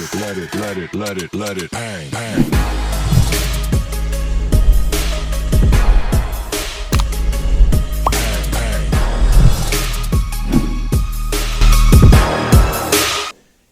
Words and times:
it, 0.00 0.14
let 0.14 0.38
it, 0.38 0.54
let 0.54 0.78
it, 0.78 0.94
let 0.94 1.18
it, 1.18 1.34
let 1.34 1.58
it 1.58 1.70
bang, 1.70 2.10
bang. 2.10 2.36
Bang, 2.36 2.50
bang. 2.50 2.60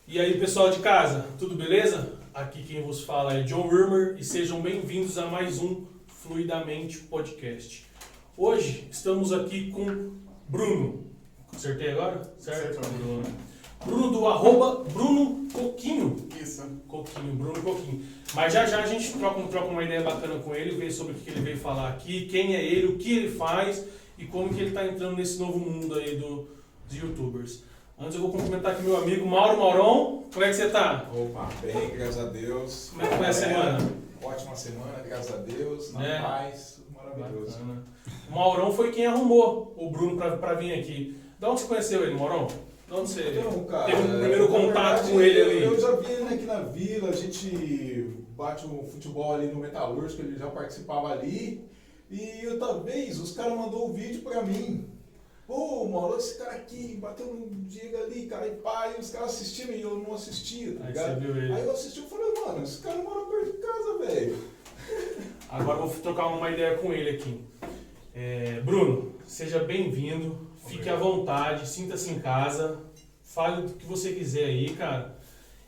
E 0.06 0.20
aí, 0.20 0.38
pessoal 0.38 0.70
de 0.70 0.80
casa, 0.80 1.26
tudo 1.38 1.54
beleza? 1.54 2.18
Aqui 2.34 2.62
quem 2.62 2.82
vos 2.82 3.04
fala 3.04 3.34
é 3.34 3.42
John 3.42 3.68
Wilmer 3.68 4.16
e 4.18 4.24
sejam 4.24 4.60
bem-vindos 4.60 5.16
a 5.16 5.26
mais 5.26 5.58
um 5.58 5.86
Fluidamente 6.06 6.98
Podcast. 6.98 7.86
Hoje 8.36 8.86
estamos 8.90 9.32
aqui 9.32 9.70
com 9.70 10.12
Bruno. 10.48 11.06
Acertei 11.54 11.92
agora? 11.92 12.30
Certo, 12.38 12.80
Acertou. 12.80 12.90
Bruno. 12.98 13.22
Bruno 13.88 14.10
do 14.10 14.26
arroba 14.26 14.84
Bruno 14.92 15.48
Coquinho. 15.52 16.14
Isso. 16.40 16.62
Coquinho, 16.86 17.34
Bruno 17.34 17.60
Coquinho. 17.62 18.02
Mas 18.34 18.52
já 18.52 18.66
já 18.66 18.82
a 18.82 18.86
gente 18.86 19.12
troca, 19.14 19.40
troca 19.48 19.66
uma 19.68 19.82
ideia 19.82 20.02
bacana 20.02 20.38
com 20.38 20.54
ele, 20.54 20.76
ver 20.76 20.90
sobre 20.90 21.12
o 21.12 21.16
que 21.16 21.30
ele 21.30 21.40
veio 21.40 21.56
falar 21.58 21.88
aqui, 21.88 22.26
quem 22.26 22.54
é 22.54 22.62
ele, 22.64 22.86
o 22.88 22.96
que 22.98 23.16
ele 23.16 23.30
faz 23.30 23.84
e 24.18 24.24
como 24.26 24.48
que 24.52 24.60
ele 24.60 24.68
está 24.68 24.84
entrando 24.86 25.16
nesse 25.16 25.38
novo 25.38 25.58
mundo 25.58 25.94
aí 25.94 26.16
do, 26.16 26.48
dos 26.88 26.96
youtubers. 26.96 27.62
Antes 27.98 28.14
eu 28.14 28.20
vou 28.22 28.30
cumprimentar 28.30 28.72
aqui 28.72 28.82
meu 28.82 28.96
amigo 28.96 29.26
Mauro 29.26 29.58
Mauron. 29.58 30.22
Como 30.32 30.44
é 30.44 30.48
que 30.48 30.54
você 30.54 30.68
tá? 30.68 31.08
Opa, 31.12 31.48
bem, 31.62 31.90
graças 31.96 32.18
a 32.18 32.24
Deus. 32.28 32.90
Como 32.90 33.02
é 33.02 33.08
que 33.08 33.16
foi 33.16 33.26
a 33.26 33.32
semana? 33.32 33.78
Ótima 34.22 34.54
semana, 34.54 35.02
graças 35.06 35.34
a 35.34 35.38
Deus. 35.38 35.92
Na 35.94 36.06
É. 36.06 36.20
paz, 36.20 36.80
maravilhoso. 36.94 37.58
Bacana. 37.58 37.82
O 38.30 38.34
Maurão 38.34 38.72
foi 38.72 38.90
quem 38.92 39.06
arrumou 39.06 39.74
o 39.76 39.90
Bruno 39.90 40.16
pra, 40.16 40.36
pra 40.36 40.54
vir 40.54 40.74
aqui. 40.74 41.16
Da 41.40 41.50
onde 41.50 41.60
você 41.62 41.66
conheceu 41.68 42.02
ele, 42.04 42.14
Maurão? 42.14 42.46
Onde 42.90 43.10
você 43.10 43.30
Então, 43.38 43.64
cara, 43.64 43.84
teve 43.86 43.98
um 44.02 44.18
primeiro 44.20 44.42
na 44.50 44.58
contato 44.58 44.72
verdade, 45.04 45.12
com 45.12 45.20
ele 45.20 45.40
eu- 45.40 45.44
ali? 45.46 45.62
Eu 45.64 45.80
já 45.80 45.92
vi 45.96 46.12
ele 46.12 46.34
aqui 46.34 46.44
na 46.44 46.60
vila, 46.60 47.08
a 47.10 47.16
gente 47.16 48.16
bate 48.36 48.66
um 48.66 48.82
futebol 48.84 49.34
ali 49.34 49.48
no 49.48 49.60
Metalúrgico, 49.60 50.22
ele 50.22 50.38
já 50.38 50.46
participava 50.46 51.08
ali. 51.12 51.62
E 52.10 52.46
outra 52.46 52.78
vez, 52.78 53.18
os 53.20 53.32
caras 53.32 53.52
mandou 53.56 53.90
um 53.90 53.92
vídeo 53.92 54.22
pra 54.22 54.42
mim. 54.42 54.88
Pô, 55.46 55.86
Mauro, 55.86 56.18
esse 56.18 56.38
cara 56.38 56.52
aqui 56.52 56.96
bateu 57.00 57.26
no 57.34 57.46
Diego 57.66 57.96
ali, 57.98 58.26
cara, 58.26 58.46
e 58.48 58.56
pai, 58.56 58.96
os 58.98 59.10
caras 59.10 59.30
assistiram 59.30 59.74
e 59.74 59.80
eu 59.82 59.96
não 59.98 60.14
assistia, 60.14 60.74
tá 60.74 60.80
Aí 60.84 60.86
ligado? 60.88 61.14
você 61.14 61.20
viu 61.26 61.36
ele. 61.36 61.52
Aí 61.52 61.64
eu 61.64 61.70
assisti 61.72 62.00
e 62.00 62.02
falei, 62.08 62.34
mano, 62.46 62.62
esse 62.64 62.78
cara 62.82 62.98
mora 63.02 63.24
perto 63.26 63.52
de 63.52 63.58
casa, 63.58 63.98
velho. 63.98 64.38
Agora 65.50 65.78
eu 65.80 65.86
vou 65.88 66.00
trocar 66.02 66.26
uma 66.26 66.50
ideia 66.50 66.76
com 66.78 66.92
ele 66.92 67.10
aqui. 67.10 67.40
É, 68.14 68.60
Bruno, 68.60 69.14
seja 69.26 69.60
bem-vindo, 69.60 70.38
fique 70.66 70.88
à 70.88 70.96
vontade, 70.96 71.66
sinta-se 71.68 72.10
em 72.10 72.18
casa, 72.20 72.80
fale 73.28 73.62
do 73.62 73.74
que 73.74 73.86
você 73.86 74.12
quiser 74.12 74.46
aí, 74.46 74.70
cara. 74.74 75.16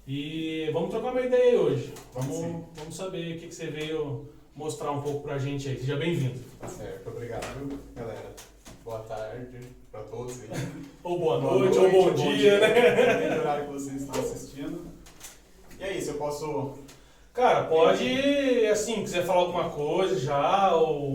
E 0.06 0.70
vamos 0.72 0.90
trocar 0.90 1.12
uma 1.12 1.20
ideia 1.20 1.52
aí 1.52 1.56
hoje. 1.56 1.92
Vamos, 2.12 2.36
Sim. 2.36 2.64
vamos 2.74 2.96
saber 2.96 3.36
o 3.36 3.38
que, 3.38 3.48
que 3.48 3.54
você 3.54 3.66
veio 3.66 4.28
mostrar 4.56 4.90
um 4.90 5.02
pouco 5.02 5.20
pra 5.20 5.38
gente 5.38 5.68
aí. 5.68 5.78
Seja 5.78 5.96
bem-vindo. 5.96 6.40
Tá 6.58 6.66
certo. 6.66 7.10
Obrigado, 7.10 7.78
galera. 7.94 8.34
Boa 8.82 9.00
tarde 9.00 9.58
pra 9.92 10.00
todos 10.02 10.40
aí. 10.40 10.48
Ou 11.04 11.18
boa 11.18 11.38
noite, 11.38 11.78
ou 11.78 11.90
bom, 11.90 12.14
dia, 12.14 12.60
né? 12.60 12.68
Depende 12.68 13.40
horário 13.40 13.66
que 13.66 13.72
vocês 13.72 14.02
estão 14.02 14.20
assistindo. 14.20 14.86
E 15.78 15.84
é 15.84 15.96
isso, 15.96 16.10
eu 16.10 16.14
posso. 16.14 16.72
Cara, 17.32 17.64
pode, 17.64 18.66
assim, 18.66 19.02
quiser 19.02 19.24
falar 19.24 19.40
alguma 19.40 19.70
coisa 19.70 20.18
já, 20.18 20.74
ou 20.74 21.12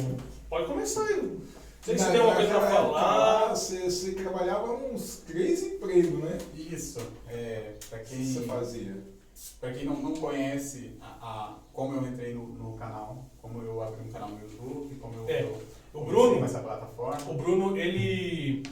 pode 0.50 0.66
começar 0.66 1.06
aí. 1.06 1.38
Você 1.86 1.94
tem 2.12 2.20
alguma 2.20 2.36
coisa 2.36 2.50
pra 2.50 2.60
Naquela 2.62 2.80
época 2.80 2.92
lá, 2.92 3.02
falar. 3.04 3.50
Você, 3.56 3.80
você 3.84 4.12
trabalhava 4.14 4.74
uns 4.74 5.18
três 5.28 5.64
empregos, 5.64 6.20
né? 6.24 6.38
Isso. 6.56 7.00
É, 7.30 7.74
pra 7.90 8.00
O 8.00 8.04
quem, 8.06 8.18
que 8.20 8.26
você 8.26 8.42
fazia? 8.42 9.16
pra 9.60 9.72
quem 9.74 9.86
não, 9.86 9.96
não 9.98 10.14
conhece 10.14 10.94
a, 11.02 11.06
a- 11.22 11.58
como 11.74 11.94
eu 11.96 12.08
entrei 12.08 12.34
no, 12.34 12.48
no 12.48 12.74
canal, 12.78 13.26
como 13.42 13.62
eu 13.62 13.82
abri 13.84 14.02
um 14.08 14.12
canal 14.12 14.30
no 14.30 14.40
YouTube, 14.42 14.96
como 14.96 15.14
eu, 15.14 15.26
É, 15.30 15.44
eu 15.44 15.62
o 15.94 16.06
Bruno- 16.06 16.44
essa 16.44 16.60
plataforma. 16.60 17.30
O 17.32 17.34
Bruno, 17.36 17.78
ele, 17.78 18.64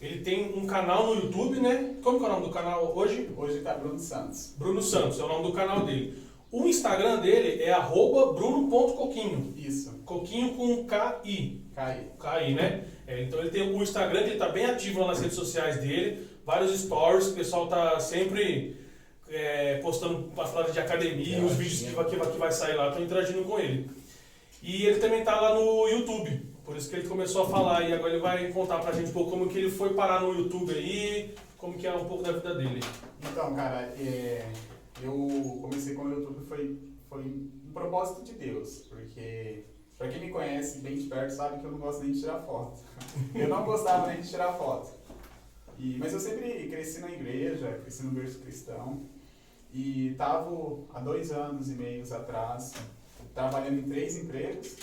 ele 0.00 0.20
tem 0.22 0.56
um 0.56 0.64
canal 0.66 1.08
no 1.08 1.14
YouTube, 1.22 1.60
né? 1.60 1.96
Como 2.02 2.18
que 2.18 2.24
é 2.24 2.28
o 2.28 2.32
nome 2.32 2.46
do 2.46 2.52
canal 2.52 2.96
hoje? 2.96 3.30
Hoje 3.36 3.60
tá 3.60 3.74
Bruno 3.74 3.98
Santos. 3.98 4.54
Bruno 4.56 4.80
Santos, 4.80 5.18
é 5.20 5.24
o 5.24 5.28
nome 5.28 5.44
do 5.46 5.52
canal 5.52 5.84
dele. 5.84 6.22
O 6.50 6.66
Instagram 6.66 7.20
dele 7.20 7.62
é 7.62 7.72
arroba 7.72 8.32
bruno.coquinho. 8.32 9.52
Isso. 9.56 9.98
Coquinho 10.04 10.54
com 10.54 10.84
K-I. 10.84 11.61
Cai. 11.74 12.06
K-I, 12.18 12.54
né? 12.54 12.84
É, 13.06 13.22
então 13.22 13.40
ele 13.40 13.50
tem 13.50 13.62
o 13.62 13.82
Instagram, 13.82 14.22
que 14.22 14.30
ele 14.30 14.38
tá 14.38 14.48
bem 14.48 14.66
ativo 14.66 15.00
lá 15.00 15.08
nas 15.08 15.20
redes 15.20 15.36
sociais 15.36 15.80
dele. 15.80 16.28
Vários 16.44 16.78
stories, 16.80 17.28
o 17.28 17.34
pessoal 17.34 17.68
tá 17.68 17.98
sempre 18.00 18.76
é, 19.28 19.78
postando 19.78 20.30
as 20.36 20.50
paradas 20.50 20.74
de 20.74 20.80
academia, 20.80 21.42
os 21.42 21.56
vídeos 21.56 21.82
que 21.82 21.90
vai, 21.90 22.04
que, 22.04 22.16
vai, 22.16 22.30
que 22.30 22.38
vai 22.38 22.52
sair 22.52 22.74
lá, 22.74 22.88
estão 22.88 23.02
interagindo 23.02 23.44
com 23.44 23.58
ele. 23.58 23.90
E 24.62 24.86
ele 24.86 25.00
também 25.00 25.24
tá 25.24 25.40
lá 25.40 25.54
no 25.54 25.88
YouTube. 25.88 26.52
Por 26.64 26.76
isso 26.76 26.88
que 26.88 26.96
ele 26.96 27.08
começou 27.08 27.44
a 27.44 27.48
falar 27.48 27.88
e 27.88 27.92
agora 27.92 28.12
ele 28.12 28.22
vai 28.22 28.48
contar 28.52 28.78
pra 28.78 28.92
gente 28.92 29.10
um 29.10 29.12
pouco 29.12 29.30
como 29.30 29.48
que 29.48 29.58
ele 29.58 29.70
foi 29.70 29.94
parar 29.94 30.22
no 30.22 30.32
YouTube 30.32 30.72
aí, 30.72 31.34
como 31.58 31.76
que 31.76 31.86
é 31.86 31.94
um 31.94 32.04
pouco 32.04 32.22
da 32.22 32.32
vida 32.32 32.54
dele. 32.54 32.80
Então, 33.20 33.54
cara, 33.54 33.92
é, 33.98 34.46
eu 35.02 35.58
comecei 35.60 35.94
com 35.94 36.04
o 36.04 36.10
YouTube 36.10 36.46
foi, 36.46 36.78
foi 37.08 37.22
um 37.22 37.72
propósito 37.72 38.24
de 38.24 38.32
Deus, 38.34 38.84
porque 38.88 39.64
pra 40.02 40.10
quem 40.10 40.20
me 40.20 40.30
conhece 40.32 40.80
bem 40.80 40.96
de 40.96 41.04
perto 41.06 41.30
sabe 41.30 41.60
que 41.60 41.64
eu 41.64 41.70
não 41.70 41.78
gosto 41.78 42.02
nem 42.02 42.10
de 42.12 42.20
tirar 42.20 42.40
foto. 42.42 42.80
Eu 43.34 43.48
não 43.48 43.64
gostava 43.64 44.08
nem 44.08 44.20
de 44.20 44.28
tirar 44.28 44.52
foto. 44.54 44.90
E, 45.78 45.96
mas 45.98 46.12
eu 46.12 46.18
sempre 46.20 46.68
cresci 46.68 47.00
na 47.00 47.10
igreja, 47.10 47.78
cresci 47.82 48.02
no 48.04 48.10
berço 48.12 48.40
cristão 48.40 49.02
e 49.72 50.08
estava 50.08 50.50
há 50.92 51.00
dois 51.00 51.30
anos 51.32 51.70
e 51.70 51.74
meio 51.74 52.02
atrás 52.14 52.72
trabalhando 53.34 53.78
em 53.78 53.82
três 53.88 54.16
empregos 54.16 54.76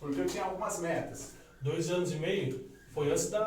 porque 0.00 0.20
eu 0.20 0.26
tinha 0.26 0.44
algumas 0.44 0.80
metas. 0.80 1.34
Dois 1.60 1.90
anos 1.90 2.12
e 2.12 2.16
meio 2.16 2.68
foi 2.92 3.10
antes 3.10 3.28
da, 3.30 3.42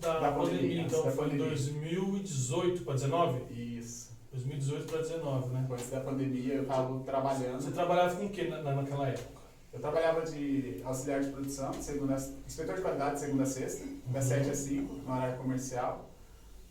da, 0.00 0.20
Da 0.20 0.32
pandemia, 0.32 0.34
pandemia, 0.34 0.82
então 0.82 1.04
da 1.04 1.10
foi 1.10 1.26
em 1.26 1.30
pandemia. 1.30 1.48
2018 1.48 2.82
para 2.84 2.94
19? 2.94 3.52
Isso. 3.52 4.12
2018 4.32 4.86
para 4.86 5.02
19, 5.02 5.48
né? 5.50 5.68
Antes 5.70 5.90
da 5.90 6.00
pandemia 6.00 6.54
eu 6.54 6.62
estava 6.62 6.98
trabalhando. 7.00 7.60
Você 7.60 7.70
trabalhava 7.70 8.14
com 8.16 8.26
o 8.26 8.30
que 8.30 8.48
na- 8.48 8.62
naquela 8.62 9.08
época? 9.08 9.33
Eu 9.74 9.80
trabalhava 9.80 10.22
de 10.22 10.80
auxiliar 10.84 11.20
de 11.20 11.30
produção, 11.30 11.70
de 11.72 11.82
segunda, 11.84 12.14
inspetor 12.46 12.76
de 12.76 12.80
qualidade 12.80 13.14
de 13.16 13.20
segunda 13.22 13.42
a 13.42 13.46
sexta, 13.46 13.84
das 14.06 14.24
Uhum. 14.24 14.30
7 14.30 14.50
às 14.50 14.58
5, 14.58 14.94
no 14.94 15.12
horário 15.12 15.36
comercial. 15.36 16.10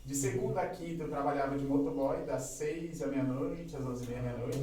De 0.06 0.14
segunda 0.14 0.60
a 0.62 0.66
quinta 0.66 1.04
eu 1.04 1.08
trabalhava 1.08 1.56
de 1.58 1.64
motoboy, 1.64 2.24
das 2.24 2.42
6 2.42 3.02
à 3.02 3.06
meia-noite, 3.06 3.76
às 3.76 3.84
11 3.84 4.04
e 4.04 4.08
meia 4.08 4.22
meia-noite. 4.22 4.58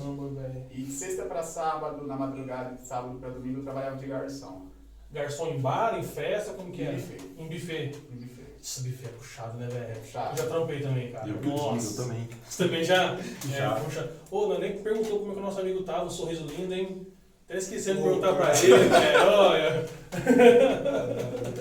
E 0.72 0.82
de 0.84 0.92
sexta 0.92 1.26
para 1.26 1.42
sábado, 1.44 2.06
na 2.06 2.16
madrugada, 2.16 2.76
de 2.76 2.82
sábado 2.86 3.18
para 3.20 3.30
domingo, 3.30 3.60
eu 3.60 3.64
trabalhava 3.64 3.98
de 3.98 4.06
garçom. 4.08 4.68
Garçom 5.12 5.48
em 5.48 5.60
bar, 5.60 5.98
em 6.00 6.04
festa, 6.04 6.54
como 6.54 6.72
que 6.72 6.82
Em 6.82 6.86
era? 6.86 6.96
buffet. 6.98 7.22
Em 7.38 7.48
buffet. 7.48 7.96
Em 8.12 8.16
buffet. 8.16 8.42
Esse 8.64 8.88
buffet 8.88 9.08
é 9.08 9.10
puxado, 9.18 9.58
né, 9.58 9.68
velho? 9.68 9.92
É 9.92 9.96
puxado. 9.96 10.32
Eu 10.40 10.44
já 10.44 10.50
trampei 10.50 10.80
também, 10.82 11.12
cara. 11.12 11.28
Eu 11.28 11.38
que 11.40 11.48
eu 11.48 11.56
Nossa. 11.58 12.04
também. 12.04 12.30
Você 12.48 12.64
também 12.64 12.84
já? 12.84 13.18
Já. 13.50 13.76
É, 13.78 13.80
puxa. 13.82 14.12
Ô, 14.30 14.48
não, 14.48 14.60
nem 14.60 14.82
perguntou 14.82 15.20
como 15.20 15.32
é 15.32 15.34
que 15.34 15.40
o 15.40 15.44
nosso 15.44 15.60
amigo 15.60 15.84
tava, 15.84 16.06
um 16.06 16.10
sorriso 16.10 16.46
lindo, 16.46 16.74
hein? 16.74 17.08
Até 17.52 17.58
esquecendo 17.60 17.98
de 17.98 18.04
perguntar 18.04 18.34
pra 18.36 18.58
ele, 18.58 18.78
velho. 18.88 19.28
Olha. 19.28 19.86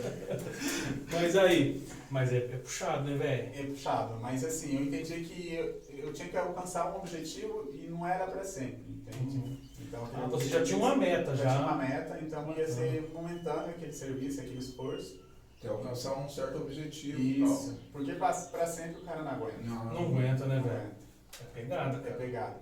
Mas 1.13 1.37
aí, 1.37 1.85
mas 2.09 2.33
é, 2.33 2.37
é 2.37 2.57
puxado, 2.59 3.03
né, 3.11 3.17
velho? 3.17 3.51
É 3.59 3.63
puxado, 3.71 4.17
mas 4.21 4.45
assim, 4.45 4.77
eu 4.77 4.83
entendi 4.85 5.25
que 5.25 5.55
eu, 5.55 5.81
eu 6.07 6.13
tinha 6.13 6.29
que 6.29 6.37
alcançar 6.37 6.93
um 6.93 6.99
objetivo 6.99 7.69
e 7.75 7.89
não 7.89 8.07
era 8.07 8.27
para 8.27 8.45
sempre, 8.45 8.85
entende? 8.89 9.37
Uhum. 9.37 9.59
Então, 9.81 10.09
Ah, 10.15 10.27
você 10.29 10.49
já 10.49 10.63
tinha 10.63 10.79
uma 10.79 10.95
meta, 10.97 11.35
já 11.37 11.45
já. 11.45 11.51
tinha 11.57 11.67
uma 11.67 11.77
meta, 11.77 12.19
então 12.23 12.55
ia 12.57 12.69
ser 12.69 13.11
momentâneo 13.13 13.71
aquele 13.71 13.93
serviço, 13.93 14.41
aquele 14.41 14.59
esforço. 14.61 15.21
Quer 15.61 15.69
alcançar 15.69 16.17
um 16.19 16.29
certo 16.29 16.57
objetivo 16.59 17.21
Isso. 17.21 17.79
Porque 17.93 18.13
pra, 18.13 18.33
pra 18.33 18.67
sempre 18.67 19.03
o 19.03 19.05
cara 19.05 19.23
não 19.23 19.33
aguenta. 19.33 19.57
tal. 19.67 19.85
Não 19.93 20.07
aguenta, 20.07 20.47
né, 20.47 20.57
Não 20.57 20.63
velho? 20.63 20.91
É 21.41 21.45
pegada, 21.61 22.09
É 22.09 22.13
cara. 22.13 22.57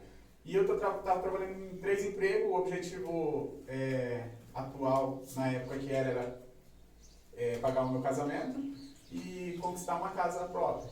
E 0.48 0.56
eu 0.56 0.66
tô 0.66 0.78
tra 0.78 0.90
trabalhando 0.92 1.62
em 1.62 1.76
três 1.76 2.06
empregos, 2.06 2.50
o 2.50 2.54
objetivo 2.54 3.60
é, 3.68 4.30
atual 4.54 5.22
na 5.36 5.52
época 5.52 5.78
que 5.78 5.92
era, 5.92 6.08
era 6.08 6.42
é, 7.36 7.58
pagar 7.58 7.84
o 7.84 7.90
meu 7.90 8.00
casamento 8.00 8.58
e 9.12 9.58
conquistar 9.60 9.96
uma 9.96 10.08
casa 10.08 10.48
própria. 10.48 10.90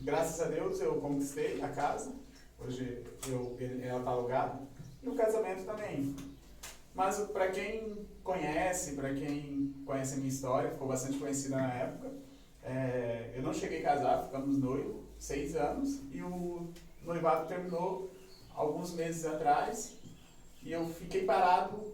Graças 0.00 0.40
a 0.40 0.44
Deus 0.48 0.80
eu 0.80 1.00
conquistei 1.00 1.60
a 1.60 1.68
casa, 1.68 2.14
hoje 2.60 3.02
eu, 3.26 3.56
ela 3.82 3.98
está 3.98 4.10
alugada, 4.12 4.60
e 5.02 5.08
o 5.08 5.16
casamento 5.16 5.64
também. 5.64 6.14
Mas 6.94 7.18
para 7.18 7.50
quem 7.50 8.06
conhece, 8.22 8.94
para 8.94 9.12
quem 9.12 9.74
conhece 9.84 10.14
a 10.14 10.16
minha 10.18 10.28
história, 10.28 10.70
ficou 10.70 10.86
bastante 10.86 11.18
conhecida 11.18 11.56
na 11.56 11.74
época, 11.74 12.12
é, 12.62 13.32
eu 13.34 13.42
não 13.42 13.52
cheguei 13.52 13.80
a 13.80 13.96
casar, 13.96 14.26
ficamos 14.26 14.56
noivos, 14.58 15.02
seis 15.18 15.56
anos, 15.56 16.02
e 16.12 16.22
o 16.22 16.68
noivado 17.02 17.48
terminou 17.48 18.14
alguns 18.56 18.92
meses 18.94 19.24
atrás, 19.26 19.92
e 20.62 20.72
eu 20.72 20.88
fiquei 20.88 21.24
parado 21.24 21.92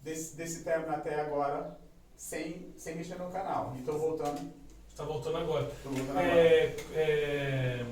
desse, 0.00 0.36
desse 0.36 0.62
término 0.62 0.94
até 0.94 1.20
agora, 1.20 1.78
sem, 2.16 2.72
sem 2.76 2.94
mexer 2.96 3.18
no 3.18 3.30
canal. 3.30 3.72
E 3.76 3.80
estou 3.80 3.98
voltando, 3.98 4.38
Você 4.88 4.96
tá 4.96 5.04
voltando 5.04 5.36
agora. 5.36 5.70
tô 5.82 5.90
voltando 5.90 6.10
agora. 6.18 6.26
É, 6.26 6.76
é, 6.94 7.86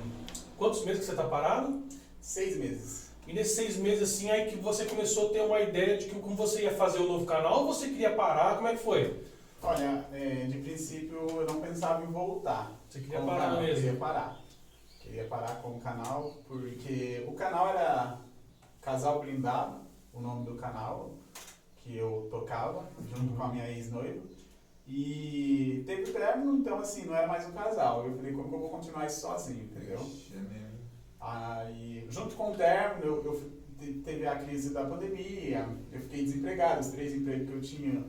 quantos 0.57 0.83
meses 0.85 1.01
que 1.01 1.05
você 1.07 1.15
tá 1.15 1.27
parado? 1.27 1.83
Seis 2.21 2.57
meses. 2.57 3.03
E 3.27 3.33
nesses 3.33 3.55
seis 3.55 3.77
meses, 3.77 4.15
assim, 4.15 4.29
aí 4.31 4.49
que 4.49 4.57
você 4.57 4.85
começou 4.85 5.29
a 5.29 5.33
ter 5.33 5.41
uma 5.41 5.59
ideia 5.59 5.97
de 5.97 6.05
que 6.05 6.19
como 6.19 6.35
você 6.35 6.63
ia 6.63 6.73
fazer 6.73 6.99
o 6.99 7.07
novo 7.07 7.25
canal 7.25 7.59
ou 7.59 7.67
você 7.73 7.87
queria 7.87 8.13
parar? 8.13 8.55
Como 8.55 8.67
é 8.67 8.75
que 8.75 8.83
foi? 8.83 9.23
Olha, 9.61 10.05
é, 10.11 10.45
de 10.45 10.57
princípio 10.57 11.25
eu 11.29 11.45
não 11.45 11.61
pensava 11.61 12.03
em 12.03 12.11
voltar. 12.11 12.71
Você 12.89 12.99
queria 12.99 13.21
parar 13.21 13.61
mesmo? 13.61 13.75
Queria 13.75 13.99
parar. 13.99 14.42
Queria 15.03 15.25
parar 15.25 15.61
com 15.61 15.75
o 15.75 15.79
canal, 15.79 16.41
porque 16.47 17.23
o 17.27 17.33
canal 17.33 17.67
era 17.69 18.19
Casal 18.81 19.19
Blindado, 19.19 19.81
o 20.13 20.19
nome 20.21 20.45
do 20.45 20.55
canal 20.55 21.11
que 21.75 21.97
eu 21.97 22.27
tocava, 22.31 22.89
junto 23.13 23.35
com 23.35 23.43
a 23.43 23.49
minha 23.49 23.69
ex-noiva. 23.69 24.21
E 24.87 25.83
teve 25.85 26.11
término, 26.11 26.57
então 26.57 26.79
assim, 26.79 27.05
não 27.05 27.15
era 27.15 27.27
mais 27.27 27.45
um 27.47 27.51
casal. 27.51 28.05
Eu 28.07 28.15
falei, 28.15 28.31
como 28.33 28.49
que 28.49 28.55
eu 28.55 28.59
vou 28.59 28.69
continuar 28.69 29.05
isso 29.05 29.21
sozinho, 29.21 29.63
entendeu? 29.65 29.99
Ixi, 29.99 30.33
é 30.35 30.39
mesmo. 30.39 30.79
Aí, 31.19 32.05
junto 32.09 32.35
com 32.35 32.51
o 32.51 32.55
término, 32.55 33.05
eu, 33.05 33.23
eu 33.25 33.51
te- 33.79 33.93
teve 34.03 34.25
a 34.25 34.35
crise 34.37 34.73
da 34.73 34.85
pandemia, 34.85 35.67
eu 35.91 35.99
fiquei 36.01 36.23
desempregado, 36.23 36.79
os 36.81 36.87
três 36.87 37.13
empregos 37.13 37.47
que 37.49 37.53
eu 37.55 37.61
tinha, 37.61 38.05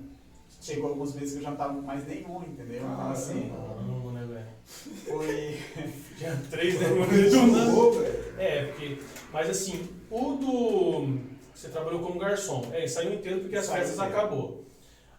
chegou 0.61 0.91
alguns 0.91 1.15
meses 1.15 1.33
que 1.33 1.39
eu 1.39 1.43
já 1.43 1.51
não 1.51 1.57
tava 1.57 1.75
com 1.75 1.83
mais 1.83 2.07
nenhum, 2.07 2.43
entendeu? 2.43 2.83
Então 2.85 3.11
assim, 3.11 3.51
Caramba, 3.51 4.13
né, 4.13 4.25
velho? 4.27 4.47
foi... 5.05 5.59
Tinha 6.17 6.37
três, 6.51 6.81
né? 6.81 6.89
Velho. 6.89 8.07
É, 8.39 8.65
porque. 8.67 8.99
Mas 9.33 9.51
assim, 9.51 9.89
o 10.11 10.37
do. 10.37 11.35
Você 11.55 11.69
trabalhou 11.69 12.01
como 12.01 12.19
garçom. 12.19 12.69
É, 12.73 12.87
saiu 12.87 13.15
inteiro 13.15 13.41
porque 13.41 13.57
as 13.57 13.69
festas 13.69 13.99
acabou. 13.99 14.65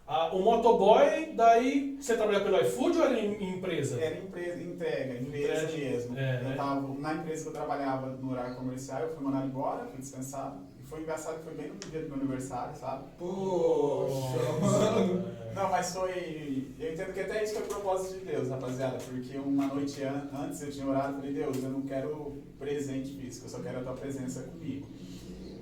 Ah, 0.08 0.32
o 0.32 0.40
motoboy, 0.40 1.32
daí 1.34 1.96
você 2.00 2.14
trabalhava 2.14 2.44
pelo 2.44 2.60
iFood 2.60 2.96
ou 2.98 3.04
era 3.06 3.18
em, 3.18 3.34
em 3.42 3.56
empresa? 3.56 4.00
Era 4.00 4.18
empresa, 4.18 4.62
entrega, 4.62 5.18
empresa 5.18 5.76
mesmo. 5.76 6.16
é, 6.16 6.40
eu 6.42 6.48
né? 6.50 6.54
tava, 6.56 6.94
na 6.94 7.14
empresa 7.14 7.42
que 7.42 7.48
eu 7.48 7.52
trabalhava 7.52 8.06
no 8.10 8.30
horário 8.30 8.54
comercial, 8.54 9.02
eu 9.02 9.14
fui 9.16 9.24
mandado 9.24 9.48
embora, 9.48 9.86
fui 9.86 9.98
dispensado. 9.98 10.60
Foi 10.88 11.00
engraçado 11.00 11.38
que 11.38 11.44
foi 11.44 11.54
bem 11.54 11.68
no 11.68 11.78
dia 11.78 12.02
do 12.02 12.08
meu 12.08 12.16
aniversário, 12.18 12.76
sabe? 12.76 13.04
Poxa, 13.18 14.38
mano. 14.60 15.36
Não, 15.54 15.70
mas 15.70 15.92
foi. 15.94 16.74
Eu 16.78 16.92
entendo 16.92 17.12
que 17.12 17.20
até 17.20 17.42
isso 17.42 17.54
foi 17.54 17.62
propósito 17.66 18.18
de 18.20 18.26
Deus, 18.26 18.48
rapaziada. 18.48 18.98
Porque 18.98 19.36
uma 19.38 19.66
noite 19.66 20.02
an- 20.04 20.28
antes 20.32 20.62
eu 20.62 20.70
tinha 20.70 20.86
orado 20.86 21.14
e 21.14 21.16
falei, 21.16 21.32
Deus, 21.32 21.56
eu 21.62 21.70
não 21.70 21.82
quero 21.82 22.42
presente 22.58 23.16
físico, 23.16 23.46
eu 23.46 23.50
só 23.50 23.58
quero 23.60 23.78
a 23.80 23.82
tua 23.82 23.94
presença 23.94 24.42
comigo. 24.42 24.86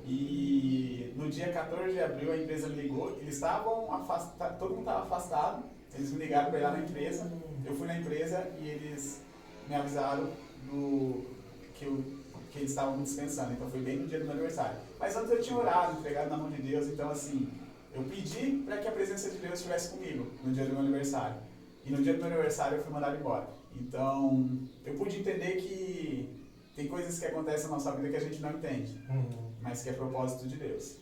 E 0.06 1.12
no 1.17 1.31
dia 1.31 1.53
14 1.53 1.93
de 1.93 2.00
abril 2.00 2.32
a 2.32 2.37
empresa 2.37 2.69
me 2.69 2.82
ligou, 2.82 3.17
eles 3.20 3.35
estavam 3.37 3.93
afastados, 3.94 4.59
todo 4.59 4.70
mundo 4.70 4.81
estava 4.81 5.05
afastado, 5.05 5.65
eles 5.94 6.12
me 6.12 6.19
ligaram 6.19 6.50
para 6.50 6.59
ir 6.59 6.62
lá 6.62 6.70
na 6.73 6.81
empresa, 6.81 7.32
eu 7.65 7.75
fui 7.75 7.87
na 7.87 7.99
empresa 7.99 8.47
e 8.61 8.69
eles 8.69 9.23
me 9.69 9.75
avisaram 9.75 10.29
do, 10.70 11.25
que, 11.75 11.87
eu, 11.87 12.05
que 12.53 12.59
eles 12.59 12.70
estavam 12.70 12.97
me 12.99 13.05
dispensando, 13.05 13.53
então 13.55 13.70
foi 13.70 13.81
bem 13.81 13.97
no 13.97 14.06
dia 14.09 14.19
do 14.19 14.25
meu 14.27 14.35
aniversário. 14.35 14.77
Mas 15.05 15.15
antes 15.17 15.31
eu 15.33 15.43
tinha 15.43 15.59
orado, 15.59 15.99
entregado 15.99 16.31
na 16.31 16.37
mão 16.39 16.51
de 16.51 16.62
Deus, 16.62 16.87
então 16.87 17.11
assim, 17.11 17.47
eu 17.95 18.03
pedi 18.05 18.62
para 18.65 18.79
que 18.79 18.89
a 18.89 18.93
presença 18.93 19.29
de 19.29 19.37
Deus 19.37 19.53
estivesse 19.59 19.91
comigo 19.91 20.27
no 20.43 20.51
dia 20.51 20.65
do 20.65 20.71
meu 20.71 20.81
aniversário. 20.81 21.37
E 21.85 21.91
no 21.91 22.03
dia 22.03 22.15
do 22.15 22.21
meu 22.21 22.29
aniversário 22.29 22.79
eu 22.79 22.83
fui 22.83 22.91
mandado 22.91 23.15
embora. 23.19 23.47
Então, 23.79 24.49
eu 24.83 24.95
pude 24.95 25.19
entender 25.19 25.56
que 25.56 26.27
tem 26.75 26.89
coisas 26.89 27.19
que 27.19 27.27
acontecem 27.27 27.65
na 27.69 27.73
nossa 27.73 27.93
vida 27.93 28.09
que 28.09 28.17
a 28.17 28.21
gente 28.21 28.41
não 28.41 28.53
entende, 28.53 28.99
Uhum, 29.11 29.51
mas 29.61 29.83
que 29.83 29.91
é 29.91 29.93
propósito 29.93 30.49
de 30.49 30.56
Deus. 30.56 30.97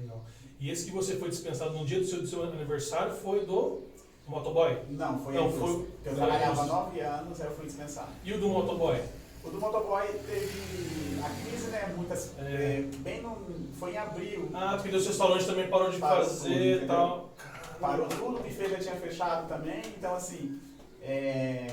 legal. 0.00 0.24
E 0.58 0.70
esse 0.70 0.86
que 0.86 0.90
você 0.92 1.16
foi 1.16 1.28
dispensado 1.28 1.74
no 1.78 1.84
dia 1.84 1.98
do 2.00 2.06
seu, 2.06 2.22
do 2.22 2.26
seu 2.26 2.42
aniversário 2.44 3.12
foi 3.14 3.44
do 3.44 3.82
motoboy? 4.26 4.78
Não, 4.88 5.18
foi 5.18 5.34
Não, 5.34 5.52
foi- 5.52 5.86
Eu 6.06 6.14
trabalhava 6.14 6.64
nove 6.64 7.00
anos, 7.00 7.38
aí 7.38 7.48
eu 7.48 7.52
fui 7.54 7.66
dispensado. 7.66 8.12
E 8.24 8.32
o 8.32 8.40
do 8.40 8.48
motoboy? 8.48 8.98
O 9.44 9.50
do 9.50 9.60
motoboy 9.60 10.06
teve 10.26 11.20
a 11.22 11.30
crise, 11.44 11.66
né? 11.68 11.92
Muitas. 11.96 12.32
É. 12.38 12.42
é, 12.42 12.88
bem 12.98 13.22
no. 13.22 13.36
Foi 13.78 13.92
em 13.92 13.98
abril. 13.98 14.48
Ah, 14.54 14.78
porque 14.80 14.96
os 14.96 15.06
restaurantes 15.06 15.46
também 15.46 15.68
parou 15.68 15.90
de 15.90 15.98
Parou 15.98 16.24
fazer 16.24 16.74
tudo, 16.74 16.84
e 16.84 16.86
tal. 16.86 17.34
Parou 17.80 18.06
tudo, 18.08 18.38
o 18.38 18.42
buffet 18.42 18.70
já 18.70 18.78
tinha 18.78 18.96
fechado 18.96 19.48
também, 19.48 19.82
então 19.98 20.14
assim. 20.14 20.60
é, 21.02 21.66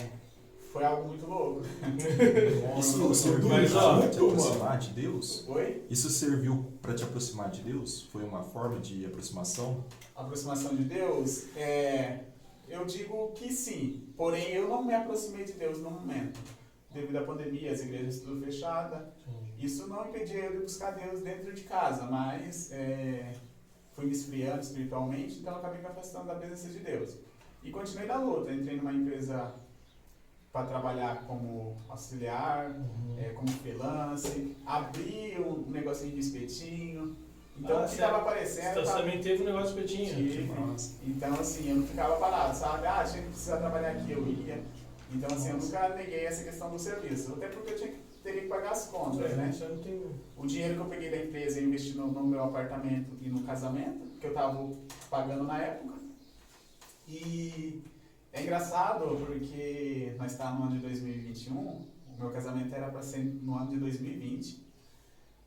foi 0.72 0.84
algo 0.84 1.08
muito 1.08 1.26
louco. 1.26 1.62
Isso 2.80 3.14
serviu 3.14 3.50
para 3.50 3.68
te 4.10 4.18
aproximar 4.18 4.78
de 4.78 4.90
Deus? 4.90 5.46
Oi? 5.48 5.84
Isso 5.90 6.10
serviu 6.10 6.74
para 6.82 6.94
te 6.94 7.04
aproximar 7.04 7.50
de 7.50 7.62
Deus? 7.62 8.04
Foi 8.12 8.24
uma 8.24 8.44
forma 8.44 8.80
de 8.80 9.06
aproximação? 9.06 9.84
aproximação 10.16 10.76
de 10.76 10.84
Deus, 10.84 11.46
é, 11.56 12.20
eu 12.68 12.86
digo 12.86 13.32
que 13.36 13.52
sim. 13.52 14.04
Porém, 14.18 14.50
eu 14.50 14.68
não 14.68 14.84
me 14.84 14.94
aproximei 14.94 15.46
de 15.46 15.54
Deus 15.54 15.80
no 15.80 15.90
momento. 15.90 16.40
Devido 16.92 17.18
à 17.18 17.24
pandemia, 17.24 17.72
as 17.72 17.82
igrejas 17.82 18.20
tudo 18.22 18.44
fechadas. 18.44 19.04
Isso 19.60 19.88
não 19.88 20.08
impedia 20.08 20.46
eu 20.46 20.52
de 20.54 20.58
buscar 20.60 20.92
Deus 20.92 21.22
dentro 21.22 21.54
de 21.54 21.62
casa, 21.64 22.04
mas 22.06 22.72
é, 22.72 23.32
fui 23.92 24.06
me 24.06 24.12
esfriando 24.12 24.62
espiritualmente, 24.62 25.40
então 25.40 25.56
acabei 25.56 25.82
me 25.82 25.86
afastando 25.88 26.28
da 26.28 26.36
presença 26.36 26.70
de 26.70 26.80
Deus. 26.80 27.18
E 27.64 27.70
continuei 27.70 28.08
na 28.08 28.16
luta. 28.18 28.52
Entrei 28.54 28.78
numa 28.78 28.94
empresa 28.94 29.54
para 30.52 30.66
trabalhar 30.66 31.26
como 31.28 31.78
auxiliar, 31.90 32.72
Uhum. 32.72 33.18
é, 33.20 33.30
como 33.34 33.50
freelance, 33.50 34.56
abri 34.66 35.36
um 35.40 35.70
negocinho 35.70 36.14
de 36.14 36.20
espetinho. 36.22 37.16
Então, 37.60 37.78
Ah, 37.78 37.82
o 37.82 37.86
que 37.86 37.92
estava 37.92 38.18
aparecendo... 38.20 38.74
Você 38.76 38.84
tava- 38.84 39.00
também 39.02 39.20
teve 39.22 39.44
um 39.44 39.46
negócio 39.46 39.76
petinho. 39.76 40.16
Tive. 40.16 40.44
massa. 40.54 40.96
Então, 41.06 41.34
assim, 41.34 41.70
eu 41.70 41.76
não 41.76 41.86
ficava 41.86 42.16
parado, 42.16 42.56
sabe? 42.58 42.88
Ah, 42.88 43.04
tinha 43.04 43.22
que 43.22 43.30
precisar 43.30 43.58
trabalhar 43.58 43.92
aqui, 43.92 44.12
eu 44.14 44.26
ia. 44.26 44.64
Então, 45.12 45.36
assim, 45.36 45.50
eu 45.50 45.58
nunca 45.58 45.90
neguei 45.96 46.26
essa 46.26 46.44
questão 46.44 46.70
do 46.70 46.78
serviço. 46.80 47.34
Até 47.34 47.48
porque 47.48 47.72
eu 47.72 47.76
tinha 47.78 47.92
que, 47.92 47.98
teria 48.24 48.42
que 48.44 48.48
pagar 48.48 48.72
as 48.72 48.88
contas, 48.88 49.36
né? 49.36 49.52
Você 49.52 49.68
não 49.68 49.78
tem. 49.82 50.02
O 50.38 50.46
dinheiro 50.46 50.76
que 50.76 50.80
eu 50.82 50.86
peguei 50.86 51.10
da 51.10 51.18
empresa 51.18 51.60
eu 51.60 51.66
investi 51.68 51.98
no, 51.98 52.12
no 52.12 52.28
meu 52.28 52.44
apartamento 52.44 53.18
e 53.22 53.28
no 53.30 53.42
casamento, 53.44 54.06
que 54.20 54.28
eu 54.28 54.34
tava 54.34 54.70
pagando 55.10 55.44
na 55.46 55.58
época. 55.62 55.96
E 57.08 57.82
é 58.32 58.44
engraçado 58.44 59.16
porque 59.26 60.14
nós 60.18 60.32
estávamos 60.34 60.60
no 60.60 60.66
ano 60.68 60.76
de 60.76 60.82
2021, 60.86 61.56
o 61.58 61.86
meu 62.20 62.30
casamento 62.30 62.74
era 62.76 62.90
para 62.90 63.02
ser 63.02 63.24
no 63.24 63.56
ano 63.56 63.72
de 63.72 63.78
2020 63.78 64.64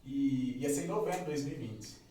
e 0.04 0.58
ia 0.58 0.68
ser 0.68 0.84
em 0.84 0.88
novembro 0.88 1.20
de 1.20 1.26
2020. 1.26 2.02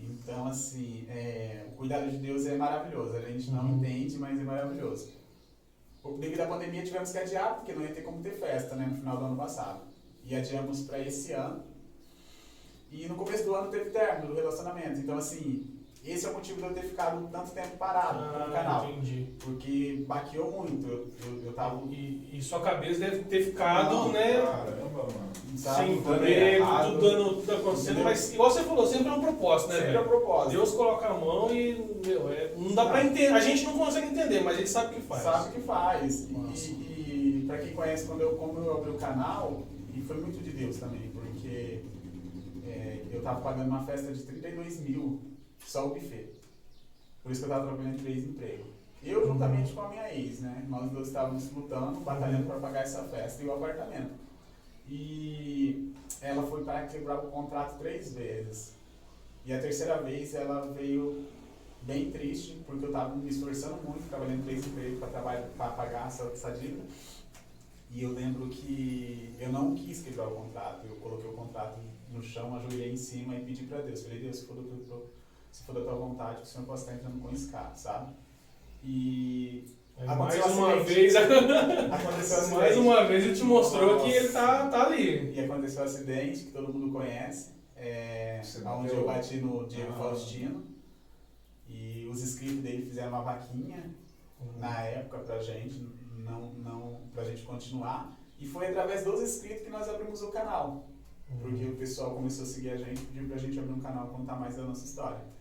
Então, 0.00 0.46
assim, 0.48 1.06
é, 1.08 1.66
o 1.72 1.76
cuidado 1.76 2.10
de 2.10 2.18
Deus 2.18 2.44
é 2.46 2.56
maravilhoso. 2.56 3.16
A 3.16 3.20
gente 3.20 3.50
não 3.50 3.64
Uhum. 3.70 3.76
entende, 3.78 4.18
mas 4.18 4.38
é 4.38 4.42
maravilhoso. 4.42 5.12
Devido 6.14 6.40
à 6.40 6.46
pandemia, 6.46 6.82
tivemos 6.82 7.12
que 7.12 7.18
adiar, 7.18 7.56
porque 7.56 7.72
não 7.72 7.82
ia 7.82 7.92
ter 7.92 8.02
como 8.02 8.22
ter 8.22 8.32
festa 8.32 8.76
né, 8.76 8.86
no 8.86 8.96
final 8.96 9.16
do 9.18 9.24
ano 9.26 9.36
passado. 9.36 9.86
E 10.24 10.34
adiamos 10.34 10.82
para 10.82 10.98
esse 10.98 11.32
ano. 11.32 11.64
E 12.90 13.06
no 13.06 13.16
começo 13.16 13.44
do 13.44 13.54
ano 13.54 13.70
teve 13.70 13.90
término 13.90 14.28
do 14.28 14.34
relacionamento. 14.34 15.00
Então, 15.00 15.18
assim, 15.18 15.75
esse 16.12 16.26
é 16.26 16.30
o 16.30 16.34
motivo 16.34 16.60
de 16.60 16.66
eu 16.68 16.74
ter 16.74 16.82
ficado 16.82 17.28
tanto 17.32 17.50
tempo 17.52 17.76
parado 17.76 18.18
no 18.20 18.44
Ah, 18.44 18.50
canal. 18.52 18.88
entendi. 18.90 19.26
Porque 19.38 20.04
baqueou 20.06 20.52
muito. 20.52 20.86
Eu, 20.86 21.06
eu, 21.26 21.46
eu 21.46 21.52
tava, 21.52 21.82
E, 21.90 22.30
e 22.32 22.42
sua 22.42 22.60
cabeça 22.60 23.00
deve 23.00 23.24
ter 23.24 23.44
ficado, 23.44 23.94
Não, 23.94 24.12
né? 24.12 24.34
Caramba, 24.42 25.02
mano. 25.02 25.30
sabe, 25.56 25.92
emprego, 25.92 26.64
errado. 26.64 26.90
tudo 26.92 27.00
dando 27.00 27.34
tudo 27.40 27.52
acontecendo. 27.54 28.04
Mas, 28.04 28.32
igual 28.34 28.50
você 28.50 28.62
falou, 28.62 28.86
sempre 28.86 29.08
é 29.08 29.12
um 29.12 29.20
propósito, 29.20 29.68
né, 29.72 29.74
Sempre 29.80 29.94
é 29.96 30.00
o 30.00 30.04
velho? 30.04 30.08
propósito. 30.08 30.50
Deus 30.52 30.70
coloca 30.72 31.06
a 31.08 31.14
mão 31.14 31.50
e, 31.54 32.00
meu, 32.06 32.30
é, 32.30 32.52
não 32.56 32.74
dá 32.74 32.86
pra 32.86 33.04
entender. 33.04 33.28
A 33.28 33.40
gente 33.40 33.64
não 33.64 33.78
consegue 33.78 34.06
entender, 34.08 34.40
mas 34.42 34.58
ele 34.58 34.66
sabe 34.66 34.92
o 34.92 34.94
que 34.96 35.02
faz. 35.02 35.22
Sabe 35.22 35.48
o 35.48 35.52
que 35.52 35.60
faz. 35.60 36.30
Massa. 36.30 36.70
E, 36.70 37.40
e 37.42 37.44
pra 37.46 37.58
quem 37.58 37.72
conhece, 37.74 38.06
quando 38.06 38.20
eu, 38.20 38.30
como 38.36 38.58
eu 38.58 38.76
abri 38.78 38.90
o 38.90 38.94
canal, 38.94 39.62
e 39.94 40.00
foi 40.02 40.16
muito 40.20 40.42
de 40.42 40.50
Deus 40.50 40.76
também, 40.76 41.10
porque 41.12 41.80
é, 42.66 43.00
eu 43.10 43.22
tava 43.22 43.40
pagando 43.40 43.68
uma 43.68 43.82
festa 43.84 44.12
de 44.12 44.22
32 44.22 44.80
mil, 44.80 45.20
só 45.66 45.86
o 45.86 45.94
buffet. 45.94 46.28
Por 47.22 47.32
isso 47.32 47.40
que 47.42 47.46
eu 47.46 47.50
tava 47.50 47.66
trabalhando 47.66 47.94
em 47.98 48.02
três 48.02 48.24
empregos. 48.24 48.66
Eu 49.02 49.26
juntamente 49.26 49.72
com 49.72 49.82
a 49.82 49.88
minha 49.88 50.14
ex, 50.14 50.40
né? 50.40 50.64
Nós 50.68 50.90
dois 50.90 51.08
estávamos 51.08 51.50
lutando, 51.52 52.00
batalhando 52.00 52.46
para 52.46 52.58
pagar 52.60 52.82
essa 52.82 53.02
festa 53.04 53.42
e 53.42 53.46
o 53.46 53.52
apartamento. 53.54 54.12
E 54.88 55.92
ela 56.20 56.42
foi 56.44 56.64
para 56.64 56.86
quebrar 56.86 57.18
o 57.18 57.30
contrato 57.30 57.78
três 57.78 58.12
vezes. 58.14 58.74
E 59.44 59.52
a 59.52 59.60
terceira 59.60 60.00
vez 60.02 60.34
ela 60.34 60.72
veio 60.72 61.24
bem 61.82 62.10
triste, 62.10 62.60
porque 62.66 62.84
eu 62.84 62.88
estava 62.90 63.14
me 63.14 63.28
esforçando 63.28 63.82
muito, 63.82 64.08
trabalhando 64.08 64.44
três 64.44 64.66
empregos 64.66 64.98
para 64.98 65.70
pagar 65.70 66.06
essa, 66.08 66.24
essa 66.24 66.50
dívida. 66.52 66.82
E 67.90 68.02
eu 68.02 68.12
lembro 68.12 68.48
que 68.48 69.34
eu 69.38 69.52
não 69.52 69.74
quis 69.74 70.02
quebrar 70.02 70.28
o 70.28 70.34
contrato, 70.34 70.86
eu 70.86 70.96
coloquei 70.96 71.30
o 71.30 71.34
contrato 71.34 71.78
no 72.12 72.20
chão, 72.22 72.56
ajoelhei 72.56 72.92
em 72.92 72.96
cima 72.96 73.36
e 73.36 73.44
pedi 73.44 73.64
para 73.64 73.82
Deus. 73.82 74.02
Falei, 74.02 74.18
Deus, 74.20 74.36
se 74.36 74.46
for, 74.46 74.56
do 74.56 74.62
teu- 74.84 75.10
se 75.56 75.64
for 75.64 75.74
da 75.74 75.80
tua 75.80 75.94
vontade, 75.94 76.36
que 76.36 76.42
o 76.42 76.46
Senhor 76.46 76.66
possa 76.66 76.82
estar 76.84 76.94
entrando 76.96 77.18
com 77.18 77.30
escape, 77.32 77.80
sabe? 77.80 78.12
E 78.84 79.64
É, 79.96 80.04
mais 80.14 80.44
um 80.44 80.52
uma 80.58 80.82
vez, 80.84 81.16
aconteceu 81.16 82.48
mais 82.54 82.76
uma 82.76 83.04
vez 83.06 83.24
ele 83.24 83.34
te 83.34 83.42
mostrou 83.42 83.94
Nossa. 83.94 84.04
que 84.04 84.12
ele 84.12 84.28
tá, 84.28 84.68
tá 84.68 84.86
ali. 84.86 85.32
E 85.34 85.40
aconteceu 85.40 85.80
um 85.80 85.84
acidente 85.86 86.44
que 86.44 86.50
todo 86.50 86.70
mundo 86.74 86.92
conhece, 86.92 87.54
é, 87.74 88.42
onde 88.66 88.92
eu 88.92 89.06
bati 89.06 89.38
no 89.38 89.66
Diego 89.66 89.92
Ah. 89.92 89.96
Faustino. 89.96 90.66
E 91.66 92.06
os 92.06 92.22
inscritos 92.22 92.58
dele 92.62 92.84
fizeram 92.86 93.08
uma 93.08 93.22
vaquinha 93.22 93.90
na 94.58 94.82
época 94.82 95.20
pra 95.20 95.40
gente, 95.42 95.88
não, 96.18 96.52
não, 96.52 97.00
pra 97.14 97.24
gente 97.24 97.42
continuar. 97.44 98.14
E 98.38 98.46
foi 98.46 98.66
através 98.66 99.04
dos 99.04 99.22
inscritos 99.22 99.62
que 99.62 99.70
nós 99.70 99.88
abrimos 99.88 100.20
o 100.20 100.30
canal. 100.30 100.86
Porque 101.40 101.64
o 101.64 101.76
pessoal 101.76 102.14
começou 102.14 102.44
a 102.44 102.46
seguir 102.46 102.70
a 102.70 102.76
gente, 102.76 103.00
pediu 103.06 103.26
pra 103.26 103.38
gente 103.38 103.58
abrir 103.58 103.72
um 103.72 103.80
canal 103.80 104.08
contar 104.08 104.36
mais 104.36 104.54
da 104.56 104.62
nossa 104.64 104.84
história. 104.84 105.34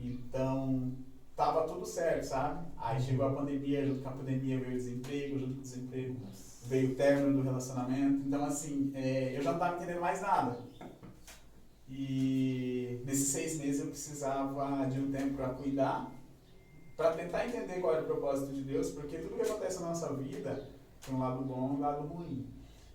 Então, 0.00 0.92
tava 1.36 1.66
tudo 1.66 1.84
certo, 1.86 2.24
sabe? 2.24 2.66
Aí 2.76 3.00
chegou 3.00 3.26
a 3.26 3.34
pandemia, 3.34 3.86
junto 3.86 4.02
com 4.02 4.08
a 4.08 4.12
pandemia 4.12 4.58
veio 4.58 4.74
o 4.74 4.76
desemprego, 4.76 5.38
junto 5.38 5.54
com 5.54 5.60
o 5.60 5.62
desemprego 5.62 6.16
veio 6.66 6.92
o 6.92 6.94
término 6.94 7.38
do 7.38 7.42
relacionamento. 7.42 8.26
Então, 8.26 8.44
assim, 8.44 8.92
é, 8.94 9.36
eu 9.36 9.42
já 9.42 9.52
não 9.52 9.58
tava 9.58 9.76
entendendo 9.76 10.00
mais 10.00 10.20
nada. 10.20 10.58
E 11.88 13.00
nesses 13.04 13.28
seis 13.28 13.58
meses 13.58 13.80
eu 13.80 13.86
precisava 13.86 14.86
de 14.86 15.00
um 15.00 15.10
tempo 15.10 15.36
para 15.36 15.48
cuidar, 15.50 16.12
para 16.96 17.12
tentar 17.12 17.46
entender 17.46 17.80
qual 17.80 17.94
era 17.94 18.02
o 18.02 18.06
propósito 18.06 18.52
de 18.52 18.62
Deus, 18.62 18.90
porque 18.90 19.16
tudo 19.18 19.36
que 19.36 19.42
acontece 19.42 19.80
na 19.80 19.88
nossa 19.88 20.12
vida 20.14 20.68
tem 21.04 21.14
um 21.14 21.18
lado 21.18 21.42
bom 21.44 21.70
e 21.72 21.76
um 21.76 21.80
lado 21.80 22.06
ruim. 22.06 22.46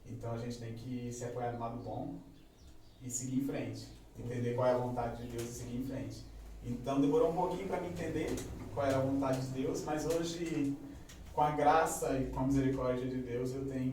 Então 0.05 0.31
a 0.33 0.37
gente 0.37 0.59
tem 0.59 0.73
que 0.73 1.11
se 1.11 1.25
apoiar 1.25 1.53
no 1.53 1.59
lado 1.59 1.77
bom 1.77 2.19
e 3.01 3.09
seguir 3.09 3.39
em 3.39 3.45
frente. 3.45 3.87
Entender 4.19 4.53
qual 4.53 4.67
é 4.67 4.73
a 4.73 4.77
vontade 4.77 5.23
de 5.23 5.29
Deus 5.29 5.49
e 5.49 5.53
seguir 5.53 5.77
em 5.77 5.85
frente. 5.85 6.23
Então 6.65 7.01
demorou 7.01 7.31
um 7.31 7.35
pouquinho 7.35 7.67
para 7.67 7.81
me 7.81 7.89
entender 7.89 8.35
qual 8.73 8.85
era 8.85 8.97
a 8.97 9.01
vontade 9.01 9.41
de 9.41 9.61
Deus, 9.61 9.83
mas 9.83 10.05
hoje, 10.05 10.75
com 11.33 11.41
a 11.41 11.51
graça 11.51 12.17
e 12.17 12.27
com 12.27 12.39
a 12.39 12.43
misericórdia 12.43 13.07
de 13.07 13.17
Deus, 13.17 13.53
eu 13.53 13.65
tenho 13.65 13.91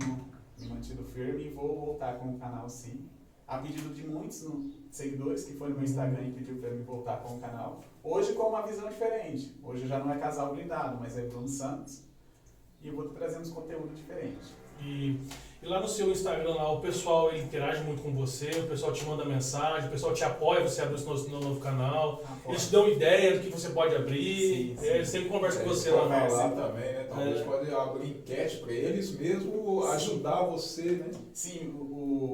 me 0.58 0.68
mantido 0.68 1.04
firme 1.04 1.46
e 1.46 1.50
vou 1.50 1.78
voltar 1.78 2.18
com 2.18 2.34
o 2.34 2.38
canal 2.38 2.68
sim. 2.68 3.08
A 3.46 3.58
pedido 3.58 3.92
de 3.92 4.06
muitos 4.06 4.46
seguidores 4.92 5.44
que 5.44 5.54
foi 5.54 5.70
no 5.70 5.74
meu 5.74 5.84
Instagram 5.84 6.22
e 6.22 6.30
pediu 6.30 6.56
para 6.58 6.70
me 6.70 6.84
voltar 6.84 7.16
com 7.16 7.36
o 7.36 7.40
canal. 7.40 7.80
Hoje 8.02 8.32
com 8.34 8.44
uma 8.44 8.62
visão 8.62 8.88
diferente. 8.88 9.58
Hoje 9.62 9.88
já 9.88 9.98
não 9.98 10.12
é 10.12 10.18
casal 10.18 10.54
blindado, 10.54 10.98
mas 11.00 11.18
é 11.18 11.22
Bruno 11.22 11.48
Santos. 11.48 12.04
E 12.80 12.88
eu 12.88 12.94
vou 12.94 13.08
trazer 13.08 13.38
uns 13.38 13.50
conteúdos 13.50 13.96
diferentes. 13.96 14.54
E, 14.80 15.18
e 15.62 15.66
lá 15.66 15.80
no 15.80 15.86
seu 15.88 16.10
Instagram, 16.10 16.54
lá, 16.54 16.72
o 16.72 16.80
pessoal 16.80 17.30
ele 17.32 17.42
interage 17.42 17.82
muito 17.84 18.02
com 18.02 18.12
você, 18.12 18.48
o 18.50 18.66
pessoal 18.68 18.92
te 18.92 19.04
manda 19.04 19.24
mensagem, 19.24 19.88
o 19.88 19.92
pessoal 19.92 20.14
te 20.14 20.24
apoia, 20.24 20.62
você 20.62 20.80
abre 20.82 20.94
o 20.94 20.98
seu 20.98 21.08
novo, 21.28 21.28
novo 21.44 21.60
canal, 21.60 22.22
eles 22.48 22.66
te 22.66 22.72
dão 22.72 22.88
ideia 22.88 23.34
do 23.38 23.40
que 23.40 23.50
você 23.50 23.68
pode 23.70 23.94
abrir, 23.94 24.24
Sim, 24.24 24.76
sim. 24.78 24.86
é, 24.86 24.94
eles 24.96 25.08
sempre 25.08 25.28
conversam 25.28 25.62
com 25.62 25.68
Eles 25.70 25.78
você 25.82 25.90
lá. 25.90 26.08
falar 26.08 26.50
também, 26.50 26.92
né? 26.92 27.04
Talvez 27.08 27.40
É. 27.40 27.44
pode 27.44 27.70
abrir 27.74 28.08
enquete 28.08 28.56
para 28.58 28.72
eles 28.72 29.10
mesmo, 29.18 29.82
Sim. 29.82 29.88
ajudar 29.88 30.42
você, 30.44 30.82
né? 30.92 31.10
Sim, 31.34 31.68
o, 31.78 31.82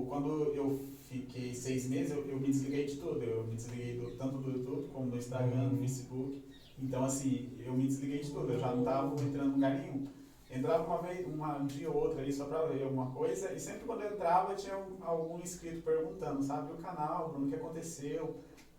o- 0.03 0.07
quando 0.09 0.53
eu 0.55 0.79
fiquei 1.09 1.53
seis 1.55 1.89
meses, 1.89 2.13
eu, 2.13 2.25
eu 2.29 2.39
me 2.39 2.47
desliguei 2.47 2.85
de 2.85 2.97
tudo. 2.97 3.23
Eu 3.23 3.45
me 3.45 3.55
desliguei 3.57 3.95
do- 3.99 4.11
tanto 4.13 4.39
do 4.39 4.51
YouTube 4.51 4.89
como 4.93 5.11
do 5.11 5.17
Instagram, 5.17 5.69
do 5.71 5.79
Facebook. 5.79 6.43
Então, 6.81 7.05
assim, 7.05 7.51
eu 7.65 7.73
me 7.73 7.87
desliguei 7.87 8.19
de 8.21 8.31
tudo. 8.31 8.53
Eu 8.53 8.59
já 8.61 8.71
não 8.73 8.81
estava 8.81 9.15
entrando 9.15 9.49
em 9.51 9.53
lugar 9.55 9.75
nenhum. 9.75 10.07
Entrava 10.51 10.85
uma 10.85 11.03
vez, 11.03 11.27
uma, 11.27 11.57
um 11.59 11.67
dia 11.67 11.91
ou 11.91 11.97
outro 11.97 12.21
ali 12.21 12.33
só 12.33 12.45
para 12.45 12.63
ler 12.65 12.85
alguma 12.85 13.11
coisa. 13.11 13.53
E 13.53 13.59
sempre 13.59 13.85
quando 13.85 14.03
eu 14.03 14.13
entrava, 14.15 14.55
tinha 14.55 14.77
um- 14.79 14.97
algum 15.03 15.39
inscrito 15.41 15.83
perguntando, 15.83 16.43
sabe? 16.43 16.73
O 16.73 16.77
canal, 16.77 17.31
Bruno, 17.31 17.47
o 17.47 17.49
que 17.49 17.57
aconteceu? 17.57 18.37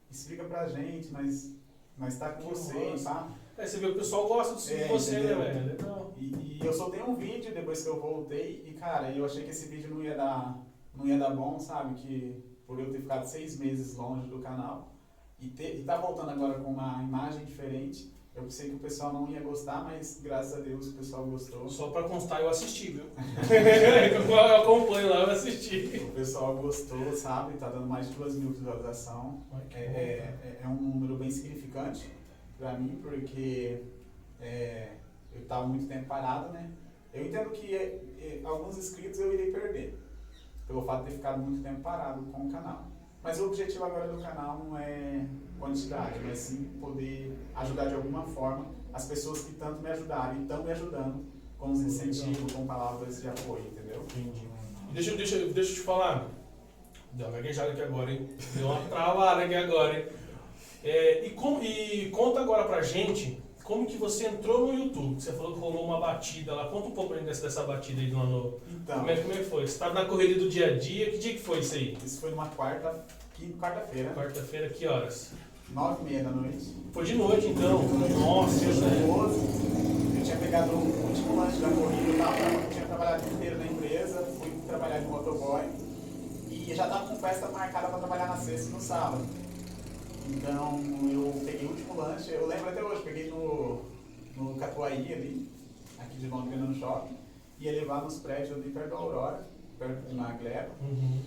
Explica 0.09 0.45
pra 0.45 0.67
gente, 0.67 1.11
mas 1.11 1.53
nós 1.97 2.17
tá 2.17 2.29
com 2.29 2.49
Que 2.49 2.55
sabe? 2.97 3.33
É, 3.57 3.65
você 3.67 3.77
vê 3.77 3.87
que 3.87 3.93
o 3.93 3.97
pessoal 3.97 4.27
gosta 4.27 4.55
de 4.55 4.81
É, 4.81 4.87
você, 4.87 5.19
né, 5.19 5.33
velho? 5.35 6.13
E, 6.17 6.57
e 6.61 6.65
eu 6.65 6.71
soltei 6.71 7.01
um 7.03 7.15
vídeo 7.15 7.53
depois 7.53 7.83
que 7.83 7.89
eu 7.89 7.99
voltei 7.99 8.63
e, 8.65 8.73
cara, 8.73 9.11
eu 9.11 9.25
achei 9.25 9.43
que 9.43 9.49
esse 9.49 9.67
vídeo 9.67 9.93
não 9.93 10.03
ia 10.03 10.15
dar, 10.15 10.57
não 10.95 11.05
ia 11.05 11.17
dar 11.17 11.31
bom, 11.31 11.59
sabe? 11.59 11.95
Que 11.95 12.43
por 12.65 12.79
eu 12.79 12.91
ter 12.91 13.01
ficado 13.01 13.25
seis 13.25 13.57
meses 13.59 13.95
longe 13.95 14.27
do 14.27 14.39
canal 14.39 14.93
e, 15.39 15.49
ter, 15.49 15.79
e 15.79 15.83
tá 15.83 15.97
voltando 15.97 16.29
agora 16.31 16.59
com 16.59 16.71
uma 16.71 17.01
imagem 17.03 17.45
diferente, 17.45 18.11
eu 18.37 18.43
pensei 18.43 18.69
que 18.69 18.75
o 18.75 18.79
pessoal 18.79 19.11
não 19.11 19.27
ia 19.27 19.41
gostar, 19.41 19.83
mas 19.83 20.19
graças 20.21 20.59
a 20.59 20.61
Deus 20.61 20.89
o 20.89 20.93
pessoal 20.93 21.25
gostou. 21.25 21.67
Só 21.67 21.89
pra 21.89 22.03
constar, 22.03 22.39
eu 22.39 22.49
assisti, 22.49 22.91
viu? 22.91 23.05
eu 24.29 24.55
acompanho 24.61 25.09
lá, 25.09 25.23
eu 25.23 25.31
assisti. 25.31 26.05
O 26.07 26.11
pessoal 26.11 26.55
gostou, 26.55 27.11
sabe? 27.13 27.57
Tá 27.57 27.67
dando 27.69 27.87
mais 27.87 28.07
de 28.07 28.13
duas 28.13 28.35
mil 28.35 28.51
visualizações. 28.51 29.35
É, 29.73 29.87
bom. 29.87 29.97
é, 29.97 30.59
é 30.63 30.67
um 30.67 30.75
número 30.75 31.15
bem 31.15 31.31
significante 31.31 32.07
para 32.59 32.73
mim, 32.73 32.99
porque 33.01 33.81
é, 34.39 34.89
eu 35.33 35.41
estava 35.41 35.65
muito 35.65 35.87
tempo 35.87 36.05
parado, 36.05 36.53
né? 36.53 36.69
Eu 37.11 37.25
entendo 37.25 37.49
que 37.49 37.75
é, 37.75 37.99
é, 38.19 38.41
alguns 38.43 38.77
inscritos 38.77 39.19
eu 39.19 39.33
irei 39.33 39.51
perder, 39.51 39.97
pelo 40.67 40.83
fato 40.83 41.05
de 41.05 41.09
ter 41.09 41.15
ficado 41.15 41.41
muito 41.41 41.63
tempo 41.63 41.81
parado 41.81 42.21
com 42.21 42.47
o 42.47 42.51
canal. 42.51 42.85
Mas 43.23 43.39
o 43.39 43.47
objetivo 43.47 43.83
agora 43.83 44.07
do 44.07 44.21
canal 44.21 44.59
não 44.63 44.77
é 44.77 45.27
quantidade, 45.59 46.19
mas 46.25 46.37
sim 46.37 46.69
poder 46.79 47.35
ajudar 47.55 47.85
de 47.85 47.95
alguma 47.95 48.23
forma 48.23 48.65
as 48.93 49.05
pessoas 49.05 49.41
que 49.41 49.53
tanto 49.53 49.81
me 49.81 49.89
ajudaram 49.89 50.37
e 50.37 50.41
estão 50.43 50.63
me 50.63 50.71
ajudando 50.71 51.25
com 51.59 51.71
os 51.71 51.81
incentivos, 51.81 52.51
com 52.53 52.65
palavras 52.65 53.21
de 53.21 53.27
apoio, 53.27 53.63
entendeu? 53.65 54.03
Entendi. 54.15 54.47
Deixa, 54.93 55.11
eu- 55.11 55.17
deixa, 55.17 55.37
deixa 55.37 55.71
eu 55.71 55.75
te 55.75 55.81
falar. 55.81 56.27
Deu 57.13 57.27
uma 57.27 57.35
gaguejada 57.37 57.71
aqui 57.71 57.81
agora, 57.81 58.11
hein? 58.11 58.27
Deu 58.55 58.67
uma 58.67 58.79
travada 58.89 59.43
aqui 59.43 59.55
agora, 59.55 59.99
hein? 59.99 60.05
É, 60.83 61.25
e, 61.27 61.31
com- 61.31 61.61
e 61.61 62.09
conta 62.11 62.39
agora 62.41 62.63
pra 62.65 62.81
gente 62.81 63.41
como 63.63 63.85
que 63.85 63.97
você 63.97 64.27
entrou 64.27 64.67
no 64.67 64.79
YouTube. 64.79 65.19
Você 65.21 65.33
falou 65.33 65.53
que 65.53 65.59
rolou 65.59 65.83
uma 65.85 65.99
batida 65.99 66.53
lá. 66.53 66.69
Conta 66.69 66.87
um 66.87 66.91
pouco 66.91 67.09
pra 67.09 67.17
gente 67.17 67.27
dessa, 67.27 67.41
dessa 67.43 67.63
batida 67.63 68.01
aí 68.01 68.11
lá 68.11 68.23
no. 68.23 68.59
Então, 68.69 68.99
Como 68.99 69.09
é, 69.09 69.17
como 69.17 69.33
é 69.33 69.37
que 69.37 69.43
foi? 69.43 69.61
Você 69.67 69.73
estava 69.73 69.93
na 69.93 70.05
correria 70.05 70.37
do 70.39 70.47
dia 70.49 70.67
a 70.75 70.77
dia. 70.77 71.11
Que 71.11 71.17
dia 71.17 71.33
que 71.33 71.39
foi 71.39 71.59
isso 71.59 71.75
aí? 71.75 71.97
isso 72.05 72.21
foi 72.21 72.29
numa 72.31 72.47
quarta, 72.47 73.03
quinta- 73.35 73.57
quarta-feira, 73.59 74.13
Quarta-feira, 74.13 74.69
que 74.69 74.87
horas? 74.87 75.33
Nove 75.71 76.01
e 76.01 76.05
meia 76.05 76.23
da 76.23 76.31
noite. 76.31 76.75
Foi 76.93 77.05
de 77.05 77.15
noite 77.15 77.47
então. 77.47 77.83
Nossa, 78.19 78.65
eu. 78.65 79.57
Eu 80.17 80.23
tinha 80.23 80.37
pegado 80.37 80.71
o 80.71 81.07
último 81.07 81.35
lanche 81.37 81.57
da 81.59 81.69
corrida 81.69 82.11
e 82.11 82.17
tal, 82.17 82.33
eu 82.33 82.69
tinha 82.69 82.85
trabalhado 82.85 83.23
o 83.23 83.25
dia 83.25 83.33
inteiro 83.33 83.57
na 83.59 83.65
empresa, 83.65 84.23
fui 84.39 84.51
trabalhar 84.67 84.99
de 84.99 85.05
motoboy 85.05 85.63
e 86.49 86.73
já 86.75 86.83
estava 86.83 87.07
com 87.07 87.15
festa 87.15 87.47
marcada 87.49 87.87
para 87.87 87.99
trabalhar 87.99 88.27
na 88.27 88.37
sexta 88.37 88.69
e 88.69 88.73
no 88.73 88.81
sábado. 88.81 89.25
Então 90.27 90.81
eu 91.09 91.41
peguei 91.45 91.65
o 91.65 91.69
último 91.69 91.95
lanche, 91.95 92.31
eu 92.31 92.47
lembro 92.47 92.69
até 92.69 92.83
hoje, 92.83 93.01
peguei 93.03 93.29
no, 93.29 93.81
no 94.35 94.55
Catuaí 94.55 95.13
ali, 95.13 95.49
aqui 95.97 96.17
de 96.17 96.27
Londrina 96.27 96.65
no 96.65 96.75
shopping, 96.75 97.15
ia 97.59 97.71
levar 97.71 98.03
nos 98.03 98.19
prédios 98.19 98.51
ali 98.51 98.69
perto 98.69 98.89
da 98.89 98.95
Aurora, 98.97 99.47
perto 99.79 100.13
na 100.13 100.31
Gleba. 100.33 100.71
Uhum. 100.81 101.19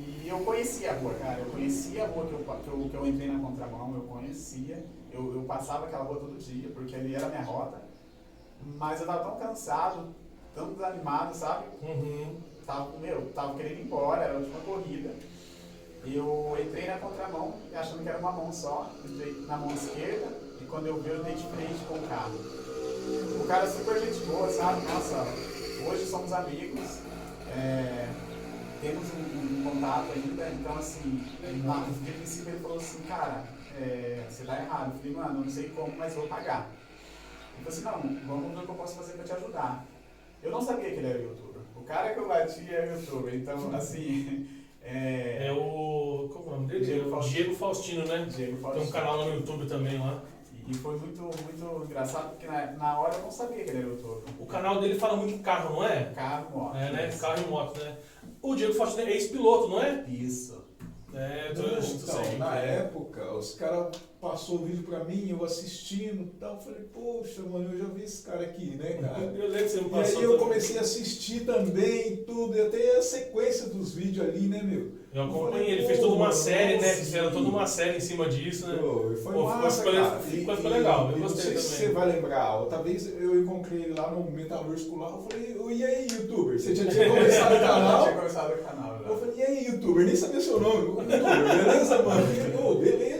E 0.00 0.28
eu 0.28 0.40
conhecia 0.40 0.92
a 0.92 0.94
rua, 0.94 1.14
cara. 1.14 1.40
Eu 1.40 1.50
conhecia 1.50 2.04
a 2.04 2.06
rua 2.06 2.26
que 2.26 2.32
eu, 2.32 2.38
que 2.38 2.68
eu, 2.68 2.88
que 2.90 2.94
eu 2.96 3.06
entrei 3.06 3.28
na 3.30 3.38
contramão, 3.38 3.94
eu 3.94 4.02
conhecia. 4.02 4.84
Eu, 5.12 5.34
eu 5.34 5.42
passava 5.42 5.86
aquela 5.86 6.04
rua 6.04 6.20
todo 6.20 6.38
dia, 6.38 6.70
porque 6.70 6.94
ali 6.94 7.14
era 7.14 7.26
a 7.26 7.28
minha 7.28 7.42
rota. 7.42 7.82
Mas 8.78 9.00
eu 9.00 9.06
tava 9.06 9.24
tão 9.24 9.38
cansado, 9.38 10.08
tão 10.54 10.72
desanimado, 10.72 11.34
sabe? 11.34 11.66
Uhum. 11.82 12.36
Tava, 12.66 12.98
meu, 12.98 13.30
tava 13.32 13.54
querendo 13.54 13.78
ir 13.78 13.82
embora, 13.82 14.22
era 14.22 14.34
a 14.34 14.38
última 14.38 14.60
corrida. 14.60 15.14
Eu 16.04 16.56
entrei 16.58 16.86
na 16.86 16.98
contramão, 16.98 17.54
achando 17.74 18.02
que 18.02 18.08
era 18.08 18.18
uma 18.18 18.32
mão 18.32 18.52
só. 18.52 18.90
Entrei 19.04 19.32
na 19.46 19.56
mão 19.56 19.70
esquerda 19.74 20.28
e 20.60 20.64
quando 20.64 20.86
eu 20.86 21.00
vi, 21.00 21.10
eu 21.10 21.22
dei 21.22 21.34
de 21.34 21.46
frente 21.48 21.84
com 21.86 21.94
o 21.94 22.08
carro. 22.08 22.38
O 23.42 23.46
cara 23.46 23.64
é 23.64 23.70
super 23.70 24.00
gente 24.00 24.24
boa, 24.24 24.48
sabe? 24.50 24.82
Nossa, 24.86 25.26
hoje 25.88 26.06
somos 26.06 26.32
amigos. 26.32 27.00
é, 27.56 28.08
temos 28.80 29.04
um, 29.14 29.60
um 29.60 29.70
contato 29.70 30.12
ainda, 30.14 30.48
então 30.48 30.76
assim, 30.76 31.24
lá, 31.64 31.86
de 31.86 32.12
princípio 32.12 32.52
ele 32.52 32.60
falou 32.60 32.76
assim, 32.78 33.02
cara, 33.02 33.44
é, 33.78 34.24
você 34.28 34.44
tá 34.44 34.58
errado. 34.58 34.92
Eu 34.92 34.98
falei, 34.98 35.12
mano, 35.12 35.40
eu 35.40 35.44
não 35.44 35.50
sei 35.50 35.68
como, 35.70 35.96
mas 35.96 36.14
vou 36.14 36.26
pagar. 36.26 36.70
Ele 37.58 37.70
falou 37.70 37.94
assim, 37.94 38.24
não, 38.26 38.36
vamos 38.36 38.54
ver 38.54 38.58
o 38.58 38.62
que 38.62 38.68
eu 38.70 38.74
posso 38.74 38.96
fazer 38.96 39.12
pra 39.14 39.24
te 39.24 39.32
ajudar. 39.32 39.84
Eu 40.42 40.50
não 40.50 40.60
sabia 40.60 40.90
que 40.90 40.96
ele 40.96 41.06
era 41.06 41.18
youtuber. 41.18 41.62
O 41.76 41.82
cara 41.82 42.14
que 42.14 42.20
eu 42.20 42.28
bati 42.28 42.74
era 42.74 42.94
youtuber, 42.94 43.34
então 43.34 43.74
assim, 43.74 44.48
é, 44.82 45.46
É 45.46 45.52
o. 45.52 46.30
Como 46.32 46.46
é 46.46 46.48
o 46.48 46.56
nome 46.56 46.66
dele? 46.68 46.84
Diego 46.84 47.08
O 47.08 47.10
Faustino. 47.10 47.34
Diego 47.34 47.54
Faustino, 47.56 48.06
né? 48.06 48.26
Diego 48.30 48.52
Tem 48.52 48.54
um 48.56 48.60
Faustino. 48.60 48.92
canal 48.92 49.16
lá 49.18 49.24
no 49.26 49.34
YouTube 49.34 49.66
também 49.66 49.98
lá. 49.98 50.22
E 50.66 50.74
foi 50.74 50.96
muito, 50.98 51.22
muito 51.22 51.84
engraçado, 51.84 52.30
porque 52.30 52.46
na, 52.46 52.66
na 52.72 52.98
hora 53.00 53.14
eu 53.14 53.22
não 53.22 53.30
sabia 53.30 53.64
que 53.64 53.70
ele 53.70 53.78
era 53.78 53.88
youtuber. 53.88 54.22
O 54.38 54.46
canal 54.46 54.80
dele 54.80 54.98
fala 54.98 55.16
muito 55.16 55.36
de 55.36 55.42
carro, 55.42 55.74
não 55.74 55.84
é? 55.84 56.04
Carro, 56.14 56.50
moto. 56.50 56.76
É, 56.76 56.92
né? 56.92 57.08
isso. 57.08 57.20
Carro 57.20 57.42
e 57.42 57.50
moto, 57.50 57.78
né? 57.80 57.96
O 58.42 58.54
Diego 58.54 58.72
Faustino 58.74 59.08
é 59.08 59.12
ex-piloto, 59.12 59.68
não 59.68 59.82
é? 59.82 60.04
Isso. 60.08 60.64
É, 61.12 61.52
Não, 61.54 61.62
tô 61.62 61.68
então, 61.68 62.24
sei. 62.24 62.38
na 62.38 62.56
época, 62.56 63.32
os 63.34 63.54
caras 63.54 63.96
passou 64.20 64.56
o 64.56 64.64
vídeo 64.66 64.82
pra 64.84 65.02
mim, 65.04 65.28
eu 65.30 65.42
assistindo 65.44 66.22
e 66.22 66.38
tal, 66.38 66.56
eu 66.56 66.60
falei, 66.60 66.80
poxa, 66.92 67.40
mano, 67.50 67.72
eu 67.72 67.78
já 67.78 67.84
vi 67.86 68.02
esse 68.04 68.22
cara 68.22 68.40
aqui, 68.42 68.76
né, 68.76 68.98
cara? 69.00 69.20
Eu 69.34 69.48
lembro 69.48 69.64
que 69.64 69.70
você 69.70 69.80
me 69.80 69.86
E 69.86 69.90
passou. 69.90 70.18
aí 70.18 70.24
eu 70.24 70.38
comecei 70.38 70.76
a 70.78 70.82
assistir 70.82 71.40
também 71.46 72.16
tudo, 72.26 72.54
e 72.56 72.60
até 72.60 72.98
a 72.98 73.02
sequência 73.02 73.68
dos 73.68 73.94
vídeos 73.94 74.26
ali, 74.28 74.40
né, 74.46 74.62
meu? 74.62 74.88
Eu 75.12 75.22
acompanhei, 75.24 75.70
ele 75.72 75.86
fez 75.86 75.98
toda 76.00 76.14
uma 76.14 76.30
série, 76.32 76.78
né? 76.80 76.94
Fizeram 76.94 77.32
toda 77.32 77.48
uma 77.48 77.66
série 77.66 77.96
em 77.96 78.00
cima 78.00 78.28
disso, 78.28 78.68
né? 78.68 78.76
Pô, 78.78 79.10
foi 79.22 79.32
Pô, 79.32 79.42
massa, 79.44 79.82
ficou- 79.82 79.92
cara. 80.00 80.20
ficou- 80.20 80.54
E- 80.54 80.56
ficou 80.56 80.70
e- 80.70 80.74
legal, 80.74 81.10
eu 81.10 81.16
e 81.16 81.20
gostei 81.20 81.44
Não 81.44 81.52
sei 81.52 81.56
se 81.62 81.68
também. 81.76 81.88
você 81.88 81.92
vai 81.94 82.12
lembrar, 82.16 82.60
outra 82.60 82.82
vez 82.82 83.06
eu 83.20 83.40
encontrei 83.42 83.82
ele 83.84 83.94
lá 83.98 84.10
no 84.10 84.30
Metalúrgico 84.30 84.96
lá, 84.98 85.10
eu 85.10 85.26
falei, 85.28 85.56
"Ô, 85.58 85.70
e 85.70 85.84
aí, 85.84 86.06
youtuber? 86.12 86.60
Você 86.60 86.76
já 86.76 86.86
tinha 86.86 87.08
começado 87.08 87.54
o 87.56 87.58
canal? 87.60 88.02
tinha 88.04 88.16
começado 88.16 88.52
o 88.52 88.58
canal. 88.62 89.00
Eu 89.08 89.16
falei, 89.18 89.34
e 89.38 89.42
aí, 89.42 89.66
youtuber? 89.66 90.06
Nem 90.06 90.14
sabia 90.14 90.40
seu 90.40 90.60
nome. 90.60 90.86
Youtuber, 90.86 91.08
beleza, 91.64 92.02
mano? 92.02 92.68
Ô, 92.70 92.74
beleza. 92.76 93.19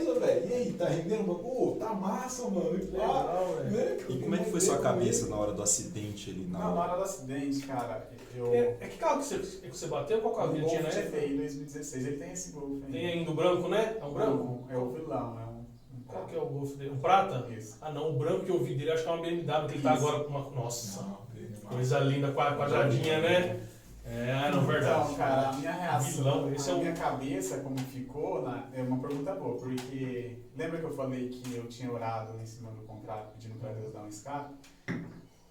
tá 0.85 0.89
rendendo? 0.89 1.31
Ô, 1.31 1.75
tá 1.79 1.85
na 1.89 1.93
massa, 1.93 2.43
mano. 2.49 2.75
E, 2.77 2.85
Legal, 2.85 3.55
velho. 3.57 3.71
né? 3.71 3.97
E 4.09 4.19
como 4.19 4.35
é 4.35 4.37
que 4.39 4.51
foi 4.51 4.61
sua 4.61 4.77
cabeça 4.79 5.27
na 5.27 5.35
hora 5.37 5.51
do 5.53 5.61
acidente 5.63 6.29
ali? 6.31 6.47
Na 6.49 6.59
Não, 6.59 6.75
na 6.75 6.81
hora? 6.81 6.91
hora 6.91 6.97
do 6.99 7.03
acidente, 7.03 7.65
cara, 7.65 8.09
eu. 8.35 8.53
É, 8.53 8.77
é 8.79 8.87
que 8.87 8.97
carro 8.97 9.19
que 9.19 9.25
você, 9.25 9.37
que 9.39 9.69
você 9.69 9.87
bateu? 9.87 10.21
Qual 10.21 10.33
carro 10.35 10.53
que 10.53 10.59
o 10.59 10.61
ele 10.61 10.67
tinha, 10.69 10.81
né? 10.83 10.89
GTI 10.89 11.37
2016, 11.37 12.05
ele 12.07 12.17
tem 12.17 12.31
esse 12.31 12.51
Golf 12.51 12.83
aí. 12.85 12.91
Tem 12.91 13.05
ainda 13.07 13.31
o 13.31 13.33
branco, 13.35 13.67
né? 13.67 13.97
É 13.99 14.05
um 14.05 14.13
branco? 14.13 14.63
É 14.69 14.77
o 14.77 14.91
vilão, 14.91 15.39
é 15.39 15.45
um. 15.45 15.61
Qual 16.07 16.25
que 16.25 16.35
é 16.35 16.39
o 16.41 16.45
Golf 16.45 16.75
dele? 16.75 16.91
Um 16.91 16.99
prata? 16.99 17.47
Isso. 17.51 17.77
Ah 17.81 17.91
não, 17.91 18.09
o 18.09 18.19
branco 18.19 18.43
que 18.45 18.51
eu 18.51 18.61
vi 18.63 18.75
dele, 18.75 18.91
acho 18.91 19.03
que 19.03 19.09
é 19.09 19.11
uma 19.13 19.21
BMW, 19.21 19.67
que 19.67 19.73
ele 19.75 19.81
tá 19.83 19.93
agora 19.93 20.23
com 20.23 20.29
uma. 20.29 20.49
Nossa, 20.49 21.05
é 21.35 21.73
coisa 21.73 21.99
linda, 21.99 22.31
qua- 22.31 22.55
quadradinha, 22.57 23.19
né? 23.21 23.61
É, 24.03 24.49
não, 24.51 24.65
verdade. 24.65 25.03
Então, 25.03 25.15
cara, 25.15 25.49
a 25.49 25.53
minha 25.53 25.71
reação, 25.71 26.11
Vilão, 26.23 26.53
esse 26.53 26.69
a 26.71 26.73
é 26.73 26.77
minha 26.79 26.93
cabeça, 26.93 27.59
como 27.59 27.77
ficou, 27.79 28.41
na- 28.41 28.67
é 28.73 28.81
uma 28.81 28.99
pergunta 28.99 29.33
boa, 29.35 29.57
porque 29.57 30.37
lembra 30.57 30.79
que 30.79 30.85
eu 30.85 30.93
falei 30.93 31.29
que 31.29 31.55
eu 31.55 31.67
tinha 31.67 31.91
orado 31.91 32.37
em 32.39 32.45
cima 32.45 32.71
do 32.71 32.81
contrato 32.81 33.31
pedindo 33.33 33.59
para 33.59 33.73
Deus 33.73 33.93
dar 33.93 34.01
um 34.01 34.07
escape? 34.09 34.55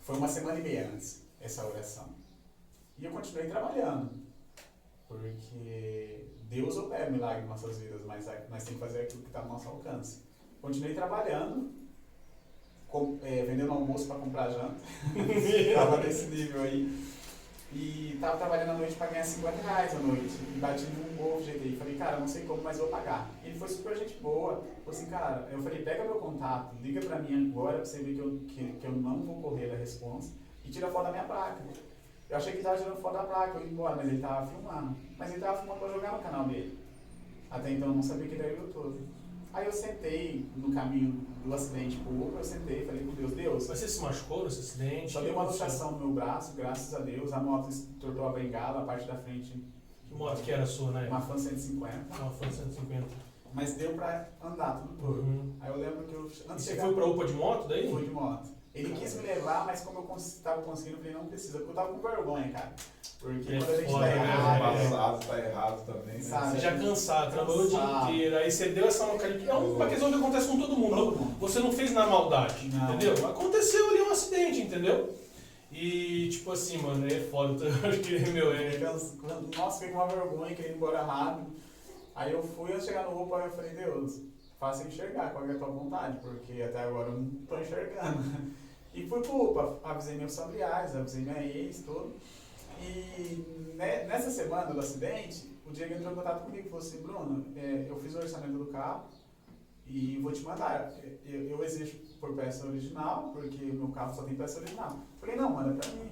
Foi 0.01 0.17
uma 0.17 0.27
semana 0.29 0.59
e 0.59 0.63
meia 0.63 0.91
antes 0.93 1.23
essa 1.41 1.65
oração. 1.65 2.09
E 2.99 3.05
eu 3.05 3.13
continuei 3.13 3.47
trabalhando, 3.49 4.11
porque 5.09 6.27
Deus 6.49 6.77
opera 6.77 7.09
milagre 7.09 7.45
em 7.45 7.49
nossas 7.49 7.79
vidas, 7.79 8.03
mas 8.05 8.27
nós 8.27 8.65
temos 8.65 8.65
que 8.65 8.75
fazer 8.75 9.03
aquilo 9.03 9.23
que 9.23 9.29
está 9.29 9.41
ao 9.41 9.49
nosso 9.49 9.69
alcance. 9.69 10.23
Continuei 10.61 10.93
trabalhando, 10.95 11.71
com- 12.89 13.19
é, 13.23 13.45
vendendo 13.45 13.73
almoço 13.73 14.07
para 14.09 14.17
comprar 14.19 14.51
janta, 14.51 14.77
estava 15.39 15.99
nesse 15.99 16.27
nível 16.27 16.63
aí. 16.63 17.11
E 17.73 18.19
tava 18.21 18.37
trabalhando 18.37 18.71
à 18.71 18.75
noite 18.75 18.97
para 18.97 19.07
ganhar 19.09 19.25
50 19.25 19.63
reais 19.63 19.95
à 19.95 19.99
noite. 20.01 20.37
E 20.57 20.59
bati 20.59 20.85
num 20.87 21.17
Golf 21.17 21.45
GTI. 21.45 21.77
Falei, 21.77 21.95
cara, 21.95 22.19
não 22.19 22.27
sei 22.27 22.45
como, 22.45 22.63
mas 22.63 22.79
vou 22.79 22.89
pagar. 22.89 23.31
Ele 23.45 23.57
foi 23.57 23.69
super 23.69 23.97
gente 23.97 24.19
boa. 24.21 24.65
Falei 24.85 25.01
assim, 25.01 25.07
cara, 25.07 25.49
eu 25.53 25.63
falei, 25.63 25.83
pega 25.83 26.05
meu 26.05 26.17
contato, 26.17 26.75
liga 26.83 27.01
pra 27.01 27.21
mim 27.21 27.51
agora 27.51 27.77
pra 27.77 27.85
você 27.85 28.03
ver 28.03 28.15
que 28.15 28.21
eu, 28.21 28.41
que, 28.49 28.73
que 28.81 28.87
eu 28.87 28.93
não 28.93 29.23
vou 29.23 29.41
correr 29.41 29.69
da 29.69 29.77
responsa 29.77 30.33
e 30.65 30.71
tira 30.71 30.91
foto 30.91 31.05
da 31.05 31.13
minha 31.13 31.25
placa. 31.25 31.63
Eu 32.29 32.37
achei 32.37 32.53
que 32.53 32.59
ele 32.59 32.65
tava 32.65 32.79
tirando 32.79 33.01
foto 33.01 33.13
da 33.15 33.25
placa, 33.25 33.59
eu 33.59 33.67
ia 33.67 33.73
embora, 33.73 33.97
mas 33.97 34.09
ele 34.09 34.21
tava 34.21 34.47
filmando. 34.47 34.97
Mas 35.17 35.31
ele 35.31 35.41
tava 35.41 35.59
filmando 35.59 35.81
pra 35.81 35.93
jogar 35.93 36.13
no 36.13 36.23
canal 36.23 36.49
dele. 36.49 36.79
Até 37.51 37.71
então 37.71 37.89
eu 37.89 37.95
não 37.95 38.03
sabia 38.03 38.29
que 38.29 38.35
ele 38.35 38.43
era 38.43 38.53
YouTube. 38.53 39.01
Aí 39.53 39.67
eu 39.67 39.73
sentei 39.73 40.47
no 40.57 40.73
caminho 40.73 41.27
do 41.45 41.55
acidente 41.55 41.97
pro 41.99 42.13
Uber, 42.13 42.39
eu 42.39 42.45
sentei 42.45 42.83
e 42.83 42.87
falei 42.87 43.05
com 43.05 43.15
Deus, 43.15 43.33
Deus, 43.33 43.69
Mas 43.69 43.79
você 43.79 43.89
se 43.89 44.01
machucou 44.03 44.45
nesse 44.45 44.61
acidente? 44.61 45.13
só 45.13 45.21
dei 45.21 45.33
uma 45.33 45.45
luxação 45.45 45.93
no 45.93 45.99
meu 45.99 46.11
braço, 46.13 46.55
graças 46.55 46.93
a 46.95 46.99
Deus. 47.01 47.33
A 47.33 47.41
moto 47.41 47.69
entortou 47.71 48.29
a 48.29 48.33
bengala, 48.33 48.83
a 48.83 48.85
parte 48.85 49.07
da 49.07 49.17
frente, 49.17 49.65
Que 50.09 50.15
moto 50.15 50.43
que 50.43 50.51
era 50.53 50.65
a 50.65 50.67
sua, 50.67 50.91
né? 50.93 51.09
uma 51.09 51.21
Fan 51.21 51.39
150. 51.39 52.17
Uma 52.23 52.31
Fan 52.31 52.51
150. 52.51 53.07
Mas 53.53 53.75
deu 53.75 53.95
pra 53.95 54.29
andar 54.45 54.81
tudo 54.81 54.97
todo. 55.01 55.21
Uhum. 55.23 55.53
Aí 55.61 55.71
eu 55.71 55.77
lembro 55.79 56.05
que 56.05 56.15
eu, 56.15 56.23
antes 56.25 56.41
E 56.41 56.47
você 56.47 56.71
chegar 56.71 56.85
foi 56.85 56.95
pra 56.95 57.07
UPA 57.07 57.27
de 57.27 57.33
moto 57.33 57.69
daí? 57.69 57.91
fui 57.91 58.05
de 58.05 58.11
moto. 58.11 58.49
Ele 58.75 58.95
quis 58.95 59.15
me 59.17 59.23
levar, 59.27 59.67
mas 59.67 59.81
como 59.81 59.99
eu 59.99 60.03
cons- 60.05 60.41
tava 60.45 60.63
conseguindo, 60.63 60.97
eu 60.99 61.03
falei, 61.03 61.13
não 61.15 61.27
precisa, 61.27 61.59
porque 61.59 61.71
eu 61.71 61.75
tava 61.75 61.93
com 61.93 61.99
vergonha, 62.09 62.49
cara. 62.53 62.73
Porque 63.19 63.53
É 63.53 63.59
quando 63.59 63.71
a 63.71 63.77
gente 63.77 63.91
foda, 63.93 64.07
tá 64.07 64.15
né? 64.15 64.23
errado, 64.23 64.63
É. 64.65 64.89
passado, 64.89 65.27
tá 65.27 65.39
errado 65.39 65.87
também, 65.87 66.15
né? 66.15 66.23
Sabe? 66.23 66.51
Você 66.53 66.59
já 66.61 66.79
cansado, 66.79 67.33
trabalhou 67.33 67.65
o 67.65 67.69
dia 67.69 67.79
inteiro, 68.03 68.37
aí 68.37 68.51
você 68.51 68.69
deu 68.69 68.87
essa 68.87 69.07
mancada. 69.07 69.35
É 69.35 69.53
uma 69.55 69.87
questão 69.89 70.09
que 70.11 70.15
acontece 70.17 70.49
com 70.49 70.59
todo 70.61 70.77
mundo. 70.77 70.97
Todo 70.97 71.17
mundo. 71.19 71.39
Você 71.41 71.59
não 71.59 71.73
fez 71.73 71.91
na 71.93 72.07
maldade, 72.07 72.69
Não. 72.69 72.95
entendeu? 72.95 73.27
Aconteceu 73.29 73.91
ali 73.91 74.01
um 74.03 74.11
acidente, 74.11 74.61
entendeu? 74.63 75.15
E 75.73 76.29
tipo 76.31 76.51
assim, 76.53 76.79
mano, 76.79 77.07
é 77.07 77.21
foda. 77.21 77.65
Eu 77.85 77.89
acho 77.91 78.01
que, 78.01 78.19
meu, 78.31 78.53
é. 78.55 78.79
Nossa, 78.79 79.79
fiquei 79.81 79.93
com 79.95 79.99
uma 79.99 80.07
vergonha, 80.07 80.55
queria 80.55 80.71
ir 80.71 80.77
embora 80.77 81.03
rápido. 81.03 81.51
Aí 82.15 82.33
eu 82.33 82.43
fui, 82.43 82.73
de 82.73 82.85
chegar 82.85 83.05
no 83.05 83.23
UPA, 83.23 83.37
eu 83.47 83.51
falei, 83.53 83.71
Deus, 83.71 84.21
faça 84.59 84.83
eu 84.83 84.89
enxergar 84.89 85.31
qual 85.31 85.47
é 85.47 85.53
a 85.53 85.59
tua 85.59 85.69
vontade, 85.69 86.19
porque 86.23 86.61
até 86.63 86.81
agora 86.85 87.09
eu 87.09 87.19
não 87.19 87.31
tô 87.49 87.59
enxergando. 87.59 88.51
E 88.93 89.07
fui 89.07 89.21
pro 89.23 89.79
avisei 89.85 90.17
meus 90.17 90.37
familiares, 90.37 90.95
avisei 90.97 91.23
minha 91.23 91.43
ex, 91.43 91.83
tudo. 91.83 92.15
E 92.83 93.45
ne- 93.77 94.05
nessa 94.05 94.31
semana 94.31 94.73
do 94.73 94.81
acidente, 94.81 95.49
o 95.67 95.71
Diego 95.71 95.95
entrou 95.95 96.13
em 96.13 96.15
contato 96.17 96.45
comigo 96.45 96.67
e 96.67 96.71
falou 96.71 96.85
assim, 96.85 97.03
Bruno, 97.03 97.47
é, 97.57 97.87
eu 97.89 97.97
fiz 98.01 98.15
o 98.15 98.19
orçamento 98.19 98.59
do 98.59 98.67
carro 98.67 99.05
e 99.87 100.19
vou 100.19 100.33
te 100.33 100.43
mandar. 100.43 100.93
Eu, 101.25 101.43
eu 101.51 101.65
exijo 101.65 101.99
por 102.21 102.35
peça 102.35 102.67
original, 102.67 103.31
porque 103.33 103.65
o 103.65 103.75
meu 103.75 103.89
carro 103.89 104.15
só 104.15 104.23
tem 104.25 104.35
peça 104.35 104.59
original. 104.61 104.99
Falei, 105.21 105.37
não, 105.37 105.51
manda 105.51 105.75
pra 105.75 105.89
mim. 105.91 106.11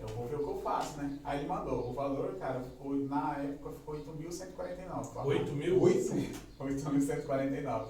Eu 0.00 0.08
vou 0.08 0.26
ver 0.26 0.36
o 0.36 0.38
que 0.44 0.50
eu 0.50 0.60
faço, 0.62 0.96
né? 0.98 1.18
Aí 1.24 1.38
ele 1.40 1.48
mandou. 1.48 1.90
O 1.90 1.92
valor, 1.94 2.34
cara, 2.36 2.60
ficou, 2.60 2.94
na 2.94 3.38
época 3.38 3.70
ficou 3.72 3.94
8.149. 3.94 5.26
8 5.26 5.52
mil? 5.52 5.80
Oito? 5.80 6.12
8.149. 6.58 7.86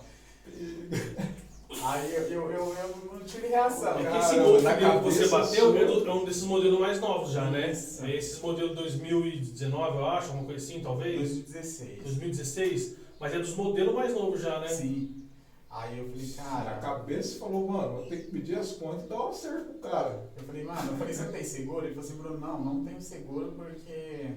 Aí 1.83 2.15
eu, 2.15 2.23
eu, 2.23 2.51
eu, 2.53 2.75
eu 2.75 3.11
não 3.13 3.25
tive 3.25 3.49
reação. 3.49 3.95
É 3.95 3.97
que 3.99 4.03
Cara, 4.05 4.19
esse 4.19 4.39
Golf 4.39 4.63
na 4.63 4.77
que 4.77 5.05
você 5.05 5.29
bateu 5.29 5.77
é 5.77 5.83
é 5.83 6.13
um 6.13 6.25
desses 6.25 6.45
modelos 6.45 6.79
mais 6.79 7.01
novos 7.01 7.33
já, 7.33 7.51
né? 7.51 7.73
Isso. 7.73 8.05
É 8.05 8.15
esses 8.17 8.41
modelos 8.41 8.77
2019, 8.77 9.99
eu 9.99 10.07
acho, 10.07 10.29
alguma 10.29 10.47
coisa 10.47 10.65
assim, 10.65 10.81
talvez. 10.81 11.19
2016. 11.19 12.03
2016. 12.05 12.97
Mas 13.19 13.35
é 13.35 13.39
dos 13.39 13.57
modelos 13.57 13.95
mais 13.95 14.15
novos 14.15 14.41
já, 14.41 14.61
né? 14.61 14.69
Sim. 14.69 15.27
Aí 15.69 15.99
eu 15.99 16.09
falei, 16.09 16.35
Na 16.37 16.43
cara, 16.43 16.79
cabeça 16.79 17.39
falou, 17.39 17.69
mano, 17.69 17.97
vou 17.97 18.07
ter 18.07 18.25
que 18.25 18.31
pedir 18.31 18.59
as 18.59 18.73
contas 18.73 19.05
e 19.05 19.09
dar 19.09 19.17
um 19.17 19.29
acerto 19.29 19.73
pro 19.75 19.91
cara. 19.91 20.31
eu 20.37 20.43
falei, 20.45 20.65
mano, 20.65 20.93
eu 20.93 20.97
falei, 20.97 21.13
você 21.13 21.23
não 21.25 21.33
tem 21.33 21.45
seguro? 21.45 21.85
Ele 21.85 21.95
falou 21.95 22.09
assim, 22.09 22.19
Bruno, 22.19 22.39
não, 22.39 22.65
não 22.65 22.85
tenho 22.85 23.03
seguro 23.03 23.53
porque 23.53 24.37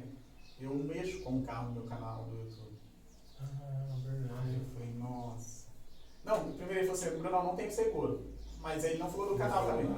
eu 0.60 0.74
mexo 0.76 1.22
com 1.22 1.38
o 1.38 1.44
carro 1.44 1.68
no 1.70 1.74
meu 1.76 1.84
canal 1.84 2.26
do 2.30 2.40
YouTube. 2.40 2.78
Ah, 3.40 3.46
Aí 3.94 4.02
verdade. 4.02 4.56
eu 4.56 4.66
falei, 4.74 4.94
nossa. 4.98 5.59
Não, 6.30 6.52
primeiro 6.54 6.80
ele 6.82 6.88
falou 6.88 7.02
assim, 7.02 7.18
Bruno, 7.20 7.44
não 7.44 7.56
tem 7.56 7.70
seguro. 7.70 8.22
Mas 8.62 8.84
ele 8.84 8.98
não 8.98 9.10
falou 9.10 9.30
do 9.30 9.36
canal 9.38 9.66
também. 9.66 9.86
né? 9.86 9.98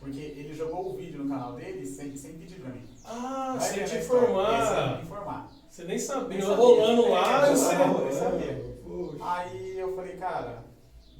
Porque 0.00 0.20
ele 0.20 0.52
jogou 0.54 0.92
o 0.92 0.96
vídeo 0.96 1.22
no 1.24 1.28
canal 1.30 1.54
dele 1.54 1.86
sem, 1.86 2.14
sem 2.16 2.34
pedir 2.34 2.60
pra 2.60 2.70
mim. 2.70 2.82
Ah, 3.04 3.56
Vai 3.58 3.68
sem 3.70 3.84
te 3.84 3.94
na 3.94 4.00
história, 4.00 4.24
informar. 4.24 4.66
Sem 4.76 4.96
me 4.96 5.02
informar. 5.02 5.52
Você 5.70 5.84
nem 5.84 5.98
sabia. 5.98 6.28
Nem 6.28 6.40
sabia. 6.40 6.56
Rolando 6.56 7.08
lá, 7.08 7.46
É, 7.48 7.50
você. 7.54 7.74
não, 7.74 7.98
eu 8.06 8.12
sabia. 8.12 8.76
Poxa. 8.84 9.16
Aí 9.20 9.78
eu 9.78 9.96
falei, 9.96 10.16
cara, 10.16 10.64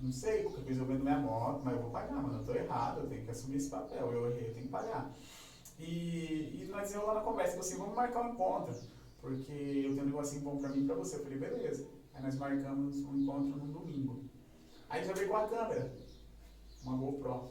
não 0.03 0.13
sei, 0.13 0.43
porque 0.43 0.61
eu 0.61 0.65
fiz 0.65 0.79
eu 0.79 0.85
vendo 0.85 1.03
minha 1.03 1.19
moto, 1.19 1.61
mas 1.65 1.75
eu 1.75 1.83
vou 1.83 1.91
pagar, 1.91 2.15
mano. 2.23 2.39
Eu 2.41 2.45
tô 2.45 2.55
errado, 2.55 3.01
eu 3.01 3.07
tenho 3.09 3.25
que 3.25 3.31
assumir 3.31 3.57
esse 3.57 3.71
papel. 3.71 4.13
Eu 4.13 4.31
errei, 4.31 4.49
eu 4.49 4.53
tenho 4.55 4.67
que 4.67 4.73
pagar. 4.73 5.11
E, 5.79 6.61
e 6.63 6.69
nós 6.71 6.93
enrolando 6.95 7.19
a 7.19 7.23
conversa, 7.23 7.53
falei 7.57 7.69
assim, 7.69 7.79
vamos 7.79 7.95
marcar 7.97 8.21
um 8.23 8.33
encontro. 8.35 8.75
Porque 9.21 9.53
eu 9.53 9.91
tenho 9.95 10.03
um 10.03 10.07
negocinho 10.11 10.43
bom 10.43 10.59
pra 10.59 10.69
mim 10.69 10.83
e 10.83 10.87
pra 10.87 10.95
você. 10.95 11.17
Eu 11.17 11.23
falei, 11.23 11.39
beleza. 11.39 11.87
Aí 12.15 12.23
nós 12.23 12.37
marcamos 12.37 12.97
um 12.97 13.17
encontro 13.17 13.57
num 13.57 13.73
domingo. 13.73 14.23
Aí 14.89 15.05
já 15.05 15.13
veio 15.13 15.29
com 15.29 15.37
a 15.37 15.49
câmera, 15.49 15.93
uma 16.85 16.97
GoPro, 16.97 17.51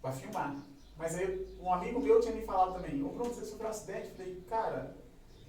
pra 0.00 0.12
filmar. 0.12 0.56
Mas 0.96 1.14
aí 1.16 1.56
um 1.60 1.72
amigo 1.72 2.00
meu 2.00 2.20
tinha 2.20 2.34
me 2.34 2.42
falado 2.42 2.74
também, 2.74 3.02
ô 3.02 3.08
Bruno, 3.08 3.32
você 3.32 3.44
sofreu 3.44 3.66
um 3.66 3.70
acidente? 3.70 4.08
Eu 4.08 4.14
falei, 4.14 4.42
cara, 4.48 4.96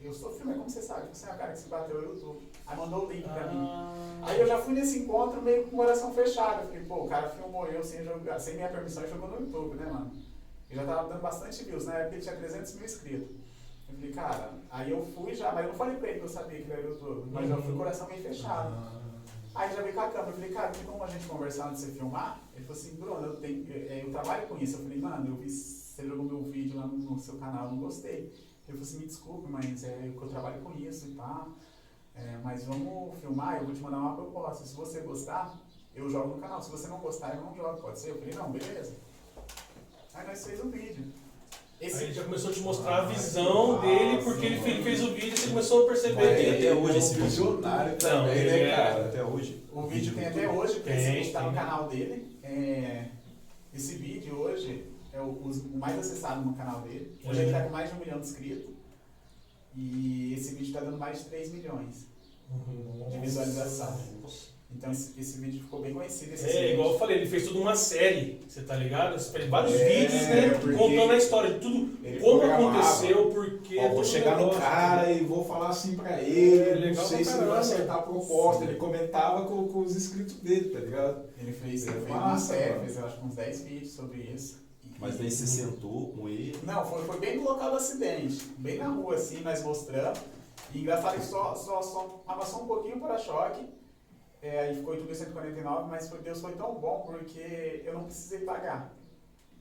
eu 0.01 0.13
sofri, 0.13 0.45
mas 0.45 0.57
como 0.57 0.69
você 0.69 0.81
sabe? 0.81 1.15
Você 1.15 1.25
é 1.25 1.31
a 1.31 1.35
cara 1.35 1.53
que 1.53 1.59
se 1.59 1.69
bateu, 1.69 2.01
eu 2.01 2.19
tô. 2.19 2.41
Aí 2.65 2.77
mandou 2.77 3.05
o 3.05 3.11
link 3.11 3.23
pra 3.23 3.47
mim. 3.47 3.65
Ah, 3.69 3.93
Aí 4.23 4.39
eu 4.39 4.47
já 4.47 4.57
fui 4.57 4.73
nesse 4.73 4.99
encontro 4.99 5.41
meio 5.41 5.63
com 5.63 5.75
o 5.75 5.79
coração 5.79 6.13
fechado. 6.13 6.61
Eu 6.63 6.67
falei, 6.67 6.83
pô, 6.85 7.03
o 7.03 7.07
cara 7.07 7.29
filmou 7.29 7.65
eu 7.67 7.83
sem, 7.83 8.03
jogar, 8.03 8.39
sem 8.39 8.55
minha 8.55 8.69
permissão 8.69 9.03
e 9.05 9.09
jogou 9.09 9.29
no 9.29 9.39
YouTube, 9.39 9.75
né, 9.75 9.85
mano? 9.85 10.11
Ele 10.69 10.79
já 10.79 10.85
tava 10.85 11.07
dando 11.09 11.21
bastante 11.21 11.63
views, 11.63 11.85
na 11.85 11.93
época 11.95 12.15
ele 12.15 12.23
tinha 12.23 12.35
300 12.35 12.73
mil 12.75 12.85
inscritos. 12.85 13.42
Falei, 13.95 14.11
cara, 14.11 14.53
aí 14.69 14.91
eu 14.91 15.05
fui 15.05 15.33
já, 15.33 15.51
mas 15.51 15.65
eu 15.65 15.71
não 15.71 15.77
falei 15.77 15.97
pra 15.97 16.09
ele 16.09 16.19
que 16.19 16.25
eu 16.25 16.29
sabia 16.29 16.61
que 16.61 16.63
ele 16.63 16.73
era 16.73 16.81
YouTube, 16.81 17.29
mas 17.31 17.49
eu 17.49 17.57
fui 17.57 17.67
com 17.67 17.73
o 17.73 17.77
coração 17.77 18.07
meio 18.07 18.21
fechado. 18.21 19.03
Aí 19.55 19.71
já 19.71 19.81
veio 19.83 19.93
com 19.93 20.01
a 20.01 20.07
câmera, 20.07 20.29
eu 20.29 20.33
falei, 20.33 20.49
cara, 20.51 20.71
tem 20.71 20.83
como 20.83 21.03
a 21.03 21.07
gente 21.07 21.27
conversar 21.27 21.69
antes 21.69 21.81
de 21.81 21.87
você 21.87 21.99
filmar? 21.99 22.41
Ele 22.55 22.65
falou 22.65 22.81
assim, 22.81 22.95
Bruno, 22.95 23.27
eu, 23.27 23.35
tenho, 23.35 23.67
eu, 23.69 24.07
eu 24.07 24.11
trabalho 24.11 24.47
com 24.47 24.57
isso. 24.57 24.77
Eu 24.77 24.83
falei, 24.83 24.97
mano, 24.99 25.27
eu 25.27 25.35
vi, 25.35 25.49
você 25.49 26.07
jogou 26.07 26.25
meu 26.25 26.43
vídeo 26.43 26.77
lá 26.77 26.87
no, 26.87 26.97
no 26.97 27.19
seu 27.19 27.37
canal, 27.37 27.65
eu 27.65 27.71
não 27.73 27.79
gostei. 27.79 28.33
Ele 28.67 28.77
falou 28.77 28.81
assim, 28.81 28.97
me 28.97 29.05
desculpe, 29.05 29.51
mas 29.51 29.83
é 29.83 30.11
que 30.17 30.21
eu 30.21 30.27
trabalho 30.27 30.61
com 30.61 30.73
isso 30.77 31.07
e 31.07 31.11
pá. 31.11 31.47
É, 32.15 32.39
mas 32.43 32.63
vamos 32.65 33.19
filmar, 33.19 33.57
eu 33.57 33.65
vou 33.65 33.75
te 33.75 33.81
mandar 33.81 33.97
uma 33.97 34.15
proposta. 34.15 34.65
Se 34.65 34.75
você 34.75 35.01
gostar, 35.01 35.55
eu 35.93 36.09
jogo 36.09 36.35
no 36.35 36.41
canal. 36.41 36.61
Se 36.61 36.71
você 36.71 36.87
não 36.87 36.99
gostar, 36.99 37.35
eu 37.35 37.41
não 37.41 37.55
jogo, 37.55 37.79
pode 37.79 37.99
ser? 37.99 38.09
Eu 38.09 38.19
falei, 38.19 38.33
não, 38.33 38.51
beleza. 38.51 38.95
Aí 40.15 40.27
nós 40.27 40.45
fez 40.45 40.63
um 40.63 40.71
vídeo. 40.71 41.11
Esse 41.85 41.97
Aí 41.97 42.03
ele 42.05 42.13
já 42.13 42.23
começou 42.23 42.49
a 42.49 42.53
te 42.53 42.59
mostrar 42.61 42.97
a 42.99 43.05
visão 43.05 43.81
dele, 43.81 44.23
porque 44.23 44.45
ele 44.45 44.61
fez, 44.61 44.83
fez 44.83 45.03
o 45.03 45.13
vídeo 45.13 45.33
e 45.33 45.37
você 45.37 45.47
começou 45.49 45.83
a 45.83 45.87
perceber 45.87 46.15
Vai, 46.15 46.35
que 46.35 46.41
tem 46.43 46.53
até 46.53 46.73
hoje 46.73 46.97
esse 46.97 47.09
vídeo. 47.15 47.25
Visionário 47.25 47.95
também, 47.97 48.37
ele 48.37 48.49
né, 48.51 48.61
é- 48.69 48.75
cara? 48.75 49.05
Até 49.07 49.23
hoje. 49.23 49.63
O 49.73 49.81
vídeo 49.87 50.15
tem 50.15 50.25
até 50.27 50.47
hoje, 50.49 50.73
porque 50.75 50.89
esse 50.91 51.03
Tem, 51.03 51.11
vídeo 51.13 51.27
está 51.27 51.41
no 51.41 51.53
canal 51.53 51.89
dele. 51.89 52.37
É, 52.41 53.05
esse 53.73 53.95
vídeo 53.95 54.35
hoje 54.39 54.85
é 55.11 55.19
o, 55.19 55.25
o 55.25 55.77
mais 55.77 55.99
acessado 55.99 56.41
no 56.45 56.53
canal 56.55 56.81
dele. 56.81 57.17
Hoje 57.25 57.39
É. 57.39 57.41
ele 57.43 57.51
está 57.51 57.63
com 57.63 57.69
mais 57.69 57.89
de 57.89 57.95
um 57.97 57.99
milhão 57.99 58.19
de 58.19 58.27
inscritos. 58.27 58.73
E 59.75 60.35
esse 60.37 60.51
vídeo 60.51 60.67
está 60.67 60.79
dando 60.79 60.97
mais 60.97 61.19
de 61.19 61.25
3 61.25 61.51
milhões 61.51 62.07
de 63.11 63.17
visualização. 63.17 63.99
Então 64.75 64.91
esse, 64.91 65.17
esse 65.19 65.37
vídeo 65.37 65.61
ficou 65.61 65.81
bem 65.81 65.93
conhecido. 65.93 66.33
Esse 66.33 66.45
É, 66.45 66.51
seguinte. 66.51 66.73
igual 66.73 66.93
eu 66.93 66.99
falei, 66.99 67.17
ele 67.17 67.25
fez 67.29 67.45
toda 67.47 67.59
uma 67.59 67.75
série, 67.75 68.41
você 68.47 68.61
tá 68.63 68.75
ligado? 68.75 69.13
Você 69.17 69.31
fez 69.31 69.49
vários 69.49 69.73
É, 69.79 69.87
vídeos, 69.87 70.21
né? 70.23 70.77
Contando 70.77 71.11
a 71.11 71.17
história 71.17 71.53
de 71.53 71.59
tudo, 71.59 71.97
como 72.21 72.41
aconteceu, 72.43 73.29
porque. 73.31 73.77
Ó, 73.79 73.89
vou 73.89 74.03
chegar 74.03 74.31
no 74.31 74.37
negócio. 74.47 74.61
cara 74.61 75.11
e 75.11 75.23
vou 75.23 75.45
falar 75.45 75.69
assim 75.69 75.95
pra 75.95 76.21
ele, 76.21 76.59
É, 76.59 76.75
não 76.75 76.81
legal 76.81 77.05
sei 77.05 77.23
pra 77.23 77.31
se 77.31 77.37
ele 77.37 77.47
vai 77.47 77.59
acertar 77.59 77.95
a 77.97 78.01
proposta. 78.01 78.63
Ele 78.65 78.75
comentava 78.75 79.45
com, 79.45 79.67
com 79.67 79.79
os 79.79 79.95
inscritos 79.95 80.35
dele, 80.35 80.69
tá 80.69 80.79
ligado? 80.79 81.23
Ele 81.39 81.51
fez, 81.53 81.87
É 81.87 81.91
ele 81.91 81.99
fez 82.01 82.09
uma 82.11 82.19
massa, 82.19 82.53
série, 82.53 82.79
fez 82.79 82.97
eu 82.97 83.05
acho 83.05 83.19
que 83.19 83.25
uns 83.25 83.35
10 83.35 83.61
vídeos 83.63 83.91
sobre 83.91 84.17
isso. 84.35 84.63
Mas 84.99 85.17
daí 85.17 85.29
você 85.31 85.45
sentou 85.47 86.13
com 86.17 86.27
ele. 86.29 86.57
Não, 86.63 86.85
foi, 86.85 87.03
foi 87.03 87.19
bem 87.19 87.37
no 87.37 87.43
local 87.43 87.71
do 87.71 87.77
acidente, 87.77 88.41
bem 88.57 88.77
na 88.77 88.87
rua, 88.87 89.15
assim, 89.15 89.41
nós 89.41 89.61
mostrando. 89.63 90.19
E 90.73 90.79
engraçado 90.79 91.15
que 91.19 91.25
só, 91.25 91.53
só, 91.55 91.81
só 91.81 92.23
amassou 92.27 92.63
um 92.63 92.67
pouquinho 92.67 92.97
o 92.97 92.99
para-choque. 93.01 93.61
É, 94.43 94.59
aí 94.59 94.75
ficou 94.75 94.93
em 94.93 94.99
tudo 94.99 95.15
149, 95.15 95.89
mas 95.89 96.09
foi, 96.09 96.19
Deus 96.19 96.41
foi 96.41 96.51
tão 96.53 96.75
bom 96.75 97.01
porque 97.05 97.81
eu 97.85 97.93
não 97.93 98.03
precisei 98.03 98.39
pagar. 98.39 98.93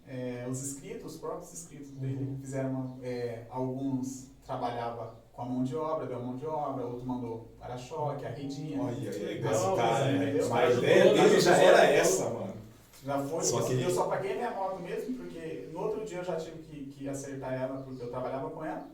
É, 0.08 0.44
os 0.50 0.60
inscritos, 0.60 1.14
os 1.14 1.20
próprios 1.20 1.52
inscritos 1.52 1.90
dele 1.92 2.36
fizeram, 2.40 2.70
uma- 2.70 2.96
é, 3.04 3.44
alguns 3.48 4.26
trabalhavam 4.44 5.10
com 5.32 5.42
a 5.42 5.44
mão 5.44 5.62
de 5.62 5.76
obra, 5.76 6.06
deu 6.06 6.16
a 6.16 6.20
mão 6.20 6.36
de 6.36 6.44
obra, 6.44 6.84
outro 6.84 7.06
mandou 7.06 7.48
para-choque, 7.60 8.26
a 8.26 8.28
redinha. 8.30 8.82
Olha, 8.82 9.10
Que 9.10 9.18
legal, 9.20 9.52
esse 9.52 9.76
cara, 9.76 10.12
né? 10.12 10.34
Os 10.34 10.48
Mas 10.48 10.74
a 10.74 10.78
ideia 10.78 11.04
dele 11.14 11.30
né? 11.34 11.40
já 11.40 11.56
era 11.56 11.84
essa, 11.86 12.24
mano. 12.30 12.52
Já 13.04 13.18
foi, 13.22 13.44
Só 13.44 13.62
que- 13.62 13.80
eu 13.80 13.90
só 13.90 14.04
paguei 14.08 14.34
minha 14.34 14.50
moto 14.50 14.80
mesmo, 14.82 15.16
porque 15.16 15.68
no 15.72 15.78
outro 15.80 16.04
dia 16.04 16.18
eu 16.18 16.24
já 16.24 16.36
tive 16.36 16.58
que, 16.58 16.86
que 16.86 17.08
acertar 17.08 17.52
ela, 17.54 17.82
porque 17.82 18.02
eu 18.02 18.10
trabalhava 18.10 18.50
com 18.50 18.64
ela, 18.64 18.86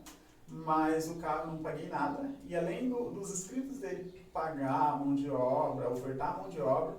mas 0.47 1.09
o 1.09 1.15
carro 1.15 1.51
não 1.51 1.57
paguei 1.59 1.89
nada. 1.89 2.29
E 2.45 2.55
além 2.55 2.87
do- 2.89 3.09
dos 3.11 3.31
inscritos 3.31 3.79
dele 3.79 4.03
pagar 4.33 4.93
a 4.93 4.95
mão 4.95 5.15
de 5.15 5.29
obra, 5.29 5.89
ofertar 5.89 6.35
a 6.35 6.37
mão 6.37 6.49
de 6.49 6.61
obra, 6.61 6.95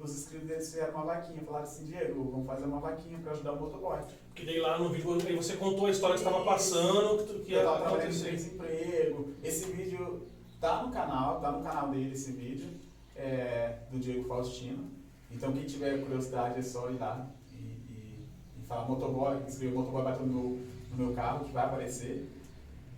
os 0.00 0.16
inscritos 0.16 0.46
deles 0.46 0.66
fizeram 0.68 0.94
uma 0.94 1.04
vaquinha, 1.04 1.42
falaram 1.42 1.64
assim, 1.64 1.86
Diego, 1.86 2.30
vamos 2.30 2.46
fazer 2.46 2.64
uma 2.66 2.78
vaquinha 2.78 3.18
para 3.18 3.32
ajudar 3.32 3.52
o 3.52 3.60
motoboy. 3.60 3.98
Porque 4.28 4.44
daí 4.44 4.60
lá 4.60 4.78
no 4.78 4.90
vídeo 4.90 5.12
aí 5.26 5.36
você 5.36 5.56
contou 5.56 5.86
a 5.86 5.90
história 5.90 6.14
que 6.14 6.22
estava 6.22 6.44
passando, 6.44 7.24
que, 7.24 7.38
que 7.40 7.52
ia 7.52 7.68
acontecer. 7.68 8.26
três 8.26 8.46
empregos. 8.52 9.26
Esse 9.42 9.72
vídeo 9.72 10.28
tá 10.60 10.84
no 10.84 10.92
canal, 10.92 11.40
tá 11.40 11.50
no 11.50 11.64
canal 11.64 11.88
dele 11.88 12.12
esse 12.12 12.30
vídeo, 12.30 12.68
é, 13.16 13.78
do 13.90 13.98
Diego 13.98 14.28
Faustino. 14.28 14.88
Então 15.30 15.52
quem 15.52 15.64
tiver 15.64 16.00
curiosidade 16.04 16.60
é 16.60 16.62
só 16.62 16.88
ir 16.90 16.98
lá 16.98 17.28
e, 17.52 17.56
e, 17.56 18.26
e 18.62 18.66
falar 18.66 18.88
motoboy, 18.88 19.42
escrever 19.48 19.74
motoboy 19.74 20.04
bateu 20.04 20.24
no 20.24 20.32
meu, 20.32 20.58
no 20.92 21.06
meu 21.06 21.14
carro, 21.14 21.44
que 21.44 21.52
vai 21.52 21.64
aparecer 21.64 22.28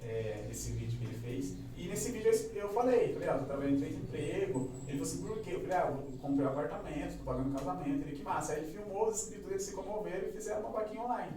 é, 0.03 0.47
esse 0.51 0.73
vídeo 0.73 0.99
que 0.99 1.05
ele 1.05 1.19
fez. 1.19 1.57
E 1.77 1.89
nesse 1.89 2.13
vídeo 2.13 2.31
eu, 2.55 2.69
falei, 2.73 3.13
falei, 3.15 3.29
ó, 3.29 3.39
tô 3.39 3.45
trabalhando 3.45 3.77
em 3.77 3.81
três 3.81 3.97
empregos. 3.97 4.69
Ele 4.89 4.99
falou 4.99 5.03
assim, 5.03 5.23
por 5.23 5.39
quê? 5.41 5.55
Eu 5.55 5.61
falei, 5.61 5.77
ah, 5.77 5.91
eu 5.91 6.19
comprei 6.19 6.47
um 6.47 6.51
apartamento, 6.51 7.19
tô 7.19 7.25
pagando 7.25 7.59
casamento. 7.59 8.07
Ele, 8.07 8.17
que 8.17 8.23
massa. 8.23 8.53
Aí 8.53 8.65
ele 8.65 8.73
filmou, 8.73 9.09
os 9.09 9.23
inscritos 9.23 9.49
dele 9.49 9.61
se 9.61 9.73
comoveram 9.73 10.29
e 10.29 10.33
fizeram 10.33 10.61
uma 10.61 10.71
vaquinha 10.71 11.03
online. 11.03 11.33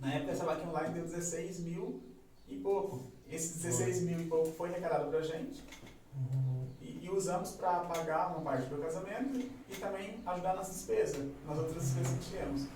Na 0.00 0.14
época 0.14 0.32
essa 0.32 0.44
vaquinha 0.44 0.68
online 0.68 0.94
deu 0.94 1.04
16 1.04 1.60
mil 1.60 2.02
e 2.46 2.56
pouco. 2.56 3.12
Esses 3.30 3.62
16 3.62 4.02
mil 4.02 4.20
e 4.20 4.24
pouco 4.26 4.52
foi 4.52 4.70
arrecadado 4.70 5.10
pra 5.10 5.20
gente 5.20 5.62
e, 6.80 7.04
e 7.04 7.10
usamos 7.10 7.52
para 7.52 7.80
pagar 7.80 8.28
uma 8.28 8.40
parte 8.40 8.66
do 8.68 8.78
casamento 8.78 9.38
e 9.68 9.76
também 9.76 10.20
ajudar 10.24 10.54
nas 10.54 10.68
despesas, 10.68 11.30
nas 11.46 11.58
outras 11.58 11.82
despesas 11.82 12.18
que 12.18 12.30
tivemos. 12.30 12.66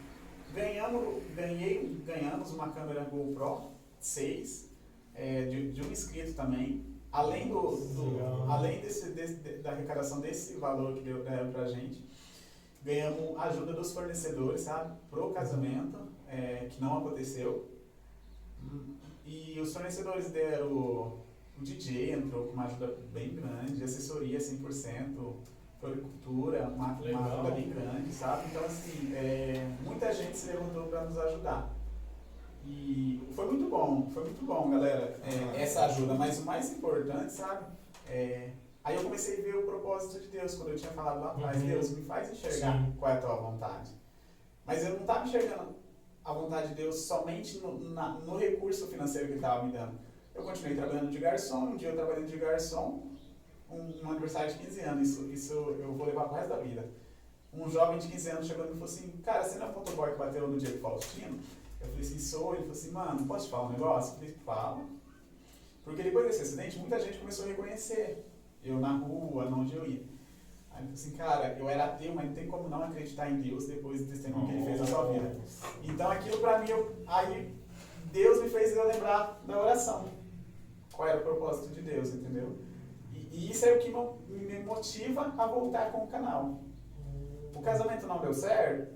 Ganhamos, 0.53 1.23
ganhei, 1.35 2.03
ganhamos 2.05 2.53
uma 2.53 2.71
câmera 2.71 3.05
GoPro 3.05 3.71
6 3.99 4.72
é, 5.15 5.45
de, 5.47 5.73
de 5.73 5.83
um 5.83 5.91
inscrito 5.91 6.35
também. 6.35 6.85
Além, 7.11 7.49
do, 7.49 7.61
do- 7.77 8.51
além 8.51 8.81
desse, 8.81 9.11
desse- 9.11 9.35
de- 9.35 9.59
da 9.59 9.73
arrecadação 9.73 10.21
desse 10.21 10.55
valor 10.55 10.95
que 10.95 11.01
deu, 11.01 11.23
deram 11.23 11.53
pra 11.53 11.67
gente, 11.69 12.03
ganhamos 12.83 13.39
ajuda 13.39 13.75
dos 13.75 13.93
fornecedores, 13.93 14.63
sabe? 14.63 14.95
Pro 15.11 15.31
casamento, 15.31 15.99
é, 16.29 16.69
que 16.71 16.81
não 16.81 16.99
aconteceu. 16.99 17.69
E 19.27 19.61
os 19.61 19.73
fornecedores 19.73 20.31
deram. 20.31 20.73
O 20.73 21.65
DJ 21.65 22.13
entrou 22.15 22.47
com 22.47 22.55
uma 22.55 22.65
ajuda 22.65 22.97
bem 23.13 23.35
grande, 23.35 23.85
assessoria 23.85 24.39
100%, 24.39 25.35
floricultura, 25.79 26.67
uma, 26.69 26.95
uma 26.95 27.27
ajuda 27.35 27.51
bem 27.51 27.69
grande, 27.69 28.13
sabe? 28.13 28.49
Então, 28.51 28.65
assim, 28.65 29.15
é, 29.15 29.71
muita 29.85 30.13
gente 30.13 30.37
se 30.37 30.47
levantou 30.49 30.85
para 30.89 31.05
nos 31.05 31.17
ajudar. 31.19 31.71
E 32.67 33.23
foi 33.35 33.47
muito 33.47 33.69
bom, 33.69 34.09
foi 34.13 34.25
muito 34.25 34.45
bom, 34.45 34.71
galera, 34.71 35.17
é, 35.25 35.63
essa 35.63 35.87
ajuda. 35.87 36.15
Mas 36.15 36.39
o 36.39 36.45
mais 36.45 36.73
importante, 36.73 37.33
sabe? 37.33 37.67
É, 38.09 38.51
aí 38.85 38.97
eu 38.97 39.03
comecei 39.03 39.41
a 39.41 39.43
ver 39.43 39.57
o 39.57 39.63
propósito 39.67 40.21
de 40.21 40.29
Deus, 40.29 40.55
quando 40.55 40.71
eu 40.71 40.77
tinha 40.77 40.93
falado 40.93 41.21
lá 41.21 41.33
atrás, 41.33 41.61
Uhum. 41.61 41.67
Deus, 41.69 41.91
me 41.91 42.03
faz 42.03 42.31
enxergar 42.31 42.79
Sim. 42.79 42.93
qual 42.99 43.11
é 43.11 43.15
a 43.15 43.21
tua 43.21 43.35
vontade. 43.37 43.91
Mas 44.65 44.85
eu 44.85 44.91
não 44.91 45.01
estava 45.01 45.27
enxergando 45.27 45.75
a 46.25 46.33
vontade 46.33 46.69
de 46.69 46.75
Deus 46.75 46.97
somente 47.01 47.59
no, 47.59 47.79
na- 47.91 48.13
no 48.21 48.37
recurso 48.37 48.87
financeiro 48.87 49.27
que 49.27 49.33
Ele 49.33 49.41
estava 49.41 49.65
me 49.65 49.73
dando. 49.73 49.99
Eu 50.35 50.43
continuei 50.45 50.77
trabalhando 50.77 51.11
de 51.11 51.19
garçom, 51.19 51.65
um 51.65 51.77
dia 51.77 51.89
eu 51.89 51.97
trabalhando 51.97 52.27
de 52.29 52.37
garçom, 52.37 53.03
um, 53.69 53.93
um 54.07 54.11
aniversário 54.11 54.53
de 54.53 54.59
15 54.61 54.81
anos, 54.81 55.09
isso, 55.09 55.25
isso 55.33 55.53
eu 55.53 55.93
vou 55.95 56.07
levar 56.07 56.25
pro 56.25 56.37
resto 56.37 56.51
da 56.51 56.57
vida. 56.59 56.89
Um 57.53 57.69
jovem 57.69 57.99
de 57.99 58.09
15 58.09 58.31
anos 58.31 58.47
chegou 58.47 58.65
e 58.65 58.69
me 58.69 58.73
falou 58.75 58.87
assim, 58.87 59.09
cara, 59.25 59.43
você 59.45 59.59
não 59.59 59.67
é 59.67 59.71
o 59.71 59.75
motoboy 59.75 60.13
que 60.13 60.19
bateu 60.19 60.47
no 60.49 60.59
Diego 60.59 60.79
Faustino? 60.79 61.39
Eu 61.83 61.89
falei 61.89 62.01
assim, 62.01 62.19
sou. 62.19 62.55
Ele 62.55 62.63
falou 62.63 62.73
assim, 62.73 62.91
mano, 62.91 63.27
posso 63.27 63.47
te 63.47 63.51
falar 63.51 63.67
um 63.69 63.73
negócio? 63.73 64.13
Eu 64.13 64.19
falei, 64.19 64.35
fala. 64.45 64.85
Porque 65.85 66.03
depois 66.03 66.27
desse 66.27 66.43
acidente, 66.43 66.79
muita 66.79 67.01
gente 67.01 67.19
começou 67.19 67.45
a 67.45 67.49
reconhecer 67.49 68.25
eu 68.65 68.79
na 68.79 68.97
rua, 68.97 69.47
onde 69.47 69.75
eu 69.75 69.85
ia. 69.85 70.05
Aí 70.71 70.85
ele 70.85 70.89
falou 70.89 70.95
assim, 70.95 71.11
cara, 71.13 71.57
eu 71.59 71.69
era 71.69 71.85
ateu, 71.87 72.15
mas 72.15 72.27
não 72.27 72.35
tem 72.35 72.47
como 72.47 72.69
não 72.69 72.85
acreditar 72.85 73.31
em 73.31 73.41
Deus 73.41 73.67
depois 73.67 74.01
do 74.01 74.07
testemunho 74.07 74.47
que 74.47 74.53
ele 74.53 74.65
fez 74.65 74.81
na 74.81 74.87
sua 74.87 75.13
vida. 75.13 75.37
Então 75.83 76.11
aquilo 76.11 76.39
pra 76.39 76.59
mim, 76.61 76.71
eu, 76.71 76.97
aí 77.07 77.53
Deus 78.13 78.43
me 78.43 78.49
fez 78.49 78.75
eu 78.77 78.87
lembrar 78.87 79.43
da 79.47 79.61
oração. 79.61 80.09
Qual 80.93 81.09
era 81.09 81.19
o 81.19 81.23
propósito 81.23 81.75
de 81.75 81.83
Deus, 81.83 82.15
entendeu? 82.15 82.57
E, 83.13 83.29
e 83.33 83.51
isso 83.51 83.67
é 83.67 83.73
o 83.73 83.81
que 83.81 83.91
me 83.91 84.59
motiva 84.61 85.35
a 85.37 85.47
voltar 85.47 85.91
com 85.91 86.05
o 86.05 86.09
canal. 86.09 86.61
O 87.55 87.61
casamento 87.61 88.07
não 88.07 88.21
deu 88.21 88.33
certo, 88.33 88.93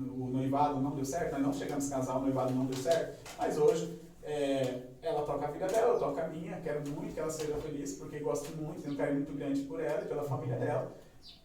o, 0.00 0.28
noivado 0.28 0.80
não 0.80 0.94
deu 0.94 1.04
certo, 1.04 1.32
nós 1.32 1.42
não 1.42 1.52
chegamos 1.52 1.90
a 1.90 1.96
casar, 1.96 2.16
o 2.16 2.20
noivado 2.20 2.52
não 2.52 2.66
deu 2.66 2.78
certo, 2.78 3.22
mas 3.38 3.58
hoje 3.58 4.00
é, 4.22 4.82
ela 5.02 5.24
toca 5.24 5.46
a 5.46 5.50
vida 5.50 5.66
dela, 5.66 5.94
eu 5.94 5.98
toco 5.98 6.20
a 6.20 6.28
minha, 6.28 6.60
quero 6.60 6.88
muito 6.90 7.14
que 7.14 7.20
ela 7.20 7.30
seja 7.30 7.56
feliz, 7.56 7.94
porque 7.94 8.20
gosto 8.20 8.54
muito, 8.56 8.82
tenho 8.82 8.94
um 8.94 8.96
carinho 8.96 9.16
muito 9.16 9.34
grande 9.34 9.62
por 9.62 9.80
ela 9.80 10.02
e 10.02 10.08
pela 10.08 10.24
família 10.24 10.58
dela. 10.58 10.96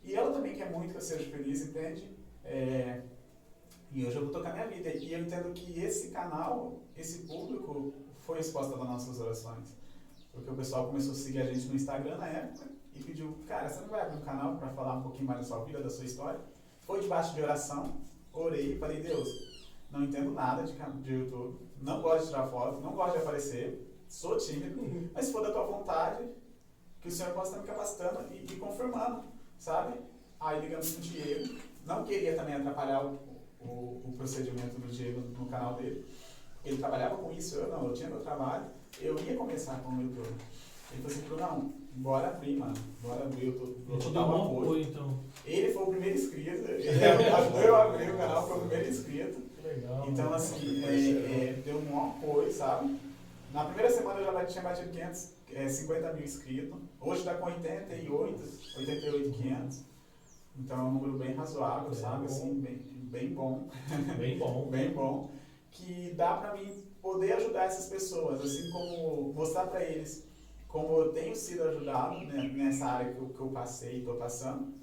E 0.03 0.15
ela 0.15 0.31
também 0.31 0.55
quer 0.55 0.71
muito 0.71 0.91
que 0.91 0.97
eu 0.97 1.01
seja 1.01 1.29
feliz, 1.29 1.67
entende? 1.67 2.09
É, 2.43 3.01
e 3.91 4.05
hoje 4.05 4.17
eu 4.17 4.23
vou 4.23 4.31
tocar 4.31 4.53
minha 4.53 4.67
vida. 4.67 4.89
E 4.89 5.13
eu 5.13 5.19
entendo 5.19 5.53
que 5.53 5.79
esse 5.79 6.09
canal, 6.09 6.79
esse 6.97 7.19
público, 7.19 7.93
foi 8.19 8.37
resposta 8.37 8.77
das 8.77 8.87
nossas 8.87 9.19
orações. 9.19 9.75
Porque 10.33 10.49
o 10.49 10.55
pessoal 10.55 10.87
começou 10.87 11.13
a 11.13 11.15
seguir 11.15 11.41
a 11.41 11.45
gente 11.45 11.67
no 11.67 11.75
Instagram 11.75 12.17
na 12.17 12.27
época 12.27 12.65
e 12.93 13.01
pediu, 13.01 13.37
cara, 13.47 13.69
você 13.69 13.81
não 13.81 13.87
vai 13.87 14.01
abrir 14.01 14.17
um 14.17 14.21
canal 14.21 14.57
para 14.57 14.69
falar 14.69 14.95
um 14.95 15.01
pouquinho 15.01 15.25
mais 15.25 15.39
da 15.39 15.45
sua 15.45 15.63
vida, 15.63 15.81
da 15.81 15.89
sua 15.89 16.05
história? 16.05 16.39
Foi 16.81 16.99
debaixo 16.99 17.33
de 17.33 17.41
oração, 17.41 18.01
orei 18.35 18.73
e 18.73 18.77
falei, 18.77 19.01
Deus, 19.01 19.73
não 19.91 20.03
entendo 20.03 20.31
nada 20.31 20.63
de, 20.63 20.73
de 20.73 21.13
YouTube, 21.13 21.57
não 21.81 22.01
gosto 22.01 22.23
de 22.23 22.29
tirar 22.29 22.47
foto, 22.47 22.81
não 22.81 22.93
gosto 22.93 23.13
de 23.13 23.19
aparecer, 23.19 24.03
sou 24.07 24.37
tímido, 24.37 25.09
mas 25.13 25.25
se 25.25 25.31
for 25.31 25.41
da 25.41 25.51
tua 25.51 25.65
vontade, 25.65 26.27
que 27.01 27.07
o 27.07 27.11
Senhor 27.11 27.33
possa 27.33 27.51
estar 27.51 27.61
me 27.61 27.67
capacitando 27.67 28.33
e, 28.33 28.45
e 28.45 28.55
confirmando, 28.57 29.23
sabe? 29.57 29.99
Aí 30.39 30.59
ligamos 30.59 30.93
com 30.93 30.99
o 30.99 31.01
Diego, 31.01 31.55
não 31.85 32.03
queria 32.03 32.35
também 32.35 32.55
atrapalhar 32.55 33.05
o, 33.05 33.19
o, 33.61 34.01
o 34.05 34.13
procedimento 34.17 34.79
do 34.79 34.87
Diego 34.87 35.21
no 35.37 35.45
canal 35.47 35.75
dele, 35.75 36.05
ele 36.63 36.77
trabalhava 36.77 37.17
com 37.17 37.31
isso, 37.31 37.55
eu 37.57 37.67
não, 37.69 37.87
eu 37.87 37.93
tinha 37.93 38.09
meu 38.09 38.21
trabalho, 38.21 38.65
eu 38.99 39.17
ia 39.19 39.35
começar 39.37 39.79
com 39.81 39.89
o 39.91 40.01
YouTube. 40.01 40.33
Ele 40.95 41.01
falou 41.03 41.07
assim, 41.07 41.21
Brunão, 41.27 41.73
bora 41.95 42.27
abrir, 42.29 42.57
mano, 42.57 42.73
bora 43.01 43.23
abrir, 43.25 43.47
eu 43.47 43.59
tô, 43.59 43.93
eu 43.93 43.99
te 43.99 44.05
dando 44.09 44.19
um 44.19 44.43
apoio. 44.43 44.61
apoio, 44.63 44.81
então. 44.83 45.19
Ele 45.45 45.73
foi 45.73 45.83
o 45.83 45.87
primeiro 45.87 46.15
inscrito, 46.17 46.65
ele 46.71 46.89
ajudou 46.89 47.61
eu 47.61 47.75
a 47.75 47.83
abrir 47.83 48.09
o 48.13 48.17
canal, 48.17 48.47
foi 48.47 48.57
o 48.57 48.59
primeiro 48.61 48.89
inscrito. 48.89 49.41
Legal. 49.63 50.05
Então, 50.09 50.33
assim, 50.33 50.83
é, 50.85 51.49
é, 51.49 51.61
deu 51.65 51.77
um 51.79 52.07
apoio, 52.09 52.51
sabe? 52.51 52.97
Na 53.51 53.65
primeira 53.65 53.91
semana 53.91 54.19
eu 54.19 54.33
já 54.33 54.45
tinha 54.45 54.63
batido 54.63 54.89
500, 54.91 55.31
é, 55.53 55.67
50 55.67 56.13
mil 56.13 56.23
inscritos. 56.23 56.79
Hoje 57.01 57.19
está 57.19 57.33
com 57.35 57.45
88, 57.45 58.39
88, 58.77 59.31
500. 59.31 59.79
Então 60.57 60.79
é 60.79 60.83
um 60.83 60.91
número 60.93 61.13
bem 61.17 61.33
razoável, 61.35 61.91
É 61.91 61.95
sabe? 61.95 62.19
bom. 62.19 62.25
Assim, 62.25 62.53
bem, 62.61 62.81
bem 62.93 63.33
bom, 63.33 63.67
Bem 64.17 64.37
bom. 64.37 64.67
bem 64.71 64.91
bom. 64.91 65.29
Que 65.71 66.13
dá 66.15 66.37
pra 66.37 66.53
mim 66.55 66.83
poder 67.01 67.33
ajudar 67.33 67.65
essas 67.65 67.89
pessoas, 67.89 68.41
assim 68.41 68.69
como 68.71 69.33
mostrar 69.33 69.67
pra 69.67 69.83
eles 69.83 70.25
como 70.75 70.99
eu 70.99 71.13
tenho 71.13 71.33
sido 71.33 71.63
ajudado 71.63 72.19
né, 72.25 72.51
nessa 72.53 72.85
área 72.85 73.13
que 73.13 73.17
eu, 73.17 73.29
que 73.29 73.39
eu 73.39 73.47
passei 73.47 73.95
e 73.95 73.99
estou 73.99 74.15
passando. 74.15 74.73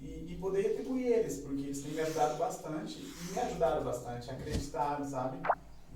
E, 0.00 0.32
e 0.32 0.38
poder 0.40 0.62
retribuir 0.62 1.04
eles, 1.06 1.38
porque 1.38 1.62
eles 1.62 1.82
têm 1.82 1.94
me 1.94 2.00
ajudado 2.00 2.38
bastante 2.38 3.00
e 3.00 3.32
me 3.32 3.40
ajudaram 3.40 3.82
bastante, 3.82 4.30
acreditaram, 4.30 5.04
sabe? 5.04 5.38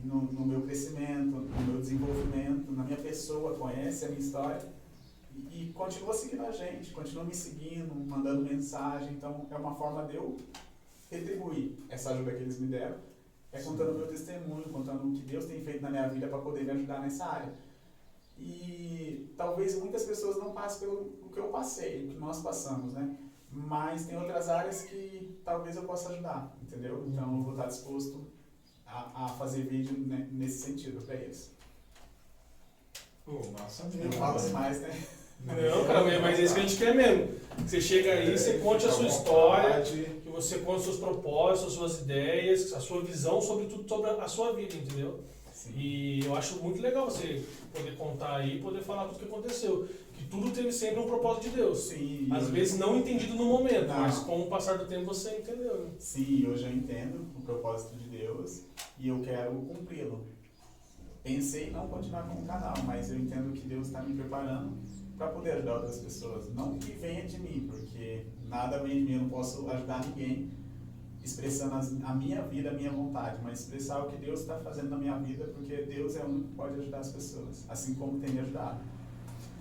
No, 0.03 0.21
no 0.21 0.45
meu 0.45 0.63
crescimento, 0.63 1.37
no 1.37 1.63
meu 1.65 1.81
desenvolvimento, 1.81 2.73
na 2.73 2.83
minha 2.83 2.97
pessoa, 2.97 3.57
conhece 3.57 4.05
a 4.05 4.09
minha 4.09 4.19
história. 4.19 4.69
E, 5.33 5.69
e 5.69 5.73
continua 5.75 6.13
seguindo 6.13 6.45
a 6.47 6.51
gente, 6.51 6.91
continua 6.91 7.23
me 7.23 7.35
seguindo, 7.35 7.95
mandando 7.95 8.43
mensagem. 8.43 9.13
Então 9.13 9.47
é 9.49 9.55
uma 9.55 9.77
forma 9.77 10.09
de 10.09 10.17
eu 10.17 10.37
retribuir 11.09 11.79
essa 11.89 12.11
ajuda 12.11 12.33
que 12.33 12.43
eles 12.43 12.59
me 12.59 12.67
deram. 12.67 12.97
É 13.53 13.63
contando 13.63 13.93
o 13.93 13.99
meu 13.99 14.09
testemunho, 14.09 14.65
contando 14.71 15.09
o 15.09 15.13
que 15.13 15.23
Deus 15.23 15.45
tem 15.45 15.61
feito 15.61 15.83
na 15.83 15.91
minha 15.91 16.09
vida 16.09 16.27
para 16.27 16.39
poder 16.39 16.65
me 16.65 16.73
ajudar 16.73 17.01
nessa 17.01 17.27
área. 17.27 17.70
E 18.41 19.33
talvez 19.37 19.79
muitas 19.79 20.05
pessoas 20.05 20.37
não 20.39 20.53
passem 20.53 20.81
pelo 20.81 21.31
que 21.33 21.39
eu 21.39 21.49
passei, 21.49 22.07
o 22.07 22.09
que 22.09 22.19
nós 22.19 22.43
passamos, 22.43 22.93
né? 22.93 23.17
Mas 23.53 24.07
tem 24.07 24.17
outras 24.17 24.49
áreas 24.49 24.83
que 24.83 25.39
talvez 25.45 25.77
eu 25.77 25.83
possa 25.85 26.11
ajudar, 26.11 26.57
entendeu? 26.63 27.05
Então 27.07 27.37
eu 27.37 27.43
vou 27.43 27.53
estar 27.53 27.67
disposto 27.67 28.27
a, 28.87 29.25
a 29.25 29.29
fazer 29.29 29.63
vídeo 29.63 29.97
né, 30.07 30.29
nesse 30.31 30.63
sentido 30.63 31.03
para 31.03 31.17
eles. 31.17 31.53
Pô, 33.25 33.41
massa 33.59 33.85
Eu 33.93 33.99
mesmo. 33.99 34.13
falo 34.13 34.35
mano. 34.35 34.47
demais, 34.47 34.81
né? 34.81 35.07
Não, 35.45 35.85
cara, 35.87 36.21
mas 36.21 36.39
é 36.39 36.43
isso 36.43 36.55
que 36.55 36.61
a 36.61 36.63
gente 36.63 36.77
quer 36.77 36.95
mesmo. 36.95 37.41
Você 37.67 37.81
chega 37.81 38.13
aí, 38.13 38.37
você 38.37 38.59
conte 38.59 38.87
a 38.87 38.93
Fica 38.93 38.93
sua 38.93 39.07
história, 39.07 39.83
que 39.83 40.29
você 40.31 40.59
conte 40.59 40.79
os 40.79 40.85
seus 40.85 40.99
propósitos, 40.99 41.73
as 41.73 41.79
suas 41.79 42.01
ideias, 42.01 42.73
a 42.73 42.81
sua 42.81 43.03
visão 43.03 43.41
sobre 43.41 43.67
tudo 43.67 43.89
sobre 43.89 44.11
a 44.11 44.29
sua 44.29 44.53
vida, 44.53 44.75
entendeu? 44.75 45.21
Sim. 45.61 45.73
E 45.77 46.25
eu 46.25 46.35
acho 46.35 46.63
muito 46.63 46.81
legal 46.81 47.05
você 47.05 47.45
poder 47.73 47.95
contar 47.97 48.37
aí, 48.37 48.61
poder 48.63 48.81
falar 48.81 49.05
tudo 49.05 49.17
o 49.17 49.19
que 49.19 49.25
aconteceu. 49.27 49.87
Que 50.17 50.25
tudo 50.25 50.51
teve 50.51 50.73
sempre 50.73 51.01
um 51.01 51.07
propósito 51.07 51.51
de 51.51 51.57
Deus. 51.57 51.79
Sim, 51.81 52.29
Às 52.31 52.49
vezes 52.49 52.79
não 52.79 52.99
entendido 52.99 53.35
no 53.35 53.45
momento, 53.45 53.89
Não. 53.89 54.01
mas 54.01 54.19
com 54.21 54.41
o 54.41 54.47
passar 54.47 54.79
do 54.79 54.87
tempo 54.87 55.05
você 55.05 55.37
entendeu. 55.39 55.85
Né? 55.85 55.91
Sim, 55.99 56.47
hoje 56.49 56.65
eu 56.65 56.73
entendo 56.73 57.27
o 57.37 57.43
propósito 57.43 57.95
de 57.97 58.09
Deus 58.09 58.63
e 58.99 59.09
eu 59.09 59.21
quero 59.21 59.53
cumpri-lo. 59.63 60.25
Pensei 61.23 61.69
em 61.69 61.73
não 61.73 61.89
continuar 61.89 62.23
com 62.23 62.43
o 62.43 62.47
canal, 62.47 62.75
mas 62.87 63.11
eu 63.11 63.19
entendo 63.19 63.53
que 63.53 63.61
Deus 63.67 63.89
está 63.89 64.03
me 64.03 64.15
preparando 64.15 64.79
para 65.19 65.29
poder 65.29 65.53
ajudar 65.53 65.75
outras 65.75 65.99
pessoas. 65.99 66.53
Não 66.55 66.79
que 66.79 66.93
venha 66.93 67.27
de 67.27 67.39
mim, 67.39 67.67
porque 67.71 68.25
nada 68.49 68.79
vem 68.83 68.95
de 68.95 69.01
mim, 69.03 69.15
eu 69.17 69.23
não 69.23 69.29
posso 69.29 69.71
ajudar 69.71 70.07
ninguém 70.07 70.51
expressando 71.23 71.75
as- 71.75 71.93
a 72.03 72.15
minha 72.15 72.43
vida, 72.43 72.71
a 72.71 72.73
minha 72.73 72.91
vontade, 72.91 73.37
mas 73.43 73.61
expressar 73.61 74.05
o 74.05 74.11
que 74.11 74.17
Deus 74.17 74.41
está 74.41 74.57
fazendo 74.59 74.91
na 74.91 74.97
minha 74.97 75.19
vida, 75.19 75.45
porque 75.55 75.77
Deus 75.83 76.17
é 76.17 76.23
o 76.25 76.29
único 76.29 76.49
que 76.49 76.55
pode 76.55 76.81
ajudar 76.81 76.99
as 77.01 77.13
pessoas, 77.13 77.65
assim 77.69 77.95
como 77.95 78.19
tem 78.19 78.31
me 78.31 78.41
ajudado. 78.41 78.81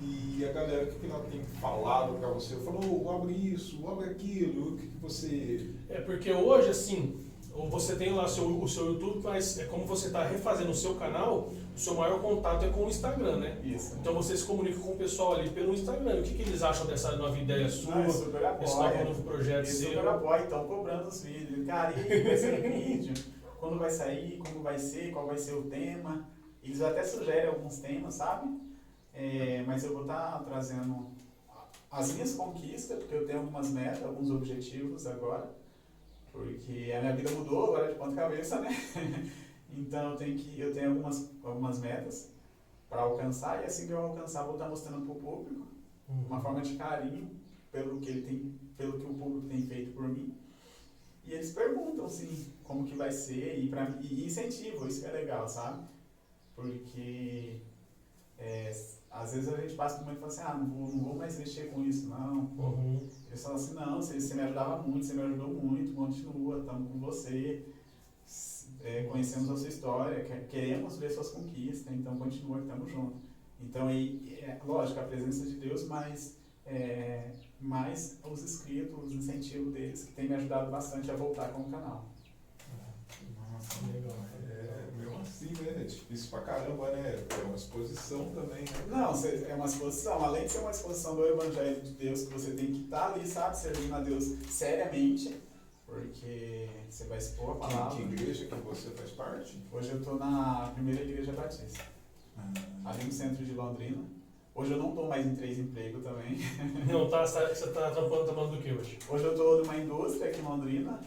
E 0.01 0.45
a 0.45 0.53
galera, 0.53 0.85
o 0.85 0.87
que, 0.87 0.99
que 0.99 1.05
ela 1.11 1.23
tem 1.25 1.41
falado 1.59 2.17
pra 2.19 2.29
você? 2.29 2.55
Falou, 2.57 3.11
abre 3.13 3.33
isso, 3.33 3.85
abre 3.85 4.05
aquilo, 4.09 4.73
o 4.73 4.77
que, 4.77 4.87
que 4.87 4.97
você. 4.97 5.71
É 5.89 5.99
porque 5.99 6.31
hoje, 6.31 6.69
assim, 6.69 7.17
ou 7.53 7.69
você 7.69 7.97
tem 7.97 8.13
lá 8.13 8.25
seu, 8.25 8.61
o 8.61 8.67
seu 8.67 8.93
YouTube, 8.93 9.19
mas 9.21 9.59
é 9.59 9.65
como 9.65 9.83
você 9.85 10.07
está 10.07 10.23
refazendo 10.25 10.71
o 10.71 10.75
seu 10.75 10.95
canal, 10.95 11.51
o 11.79 11.81
seu 11.81 11.93
maior 11.93 12.21
contato 12.21 12.65
é 12.65 12.69
com 12.69 12.83
o 12.83 12.89
Instagram, 12.89 13.37
né? 13.37 13.57
Isso. 13.63 13.95
Então 14.01 14.13
você 14.13 14.35
se 14.35 14.43
comunica 14.45 14.77
com 14.81 14.91
o 14.91 14.97
pessoal 14.97 15.35
ali 15.35 15.49
pelo 15.49 15.73
Instagram. 15.73 16.19
O 16.19 16.23
que, 16.23 16.33
que 16.35 16.41
eles 16.41 16.61
acham 16.61 16.85
dessa 16.85 17.15
nova 17.15 17.37
ideia 17.37 17.69
sua, 17.69 17.95
Ah, 17.95 18.01
é 18.01 18.09
super 18.09 18.41
esse 18.61 18.75
novo, 18.75 18.85
apoia. 18.85 19.03
novo 19.05 19.23
projeto 19.23 19.57
Eles 19.59 19.77
seu? 19.77 19.93
super 19.93 20.07
apoiam, 20.09 20.43
estão 20.43 20.67
cobrando 20.67 21.07
os 21.07 21.23
vídeos. 21.23 21.65
Cara, 21.65 21.93
e 21.97 22.21
vai 22.21 22.35
ser 22.37 22.61
vídeo? 22.61 23.13
Quando 23.61 23.79
vai 23.79 23.89
sair? 23.89 24.39
Como 24.39 24.61
vai 24.61 24.77
ser? 24.77 25.13
Qual 25.13 25.25
vai 25.25 25.37
ser 25.37 25.53
o 25.53 25.61
tema? 25.63 26.27
Eles 26.61 26.81
até 26.81 27.01
sugerem 27.01 27.47
alguns 27.47 27.77
temas, 27.77 28.13
sabe? 28.15 28.59
É, 29.13 29.63
mas 29.65 29.81
eu 29.85 29.93
vou 29.93 30.01
estar 30.01 30.43
trazendo 30.49 31.07
as 31.89 32.11
minhas 32.11 32.35
conquistas, 32.35 32.99
porque 32.99 33.15
eu 33.15 33.25
tenho 33.25 33.39
algumas 33.39 33.69
metas, 33.69 34.03
alguns 34.03 34.29
objetivos 34.29 35.07
agora. 35.07 35.49
Porque 36.33 36.91
a 36.93 36.99
minha 36.99 37.15
vida 37.15 37.31
mudou 37.31 37.67
agora 37.67 37.87
de 37.87 37.97
ponta 37.97 38.15
cabeça, 38.15 38.59
né? 38.59 38.69
Então 39.71 40.11
eu 40.11 40.15
tenho, 40.15 40.35
que, 40.35 40.59
eu 40.59 40.71
tenho 40.71 40.89
algumas, 40.89 41.25
algumas 41.43 41.77
metas 41.79 42.27
para 42.89 43.01
alcançar 43.01 43.61
e 43.61 43.65
assim 43.65 43.85
que 43.85 43.93
eu 43.93 43.99
alcançar, 43.99 44.43
vou 44.43 44.53
estar 44.53 44.67
mostrando 44.67 45.01
para 45.01 45.13
o 45.13 45.15
público 45.15 45.67
Uhum. 46.07 46.25
uma 46.25 46.39
forma 46.39 46.61
de 46.61 46.73
carinho 46.73 47.29
pelo 47.71 47.99
que 47.99 48.09
ele 48.09 48.21
tem, 48.21 48.51
pelo 48.77 48.97
que 48.97 49.05
o 49.07 49.13
público 49.13 49.47
tem 49.47 49.61
feito 49.61 49.91
por 49.91 50.09
mim. 50.09 50.31
E 51.23 51.33
eles 51.33 51.51
perguntam 51.51 52.05
assim, 52.05 52.27
como 52.63 52.83
que 52.83 52.95
vai 52.95 53.11
ser 53.11 53.55
e 53.57 53.67
para 53.67 53.95
e 54.01 54.25
incentivo, 54.25 54.87
isso 54.87 54.99
que 54.99 55.05
é 55.05 55.11
legal, 55.11 55.47
sabe? 55.47 55.79
Porque 56.55 57.57
é, 58.37 58.71
às 59.09 59.31
vezes 59.31 59.47
a 59.47 59.57
gente 59.59 59.75
passa 59.75 59.95
por 59.97 60.03
muito 60.03 60.17
e 60.17 60.19
fala 60.19 60.31
assim, 60.31 60.41
ah, 60.41 60.53
não 60.55 60.65
vou, 60.67 60.87
não 60.89 60.99
vou 60.99 61.15
mais 61.15 61.35
mexer 61.35 61.67
com 61.67 61.81
isso, 61.81 62.07
não. 62.07 62.45
Pô, 62.55 62.63
Uhum. 62.63 63.05
eles 63.27 63.41
falam 63.41 63.55
assim, 63.55 63.73
não, 63.73 64.01
você, 64.01 64.19
você 64.19 64.33
me 64.35 64.41
ajudava 64.41 64.75
muito, 64.77 65.05
você 65.05 65.13
me 65.13 65.21
ajudou 65.21 65.49
muito, 65.49 65.93
continua, 65.93 66.57
estamos 66.59 66.87
com 66.87 66.97
você, 66.97 67.63
é, 68.89 69.03
conhecemos 69.03 69.49
a 69.49 69.57
sua 69.57 69.67
história, 69.69 70.23
que- 70.23 70.47
queremos 70.47 70.97
ver 70.97 71.09
suas 71.11 71.29
conquistas, 71.29 71.93
então 71.93 72.17
continua 72.17 72.59
estamos 72.59 72.91
juntos. 72.91 73.19
Então, 73.59 73.87
aí, 73.87 74.37
é, 74.41 74.57
lógico, 74.65 74.99
a 74.99 75.03
presença 75.03 75.45
de 75.45 75.55
Deus, 75.57 75.85
mas 75.87 76.37
é, 76.65 77.31
mais 77.59 78.19
os 78.23 78.43
inscritos, 78.43 79.03
os 79.05 79.11
incentivos 79.13 79.73
deles, 79.73 80.03
que 80.05 80.13
tem 80.13 80.27
me 80.29 80.35
ajudado 80.35 80.71
bastante 80.71 81.09
a 81.11 81.15
voltar 81.15 81.49
com 81.49 81.61
o 81.63 81.69
canal. 81.69 82.05
Nossa, 83.51 83.85
Legal. 83.91 84.15
É, 84.47 84.97
mesmo 84.97 85.19
assim, 85.19 85.51
né? 85.63 85.81
É 85.81 85.83
difícil 85.83 86.29
pra 86.29 86.41
caramba, 86.41 86.91
né? 86.91 87.25
É 87.41 87.43
uma 87.43 87.55
exposição 87.55 88.29
também, 88.31 88.61
né? 88.61 88.85
Não, 88.87 89.11
é 89.49 89.53
uma 89.55 89.65
exposição, 89.65 90.23
além 90.23 90.45
de 90.45 90.51
ser 90.51 90.59
uma 90.59 90.71
exposição 90.71 91.15
do 91.15 91.25
Evangelho 91.27 91.81
de 91.81 91.91
Deus, 91.93 92.23
que 92.23 92.33
você 92.33 92.51
tem 92.51 92.67
que 92.67 92.83
estar 92.83 93.13
ali, 93.13 93.27
sabe, 93.27 93.57
servindo 93.57 93.93
a 93.95 93.99
Deus 93.99 94.23
seriamente, 94.49 95.35
porque 95.99 96.69
você 96.89 97.05
vai 97.05 97.17
expor 97.17 97.51
a 97.51 97.53
Que, 97.53 97.59
palavra. 97.59 97.95
que 97.95 98.01
igreja 98.03 98.45
que 98.45 98.55
você 98.55 98.89
faz 98.91 99.11
parte? 99.11 99.59
Hoje 99.71 99.91
eu 99.91 99.97
estou 99.99 100.17
na 100.17 100.71
primeira 100.73 101.03
igreja 101.03 101.31
batista, 101.33 101.83
ali 102.85 103.03
no 103.03 103.11
centro 103.11 103.43
de 103.45 103.53
Londrina. 103.53 104.03
Hoje 104.55 104.71
eu 104.71 104.77
não 104.77 104.89
estou 104.89 105.07
mais 105.07 105.25
em 105.25 105.35
três 105.35 105.57
empregos 105.57 106.03
também. 106.03 106.37
Não, 106.85 107.09
tá, 107.09 107.25
você 107.25 107.67
tá 107.71 107.91
trampando, 107.91 108.25
trampando 108.25 108.57
do 108.57 108.61
que 108.61 108.73
hoje? 108.73 108.99
Hoje 109.07 109.23
eu 109.23 109.31
estou 109.31 109.59
numa 109.63 109.77
indústria 109.77 110.29
aqui 110.29 110.39
em 110.39 110.43
Londrina, 110.43 110.99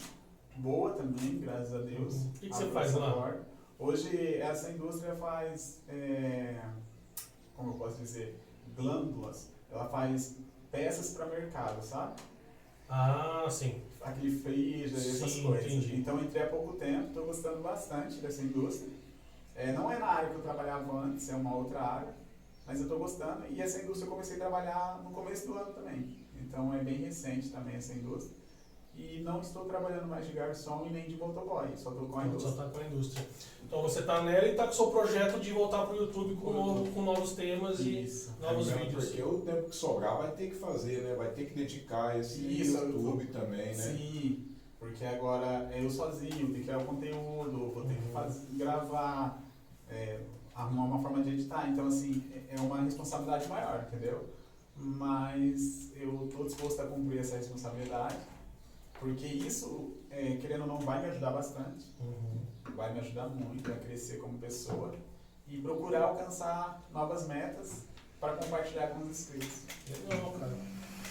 boa 0.57 0.93
também, 0.93 1.39
graças 1.39 1.71
a 1.75 1.79
Deus. 1.79 2.15
O 2.23 2.29
que 2.31 2.49
que 2.49 2.55
você 2.55 2.65
faz 2.71 2.95
lá? 2.95 3.37
Hoje 3.77 4.37
essa 4.37 4.71
indústria 4.71 5.15
faz, 5.15 5.83
é, 5.87 6.59
como 7.55 7.71
eu 7.71 7.73
posso 7.75 7.97
dizer, 7.97 8.39
glândulas. 8.75 9.51
Ela 9.69 9.87
faz 9.87 10.35
peças 10.71 11.13
para 11.15 11.27
mercado, 11.27 11.83
sabe? 11.83 12.19
Ah, 12.95 13.47
sim. 13.49 13.81
Aquele 14.01 14.37
freezer, 14.37 14.99
essas 14.99 15.31
Sim, 15.31 15.43
coisas. 15.47 15.65
entendi. 15.65 15.95
Então 15.95 16.19
entrei 16.21 16.43
há 16.43 16.47
pouco 16.47 16.73
tempo, 16.73 17.07
estou 17.07 17.25
gostando 17.25 17.61
bastante 17.61 18.17
dessa 18.19 18.43
indústria. 18.43 18.91
É, 19.55 19.71
não 19.71 19.91
é 19.91 19.97
na 19.97 20.05
área 20.05 20.29
que 20.29 20.35
eu 20.35 20.41
trabalhava 20.41 20.95
antes, 20.99 21.27
é 21.29 21.35
uma 21.35 21.55
outra 21.55 21.81
área, 21.81 22.13
mas 22.67 22.77
eu 22.77 22.83
estou 22.83 22.99
gostando. 22.99 23.45
E 23.49 23.59
essa 23.61 23.81
indústria 23.81 24.05
eu 24.05 24.11
comecei 24.11 24.35
a 24.35 24.39
trabalhar 24.39 25.01
no 25.03 25.09
começo 25.09 25.47
do 25.47 25.55
ano 25.57 25.73
também. 25.73 26.07
Então 26.39 26.71
é 26.73 26.83
bem 26.83 26.97
recente 26.97 27.49
também 27.49 27.75
essa 27.75 27.93
indústria. 27.93 28.35
E 28.95 29.21
não 29.21 29.41
estou 29.41 29.65
trabalhando 29.65 30.07
mais 30.07 30.27
de 30.27 30.33
garçom 30.33 30.85
e 30.85 30.91
nem 30.91 31.07
de 31.07 31.15
motoboy, 31.15 31.69
só 31.75 31.89
estou 31.89 32.07
com 32.07 32.19
a 32.19 32.27
Então, 32.27 32.39
Só 32.39 32.49
indústria. 32.49 32.65
tá 32.67 32.71
com 32.71 32.79
a 32.79 32.87
indústria. 32.87 33.25
Então 33.65 33.81
você 33.81 34.01
tá 34.03 34.21
nela 34.21 34.47
e 34.47 34.55
tá 34.55 34.65
com 34.65 34.71
o 34.71 34.73
seu 34.75 34.87
projeto 34.91 35.39
de 35.39 35.51
voltar 35.51 35.85
pro 35.85 35.95
YouTube 35.95 36.35
com, 36.35 36.51
novo- 36.53 36.91
com 36.91 37.01
novos 37.01 37.33
temas 37.33 37.79
e 37.79 38.03
Isso. 38.03 38.33
novos 38.39 38.69
É 38.71 38.75
vídeos. 38.75 39.05
Porque 39.05 39.23
o 39.23 39.39
tempo 39.41 39.69
que 39.69 39.75
sobrar 39.75 40.17
vai 40.17 40.31
ter 40.31 40.49
que 40.49 40.55
fazer, 40.55 41.01
né? 41.01 41.15
Vai 41.15 41.31
ter 41.31 41.45
que 41.45 41.53
dedicar 41.55 42.17
esse 42.19 42.41
Isso, 42.45 42.77
YouTube 42.77 43.25
também, 43.27 43.67
né? 43.67 43.73
Sim, 43.73 44.45
porque 44.79 45.03
agora 45.05 45.69
é 45.73 45.83
eu 45.83 45.89
sozinho, 45.89 46.29
tenho 46.31 46.53
que 46.53 46.61
criar 46.63 46.77
o 46.79 46.85
conteúdo, 46.85 47.71
vou 47.73 47.85
ter 47.85 47.95
que 47.95 48.03
Uhum. 48.03 48.11
fazer, 48.11 48.47
gravar, 48.57 49.43
é, 49.89 50.19
arrumar 50.53 50.83
uma 50.85 51.01
forma 51.01 51.23
de 51.23 51.31
editar. 51.31 51.67
Então, 51.69 51.87
assim, 51.87 52.23
é- 52.31 52.55
é 52.55 52.59
uma 52.59 52.81
responsabilidade 52.81 53.47
maior, 53.47 53.87
entendeu? 53.87 54.29
Mas 54.75 55.91
eu 55.95 56.25
estou 56.25 56.45
disposto 56.45 56.79
a 56.81 56.85
cumprir 56.85 57.19
essa 57.19 57.37
responsabilidade, 57.37 58.17
porque 58.99 59.25
isso, 59.25 59.93
é, 60.11 60.35
querendo 60.39 60.61
ou 60.61 60.67
não, 60.67 60.79
vai 60.79 61.01
me 61.01 61.07
ajudar 61.09 61.31
bastante, 61.31 61.85
Uhum. 61.99 62.42
Vai 62.71 62.93
me 62.93 62.99
ajudar 62.99 63.27
muito 63.27 63.71
a 63.71 63.75
crescer 63.75 64.17
como 64.17 64.37
pessoa 64.37 64.93
e 65.47 65.57
procurar 65.61 66.03
alcançar 66.03 66.81
novas 66.93 67.27
metas 67.27 67.83
para 68.19 68.33
compartilhar 68.33 68.87
com 68.87 69.03
os 69.03 69.09
inscritos. 69.09 69.61
Legal, 70.09 70.31
cara. 70.31 70.51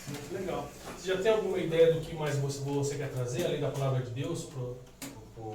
Muito 0.08 0.34
legal. 0.34 0.68
Você 0.98 1.08
já 1.14 1.22
tem 1.22 1.32
alguma 1.32 1.58
ideia 1.58 1.92
do 1.94 2.00
que 2.00 2.14
mais 2.14 2.36
você, 2.36 2.60
você 2.60 2.96
quer 2.96 3.10
trazer, 3.12 3.46
além 3.46 3.60
da 3.60 3.70
palavra 3.70 4.02
de 4.02 4.10
Deus, 4.10 4.44
pro, 4.44 4.76
O, 5.36 5.52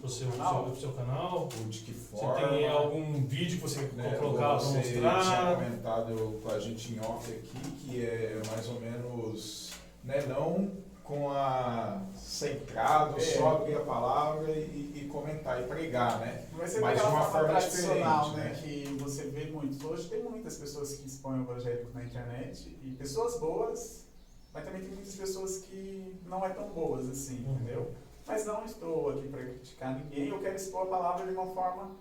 pro, 0.00 0.08
seu, 0.08 0.30
Canal? 0.32 0.64
pro 0.64 0.76
seu 0.80 0.92
canal? 0.92 1.48
o 1.60 1.64
de 1.68 1.80
que 1.80 1.92
Você 1.92 2.16
forma. 2.16 2.48
tem 2.48 2.68
algum 2.68 3.26
vídeo 3.26 3.56
que 3.56 3.62
você 3.62 3.80
né, 3.94 4.10
quer 4.10 4.18
colocar 4.18 4.48
para 4.48 4.58
você 4.58 4.82
tinha 4.82 5.00
mostrar? 5.12 5.54
comentado 5.56 6.40
com 6.42 6.50
a 6.50 6.58
gente 6.60 6.92
em 6.94 7.00
off 7.00 7.30
aqui 7.32 7.70
que 7.80 8.04
é 8.04 8.40
mais 8.50 8.68
ou 8.68 8.80
menos, 8.80 9.70
né, 10.04 10.24
não 10.26 10.70
com 11.08 11.30
a 11.30 12.02
centrado, 12.14 13.16
É. 13.16 13.20
só 13.20 13.56
abrir 13.56 13.76
a 13.76 13.80
palavra 13.80 14.50
e, 14.52 14.92
e 14.94 15.08
comentar 15.10 15.58
e 15.62 15.66
pregar, 15.66 16.20
né? 16.20 16.46
Mas 16.52 16.74
de 16.74 16.80
daquela 16.80 17.08
uma 17.08 17.24
forma 17.24 17.48
tradicional, 17.48 18.32
né? 18.32 18.44
né? 18.44 18.54
Que 18.62 18.84
você 19.00 19.22
vê 19.28 19.46
muito. 19.46 19.88
Hoje 19.88 20.06
tem 20.10 20.22
muitas 20.22 20.58
pessoas 20.58 20.96
que 20.98 21.06
expõem 21.06 21.40
o 21.40 21.44
evangélico 21.44 21.90
na 21.94 22.04
internet 22.04 22.78
e 22.84 22.90
pessoas 22.90 23.40
boas, 23.40 24.04
mas 24.52 24.64
também 24.66 24.82
tem 24.82 24.90
muitas 24.90 25.14
pessoas 25.14 25.58
que 25.62 26.14
não 26.26 26.44
é 26.44 26.50
tão 26.50 26.68
boas 26.68 27.08
assim, 27.08 27.42
Uhum. 27.46 27.54
entendeu? 27.54 27.94
Mas 28.26 28.44
não 28.44 28.62
estou 28.66 29.08
aqui 29.10 29.28
para 29.28 29.42
criticar 29.42 29.94
ninguém, 29.98 30.28
eu 30.28 30.38
quero 30.40 30.56
expor 30.56 30.82
a 30.82 30.86
palavra 30.90 31.26
de 31.26 31.32
uma 31.32 31.46
forma 31.46 31.92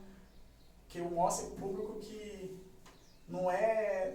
que 0.89 0.98
eu 0.98 1.10
mostre 1.10 1.46
ao 1.46 1.52
público 1.52 1.93
que 2.02 2.60
não 3.28 3.52
é 3.52 4.13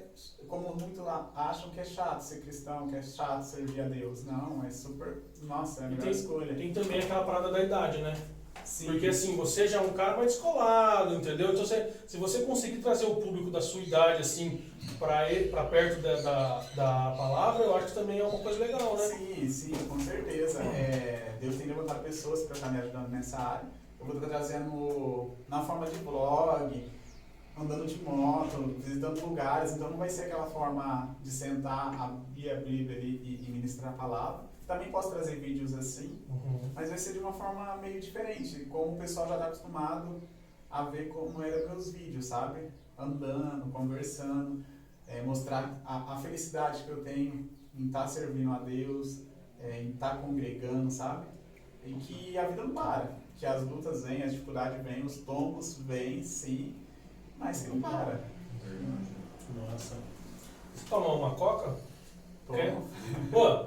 como 0.49 0.75
muitos 0.75 1.07
acham 1.35 1.71
que 1.71 1.81
é 1.81 1.85
chato 1.85 2.21
ser 2.21 2.41
cristão, 2.41 2.89
que 2.89 2.97
é 2.97 3.03
chato 3.03 3.43
servir 3.43 3.81
a 3.83 3.89
Deus. 3.89 4.25
Não, 4.25 4.65
é 4.65 4.71
super. 4.71 5.23
Nossa, 5.43 5.83
é 5.83 5.87
a 5.87 5.89
melhor 5.89 6.03
tem- 6.03 6.11
escolha. 6.11 6.55
Tem 6.55 6.73
também 6.73 6.99
aquela 7.01 7.25
parada 7.25 7.51
da 7.51 7.63
idade, 7.63 7.99
né? 8.01 8.15
Sim. 8.65 8.87
Porque 8.87 9.09
assim, 9.09 9.35
você 9.37 9.67
já 9.67 9.79
é 9.79 9.81
um 9.81 9.93
cara 9.93 10.17
mais 10.17 10.33
descolado, 10.33 11.15
entendeu? 11.17 11.51
Então 11.53 11.65
você, 11.67 11.93
se 12.07 12.17
você 12.17 12.43
conseguir 12.43 12.79
trazer 12.79 13.07
o 13.07 13.17
público 13.17 13.51
da 13.51 13.61
sua 13.61 13.81
idade, 13.83 14.21
assim, 14.21 14.63
pra, 14.99 15.31
ele- 15.33 15.49
pra 15.51 15.65
perto 15.65 16.01
da, 16.01 16.15
da, 16.21 16.59
da 16.77 17.17
palavra, 17.17 17.65
eu 17.65 17.75
acho 17.77 17.87
que 17.89 17.95
também 17.95 18.21
é 18.21 18.25
uma 18.25 18.39
coisa 18.39 18.61
legal, 18.61 18.97
né? 18.97 19.05
Sim, 19.09 19.49
sim, 19.49 19.73
com 19.89 19.99
certeza. 19.99 20.63
É, 20.63 21.37
Deus 21.41 21.57
tem 21.57 21.67
levantado 21.67 22.03
pessoas 22.05 22.43
para 22.45 22.55
estar 22.57 22.71
me 22.71 22.79
ajudando 22.79 23.09
nessa 23.09 23.39
área. 23.39 23.69
Eu 23.99 24.07
vou 24.07 24.15
estar 24.17 24.29
trazendo 24.29 25.31
na 25.49 25.63
forma 25.63 25.87
de 25.87 25.97
vlog, 25.97 26.91
andando 27.63 27.87
de 27.87 28.03
moto, 28.03 28.75
visitando 28.79 29.21
lugares. 29.27 29.73
Então 29.75 29.91
não 29.91 29.97
vai 29.99 30.09
ser 30.09 30.25
aquela 30.25 30.47
forma 30.47 31.17
de 31.23 31.31
sentar, 31.31 31.95
abrir 32.01 32.51
a 32.51 32.57
Bíblia 32.57 32.97
ali 32.99 33.17
e, 33.23 33.45
e 33.49 33.51
ministrar 33.51 33.93
a 33.93 33.97
palavra. 33.97 34.45
Também 34.67 34.91
posso 34.91 35.11
trazer 35.11 35.37
vídeos 35.37 35.75
assim, 35.75 36.19
Uhum. 36.29 36.71
mas 36.75 36.89
vai 36.89 36.99
ser 36.99 37.13
de 37.15 37.19
uma 37.19 37.33
forma 37.33 37.77
meio 37.77 38.01
diferente, 38.01 38.65
como 38.67 38.95
o 38.95 38.99
pessoal 38.99 39.29
já 39.29 39.35
está 39.35 39.47
acostumado 39.47 40.23
a 40.71 40.85
ver 40.85 41.09
como 41.09 41.43
eram 41.43 41.69
meus 41.71 41.93
vídeos, 41.93 42.27
sabe? 42.27 42.69
Andando, 42.97 43.71
conversando, 43.73 44.65
é, 45.07 45.21
mostrar 45.23 45.81
a, 45.85 46.15
a 46.15 46.17
felicidade 46.17 46.85
que 46.85 46.91
eu 46.91 47.03
tenho 47.03 47.51
em 47.75 47.87
estar 47.87 48.07
servindo 48.07 48.53
a 48.53 48.59
Deus, 48.61 49.23
é, 49.61 49.83
em 49.83 49.91
estar 49.91 50.19
congregando, 50.23 50.91
sabe? 50.91 51.27
E 51.85 51.95
que 51.95 52.39
a 52.39 52.47
vida 52.49 52.65
não 52.65 52.73
para, 52.75 53.17
que 53.37 53.45
as 53.45 53.63
lutas 53.65 54.05
vêm, 54.05 54.23
as 54.23 54.33
dificuldades 54.33 54.83
vêm, 54.85 55.05
os 55.05 55.19
tombos 55.19 55.79
vêm, 55.79 56.23
sim, 56.23 56.77
mas 57.43 57.63
que 57.63 57.69
não 57.71 57.81
para. 57.81 58.21
Nossa. 59.55 59.97
Você 60.75 60.85
tomar 60.89 61.15
uma 61.15 61.35
coca? 61.35 61.75
Quer? 62.51 62.77
Pô, 63.31 63.67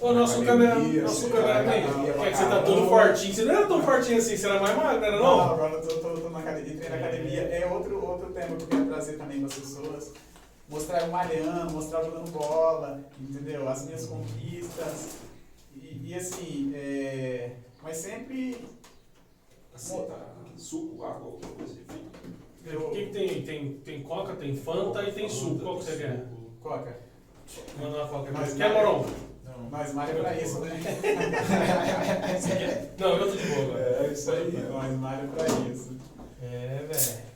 ô, 0.00 0.12
nosso 0.12 0.44
câmera, 0.44 0.78
nosso 0.78 1.28
você 1.28 1.40
na 1.40 1.60
academia 1.60 2.10
É 2.12 2.30
que 2.30 2.36
você 2.36 2.44
tá 2.46 2.62
todo 2.62 2.88
fortinho. 2.88 3.34
Você 3.34 3.44
não 3.44 3.54
era 3.54 3.66
tão 3.66 3.82
fortinho 3.82 4.18
assim, 4.18 4.36
você 4.36 4.46
era 4.46 4.60
mais 4.60 4.76
magro, 4.76 5.04
era 5.04 5.16
Não, 5.16 5.36
não? 5.36 5.52
agora 5.52 5.74
eu 5.74 5.86
tô, 5.86 5.94
tô, 5.96 6.20
tô 6.20 6.30
na 6.30 6.38
academia, 6.38 6.72
entrei 6.72 6.88
na 6.88 6.96
academia. 6.96 7.40
É 7.42 7.66
outro, 7.72 8.04
outro 8.04 8.32
tema 8.32 8.56
que 8.56 8.62
eu 8.62 8.68
quero 8.68 8.86
trazer 8.86 9.12
também 9.18 9.38
para 9.38 9.48
as 9.48 9.54
pessoas. 9.54 10.12
Mostrar 10.68 11.00
eu 11.00 11.08
malhando, 11.08 11.72
mostrar 11.72 12.04
jogando 12.04 12.30
bola, 12.30 13.00
entendeu? 13.20 13.68
As 13.68 13.84
minhas 13.84 14.06
conquistas. 14.06 15.18
E, 15.74 16.00
e 16.04 16.14
assim, 16.14 16.72
é, 16.74 17.52
mas 17.82 17.96
sempre 17.96 18.64
Aceita 19.80 20.14
suco, 20.58 21.02
água, 21.04 21.24
alguma 21.24 21.54
coisa 21.54 21.72
enfim. 21.72 22.09
O 22.66 22.90
que, 22.90 23.06
que 23.06 23.12
tem? 23.12 23.42
tem? 23.42 23.72
Tem 23.78 24.02
coca, 24.02 24.36
tem 24.36 24.54
fanta 24.54 25.02
e 25.02 25.12
tem 25.12 25.28
suco. 25.28 25.60
Qual 25.60 25.78
que 25.78 25.84
você 25.84 25.96
quer? 25.96 26.26
coca. 26.62 27.00
Manda 27.78 27.96
uma 27.96 28.08
coca. 28.08 28.30
Mas 28.32 28.54
Quer, 28.54 28.68
não. 28.68 28.76
Moron? 28.76 29.06
Não. 29.44 29.70
Nós 29.70 29.92
malha 29.94 30.14
pra 30.14 30.40
isso, 30.40 30.60
né? 30.60 30.80
Não, 32.98 33.16
eu 33.16 33.30
tô 33.30 33.36
de 33.36 33.46
boa 33.46 33.62
agora. 33.64 34.06
É 34.06 34.12
isso 34.12 34.30
aí. 34.30 34.52
Nós 34.70 34.98
malha 34.98 35.28
pra 35.28 35.46
isso. 35.70 35.96
É, 36.42 36.86
velho. 36.86 37.30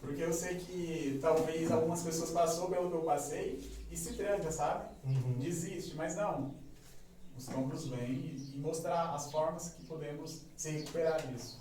Porque 0.00 0.22
eu 0.22 0.32
sei 0.32 0.56
que 0.56 1.18
talvez 1.22 1.70
algumas 1.70 2.02
pessoas 2.02 2.30
passou 2.30 2.68
pelo 2.68 2.90
que 2.90 2.96
eu 2.96 3.02
passei 3.02 3.60
e 3.90 3.96
se 3.96 4.14
tranca, 4.14 4.50
sabe? 4.50 4.88
Uhum. 5.04 5.38
desiste, 5.38 5.94
mas 5.94 6.16
não. 6.16 6.54
Os 7.36 7.46
tombos 7.46 7.86
vêm 7.86 8.36
e 8.54 8.58
mostrar 8.58 9.14
as 9.14 9.30
formas 9.30 9.70
que 9.70 9.84
podemos 9.84 10.42
se 10.56 10.70
recuperar 10.70 11.26
disso. 11.26 11.58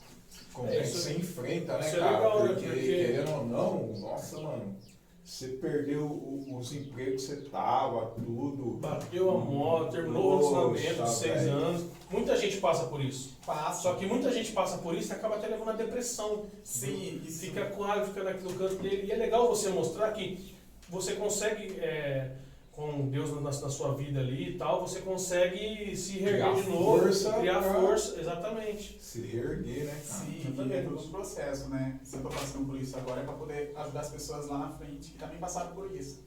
Como 0.54 0.68
É, 0.70 0.84
você 0.84 1.13
enfrenta, 1.13 1.78
né, 1.78 1.88
é 1.88 1.92
cara? 1.92 2.12
legal, 2.18 2.44
né? 2.44 2.48
porque, 2.54 2.68
Porque- 2.68 2.82
querendo 2.82 3.32
ou 3.32 3.46
não, 3.46 3.88
nossa, 4.00 4.39
mano, 4.42 4.76
você 5.24 5.48
perdeu 5.50 6.06
os 6.52 6.74
empregos 6.74 7.26
que 7.28 7.36
você 7.36 7.42
tava, 7.50 8.08
tudo. 8.15 8.78
Bateu 8.78 9.30
a 9.30 9.38
moto, 9.38 9.92
terminou 9.92 10.24
o 10.26 10.38
relacionamento 10.38 10.88
de 10.94 11.00
Poxa, 11.00 11.12
seis 11.13 11.42
velho. 11.44 11.52
anos. 11.54 11.86
Muita 12.10 12.36
gente 12.38 12.58
passa 12.58 12.86
por 12.88 13.00
isso. 13.00 13.38
Passa. 13.46 13.84
Só 13.84 13.94
que 13.94 14.06
muita 14.08 14.32
gente 14.34 14.52
passa 14.52 14.80
por 14.80 14.96
isso 14.96 15.10
e 15.10 15.15
acaba 15.15 15.36
até 15.36 15.48
levando 15.48 15.70
a 15.70 15.74
depressão. 15.74 16.46
Sim, 16.63 17.22
E 17.26 17.32
fica 17.32 17.65
com 17.68 17.84
raiva, 17.84 18.06
fica 18.08 18.24
naquele 18.24 18.54
canto 18.56 18.76
dele. 18.76 19.06
E 19.08 19.12
é 19.12 19.15
legal 19.15 19.48
você 19.48 19.70
mostrar 19.70 20.12
que 20.13 20.56
você 20.89 21.13
consegue, 21.13 21.80
é, 21.80 22.32
com 22.80 23.10
Deus 23.10 23.32
na, 23.36 23.42
na 23.42 23.52
sua 23.52 23.94
vida 23.94 24.20
ali 24.22 24.52
e 24.52 24.58
tal, 24.58 24.80
você 24.88 25.02
consegue 25.02 25.96
se 25.98 26.20
reerguer 26.20 26.46
Criar 26.54 26.62
de 26.63 26.70
novo. 26.70 27.00
força 27.00 27.34
criar 27.34 27.62
pra- 27.62 27.74
força, 27.74 28.20
exatamente. 28.20 28.98
Se 29.02 29.22
reerguer, 29.22 29.86
né, 29.86 29.92
cara? 29.92 30.02
Sim, 30.26 30.42
Exatamente. 30.48 30.74
e 30.74 30.78
é 30.78 30.82
todo 30.84 31.00
um 31.00 31.10
processo, 31.12 31.70
né? 31.70 32.00
Se 32.04 32.15
eu 32.15 32.22
tô 32.24 32.30
passando 32.30 32.65
por 32.65 32.80
isso 32.80 32.98
agora 32.98 33.22
é 33.22 33.24
para 33.26 33.34
poder 33.34 33.74
ajudar 33.76 34.00
as 34.00 34.10
pessoas 34.10 34.48
lá 34.48 34.58
na 34.60 34.70
frente 34.70 35.12
que 35.12 35.18
também 35.18 35.38
passaram 35.38 35.72
por 35.74 35.92
isso. 35.94 36.24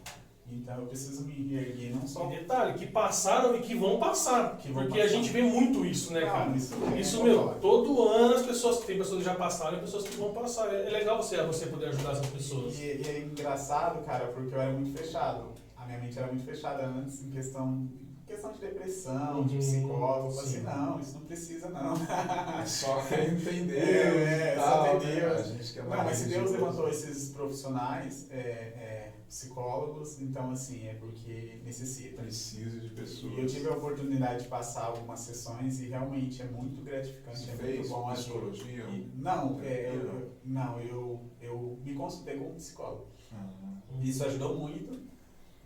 Então 0.54 0.76
eu 0.80 0.86
preciso 0.86 1.24
me 1.24 1.32
reerguer, 1.48 1.94
não 1.94 2.06
só. 2.06 2.26
E 2.30 2.36
detalhe, 2.40 2.74
que 2.74 2.86
passaram 2.86 3.56
e 3.56 3.60
que 3.60 3.74
vão 3.74 3.98
passar. 3.98 4.58
Que 4.58 4.70
vão 4.70 4.82
porque 4.84 5.00
a 5.00 5.04
passar. 5.04 5.16
gente 5.16 5.30
vê 5.30 5.40
muito 5.40 5.86
isso, 5.86 6.12
né, 6.12 6.20
cara? 6.26 6.54
isso, 6.54 6.74
Isso, 6.98 7.20
é 7.20 7.24
meu, 7.24 7.54
todo 7.60 8.06
ano 8.08 8.34
as 8.34 8.42
pessoas, 8.44 8.80
tem 8.80 8.98
pessoas 8.98 9.20
que 9.20 9.24
já 9.24 9.34
passaram 9.34 9.78
e 9.78 9.80
pessoas 9.80 10.04
que 10.06 10.14
vão 10.16 10.34
passar. 10.34 10.68
É 10.74 10.88
é 10.88 10.90
legal 10.90 11.16
você, 11.16 11.42
você 11.44 11.66
poder 11.66 11.86
ajudar 11.86 12.12
essas 12.12 12.26
pessoas. 12.26 12.78
E, 12.78 12.82
e 12.82 13.02
é 13.08 13.18
engraçado, 13.20 14.04
cara, 14.04 14.26
porque 14.26 14.54
eu 14.54 14.60
era 14.60 14.72
muito 14.72 14.94
fechado. 14.98 15.44
A 15.82 15.86
minha 15.86 15.98
mente 15.98 16.18
era 16.18 16.28
muito 16.28 16.44
fechada 16.44 16.84
antes 16.86 17.22
em 17.22 17.30
questão, 17.30 17.88
questão 18.26 18.52
de 18.52 18.60
depressão, 18.60 19.46
de 19.46 19.54
Uhum, 19.54 19.58
psicólogo. 19.58 20.28
Eu 20.28 20.32
falei 20.34 20.50
sim. 20.50 20.56
assim, 20.58 20.66
não, 20.66 21.00
isso 21.00 21.14
não 21.14 21.26
precisa 21.26 21.68
não. 21.70 21.94
É 22.62 22.64
só 22.66 23.02
quer 23.06 23.28
entender. 23.32 23.78
É, 23.78 24.52
é, 24.52 24.56
e 24.56 24.60
só 24.60 24.64
tal, 24.84 25.00
ter 25.00 25.06
né? 25.06 25.20
Deus. 25.20 25.40
A 25.40 25.42
gente 25.42 25.72
quer 25.72 25.84
Não, 25.84 26.04
mas 26.04 26.16
se 26.16 26.28
Deus 26.28 26.50
levantou 26.52 26.88
esses 26.88 27.30
profissionais, 27.32 28.28
é, 28.30 28.36
é, 28.38 29.12
psicólogos, 29.28 30.20
então 30.20 30.50
assim, 30.50 30.86
é 30.86 30.94
porque 30.94 31.58
necessita. 31.64 32.22
Precisa 32.22 32.78
de 32.80 32.88
pessoas. 32.90 33.32
E 33.34 33.40
eu 33.40 33.46
tive 33.46 33.68
a 33.68 33.72
oportunidade 33.72 34.42
de 34.44 34.48
passar 34.48 34.84
algumas 34.84 35.20
sessões 35.20 35.80
e 35.80 35.86
realmente 35.88 36.42
é 36.42 36.44
muito 36.46 36.80
gratificante, 36.82 37.38
Você 37.38 37.50
é 37.50 37.54
muito 37.54 37.74
fez 37.74 37.88
bom. 37.88 38.08
acho- 38.08 38.22
psicologia? 38.22 38.84
E- 38.88 39.10
não, 39.16 39.60
é, 39.62 39.84
eu, 39.88 40.32
não, 40.44 40.80
eu, 40.80 41.30
eu 41.40 41.78
me 41.84 41.94
consultei 41.94 42.36
como 42.38 42.54
psicólogo. 42.54 43.06
Uhum. 43.30 43.80
Isso 44.02 44.24
ajudou 44.24 44.54
muito. 44.58 45.00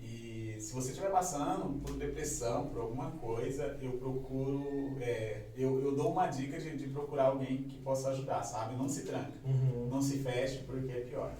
E 0.00 0.56
se 0.58 0.72
você 0.72 0.90
estiver 0.90 1.10
passando 1.10 1.80
por 1.80 1.96
depressão, 1.96 2.66
por 2.66 2.80
alguma 2.80 3.10
coisa, 3.12 3.76
eu 3.80 3.92
procuro. 3.92 4.96
é, 5.00 5.42
eu, 5.56 5.82
eu 5.82 5.94
dou 5.94 6.12
uma 6.12 6.26
dica 6.26 6.58
de, 6.58 6.76
de 6.76 6.86
procurar 6.88 7.26
alguém 7.26 7.62
que 7.62 7.78
possa 7.78 8.10
ajudar, 8.10 8.42
sabe? 8.42 8.76
Não 8.76 8.88
se 8.88 9.02
tranca. 9.02 9.32
Uhum. 9.44 9.88
Não 9.90 10.02
se 10.02 10.18
feche, 10.18 10.64
porque 10.66 10.92
é 10.92 11.00
pior. 11.00 11.32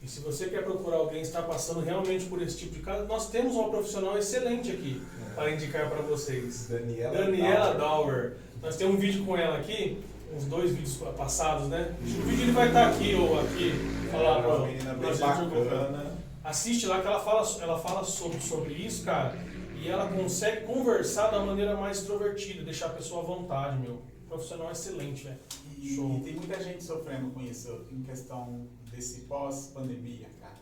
E 0.00 0.06
se 0.06 0.20
você 0.20 0.48
quer 0.48 0.62
procurar 0.62 0.98
alguém 0.98 1.20
que 1.20 1.26
está 1.26 1.42
passando 1.42 1.80
realmente 1.80 2.26
por 2.26 2.40
esse 2.40 2.56
tipo 2.56 2.74
de 2.74 2.80
caso, 2.80 3.04
nós 3.06 3.30
temos 3.30 3.54
uma 3.54 3.68
profissional 3.68 4.16
excelente 4.16 4.70
aqui 4.70 5.02
para 5.34 5.50
indicar 5.50 5.90
para 5.90 6.00
vocês. 6.02 6.68
Daniela. 6.68 7.16
Daniela 7.16 7.74
Dauer. 7.74 7.78
Dauer. 7.78 8.36
Nós 8.62 8.76
temos 8.76 8.94
um 8.94 8.98
vídeo 8.98 9.24
com 9.24 9.36
ela 9.36 9.58
aqui, 9.58 10.00
uns 10.34 10.44
dois 10.44 10.70
vídeos 10.70 10.96
passados, 11.16 11.68
né? 11.68 11.96
O 12.00 12.04
vídeo 12.04 12.44
ele 12.44 12.52
vai 12.52 12.68
estar 12.68 12.90
aqui 12.90 13.14
ou 13.14 13.40
aqui. 13.40 13.72
Falar 14.10 14.42
Ela 14.42 14.68
é 14.68 14.72
menina 14.72 14.94
bem 14.94 15.16
bacana. 15.16 16.07
Assiste 16.48 16.86
lá 16.86 17.02
que 17.02 17.06
ela 17.06 17.20
fala, 17.20 17.46
ela 17.60 17.78
fala 17.78 18.02
sobre, 18.02 18.40
sobre 18.40 18.72
isso, 18.72 19.04
cara. 19.04 19.36
E 19.76 19.86
ela 19.86 20.10
consegue 20.10 20.64
conversar 20.64 21.30
da 21.30 21.44
maneira 21.44 21.76
mais 21.76 21.98
extrovertida, 21.98 22.64
deixar 22.64 22.86
a 22.86 22.90
pessoa 22.90 23.22
à 23.22 23.26
vontade, 23.26 23.78
meu. 23.78 24.00
Profissional 24.26 24.70
excelente, 24.72 25.24
velho. 25.24 25.38
E, 25.76 25.94
e 25.94 26.20
tem 26.24 26.34
muita 26.36 26.58
gente 26.62 26.82
sofrendo 26.82 27.30
com 27.32 27.42
isso, 27.42 27.86
em 27.92 28.02
questão 28.02 28.66
desse 28.90 29.22
pós-pandemia, 29.22 30.26
cara. 30.40 30.56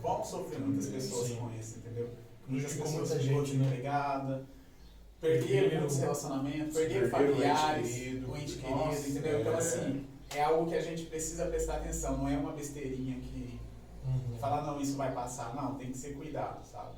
Vão 0.00 0.24
sofrer 0.24 0.60
muitas 0.60 0.86
pessoas 0.86 1.26
Sim. 1.26 1.36
com 1.36 1.50
isso, 1.58 1.78
entendeu? 1.78 2.08
Muitas 2.46 2.72
pessoas 2.74 3.10
muita 3.10 3.18
gente, 3.18 3.34
né? 3.34 3.64
desempregada, 3.64 4.46
perderam 5.20 5.80
muitos 5.80 5.98
relacionamentos, 5.98 6.76
perderam 6.76 7.10
familiares, 7.10 7.96
o 8.28 8.36
ente 8.36 8.58
querido, 8.58 9.08
entendeu? 9.08 9.40
Então, 9.40 9.52
é. 9.52 9.56
assim, 9.56 10.06
é 10.34 10.42
algo 10.42 10.70
que 10.70 10.76
a 10.76 10.80
gente 10.80 11.02
precisa 11.04 11.46
prestar 11.46 11.78
atenção, 11.78 12.16
não 12.16 12.28
é 12.28 12.36
uma 12.36 12.52
besteirinha 12.52 13.18
que 13.18 13.35
Uhum. 14.36 14.40
falar, 14.40 14.62
não, 14.62 14.80
isso 14.80 14.96
vai 14.96 15.12
passar. 15.12 15.54
Não, 15.54 15.74
tem 15.74 15.90
que 15.90 15.98
ser 15.98 16.14
cuidado, 16.14 16.64
sabe? 16.64 16.94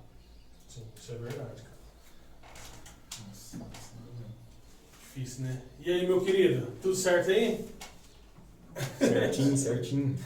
Sim, 0.68 0.82
isso 0.94 1.12
é 1.12 1.16
verdade, 1.16 1.62
cara. 1.62 1.78
Nossa, 3.28 3.58
Difícil, 5.00 5.44
né? 5.44 5.62
E 5.80 5.90
aí, 5.90 6.06
meu 6.06 6.20
querido, 6.20 6.70
tudo 6.82 6.94
certo 6.94 7.30
aí? 7.30 7.68
Certinho, 8.98 9.56
certinho. 9.58 10.18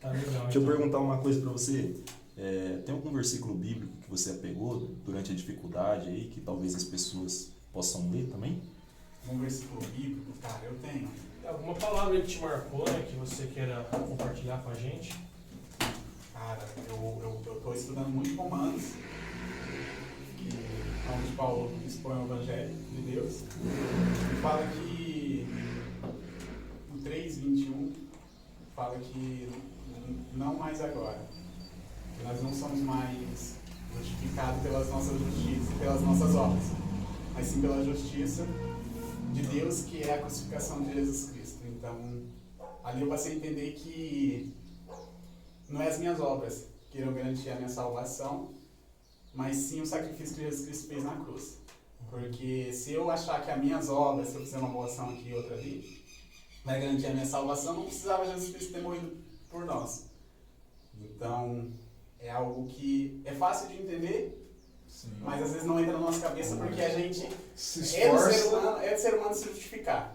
Tá 0.00 0.10
legal. 0.10 0.44
Deixa 0.44 0.58
eu 0.58 0.62
então. 0.62 0.64
perguntar 0.64 0.98
uma 0.98 1.18
coisa 1.18 1.40
pra 1.40 1.50
você. 1.50 1.94
É, 2.38 2.80
tem 2.86 2.94
algum 2.94 3.12
versículo 3.12 3.54
bíblico 3.54 3.92
que 4.02 4.10
você 4.10 4.30
apegou 4.30 4.90
durante 5.04 5.32
a 5.32 5.34
dificuldade 5.34 6.08
aí, 6.08 6.28
que 6.32 6.40
talvez 6.40 6.74
as 6.74 6.84
pessoas 6.84 7.50
possam 7.72 8.10
ler 8.10 8.28
também? 8.30 8.60
Um 9.28 9.38
versículo 9.38 9.80
bíblico, 9.88 10.32
cara, 10.40 10.64
eu 10.64 10.76
tenho. 10.78 11.10
Alguma 11.44 11.74
palavra 11.74 12.20
que 12.20 12.26
te 12.26 12.38
marcou, 12.40 12.84
né? 12.88 13.04
Que 13.08 13.16
você 13.16 13.46
queira 13.48 13.84
compartilhar 13.90 14.62
com 14.62 14.70
a 14.70 14.74
gente? 14.74 15.12
Cara, 16.42 16.58
eu, 16.88 17.40
eu, 17.46 17.62
eu 17.64 17.72
estudando 17.72 18.08
muito 18.08 18.34
Romanos, 18.34 18.82
que 20.36 20.48
é 20.48 21.16
onde 21.16 21.36
Paulo 21.36 21.70
expõe 21.86 22.16
o 22.16 22.24
Evangelho 22.24 22.74
de 22.90 23.02
Deus, 23.12 23.42
e 23.42 24.42
fala 24.42 24.66
que 24.66 25.46
no 26.90 26.98
3,21 27.00 27.92
fala 28.74 28.98
que 28.98 29.48
não 30.34 30.54
mais 30.54 30.80
agora. 30.80 31.24
Que 32.18 32.24
nós 32.24 32.42
não 32.42 32.52
somos 32.52 32.80
mais 32.80 33.54
justificados 33.96 34.62
pelas 34.62 34.90
nossas 34.90 35.20
justiças, 35.20 35.74
pelas 35.78 36.02
nossas 36.02 36.34
obras, 36.34 36.64
mas 37.34 37.46
sim 37.46 37.60
pela 37.60 37.84
justiça 37.84 38.44
de 39.32 39.42
Deus, 39.42 39.82
que 39.82 40.02
é 40.02 40.14
a 40.14 40.18
crucificação 40.18 40.82
de 40.82 40.92
Jesus 40.92 41.30
Cristo. 41.30 41.60
Então, 41.68 41.96
ali 42.82 43.02
eu 43.02 43.08
passei 43.08 43.34
a 43.34 43.36
entender 43.36 43.74
que 43.74 44.60
não 45.72 45.80
é 45.80 45.88
as 45.88 45.98
minhas 45.98 46.20
obras 46.20 46.66
que 46.90 46.98
irão 46.98 47.14
garantir 47.14 47.48
a 47.50 47.54
minha 47.56 47.68
salvação, 47.68 48.50
mas 49.34 49.56
sim 49.56 49.80
o 49.80 49.86
sacrifício 49.86 50.36
que 50.36 50.42
Jesus 50.42 50.66
Cristo 50.66 50.88
fez 50.88 51.02
na 51.02 51.16
cruz. 51.16 51.58
Porque 52.10 52.70
se 52.74 52.92
eu 52.92 53.10
achar 53.10 53.42
que 53.42 53.50
as 53.50 53.58
minhas 53.58 53.88
obras, 53.88 54.28
se 54.28 54.34
eu 54.34 54.42
fizer 54.42 54.58
uma 54.58 54.68
boa 54.68 54.84
ação 54.84 55.08
aqui 55.08 55.30
e 55.30 55.34
outra 55.34 55.54
ali, 55.54 56.04
vai 56.62 56.78
garantir 56.78 57.06
a 57.06 57.14
minha 57.14 57.24
salvação, 57.24 57.72
não 57.72 57.84
precisava 57.84 58.26
Jesus 58.26 58.50
Cristo 58.50 58.74
ter 58.74 58.82
morrido 58.82 59.16
por 59.48 59.64
nós. 59.64 60.04
Então, 61.00 61.72
é 62.20 62.30
algo 62.30 62.66
que 62.66 63.22
é 63.24 63.34
fácil 63.34 63.68
de 63.68 63.82
entender, 63.82 64.46
Sim. 64.86 65.16
mas 65.22 65.42
às 65.42 65.52
vezes 65.52 65.66
não 65.66 65.80
entra 65.80 65.94
na 65.94 66.00
nossa 66.00 66.20
cabeça 66.20 66.56
porque 66.56 66.82
a 66.82 66.90
gente 66.90 67.30
Se 67.56 67.96
é 67.96 68.12
do 68.12 68.18
ser 68.18 68.44
humano, 68.48 68.78
é 68.78 68.94
do 68.94 69.00
ser 69.00 69.14
humano 69.14 69.34
se 69.34 69.44
justificar. 69.44 70.14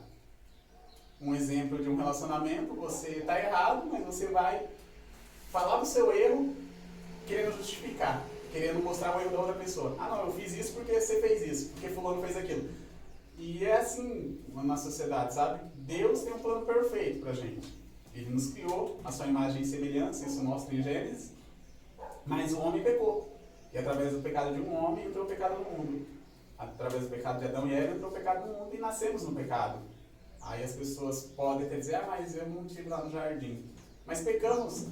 Um 1.20 1.34
exemplo 1.34 1.82
de 1.82 1.89
um 1.89 1.97
relacionamento, 1.97 2.76
você 2.76 3.10
está 3.18 3.39
errado, 3.39 3.89
mas 3.91 4.05
você 4.05 4.28
vai 4.28 4.68
falar 5.58 5.80
do 5.80 5.88
seu 5.88 6.12
erro 6.12 6.53
querendo 7.26 7.58
justificar, 7.58 8.24
querendo 8.51 8.84
mostrar 8.84 9.18
o 9.18 9.22
erro 9.22 9.32
da 9.32 9.39
outra 9.39 9.55
pessoa. 9.55 9.95
Ah 9.97 10.08
não, 10.10 10.28
eu 10.28 10.34
fiz 10.34 10.55
isso 10.55 10.74
porque 10.74 10.99
você 10.99 11.20
fez 11.20 11.41
isso, 11.41 11.70
porque 11.72 11.89
fulano 11.89 12.22
fez 12.22 12.38
aquilo. 12.38 12.70
E 13.39 13.66
é 13.66 13.78
assim 13.78 14.39
na 14.53 14.78
sociedade, 14.78 15.34
sabe? 15.34 15.62
Deus 15.76 16.22
tem 16.22 16.34
um 16.34 16.39
plano 16.39 16.64
perfeito 16.64 17.22
pra 17.22 17.34
gente. 17.34 17.76
Ele 18.14 18.30
nos 18.30 18.51
criou 18.51 18.99
a 19.03 19.12
sua 19.12 19.26
imagem 19.26 19.64
e 19.64 19.66
semelhança, 19.66 20.28
isso 20.28 20.43
mostra 20.43 20.76
em 20.76 20.82
Gênesis, 20.84 21.32
mas 22.26 22.53
o 22.53 22.60
homem 22.60 22.84
pecou. 22.84 23.36
E 23.74 23.80
através 23.80 24.14
do 24.14 24.22
pecado 24.22 24.53
de 24.53 24.62
um 24.62 24.74
homem 24.76 25.05
entrou 25.05 25.26
o 25.26 25.28
pecado 25.28 25.60
no 25.60 25.70
mundo 25.72 26.05
através 26.58 27.03
do 27.03 27.10
pecado 27.10 27.39
de 27.39 27.45
Adão 27.45 27.68
e 27.68 27.74
Eva, 27.74 27.95
entrou 27.95 28.10
o 28.10 28.14
pecado 28.14 28.47
no 28.47 28.53
mundo 28.53 28.76
e 28.76 28.80
nascemos 28.80 29.24
no 29.24 29.36
pecado. 29.36 29.80
Aí 30.41 30.64
as 30.64 30.74
pessoas 30.74 31.24
podem 31.36 31.68
até 31.68 31.78
dizer, 31.78 31.95
ah, 31.95 32.05
mas 32.08 32.36
eu 32.36 32.47
não 32.47 32.66
estive 32.66 32.89
lá 32.89 33.03
no 33.03 33.12
jardim. 33.12 33.66
Mas 34.05 34.22
pecamos, 34.22 34.88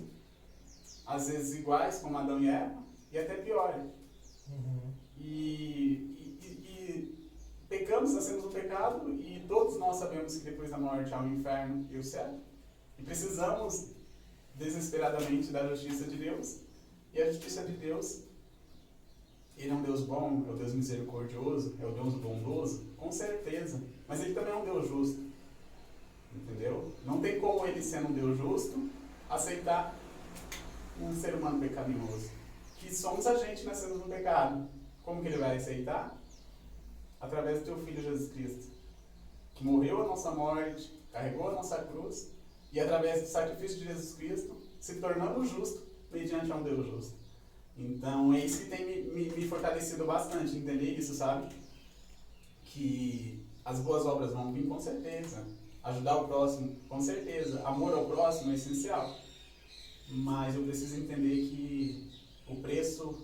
às 1.06 1.28
vezes 1.30 1.60
iguais, 1.60 2.00
como 2.00 2.18
Adão 2.18 2.40
e 2.42 2.48
Eva, 2.50 2.84
e 3.12 3.18
até 3.18 3.36
pior. 3.36 3.86
E, 5.18 5.24
e- 5.24 6.38
e- 6.42 6.70
e 6.70 7.16
pecamos, 7.68 8.14
nascemos 8.14 8.44
no 8.46 8.52
pecado, 8.52 9.10
e 9.10 9.44
todos 9.48 9.78
nós 9.80 9.96
sabemos 9.98 10.36
que 10.38 10.44
depois 10.46 10.70
da 10.72 10.78
morte 10.78 11.14
há 11.14 11.22
o 11.22 11.28
inferno 11.28 11.88
e 11.92 11.98
o 11.98 12.04
céu. 12.04 12.40
E 12.98 13.04
precisamos 13.04 13.92
desesperadamente 14.56 15.52
da 15.52 15.68
justiça 15.68 16.06
de 16.06 16.16
Deus. 16.18 16.60
E 17.14 17.22
a 17.22 17.32
justiça 17.32 17.64
de 17.64 17.74
Deus 17.74 18.22
ele 19.58 19.70
é 19.72 19.74
um 19.74 19.82
Deus 19.82 20.02
bom, 20.02 20.44
é 20.48 20.52
um 20.52 20.58
Deus 20.58 20.74
misericordioso, 20.74 21.76
é 21.82 21.86
um 21.86 21.94
Deus 21.94 22.14
bondoso, 22.16 22.86
com 22.98 23.10
certeza. 23.12 23.82
Mas 24.08 24.20
ele 24.22 24.34
também 24.34 24.52
é 24.52 24.56
um 24.56 24.66
Deus 24.66 24.88
justo. 24.88 25.24
Entendeu? 26.36 26.92
Não 27.06 27.22
tem 27.22 27.40
como 27.40 27.66
ele, 27.66 27.82
sendo 27.82 28.10
um 28.10 28.14
Deus 28.14 28.38
justo, 28.38 28.90
aceitar 29.30 29.95
um 31.02 31.14
ser 31.16 31.36
humano 31.36 31.60
pecaminoso. 31.60 32.30
Que 32.78 32.94
somos 32.94 33.26
a 33.28 33.36
gente 33.36 33.64
nascendo 33.66 33.98
no 33.98 34.08
pecado. 34.08 34.68
Como 35.04 35.22
que 35.22 35.28
ele 35.28 35.38
vai 35.38 35.58
aceitar? 35.58 36.16
Através 37.20 37.60
do 37.60 37.66
teu 37.66 37.78
Filho 37.80 38.02
Jesus 38.02 38.32
Cristo. 38.32 38.72
Que 39.54 39.64
morreu 39.64 40.04
a 40.04 40.08
nossa 40.08 40.32
morte, 40.32 40.92
carregou 41.12 41.50
a 41.50 41.54
nossa 41.54 41.78
cruz, 41.84 42.32
e 42.72 42.80
através 42.80 43.22
do 43.22 43.28
sacrifício 43.28 43.78
de 43.78 43.86
Jesus 43.86 44.16
Cristo, 44.16 44.56
se 44.80 44.96
tornando 44.96 45.44
justo 45.46 45.82
mediante 46.12 46.52
a 46.52 46.56
um 46.56 46.64
Deus 46.64 46.86
justo. 46.86 47.14
Então 47.78 48.34
é 48.34 48.40
isso 48.40 48.64
que 48.64 48.70
tem 48.70 48.86
me, 48.86 49.02
me, 49.14 49.30
me 49.30 49.48
fortalecido 49.48 50.06
bastante, 50.06 50.58
entender 50.58 50.98
isso, 50.98 51.14
sabe? 51.14 51.54
Que 52.66 53.46
as 53.64 53.80
boas 53.80 54.06
obras 54.06 54.32
vão 54.32 54.52
vir 54.52 54.68
com 54.68 54.80
certeza. 54.80 55.46
Ajudar 55.84 56.18
o 56.18 56.28
próximo, 56.28 56.76
com 56.90 57.00
certeza. 57.00 57.62
Amor 57.66 57.94
ao 57.94 58.06
próximo 58.06 58.52
é 58.52 58.56
essencial. 58.56 59.16
Mas 60.10 60.56
eu 60.56 60.64
preciso 60.64 60.98
entender 60.98 61.36
que 61.50 62.10
o 62.48 62.56
preço 62.58 63.16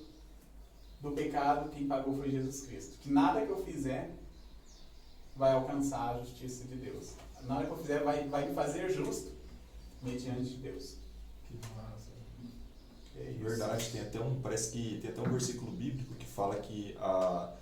do 1.02 1.12
pecado, 1.12 1.70
quem 1.70 1.88
pagou 1.88 2.16
foi 2.18 2.30
Jesus 2.32 2.62
Cristo. 2.66 2.98
Que 3.02 3.12
nada 3.12 3.46
que 3.46 3.52
eu 3.52 3.64
fizer 3.64 4.12
vai 5.36 5.52
alcançar 5.54 6.16
a 6.16 6.20
justiça 6.20 6.66
de 6.66 6.76
Deus. 6.76 7.14
Nada 7.48 7.66
que 7.66 7.72
eu 7.72 7.78
fizer 7.78 8.04
vai, 8.04 8.28
vai 8.28 8.48
me 8.50 8.56
fazer 8.56 8.90
justo 8.92 9.32
mediante 10.04 10.56
Deus. 10.56 10.96
Que 11.48 11.56
massa. 11.76 12.12
É 13.20 13.32
isso. 13.32 13.40
Verdade, 13.40 13.90
tem 13.92 14.02
até 14.02 14.20
um, 14.20 14.42
parece 14.42 14.72
que 14.72 15.00
tem 15.02 15.10
até 15.12 15.22
um 15.22 15.32
versículo 15.32 15.72
bíblico 15.72 16.14
que 16.16 16.26
fala 16.26 16.56
que 16.60 16.96
a, 17.00 17.54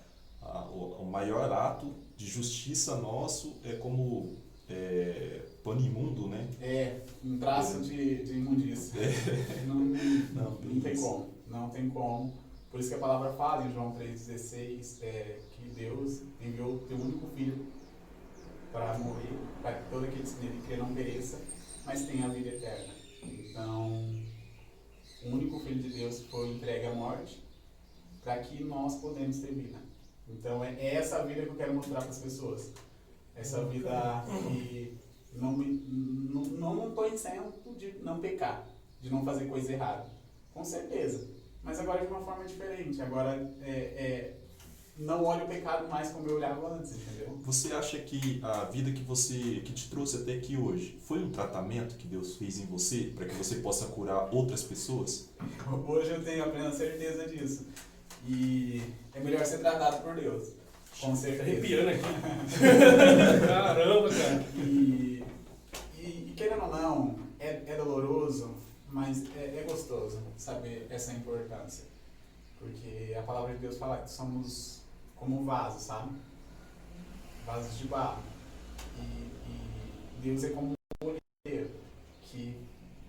a- 0.42 0.64
o, 0.70 1.02
o 1.02 1.06
maior 1.06 1.50
ato 1.52 1.94
de 2.16 2.26
justiça 2.26 2.96
nosso 2.96 3.56
é 3.64 3.74
como 3.76 4.36
é, 4.68 5.42
pano 5.62 5.80
imundo, 5.80 6.28
né? 6.28 6.48
É, 6.60 7.00
um 7.24 7.38
traço 7.38 7.80
de, 7.80 8.24
de 8.24 8.32
imundícia. 8.34 9.00
Não, 9.66 9.74
não, 9.74 10.60
não 10.60 10.80
tem 10.80 10.96
como. 10.96 11.28
Não 11.48 11.70
tem 11.70 11.88
como. 11.90 12.32
Por 12.70 12.80
isso 12.80 12.88
que 12.88 12.94
a 12.94 12.98
palavra 12.98 13.32
fala 13.32 13.66
em 13.66 13.72
João 13.72 13.92
3,16 13.96 15.02
é, 15.02 15.38
que 15.50 15.68
Deus 15.68 16.22
enviou 16.40 16.74
o 16.74 16.78
teu 16.78 16.96
único 16.96 17.26
filho 17.34 17.66
para 18.72 18.96
morrer, 18.98 19.36
para 19.60 19.74
que 19.74 19.90
todo 19.90 20.04
aquele 20.04 20.22
que 20.22 20.44
nele 20.44 20.62
crê 20.66 20.76
não 20.76 20.94
pereça, 20.94 21.40
mas 21.84 22.06
tenha 22.06 22.26
a 22.26 22.28
vida 22.28 22.50
eterna. 22.50 22.94
Então, 23.22 24.14
o 25.24 25.28
único 25.28 25.58
filho 25.60 25.82
de 25.82 25.98
Deus 25.98 26.22
foi 26.30 26.52
entregue 26.52 26.86
à 26.86 26.94
morte 26.94 27.42
para 28.22 28.38
que 28.38 28.62
nós 28.62 28.96
podemos 29.00 29.38
ter 29.38 29.52
vida. 29.52 29.78
Então, 30.28 30.62
é 30.64 30.72
é 30.74 30.94
essa 30.94 31.26
vida 31.26 31.42
que 31.42 31.48
eu 31.48 31.56
quero 31.56 31.74
mostrar 31.74 32.00
para 32.00 32.10
as 32.10 32.18
pessoas. 32.18 32.72
Essa 33.34 33.64
vida 33.64 34.24
que 34.48 34.96
não 35.34 35.52
me, 35.52 35.66
não, 35.88 36.74
não 36.74 36.88
estou 36.88 37.06
isento 37.06 37.74
de 37.76 37.98
não 38.02 38.20
pecar, 38.20 38.66
de 39.00 39.10
não 39.10 39.24
fazer 39.24 39.46
coisa 39.46 39.72
errada. 39.72 40.06
Com 40.52 40.64
certeza. 40.64 41.28
Mas 41.62 41.78
agora 41.78 42.04
de 42.04 42.12
uma 42.12 42.22
forma 42.22 42.44
diferente. 42.44 43.00
Agora 43.02 43.50
é, 43.62 43.70
é, 43.70 44.34
não 44.96 45.24
olho 45.24 45.44
o 45.44 45.48
pecado 45.48 45.88
mais 45.88 46.10
como 46.10 46.28
eu 46.28 46.36
olhava 46.36 46.74
antes, 46.74 46.92
entendeu? 46.92 47.38
Você 47.42 47.72
acha 47.72 47.98
que 47.98 48.40
a 48.42 48.64
vida 48.64 48.92
que 48.92 49.02
você 49.02 49.62
que 49.64 49.72
te 49.72 49.88
trouxe 49.88 50.18
até 50.18 50.34
aqui 50.34 50.56
hoje 50.56 50.98
foi 51.06 51.22
um 51.22 51.30
tratamento 51.30 51.96
que 51.96 52.06
Deus 52.06 52.36
fez 52.36 52.58
em 52.58 52.66
você 52.66 53.12
para 53.14 53.26
que 53.26 53.34
você 53.34 53.56
possa 53.56 53.86
curar 53.86 54.28
outras 54.32 54.62
pessoas? 54.62 55.30
Hoje 55.86 56.10
eu 56.10 56.22
tenho 56.22 56.44
a 56.44 56.48
plena 56.48 56.72
certeza 56.72 57.26
disso. 57.26 57.66
E 58.26 58.82
é 59.14 59.20
melhor 59.20 59.44
ser 59.46 59.58
tratado 59.58 60.02
por 60.02 60.14
Deus. 60.14 60.50
Com 61.00 61.16
certeza. 61.16 61.42
Arrepiando 61.44 61.88
aqui. 61.88 62.00
Caramba, 63.46 64.08
cara. 64.10 64.44
E 64.58 65.19
querendo 66.40 66.62
ou 66.62 66.70
não, 66.70 67.18
é, 67.38 67.62
é 67.66 67.76
doloroso, 67.76 68.54
mas 68.88 69.30
é, 69.36 69.58
é 69.58 69.66
gostoso 69.68 70.22
saber 70.38 70.86
essa 70.88 71.12
importância. 71.12 71.84
Porque 72.58 73.14
a 73.14 73.22
palavra 73.22 73.52
de 73.52 73.58
Deus 73.58 73.76
fala 73.76 73.98
que 73.98 74.10
somos 74.10 74.80
como 75.16 75.42
um 75.42 75.44
vaso, 75.44 75.78
sabe? 75.78 76.16
Vasos 77.44 77.76
de 77.76 77.88
barro. 77.88 78.22
E, 78.96 79.02
e 79.02 80.20
Deus 80.22 80.42
é 80.42 80.48
como 80.50 80.72
um 81.02 81.14
olheiro 81.44 81.70
que 82.22 82.56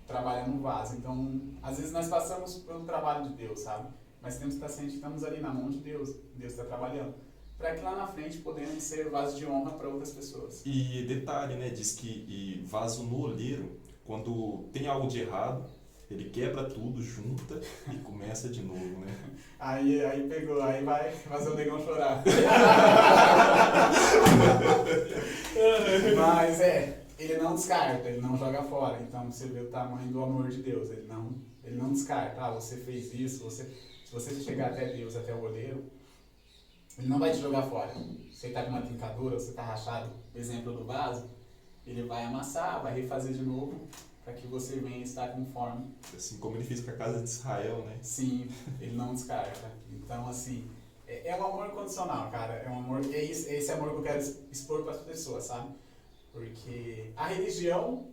trabalha 0.06 0.46
no 0.46 0.62
vaso. 0.62 0.98
Então, 0.98 1.40
às 1.64 1.78
vezes 1.78 1.94
nós 1.94 2.10
passamos 2.10 2.58
pelo 2.58 2.84
trabalho 2.84 3.30
de 3.30 3.36
Deus, 3.36 3.62
sabe? 3.62 3.88
Mas 4.22 4.40
temos 4.40 4.56
que 4.56 4.62
estar 4.62 4.68
cientes 4.68 4.96
que 4.96 4.98
estamos 4.98 5.24
ali 5.24 5.40
na 5.40 5.54
mão 5.54 5.70
de 5.70 5.78
Deus. 5.78 6.18
Deus 6.36 6.52
está 6.52 6.66
trabalhando. 6.66 7.16
Para 7.62 7.76
que 7.76 7.84
lá 7.84 7.96
na 7.96 8.08
frente 8.08 8.40
podemos 8.40 8.82
ser 8.82 9.08
vasos 9.10 9.38
de 9.38 9.46
honra 9.46 9.74
para 9.74 9.88
outras 9.88 10.10
pessoas. 10.12 10.64
E 10.66 11.06
detalhe, 11.08 11.54
né? 11.56 11.70
Diz 11.70 11.92
que 11.94 12.08
e 12.08 12.66
vaso 12.66 13.04
no 13.04 13.22
olheiro, 13.22 13.80
quando 14.04 14.68
tem 14.74 14.88
algo 14.88 15.08
de 15.08 15.22
errado, 15.22 15.70
ele 16.10 16.32
quebra 16.32 16.64
tudo, 16.64 17.00
junta 17.04 17.62
e 17.94 17.98
começa 17.98 18.50
de 18.50 18.64
novo, 18.64 19.00
né? 19.00 19.16
Aí, 19.62 20.04
aí 20.04 20.28
pegou, 20.28 20.60
aí 20.60 20.84
vai 20.84 21.12
fazer 21.12 21.52
o 21.52 21.54
negão 21.54 21.80
chorar. 21.86 22.24
Mas 26.18 26.60
é, 26.62 27.04
ele 27.20 27.38
não 27.38 27.54
descarta, 27.54 28.10
ele 28.10 28.22
não 28.22 28.36
joga 28.36 28.64
fora. 28.64 29.00
Então 29.08 29.32
você 29.32 29.46
vê 29.46 29.60
o 29.60 29.70
tamanho 29.70 30.12
do 30.12 30.24
amor 30.24 30.50
de 30.50 30.64
Deus. 30.64 30.90
Ele 30.90 31.06
não, 31.08 31.36
ele 31.64 31.76
não 31.76 31.94
descarta. 31.94 32.42
Ah, 32.42 32.50
você 32.50 32.78
fez 32.78 33.14
isso, 33.14 33.44
você, 33.44 33.66
se 34.04 34.12
você 34.12 34.34
chegar 34.42 34.72
até 34.72 34.94
Deus, 34.94 35.16
até 35.16 35.32
o 35.32 35.44
olheiro, 35.44 35.84
ele 36.98 37.08
não 37.08 37.20
vai 37.20 37.32
te 37.32 37.40
jogar 37.40 37.64
fora. 37.64 37.94
Você 38.32 38.50
tá 38.50 38.64
com 38.64 38.70
uma 38.70 38.82
trincadura, 38.82 39.40
você 39.40 39.54
tá 39.54 39.64
rachado, 39.64 40.12
exemplo 40.34 40.74
do 40.74 40.86
vaso, 40.86 41.30
ele 41.86 42.04
vai 42.04 42.24
amassar, 42.24 42.82
vai 42.82 42.94
refazer 42.94 43.34
de 43.34 43.44
novo, 43.44 43.88
para 44.24 44.34
que 44.34 44.48
você 44.48 44.78
venha 44.78 45.04
estar 45.04 45.30
conforme 45.30 45.86
Assim 46.16 46.38
como 46.38 46.56
ele 46.56 46.64
fez 46.64 46.82
para 46.82 46.94
a 46.94 46.98
casa 46.98 47.20
de 47.20 47.30
Israel, 47.30 47.86
né? 47.86 47.98
Sim, 48.02 48.50
ele 48.80 48.96
não 48.96 49.14
descarta. 49.14 49.72
Então, 49.92 50.28
assim, 50.28 50.70
é, 51.08 51.30
é 51.30 51.36
um 51.38 51.46
amor 51.46 51.68
incondicional, 51.68 52.30
cara. 52.32 52.54
É 52.54 52.70
um 52.70 52.80
amor. 52.80 53.02
É 53.12 53.24
esse, 53.24 53.50
é 53.50 53.58
esse 53.58 53.72
amor 53.72 53.90
que 53.90 53.96
eu 53.98 54.04
quero 54.04 54.20
expor 54.52 54.84
para 54.84 54.94
as 54.94 55.02
pessoas, 55.02 55.46
sabe? 55.46 55.74
Porque 56.32 57.12
a 57.16 57.28
religião 57.28 58.08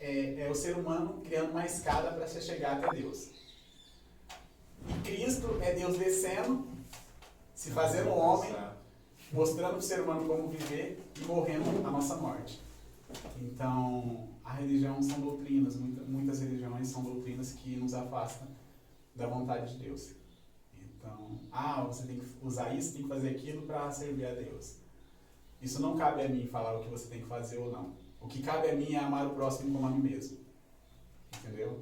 é, 0.00 0.40
é 0.40 0.50
o 0.50 0.54
ser 0.54 0.76
humano 0.76 1.20
criando 1.22 1.50
uma 1.50 1.64
escada 1.64 2.12
para 2.12 2.26
se 2.26 2.40
chegar 2.40 2.78
até 2.78 2.96
Deus. 2.96 3.30
E 4.88 4.92
Cristo 5.02 5.58
é 5.62 5.72
Deus 5.72 5.96
descendo, 5.96 6.66
se 7.54 7.70
fazendo 7.70 8.10
homem, 8.10 8.54
mostrando 9.32 9.78
o 9.78 9.82
ser 9.82 10.00
humano 10.00 10.26
como 10.26 10.48
viver 10.48 11.02
e 11.20 11.24
morrendo 11.24 11.86
a 11.86 11.90
nossa 11.90 12.16
morte. 12.16 12.60
Então, 13.40 14.28
a 14.44 14.54
religião 14.54 15.00
são 15.02 15.20
doutrinas, 15.20 15.76
muita, 15.76 16.02
muitas 16.02 16.40
religiões 16.40 16.88
são 16.88 17.02
doutrinas 17.02 17.52
que 17.52 17.76
nos 17.76 17.94
afastam 17.94 18.48
da 19.14 19.26
vontade 19.26 19.76
de 19.76 19.84
Deus. 19.84 20.12
Então, 20.76 21.38
ah, 21.52 21.82
você 21.84 22.06
tem 22.06 22.18
que 22.18 22.26
usar 22.42 22.74
isso, 22.74 22.92
tem 22.92 23.02
que 23.02 23.08
fazer 23.08 23.30
aquilo 23.30 23.62
para 23.62 23.90
servir 23.90 24.26
a 24.26 24.34
Deus. 24.34 24.76
Isso 25.62 25.80
não 25.80 25.96
cabe 25.96 26.22
a 26.22 26.28
mim 26.28 26.46
falar 26.46 26.76
o 26.76 26.82
que 26.82 26.88
você 26.88 27.08
tem 27.08 27.20
que 27.20 27.26
fazer 27.26 27.58
ou 27.58 27.70
não. 27.70 27.94
O 28.20 28.26
que 28.26 28.42
cabe 28.42 28.68
a 28.68 28.74
mim 28.74 28.94
é 28.94 28.98
amar 28.98 29.26
o 29.26 29.34
próximo 29.34 29.72
como 29.72 29.86
a 29.86 29.90
mim 29.90 30.00
mesmo. 30.00 30.38
Entendeu? 31.38 31.80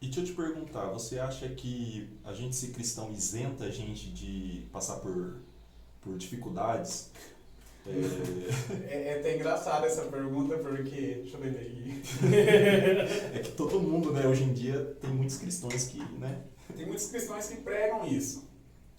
E 0.00 0.06
deixa 0.06 0.20
eu 0.20 0.24
te 0.24 0.32
perguntar, 0.32 0.86
você 0.86 1.18
acha 1.18 1.48
que 1.48 2.08
a 2.24 2.32
gente 2.32 2.54
ser 2.54 2.68
cristão 2.68 3.10
isenta 3.12 3.64
a 3.64 3.70
gente 3.70 4.10
de 4.10 4.66
passar 4.72 4.96
por, 4.96 5.38
por 6.00 6.16
dificuldades? 6.16 7.10
É... 7.86 7.88
É, 8.90 9.08
é 9.08 9.18
até 9.18 9.34
engraçado 9.34 9.86
essa 9.86 10.02
pergunta, 10.02 10.58
porque. 10.58 11.20
Deixa 11.22 11.36
eu 11.36 11.40
ver 11.40 11.50
aqui. 11.50 12.02
é 13.34 13.38
que 13.38 13.52
todo 13.52 13.80
mundo, 13.80 14.12
né, 14.12 14.26
hoje 14.26 14.44
em 14.44 14.52
dia, 14.52 14.96
tem 15.00 15.10
muitos 15.10 15.38
cristãos 15.38 15.84
que, 15.84 15.98
né? 16.18 16.42
Tem 16.76 16.86
muitos 16.86 17.06
cristãos 17.06 17.46
que 17.46 17.56
pregam 17.56 18.06
isso. 18.06 18.46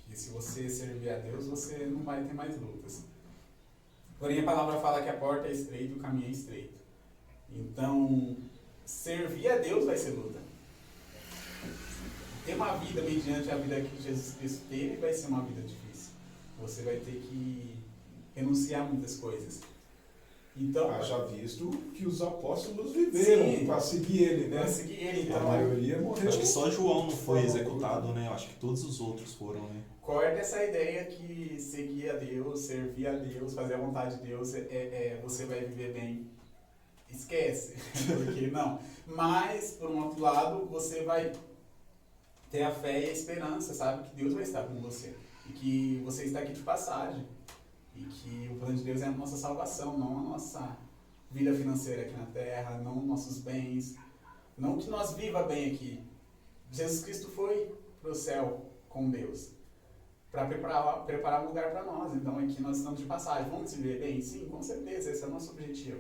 Que 0.08 0.18
se 0.18 0.32
você 0.32 0.68
servir 0.70 1.10
a 1.10 1.18
Deus, 1.18 1.46
você 1.48 1.86
não 1.86 2.04
vai 2.04 2.24
ter 2.24 2.34
mais 2.34 2.60
lutas. 2.60 3.04
Porém, 4.18 4.40
a 4.40 4.44
palavra 4.44 4.80
fala 4.80 5.02
que 5.02 5.10
a 5.10 5.18
porta 5.18 5.48
é 5.48 5.52
estreita 5.52 5.94
e 5.94 5.98
o 5.98 6.00
caminho 6.00 6.28
é 6.28 6.32
estreito. 6.32 6.74
Então, 7.52 8.38
servir 8.86 9.50
a 9.50 9.58
Deus 9.58 9.86
vai 9.86 9.98
ser 9.98 10.12
luta. 10.12 10.49
Ter 12.50 12.56
uma 12.56 12.76
vida 12.78 13.04
mediante 13.04 13.52
a 13.52 13.56
vida 13.58 13.80
que 13.80 14.02
Jesus 14.02 14.34
Cristo 14.40 14.62
teve 14.68 14.98
vai 14.98 15.14
ser 15.14 15.28
uma 15.28 15.44
vida 15.44 15.62
difícil. 15.62 16.14
Você 16.60 16.82
vai 16.82 16.96
ter 16.96 17.22
que 17.22 17.76
renunciar 18.36 18.92
muitas 18.92 19.18
coisas. 19.18 19.60
Então, 20.58 20.90
Haja 20.90 21.26
visto 21.26 21.70
que 21.94 22.08
os 22.08 22.24
apóstolos 22.24 22.92
viveram 22.92 23.68
para 23.68 23.80
seguir 23.80 24.24
ele, 24.24 24.48
né? 24.48 24.62
Para 24.62 24.68
seguir 24.68 24.96
ele, 24.96 25.22
então. 25.22 25.38
A 25.38 25.44
maioria 25.44 26.02
morreu. 26.02 26.28
Acho 26.28 26.40
que 26.40 26.48
só 26.48 26.72
João 26.72 27.04
não 27.04 27.12
foi 27.12 27.44
executado, 27.44 28.12
né? 28.14 28.28
Acho 28.30 28.48
que 28.48 28.56
todos 28.56 28.84
os 28.84 29.00
outros 29.00 29.36
foram, 29.36 29.62
né? 29.70 29.84
Corta 30.02 30.40
essa 30.40 30.64
ideia 30.64 31.06
que 31.06 31.56
seguir 31.60 32.10
a 32.10 32.14
Deus, 32.14 32.62
servir 32.62 33.06
a 33.06 33.12
Deus, 33.12 33.54
fazer 33.54 33.76
a 33.76 33.78
vontade 33.78 34.18
de 34.18 34.24
Deus, 34.24 34.56
é, 34.56 34.62
é 34.72 35.20
você 35.22 35.46
vai 35.46 35.60
viver 35.60 35.94
bem. 35.94 36.28
Esquece, 37.12 37.76
porque 38.12 38.48
não. 38.48 38.80
Mas, 39.06 39.78
por 39.80 39.92
um 39.92 40.04
outro 40.04 40.22
lado, 40.22 40.66
você 40.66 41.04
vai 41.04 41.32
ter 42.50 42.64
a 42.64 42.72
fé 42.72 43.02
e 43.02 43.10
a 43.10 43.14
esperança, 43.14 43.74
sabe? 43.74 44.10
Que 44.10 44.16
Deus 44.16 44.34
vai 44.34 44.44
estar 44.44 44.64
com 44.64 44.82
você. 44.82 45.16
E 45.48 45.54
que 45.54 46.02
você 46.04 46.26
está 46.26 46.40
aqui 46.40 46.54
de 46.54 46.62
passagem. 46.62 47.26
E 47.96 48.04
que 48.04 48.50
o 48.52 48.60
plano 48.60 48.76
de 48.76 48.84
Deus 48.84 49.02
é 49.02 49.06
a 49.06 49.12
nossa 49.12 49.38
salvação, 49.38 49.98
não 49.98 50.20
a 50.20 50.22
nossa 50.22 50.78
vida 51.32 51.54
financeira 51.54 52.04
aqui 52.04 52.14
na 52.14 52.26
terra, 52.28 52.78
não 52.80 52.96
nossos 52.96 53.40
bens. 53.40 53.96
Não 54.58 54.78
que 54.78 54.90
nós 54.90 55.14
viva 55.14 55.44
bem 55.44 55.74
aqui. 55.74 56.04
Jesus 56.72 57.04
Cristo 57.04 57.30
foi 57.30 57.74
para 58.02 58.12
o 58.12 58.16
céu 58.16 58.66
com 58.88 59.10
Deus 59.10 59.60
para 60.32 60.46
preparar, 60.46 61.06
preparar 61.06 61.44
um 61.44 61.48
lugar 61.48 61.72
para 61.72 61.84
nós. 61.84 62.14
Então 62.14 62.38
aqui 62.38 62.62
nós 62.62 62.78
estamos 62.78 63.00
de 63.00 63.06
passagem. 63.06 63.50
Vamos 63.50 63.74
viver 63.74 64.00
bem? 64.00 64.22
Sim, 64.22 64.48
com 64.50 64.62
certeza, 64.62 65.12
esse 65.12 65.24
é 65.24 65.28
o 65.28 65.32
nosso 65.32 65.52
objetivo. 65.52 66.00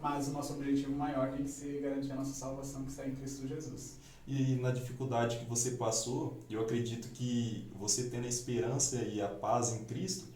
Mas 0.00 0.28
o 0.28 0.32
nosso 0.32 0.54
objetivo 0.54 0.92
maior 0.92 1.32
tem 1.32 1.44
que 1.44 1.50
ser 1.50 1.80
garantir 1.80 2.12
a 2.12 2.16
nossa 2.16 2.32
salvação 2.32 2.82
que 2.84 2.90
está 2.90 3.06
em 3.06 3.14
Cristo 3.14 3.46
Jesus. 3.46 3.98
E 4.28 4.56
na 4.56 4.70
dificuldade 4.70 5.38
que 5.38 5.46
você 5.46 5.70
passou, 5.70 6.44
eu 6.50 6.60
acredito 6.60 7.08
que 7.08 7.66
você 7.74 8.10
tendo 8.10 8.26
a 8.26 8.28
esperança 8.28 8.96
e 8.96 9.22
a 9.22 9.26
paz 9.26 9.72
em 9.72 9.86
Cristo, 9.86 10.26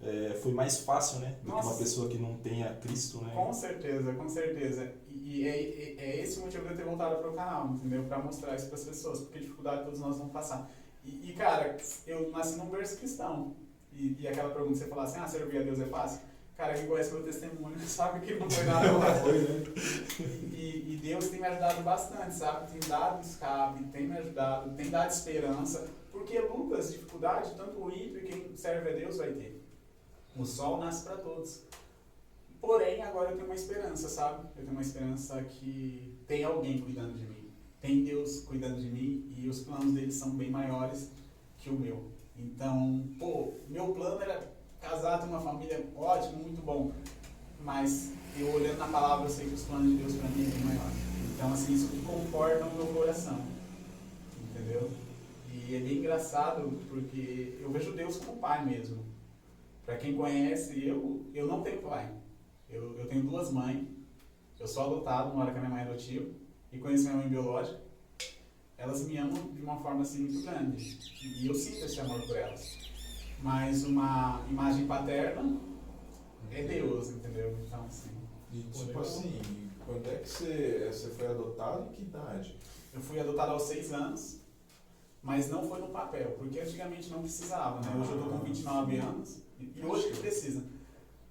é, 0.00 0.38
foi 0.40 0.52
mais 0.52 0.78
fácil, 0.78 1.18
né? 1.18 1.34
Do 1.42 1.48
Nossa. 1.48 1.62
que 1.62 1.66
uma 1.66 1.78
pessoa 1.78 2.08
que 2.08 2.16
não 2.16 2.36
tenha 2.36 2.72
Cristo, 2.76 3.18
né? 3.24 3.32
Com 3.34 3.52
certeza, 3.52 4.12
com 4.12 4.28
certeza. 4.28 4.94
E, 5.08 5.44
é, 5.48 5.50
é, 5.50 5.96
é 5.98 6.22
esse 6.22 6.38
o 6.38 6.42
motivo 6.42 6.62
de 6.64 6.70
eu 6.70 6.76
ter 6.76 6.84
voltado 6.84 7.16
para 7.16 7.28
o 7.28 7.34
canal, 7.34 7.70
entendeu? 7.70 8.04
Para 8.04 8.20
mostrar 8.20 8.54
isso 8.54 8.66
para 8.66 8.76
as 8.76 8.84
pessoas, 8.84 9.18
porque 9.18 9.40
dificuldade 9.40 9.82
todos 9.82 9.98
nós 9.98 10.16
vamos 10.16 10.32
passar. 10.32 10.70
E, 11.04 11.30
e, 11.30 11.32
cara, 11.32 11.76
eu 12.06 12.30
nasci 12.30 12.56
num 12.56 12.70
berço 12.70 12.98
cristão. 12.98 13.56
E, 13.92 14.16
e 14.20 14.28
aquela 14.28 14.54
pergunta, 14.54 14.76
você 14.76 14.86
falar 14.86 15.02
assim, 15.02 15.18
ah, 15.18 15.26
servir 15.26 15.58
a 15.58 15.62
Deus 15.62 15.80
é 15.80 15.86
fácil? 15.86 16.20
Cara, 16.60 16.74
quem 16.74 16.86
conhece 16.88 17.14
meu 17.14 17.22
testemunho 17.22 17.80
sabe 17.80 18.20
que 18.20 18.34
não 18.34 18.50
foi 18.50 18.64
nada 18.64 18.86
fácil. 19.00 19.32
Né? 19.32 19.64
e, 20.52 20.92
e 20.92 21.00
Deus 21.02 21.28
tem 21.30 21.40
me 21.40 21.46
ajudado 21.46 21.82
bastante, 21.82 22.34
sabe? 22.34 22.70
Tem 22.70 22.86
dado 22.86 23.22
escape, 23.22 23.84
tem 23.84 24.06
me 24.06 24.18
ajudado, 24.18 24.76
tem 24.76 24.90
dado 24.90 25.10
esperança. 25.10 25.88
Porque 26.12 26.38
lutas, 26.38 26.92
dificuldades, 26.92 27.52
tanto 27.52 27.82
o 27.82 27.90
ímpio 27.90 28.18
e 28.18 28.26
quem 28.26 28.56
serve 28.58 28.90
a 28.90 28.92
Deus 28.92 29.16
vai 29.16 29.32
ter. 29.32 29.64
O 30.36 30.44
sol 30.44 30.76
nasce 30.76 31.04
para 31.04 31.16
todos. 31.16 31.62
Porém, 32.60 33.02
agora 33.04 33.30
eu 33.30 33.36
tenho 33.36 33.46
uma 33.46 33.54
esperança, 33.54 34.10
sabe? 34.10 34.46
Eu 34.54 34.62
tenho 34.62 34.72
uma 34.72 34.82
esperança 34.82 35.42
que 35.42 36.14
tem 36.26 36.44
alguém 36.44 36.82
cuidando 36.82 37.16
de 37.16 37.24
mim. 37.24 37.50
Tem 37.80 38.04
Deus 38.04 38.40
cuidando 38.40 38.78
de 38.78 38.90
mim 38.90 39.34
e 39.34 39.48
os 39.48 39.60
planos 39.60 39.94
dele 39.94 40.12
são 40.12 40.36
bem 40.36 40.50
maiores 40.50 41.10
que 41.56 41.70
o 41.70 41.80
meu. 41.80 42.10
Então, 42.36 43.08
pô, 43.18 43.54
meu 43.66 43.94
plano 43.94 44.20
era 44.20 44.59
casar, 44.80 45.20
ter 45.20 45.26
uma 45.26 45.40
família 45.40 45.84
ótimo, 45.96 46.42
muito 46.42 46.62
bom. 46.62 46.92
Mas 47.60 48.12
eu 48.38 48.52
olhando 48.54 48.78
na 48.78 48.88
palavra, 48.88 49.26
eu 49.26 49.30
sei 49.30 49.48
que 49.48 49.54
os 49.54 49.64
planos 49.64 49.90
de 49.90 49.96
Deus 49.98 50.14
para 50.16 50.28
mim 50.28 50.46
é 50.46 50.50
bem 50.50 50.64
maior. 50.64 50.90
Então, 51.34 51.52
assim, 51.52 51.74
isso 51.74 51.88
que 51.88 52.02
conforta 52.02 52.64
o 52.64 52.74
meu 52.74 52.86
coração. 52.86 53.40
Entendeu? 54.50 54.90
E 55.52 55.74
é 55.74 55.80
bem 55.80 55.98
engraçado 55.98 56.78
porque 56.88 57.58
eu 57.60 57.70
vejo 57.70 57.92
Deus 57.92 58.16
como 58.16 58.38
pai 58.38 58.64
mesmo. 58.64 59.04
Para 59.84 59.96
quem 59.96 60.16
conhece, 60.16 60.86
eu, 60.86 61.24
eu 61.34 61.46
não 61.46 61.62
tenho 61.62 61.82
pai. 61.82 62.10
Eu, 62.68 62.98
eu 62.98 63.06
tenho 63.06 63.22
duas 63.22 63.50
mães. 63.52 63.86
Eu 64.58 64.66
sou 64.66 64.84
adotado, 64.84 65.34
moro 65.34 65.50
com 65.50 65.56
a 65.56 65.60
minha 65.60 65.70
mãe 65.70 65.82
adotiva. 65.82 66.30
E 66.72 66.78
conheço 66.78 67.04
minha 67.04 67.16
mãe 67.16 67.28
biológica. 67.28 67.80
Elas 68.76 69.06
me 69.06 69.16
amam 69.16 69.52
de 69.52 69.62
uma 69.62 69.76
forma 69.76 70.02
assim 70.02 70.20
muito 70.20 70.42
grande. 70.42 70.98
E 71.40 71.46
eu 71.46 71.54
sinto 71.54 71.84
esse 71.84 72.00
amor 72.00 72.20
por 72.22 72.36
elas. 72.36 72.89
Mas 73.42 73.84
uma 73.84 74.42
imagem 74.48 74.86
paterna 74.86 75.58
é 76.50 76.62
Deus, 76.62 77.10
entendeu? 77.10 77.56
Então, 77.66 77.84
assim. 77.86 78.10
E 78.52 78.62
tipo 78.62 79.00
assim, 79.00 79.40
quando 79.86 80.06
é 80.06 80.16
que 80.16 80.28
você, 80.28 80.90
você 80.92 81.08
foi 81.10 81.28
adotado 81.28 81.88
e 81.92 81.94
que 81.94 82.02
idade? 82.02 82.56
Eu 82.92 83.00
fui 83.00 83.20
adotado 83.20 83.52
aos 83.52 83.62
seis 83.62 83.92
anos 83.92 84.40
mas 85.22 85.50
não 85.50 85.68
foi 85.68 85.80
no 85.80 85.88
papel, 85.88 86.34
porque 86.38 86.60
antigamente 86.60 87.10
não 87.10 87.20
precisava, 87.20 87.80
né? 87.80 87.92
Hoje 88.00 88.12
eu 88.12 88.22
tô 88.22 88.30
com 88.30 88.38
29 88.38 88.96
anos 88.96 89.38
e 89.58 89.84
hoje 89.84 90.08
que 90.10 90.18
precisa. 90.18 90.62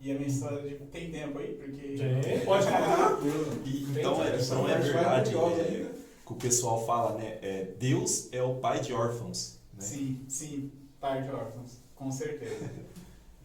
E 0.01 0.11
a 0.11 0.15
minha 0.15 0.27
história 0.27 0.61
de, 0.61 0.75
tem 0.85 1.11
tempo 1.11 1.39
aí, 1.39 1.55
porque. 1.55 1.97
Tem, 1.97 2.39
pode 2.45 2.65
falar. 2.65 3.19
então, 3.65 4.23
é, 4.23 4.39
então 4.39 4.69
é 4.69 4.77
verdade 4.77 5.35
é, 5.35 5.91
que 6.25 6.31
o 6.31 6.35
pessoal 6.35 6.85
fala, 6.85 7.17
né? 7.17 7.39
É, 7.41 7.73
Deus 7.77 8.29
é 8.31 8.41
o 8.41 8.55
pai 8.55 8.79
de 8.79 8.93
órfãos. 8.93 9.59
Né? 9.73 9.81
Sim, 9.81 10.25
sim, 10.27 10.71
pai 11.01 11.23
de 11.23 11.31
órfãos, 11.31 11.79
com 11.99 12.09
certeza. 12.09 12.71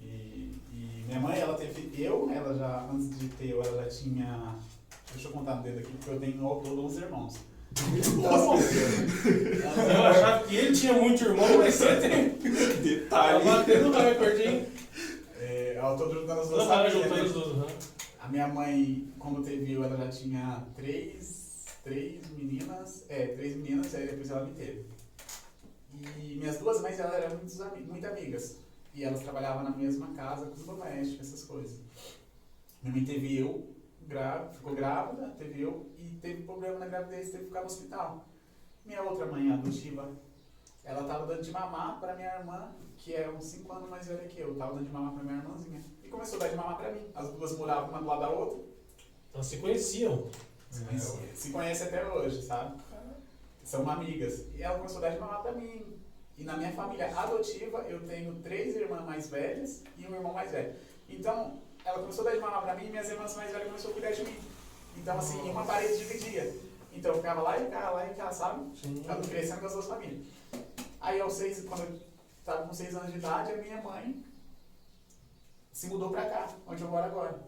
e, 0.01 0.57
e 0.73 1.05
minha 1.07 1.21
mãe, 1.21 1.39
ela 1.41 1.55
teve 1.55 1.91
eu, 2.01 2.31
ela 2.33 2.55
já, 2.55 2.89
antes 2.91 3.19
de 3.19 3.29
ter 3.29 3.51
eu, 3.51 3.63
ela 3.63 3.83
já 3.83 3.91
tinha. 3.91 4.57
Deixa 5.13 5.29
eu 5.29 5.33
contar 5.33 5.57
no 5.57 5.63
dedo 5.63 5.81
aqui, 5.81 5.93
porque 5.93 6.11
eu 6.11 6.21
tenho 6.21 6.47
ao 6.47 6.61
todo 6.61 6.85
11 6.85 7.03
irmãos. 7.03 7.35
Eu 9.93 10.03
achava 10.05 10.45
que 10.47 10.55
ele 10.55 10.77
tinha 10.77 10.93
muito 10.93 11.25
irmão, 11.25 11.59
mas 11.59 11.75
você 11.75 11.97
tem. 11.97 12.29
Detalhe. 12.31 13.09
Tá 13.09 13.39
batendo 13.41 13.91
recorde, 13.91 14.43
hein? 14.43 14.67
É, 15.41 15.79
eu 15.79 15.97
tô 15.97 16.09
juntando 16.15 16.41
as 16.41 16.49
duas 16.49 16.93
juntando 16.93 17.23
as 17.23 17.33
duas, 17.33 17.73
A 18.21 18.29
minha 18.29 18.47
mãe, 18.47 19.09
quando 19.19 19.43
teve 19.43 19.73
eu, 19.73 19.83
ela 19.83 19.97
já 19.97 20.09
tinha 20.09 20.65
três, 20.77 21.65
três 21.83 22.21
meninas. 22.31 23.05
É, 23.09 23.27
três 23.27 23.57
meninas, 23.57 23.93
aí 23.95 24.07
depois 24.07 24.31
ela 24.31 24.45
me 24.45 24.53
teve. 24.53 24.94
E 26.19 26.37
minhas 26.37 26.59
duas 26.59 26.81
mães, 26.81 26.99
elas 26.99 27.15
eram 27.15 27.37
muito, 27.37 27.93
muito 27.93 28.07
amigas. 28.07 28.59
E 28.93 29.05
elas 29.05 29.23
trabalhavam 29.23 29.65
na 29.65 29.71
mesma 29.71 30.09
casa, 30.15 30.47
com 30.47 30.55
os 30.55 30.65
domésticos, 30.65 31.29
essas 31.29 31.45
coisas. 31.45 31.81
Minha 32.83 32.95
mãe 32.95 33.05
teve 33.05 33.39
eu, 33.39 33.75
grávida, 34.07 34.53
ficou 34.53 34.75
grávida, 34.75 35.29
teve 35.39 35.63
eu, 35.63 35.91
e 35.99 36.11
teve 36.21 36.43
problema 36.43 36.79
na 36.79 36.87
gravidez, 36.87 37.31
teve 37.31 37.45
que 37.45 37.49
ficar 37.49 37.61
no 37.61 37.67
hospital. 37.67 38.25
Minha 38.85 39.03
outra 39.03 39.27
mãe 39.27 39.51
adotiva, 39.53 40.13
ela 40.85 41.01
estava 41.03 41.27
dando 41.27 41.43
de 41.43 41.51
mamar 41.51 41.99
para 41.99 42.15
minha 42.15 42.35
irmã, 42.37 42.73
que 42.97 43.15
é 43.15 43.29
uns 43.29 43.45
5 43.45 43.73
anos 43.73 43.89
mais 43.89 44.07
velha 44.07 44.29
que 44.29 44.39
eu, 44.39 44.53
estava 44.53 44.75
dando 44.75 44.85
de 44.85 44.93
mamar 44.93 45.15
para 45.15 45.23
minha 45.25 45.39
irmãzinha. 45.39 45.83
E 46.03 46.09
começou 46.09 46.37
a 46.37 46.41
dar 46.41 46.49
de 46.51 46.57
mamar 46.57 46.77
para 46.77 46.93
mim. 46.93 47.07
As 47.15 47.31
duas 47.33 47.57
moravam 47.57 47.89
uma 47.89 48.01
do 48.01 48.07
lado 48.07 48.21
da 48.21 48.31
outra. 48.31 48.63
Então 49.31 49.43
se 49.43 49.57
conheciam. 49.57 50.29
Se, 50.71 50.85
conheciam. 50.85 51.35
se 51.35 51.51
conhece 51.51 51.83
até 51.85 52.07
hoje, 52.07 52.43
sabe? 52.43 52.81
São 53.65 53.89
amigas. 53.89 54.47
E 54.55 54.63
ela 54.63 54.77
começou 54.77 54.99
a 54.99 55.01
dar 55.03 55.11
de 55.11 55.19
mamar 55.19 55.43
para 55.43 55.53
mim. 55.53 55.99
E 56.37 56.45
na 56.45 56.57
minha 56.57 56.73
família 56.73 57.17
adotiva, 57.17 57.79
eu 57.89 58.07
tenho 58.07 58.35
três 58.43 58.77
irmãs 58.77 59.05
mais 59.05 59.31
velhas 59.31 59.83
e 59.97 60.07
um 60.07 60.15
irmão 60.15 60.33
mais 60.33 60.51
velho. 60.51 60.75
Então, 61.09 61.59
ela 61.85 61.99
começou 62.01 62.27
a 62.27 62.31
dar 62.31 62.37
de 62.37 62.41
mamar 62.43 62.63
pra 62.63 62.75
mim 62.75 62.87
e 62.87 62.91
minhas 62.91 63.09
irmãs 63.09 63.37
mais 63.37 63.51
velhas 63.51 63.67
começaram 63.67 63.91
a 63.91 63.93
cuidar 63.95 64.11
de 64.11 64.25
mim. 64.25 64.39
Então, 64.97 65.19
assim, 65.19 65.41
uma 65.51 65.65
parede 65.65 65.99
dividia. 65.99 66.55
Então 66.93 67.11
eu 67.11 67.17
ficava 67.17 67.43
lá 67.43 67.59
e 67.59 67.65
ficava 67.65 67.91
lá 67.91 68.07
e 68.07 68.11
ficava, 68.11 68.33
sabe? 68.33 68.77
Sim. 68.79 69.05
Eu 69.07 69.21
crescendo 69.23 69.61
com 69.61 69.67
as 69.67 69.73
duas 69.73 69.87
famílias. 69.87 70.27
Aí 71.01 71.21
aos 71.21 71.33
seis, 71.33 71.65
quando 71.65 71.83
eu 71.83 72.01
estava 72.39 72.67
com 72.67 72.73
seis 72.73 72.95
anos 72.95 73.11
de 73.13 73.19
idade, 73.19 73.53
a 73.53 73.57
minha 73.57 73.83
mãe 73.83 74.25
se 75.73 75.89
mudou 75.89 76.11
pra 76.11 76.27
cá, 76.27 76.49
onde 76.67 76.83
eu 76.83 76.89
moro 76.89 77.05
agora. 77.05 77.41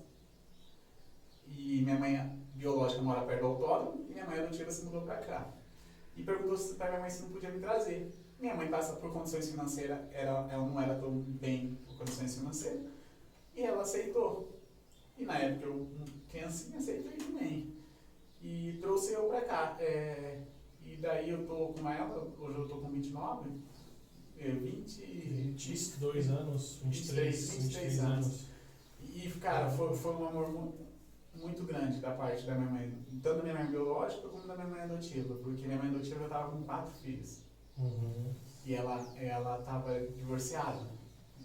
E 1.46 1.80
minha 1.82 1.98
mãe 1.98 2.18
biológica 2.54 3.00
mora 3.02 3.22
perto 3.22 3.40
do 3.40 3.46
autódromo 3.46 4.04
e 4.08 4.12
minha 4.12 4.26
mãe 4.26 4.40
adotiva 4.40 4.70
se 4.70 4.84
mudou 4.84 5.02
pra 5.02 5.16
cá. 5.18 5.46
E 6.16 6.22
perguntou 6.22 6.56
se- 6.56 6.74
pra 6.74 6.88
minha 6.88 7.00
mãe 7.00 7.10
se 7.10 7.22
não 7.22 7.30
podia 7.30 7.50
me 7.50 7.60
trazer. 7.60 8.12
Minha 8.38 8.54
mãe 8.54 8.68
passa 8.68 8.94
por 8.96 9.12
condições 9.12 9.50
financeiras, 9.50 9.98
era, 10.12 10.46
ela 10.50 10.66
não 10.66 10.80
era 10.80 10.94
tão 10.98 11.10
bem 11.20 11.78
por 11.86 11.96
condições 11.98 12.36
financeiras, 12.36 12.86
e 13.54 13.62
ela 13.62 13.82
aceitou. 13.82 14.60
E 15.18 15.24
na 15.24 15.38
época 15.38 15.66
eu, 15.66 15.86
criancinha, 16.28 16.76
aceitei 16.78 17.16
também. 17.16 17.74
E 18.42 18.78
trouxe 18.80 19.12
eu 19.14 19.24
pra 19.24 19.40
cá. 19.42 19.76
É, 19.80 20.42
e 20.84 20.96
daí 20.96 21.30
eu 21.30 21.46
tô 21.46 21.68
com 21.68 21.88
ela, 21.90 22.30
hoje 22.38 22.58
eu 22.58 22.68
tô 22.68 22.76
com 22.76 22.90
29, 22.90 23.50
é, 24.38 24.48
20, 24.50 25.00
22 25.56 26.28
anos, 26.30 26.80
23, 26.84 27.50
23 27.50 27.62
23 27.64 27.98
anos. 28.00 28.46
E, 29.00 29.30
cara, 29.40 29.70
foi, 29.70 29.94
foi 29.96 30.14
um 30.14 30.28
amor 30.28 30.74
muito 31.46 31.64
grande 31.64 32.00
da 32.00 32.10
parte 32.12 32.44
da 32.46 32.54
minha 32.54 32.70
mãe, 32.70 32.92
tanto 33.22 33.38
da 33.38 33.42
minha 33.42 33.54
mãe 33.54 33.66
biológica 33.66 34.28
como 34.28 34.46
da 34.46 34.54
minha 34.54 34.66
mãe 34.68 34.80
adotiva, 34.82 35.34
porque 35.36 35.66
minha 35.66 35.78
mãe 35.78 35.88
adotiva 35.88 36.20
já 36.20 36.28
tava 36.28 36.50
com 36.50 36.62
quatro 36.64 36.94
filhos. 36.96 37.42
Uhum. 37.78 38.32
E 38.64 38.74
ela, 38.74 39.04
ela 39.16 39.58
tava 39.62 40.00
divorciada, 40.00 40.80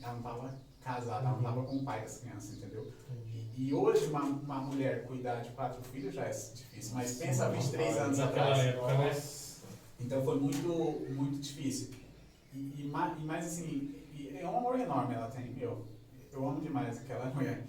ela 0.02 0.14
não 0.14 0.22
tava 0.22 0.56
casada, 0.82 1.28
ela 1.28 1.36
não 1.38 1.44
tava 1.44 1.64
com 1.64 1.76
o 1.78 1.84
pai 1.84 2.02
das 2.02 2.18
crianças, 2.20 2.58
entendeu? 2.58 2.92
E, 3.28 3.68
e 3.68 3.74
hoje 3.74 4.08
uma, 4.08 4.24
uma 4.24 4.60
mulher 4.62 5.06
cuidar 5.06 5.42
de 5.42 5.52
quatro 5.52 5.82
filhos 5.84 6.14
já 6.16 6.24
é 6.26 6.30
difícil, 6.30 6.96
mas 6.96 7.18
pensa 7.20 7.50
23 7.50 7.98
anos 7.98 8.20
atrás. 8.20 8.58
época, 8.60 8.98
né? 8.98 9.12
Então 10.00 10.24
foi 10.24 10.40
muito, 10.40 10.68
muito 11.14 11.40
difícil. 11.40 11.92
E, 12.54 12.82
e, 12.82 12.90
ma- 12.92 13.16
e 13.20 13.24
mais 13.24 13.46
assim, 13.46 13.94
e 14.12 14.36
é 14.38 14.48
um 14.50 14.58
amor 14.58 14.80
enorme 14.80 15.14
ela 15.14 15.28
tem, 15.28 15.52
meu. 15.52 15.86
Eu 16.34 16.48
amo 16.50 16.62
demais 16.62 16.98
aquela 17.00 17.26
mulher. 17.36 17.64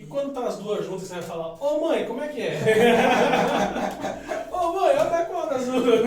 E 0.00 0.06
quando 0.06 0.32
tá 0.32 0.48
as 0.48 0.56
duas 0.56 0.86
juntas, 0.86 1.06
você 1.06 1.14
vai 1.14 1.22
falar, 1.22 1.62
ô 1.62 1.80
mãe, 1.86 2.06
como 2.06 2.22
é 2.22 2.28
que 2.28 2.40
é? 2.40 2.58
ô 4.50 4.72
mãe, 4.72 4.96
até 4.96 5.26
quando 5.26 5.52
as 5.52 5.66
duas? 5.66 6.00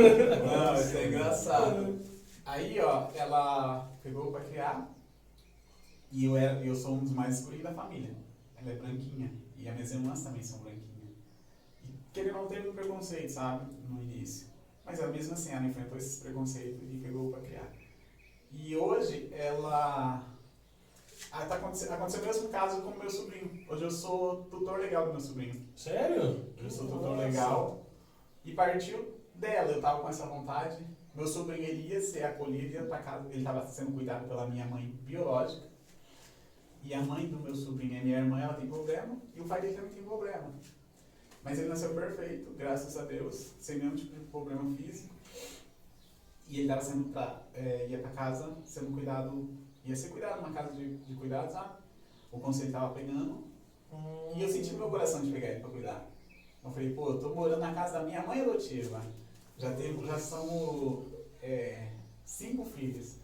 Não, 0.43 0.73
isso 0.73 0.97
é 0.97 1.07
engraçado. 1.07 1.99
Aí, 2.43 2.79
ó, 2.79 3.07
ela 3.13 3.91
pegou 4.01 4.31
pra 4.31 4.41
criar 4.41 4.89
e 6.11 6.25
eu, 6.25 6.35
era, 6.35 6.59
eu 6.65 6.75
sou 6.75 6.95
um 6.95 6.99
dos 6.99 7.11
mais 7.11 7.39
escolhidos 7.39 7.65
da 7.65 7.73
família. 7.73 8.15
Ela 8.55 8.71
é 8.71 8.75
branquinha 8.75 9.31
e 9.57 9.69
as 9.69 9.75
minhas 9.75 9.91
irmãs 9.91 10.23
também 10.23 10.41
são 10.41 10.57
branquinhas. 10.59 11.11
E 11.83 11.93
querendo 12.11 12.33
não 12.33 12.47
teve 12.47 12.69
um 12.69 12.73
preconceito, 12.73 13.29
sabe, 13.29 13.71
no 13.87 14.01
início. 14.01 14.47
Mas 14.83 14.99
ela 14.99 15.11
mesmo 15.11 15.33
assim, 15.33 15.51
ela 15.51 15.65
enfrentou 15.65 15.97
esses 15.97 16.19
preconceitos 16.19 16.81
e 16.91 16.97
pegou 16.97 17.31
pra 17.31 17.41
criar. 17.41 17.71
E 18.51 18.75
hoje 18.75 19.29
ela. 19.31 20.32
Ah, 21.35 21.47
tá 21.47 21.55
acontecendo, 21.55 21.93
aconteceu 21.93 22.21
o 22.21 22.25
mesmo 22.27 22.49
caso 22.49 22.83
com 22.83 22.89
o 22.89 22.99
meu 22.99 23.09
sobrinho. 23.09 23.65
Hoje 23.67 23.83
eu 23.83 23.89
sou 23.89 24.43
tutor 24.43 24.77
legal 24.77 25.07
do 25.07 25.13
meu 25.13 25.19
sobrinho. 25.19 25.67
Sério? 25.75 26.45
Eu 26.55 26.69
sou 26.69 26.85
tutor 26.85 27.15
Nossa. 27.15 27.23
legal. 27.25 27.87
E 28.45 28.53
partiu 28.53 29.15
dela, 29.33 29.71
eu 29.71 29.81
tava 29.81 30.01
com 30.01 30.09
essa 30.09 30.27
vontade. 30.27 30.85
Meu 31.15 31.25
sobrinho 31.25 31.67
ele 31.67 31.87
ia 31.87 31.99
ser 31.99 32.23
acolhido, 32.25 32.75
ia 32.75 32.83
pra 32.83 32.99
casa, 32.99 33.27
ele 33.29 33.39
estava 33.39 33.65
sendo 33.65 33.93
cuidado 33.93 34.27
pela 34.27 34.45
minha 34.45 34.67
mãe 34.67 34.95
biológica. 35.01 35.67
E 36.83 36.93
a 36.93 37.01
mãe 37.01 37.25
do 37.27 37.39
meu 37.39 37.55
sobrinho, 37.55 37.99
a 37.99 38.03
minha 38.03 38.19
irmã, 38.19 38.39
ela 38.39 38.53
tem 38.53 38.67
problema, 38.67 39.17
e 39.35 39.41
o 39.41 39.45
pai 39.45 39.59
dele 39.59 39.73
também 39.73 39.91
tem 39.91 40.03
problema. 40.03 40.53
Mas 41.43 41.57
ele 41.57 41.69
nasceu 41.69 41.95
perfeito, 41.95 42.53
graças 42.53 42.95
a 42.95 43.05
Deus, 43.05 43.53
sem 43.59 43.79
nenhum 43.79 43.95
tipo 43.95 44.13
de 44.13 44.25
problema 44.25 44.71
físico. 44.75 45.11
E 46.47 46.59
ele 46.59 46.67
tava 46.67 46.81
sendo 46.81 47.05
pra, 47.05 47.41
é, 47.55 47.87
ia 47.89 47.97
pra 47.97 48.11
casa 48.11 48.55
sendo 48.65 48.91
cuidado, 48.91 49.49
ia 49.85 49.95
ser 49.95 50.09
cuidado 50.09 50.41
numa 50.41 50.53
casa 50.53 50.73
de, 50.73 50.97
de 50.97 51.15
cuidados, 51.15 51.53
sabe? 51.53 51.75
O 52.31 52.39
conselho 52.39 52.71
tava 52.71 52.93
pegando, 52.93 53.43
e 54.35 54.41
eu 54.41 54.49
senti 54.49 54.73
meu 54.73 54.89
coração 54.89 55.21
de 55.21 55.31
pegar 55.31 55.49
ele 55.49 55.59
pra 55.59 55.69
cuidar. 55.69 56.07
Eu 56.63 56.71
falei, 56.71 56.93
pô, 56.93 57.09
eu 57.09 57.19
tô 57.19 57.35
morando 57.35 57.59
na 57.59 57.73
casa 57.73 57.99
da 57.99 58.05
minha 58.05 58.25
mãe 58.25 58.41
adotiva. 58.41 59.01
Já, 59.57 59.73
teve, 59.75 60.05
já 60.05 60.17
são 60.17 61.05
é, 61.41 61.89
cinco 62.25 62.65
filhos. 62.65 63.17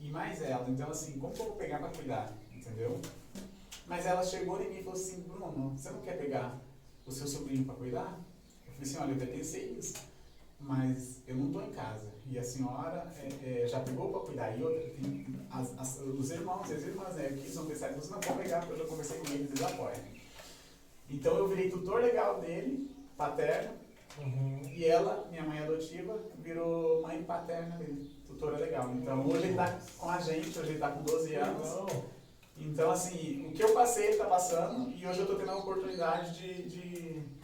E 0.00 0.10
mais 0.10 0.42
ela. 0.42 0.68
Então, 0.68 0.90
assim, 0.90 1.18
como 1.18 1.32
que 1.32 1.40
eu 1.40 1.46
vou 1.46 1.56
pegar 1.56 1.78
pra 1.78 1.90
cuidar? 1.90 2.32
Entendeu? 2.54 3.00
Mas 3.86 4.06
ela 4.06 4.22
chegou 4.22 4.60
em 4.60 4.70
mim 4.70 4.78
e 4.78 4.82
falou 4.82 4.98
assim, 4.98 5.20
Bruno, 5.20 5.70
você 5.76 5.90
não 5.90 6.00
quer 6.00 6.18
pegar 6.18 6.58
o 7.06 7.12
seu 7.12 7.26
sobrinho 7.26 7.64
pra 7.64 7.74
cuidar? 7.74 8.18
Eu 8.66 8.72
falei 8.72 8.82
assim, 8.82 8.98
olha, 8.98 9.10
eu 9.10 9.16
até 9.16 9.26
pensei 9.26 9.72
isso. 9.78 9.94
Mas 10.60 11.22
eu 11.26 11.36
não 11.36 11.52
tô 11.52 11.62
em 11.62 11.72
casa. 11.72 12.06
E 12.30 12.38
a 12.38 12.42
senhora 12.44 13.10
é, 13.42 13.62
é, 13.62 13.66
já 13.66 13.80
pegou 13.80 14.10
pra 14.10 14.20
cuidar. 14.20 14.56
E 14.58 14.62
outra, 14.62 14.80
tem 14.80 15.26
as, 15.50 15.78
as- 15.78 16.00
os 16.00 16.30
irmãos 16.30 16.68
e 16.70 16.74
as 16.74 16.82
irmãs, 16.82 17.14
né? 17.14 17.28
Que 17.40 17.48
são 17.48 17.64
pensados, 17.66 17.96
você 18.04 18.10
não 18.12 18.20
pode 18.20 18.38
pegar, 18.42 18.58
porque 18.60 18.72
eu 18.74 18.78
já 18.78 18.84
conversei 18.84 19.18
com 19.20 19.26
eles, 19.28 19.48
eles 19.50 19.62
apoiam. 19.62 19.96
Então 21.10 21.36
eu 21.38 21.48
virei 21.48 21.70
tutor 21.70 22.00
legal 22.02 22.40
dele, 22.40 22.90
paterno, 23.16 23.70
Uhum. 24.18 24.60
e 24.74 24.84
ela, 24.84 25.26
minha 25.30 25.44
mãe 25.44 25.60
adotiva, 25.60 26.18
virou 26.38 27.00
mãe 27.02 27.22
paterna 27.22 27.76
dele, 27.76 28.10
tutora 28.26 28.58
legal. 28.58 28.90
Então 28.90 29.26
hoje 29.26 29.44
ele 29.46 29.54
tá 29.54 29.78
com 29.96 30.08
a 30.10 30.18
gente, 30.20 30.58
hoje 30.58 30.70
ele 30.70 30.78
tá 30.78 30.90
com 30.90 31.02
12 31.04 31.34
anos. 31.36 31.68
Então 32.56 32.90
assim, 32.90 33.46
o 33.46 33.52
que 33.52 33.62
eu 33.62 33.72
passei 33.72 34.08
ele 34.08 34.16
tá 34.16 34.24
passando 34.24 34.90
e 34.90 35.06
hoje 35.06 35.20
eu 35.20 35.26
tô 35.26 35.36
tendo 35.36 35.52
a 35.52 35.58
oportunidade 35.58 36.36
de, 36.36 36.62
de, 36.64 36.87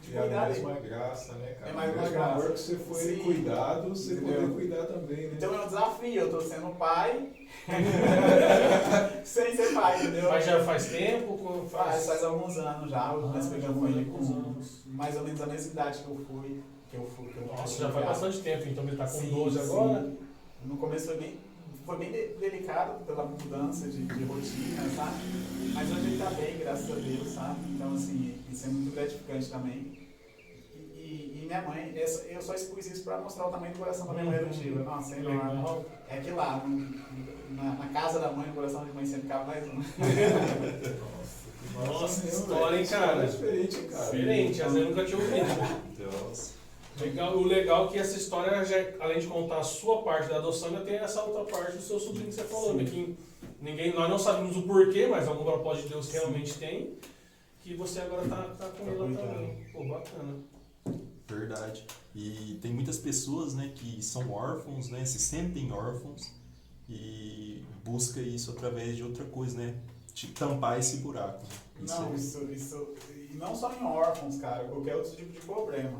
de 0.01 0.15
É 0.17 0.21
cuidar 0.21 0.45
dele. 0.49 0.53
mesma 0.65 0.79
graça, 0.79 1.33
né, 1.33 1.55
cara? 1.59 1.71
É 1.71 1.73
mais 1.73 1.93
uma 1.93 2.09
graça. 2.09 2.31
amor 2.31 2.51
que 2.51 2.59
você 2.59 2.75
foi 2.75 2.99
Sim. 3.01 3.17
cuidado, 3.17 3.89
você 3.89 4.13
Entendeu? 4.13 4.41
poder 4.41 4.53
cuidar 4.53 4.85
também, 4.85 5.27
né? 5.27 5.33
Então 5.37 5.53
é 5.55 5.61
um 5.63 5.65
desafio, 5.65 6.13
eu 6.21 6.29
tô 6.31 6.41
sendo 6.41 6.69
pai 6.75 7.29
sem 9.23 9.55
ser 9.55 9.73
pai, 9.73 10.01
entendeu? 10.03 10.29
Mas 10.29 10.45
já 10.45 10.63
faz 10.63 10.85
tempo? 10.87 11.37
com- 11.37 11.67
Faz, 11.67 12.05
faz 12.05 12.23
alguns 12.23 12.57
anos 12.57 12.89
já, 12.91 13.13
nós 13.13 13.47
Ah, 13.47 13.49
pegamos 13.49 13.81
faz 13.83 13.95
ele 13.95 14.05
com 14.05 14.17
anos. 14.17 14.81
mais 14.85 15.15
ou 15.17 15.23
menos 15.23 15.41
a 15.41 15.45
mesma 15.47 15.71
idade 15.71 15.99
que 16.03 16.07
eu 16.09 16.17
fui. 16.27 16.63
Que 16.89 16.97
eu 16.97 17.05
fui 17.07 17.27
que 17.29 17.37
eu 17.37 17.47
Nossa, 17.47 17.81
já 17.81 17.89
faz 17.89 18.05
bastante 18.05 18.39
tempo, 18.41 18.67
então 18.69 18.83
ele 18.87 18.95
tá 18.97 19.05
com 19.05 19.19
Sim, 19.19 19.29
12 19.31 19.59
sim. 19.59 19.65
agora. 19.65 20.13
No 20.63 20.77
começo 20.77 21.07
foi 21.07 21.17
bem, 21.17 21.39
foi 21.85 21.97
bem 21.97 22.11
de- 22.11 22.27
delicado 22.39 23.03
pela 23.05 23.25
mudança 23.25 23.87
de, 23.87 24.03
de 24.03 24.23
rotina, 24.23 24.89
sabe? 24.95 25.15
Mas 25.73 25.91
hoje 25.91 26.07
ele 26.07 26.17
tá 26.17 26.29
bem, 26.31 26.57
graças 26.57 26.91
a 26.91 26.95
Deus, 26.95 27.27
sabe? 27.29 27.59
Então, 27.75 27.93
assim, 27.93 28.35
isso 28.51 28.65
é 28.65 28.69
muito 28.69 28.95
gratificante 28.95 29.49
também. 29.49 30.07
E, 30.73 30.77
e- 30.77 31.39
e 31.43 31.45
minha 31.45 31.61
mãe, 31.61 31.93
essa- 31.97 32.23
eu 32.25 32.41
só 32.41 32.53
expus 32.55 32.87
isso 32.87 33.03
pra 33.03 33.19
mostrar 33.19 33.47
o 33.47 33.51
tamanho 33.51 33.73
do 33.73 33.79
coração 33.79 34.07
da 34.07 34.13
minha 34.13 34.25
mãe 34.25 34.39
Uhum. 34.39 34.45
adotiva. 34.45 34.83
Nossa, 34.83 35.15
é 35.15 35.19
enorme. 35.19 35.37
Legal. 35.49 35.85
É 36.09 36.17
que 36.17 36.31
lá, 36.31 36.57
no- 36.65 37.55
na, 37.55 37.63
na 37.75 37.87
casa 37.89 38.19
da 38.19 38.31
mãe, 38.31 38.49
o 38.49 38.53
coração 38.53 38.83
de 38.85 38.91
mãe 38.91 39.05
sempre 39.05 39.27
cabe 39.27 39.45
mais 39.47 39.67
um. 39.67 39.81
Nossa, 41.85 42.21
que 42.21 42.27
história, 42.27 42.77
hein, 42.79 42.87
cara? 42.87 43.25
diferente, 43.27 43.77
cara. 43.83 44.05
Diferente, 44.05 44.61
às 44.61 44.73
vezes 44.73 44.87
eu 44.87 44.95
nunca 44.95 45.05
tinha 45.05 45.17
ouvido. 45.17 45.95
Deus. 45.97 46.51
Legal, 46.99 47.35
o 47.37 47.43
legal 47.43 47.85
é 47.85 47.87
que 47.89 47.97
essa 47.97 48.17
história, 48.17 48.63
já, 48.63 48.77
além 49.01 49.19
de 49.19 49.27
contar 49.27 49.59
a 49.59 49.63
sua 49.63 50.01
parte 50.01 50.29
da 50.29 50.37
adoção, 50.37 50.69
ainda 50.69 50.81
tem 50.81 50.95
essa 50.95 51.23
outra 51.23 51.43
parte 51.43 51.75
do 51.75 51.81
seu 51.83 51.99
sobrinho 51.99 52.27
que 52.27 52.33
você 52.35 52.43
falou, 52.45 52.73
né? 52.73 52.85
Que 52.85 53.17
ninguém, 53.61 53.93
nós 53.93 54.09
não 54.09 54.17
sabemos 54.17 54.55
o 54.55 54.61
porquê, 54.61 55.05
mas 55.07 55.27
algum 55.27 55.43
propósito 55.43 55.87
de 55.87 55.93
Deus 55.93 56.09
realmente 56.11 56.53
tem, 56.57 56.93
que 57.61 57.75
você 57.75 57.99
agora 57.99 58.25
tá, 58.27 58.43
tá 58.57 58.69
com 58.69 58.85
Tá 58.85 58.91
ele 58.91 58.97
cuidando. 58.97 59.17
também. 59.17 59.65
Pô, 59.73 59.83
bacana. 59.85 60.35
Verdade. 61.27 61.85
E 62.15 62.57
tem 62.61 62.71
muitas 62.73 62.97
pessoas, 62.97 63.53
né, 63.55 63.71
que 63.75 64.01
são 64.01 64.31
órfãos, 64.31 64.89
né, 64.89 65.03
se 65.03 65.19
sentem 65.19 65.71
órfãos 65.73 66.31
e 66.87 67.61
busca 67.83 68.21
isso 68.21 68.51
através 68.51 68.95
de 68.95 69.03
outra 69.03 69.25
coisa, 69.25 69.57
né, 69.57 69.75
de 70.13 70.27
tampar 70.27 70.79
esse 70.79 70.97
buraco. 70.97 71.43
Isso 71.83 72.01
Não, 72.01 72.11
é- 72.13 72.15
isso, 72.15 72.43
isso. 72.53 72.87
E 73.31 73.35
não 73.35 73.53
só 73.53 73.73
em 73.73 73.83
órfãos, 73.83 74.37
cara, 74.37 74.63
qualquer 74.63 74.95
outro 74.95 75.13
tipo 75.13 75.31
de 75.33 75.39
problema 75.41 75.99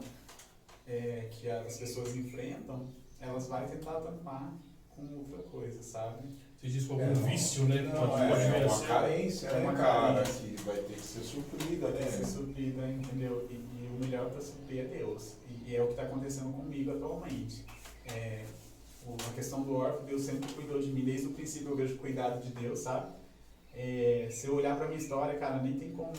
é, 0.88 1.28
que 1.32 1.50
as 1.50 1.78
pessoas 1.78 2.16
enfrentam, 2.16 2.88
elas 3.20 3.48
vão 3.48 3.66
tentar 3.68 4.00
tampar 4.02 4.54
com 4.90 5.02
outra 5.18 5.40
coisa, 5.44 5.82
sabe? 5.82 6.28
Você 6.62 6.68
diz 6.68 6.88
como 6.88 7.02
É, 7.02 7.06
um 7.06 7.14
não. 7.14 7.24
vício, 7.24 7.66
né? 7.66 7.82
Não, 7.82 8.08
pode, 8.10 8.24
é, 8.24 8.28
É 8.28 8.64
a 8.64 8.68
uma 8.68 8.88
carência, 8.88 9.48
É 9.48 9.54
né, 9.54 9.60
uma 9.60 9.74
cara? 9.74 10.14
carência. 10.16 10.48
Que 10.50 10.62
vai 10.64 10.78
ter 10.78 10.94
que 10.94 11.02
ser 11.02 11.20
suprida, 11.22 11.92
Tem 11.92 12.06
que 12.06 12.12
ser 12.12 12.20
né? 12.20 12.26
suprida, 12.26 12.88
entendeu? 12.88 13.48
E, 13.50 13.54
e 13.54 13.90
o 13.96 14.00
melhor 14.00 14.30
para 14.30 14.42
suprir 14.42 14.80
é 14.82 14.86
Deus. 14.86 15.34
E, 15.50 15.72
e 15.72 15.76
é 15.76 15.82
o 15.82 15.86
que 15.88 15.92
está 15.92 16.04
acontecendo 16.04 16.54
comigo 16.54 16.92
atualmente. 16.92 17.64
É, 18.08 18.46
a 19.08 19.34
questão 19.34 19.62
do 19.64 19.76
órfão, 19.76 20.06
Deus 20.06 20.24
sempre 20.24 20.52
cuidou 20.54 20.82
de 20.82 20.88
mim. 20.92 21.04
Desde 21.04 21.28
o 21.28 21.32
princípio 21.32 21.70
eu 21.70 21.76
vejo 21.76 21.96
o 21.96 21.98
cuidado 22.00 22.42
de 22.42 22.50
Deus, 22.52 22.80
sabe? 22.80 23.12
É, 23.76 24.28
se 24.32 24.48
eu 24.48 24.56
olhar 24.56 24.76
para 24.78 24.88
minha 24.88 24.98
história, 24.98 25.38
cara, 25.38 25.62
nem 25.62 25.74
tem 25.74 25.92
como 25.92 26.14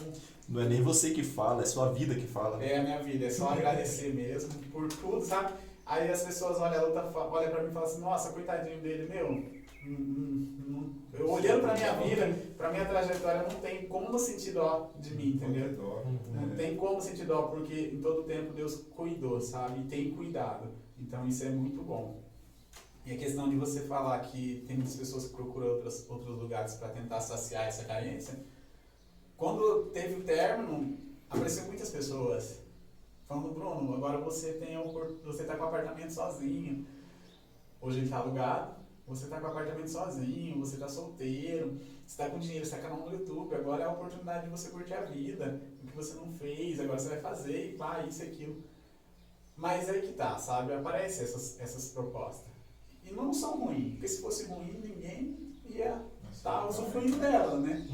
Não 0.48 0.60
é 0.60 0.68
nem 0.68 0.82
você 0.82 1.10
que 1.10 1.22
fala, 1.22 1.62
é 1.62 1.66
sua 1.66 1.92
vida 1.92 2.14
que 2.14 2.26
fala. 2.26 2.62
É 2.62 2.78
a 2.78 2.82
minha 2.82 3.02
vida, 3.02 3.26
é 3.26 3.30
só 3.30 3.50
agradecer 3.50 4.14
mesmo 4.14 4.52
por 4.70 4.88
tudo, 4.88 5.22
sabe? 5.22 5.54
Aí 5.86 6.10
as 6.10 6.22
pessoas 6.22 6.58
olham, 6.60 6.88
luta, 6.88 7.10
olham 7.16 7.50
pra 7.50 7.62
mim 7.62 7.70
e 7.70 7.72
falam 7.72 7.88
assim, 7.88 8.00
nossa, 8.00 8.32
coitadinho 8.32 8.80
dele, 8.80 9.08
meu, 9.08 9.30
Hum, 9.86 9.94
hum, 9.94 10.56
hum. 10.66 10.94
Eu 11.12 11.30
olhando 11.30 11.60
pra 11.62 11.74
minha 11.74 11.92
vida, 11.94 12.36
pra 12.58 12.72
minha 12.72 12.84
trajetória, 12.84 13.42
não 13.42 13.60
tem 13.60 13.86
como 13.86 14.18
sentir 14.18 14.50
dó 14.52 14.92
de 14.98 15.14
mim, 15.14 15.34
entendeu? 15.36 15.76
Não 16.34 16.56
tem 16.56 16.76
como 16.76 17.00
sentir 17.00 17.24
dó, 17.24 17.42
porque 17.42 17.92
em 17.94 18.02
todo 18.02 18.24
tempo 18.24 18.52
Deus 18.52 18.82
cuidou, 18.90 19.40
sabe? 19.40 19.80
E 19.80 19.84
tem 19.84 20.10
cuidado. 20.10 20.68
Então 20.98 21.26
isso 21.26 21.44
é 21.44 21.50
muito 21.50 21.82
bom. 21.82 22.25
E 23.06 23.12
a 23.12 23.16
questão 23.16 23.48
de 23.48 23.54
você 23.54 23.82
falar 23.82 24.18
que 24.18 24.64
tem 24.66 24.76
muitas 24.76 24.96
pessoas 24.96 25.28
que 25.28 25.34
procuram 25.34 25.68
outros, 25.68 26.10
outros 26.10 26.36
lugares 26.36 26.74
para 26.74 26.88
tentar 26.88 27.20
saciar 27.20 27.68
essa 27.68 27.84
carência. 27.84 28.36
Quando 29.36 29.90
teve 29.92 30.14
o 30.14 30.24
término, 30.24 30.98
apareceu 31.30 31.66
muitas 31.66 31.88
pessoas 31.88 32.62
falando, 33.28 33.54
Bruno, 33.54 33.94
agora 33.94 34.18
você 34.18 34.54
tem 34.54 34.76
você 35.22 35.44
tá 35.44 35.56
com 35.56 35.62
o 35.62 35.66
apartamento 35.68 36.10
sozinho. 36.10 36.84
Hoje 37.80 38.00
ele 38.00 38.08
tá 38.08 38.18
alugado, 38.18 38.74
você 39.06 39.28
tá 39.28 39.38
com 39.38 39.46
o 39.46 39.50
apartamento 39.50 39.88
sozinho, 39.88 40.58
você 40.58 40.76
tá 40.76 40.88
solteiro, 40.88 41.78
você 42.04 42.16
tá 42.20 42.28
com 42.28 42.40
dinheiro, 42.40 42.66
você 42.66 42.74
tá 42.74 42.82
canal 42.82 42.98
no 42.98 43.12
YouTube, 43.12 43.54
agora 43.54 43.84
é 43.84 43.86
a 43.86 43.92
oportunidade 43.92 44.46
de 44.46 44.50
você 44.50 44.68
curtir 44.70 44.94
a 44.94 45.02
vida, 45.02 45.62
o 45.80 45.86
que 45.86 45.94
você 45.94 46.14
não 46.14 46.32
fez, 46.32 46.80
agora 46.80 46.98
você 46.98 47.10
vai 47.10 47.20
fazer, 47.20 47.70
e 47.70 47.76
pá, 47.76 48.04
isso 48.04 48.24
e 48.24 48.26
aquilo. 48.26 48.64
Mas 49.56 49.88
aí 49.88 50.02
que 50.02 50.14
tá, 50.14 50.36
sabe? 50.38 50.72
Aparecem 50.72 51.24
essas, 51.24 51.60
essas 51.60 51.90
propostas. 51.90 52.55
E 53.06 53.12
não 53.12 53.32
são 53.32 53.60
ruins, 53.60 53.92
porque 53.92 54.08
se 54.08 54.20
fosse 54.20 54.46
ruim, 54.46 54.80
ninguém 54.82 55.38
ia 55.68 56.02
estar 56.32 56.66
usufruindo 56.66 57.18
dela, 57.18 57.58
né? 57.58 57.86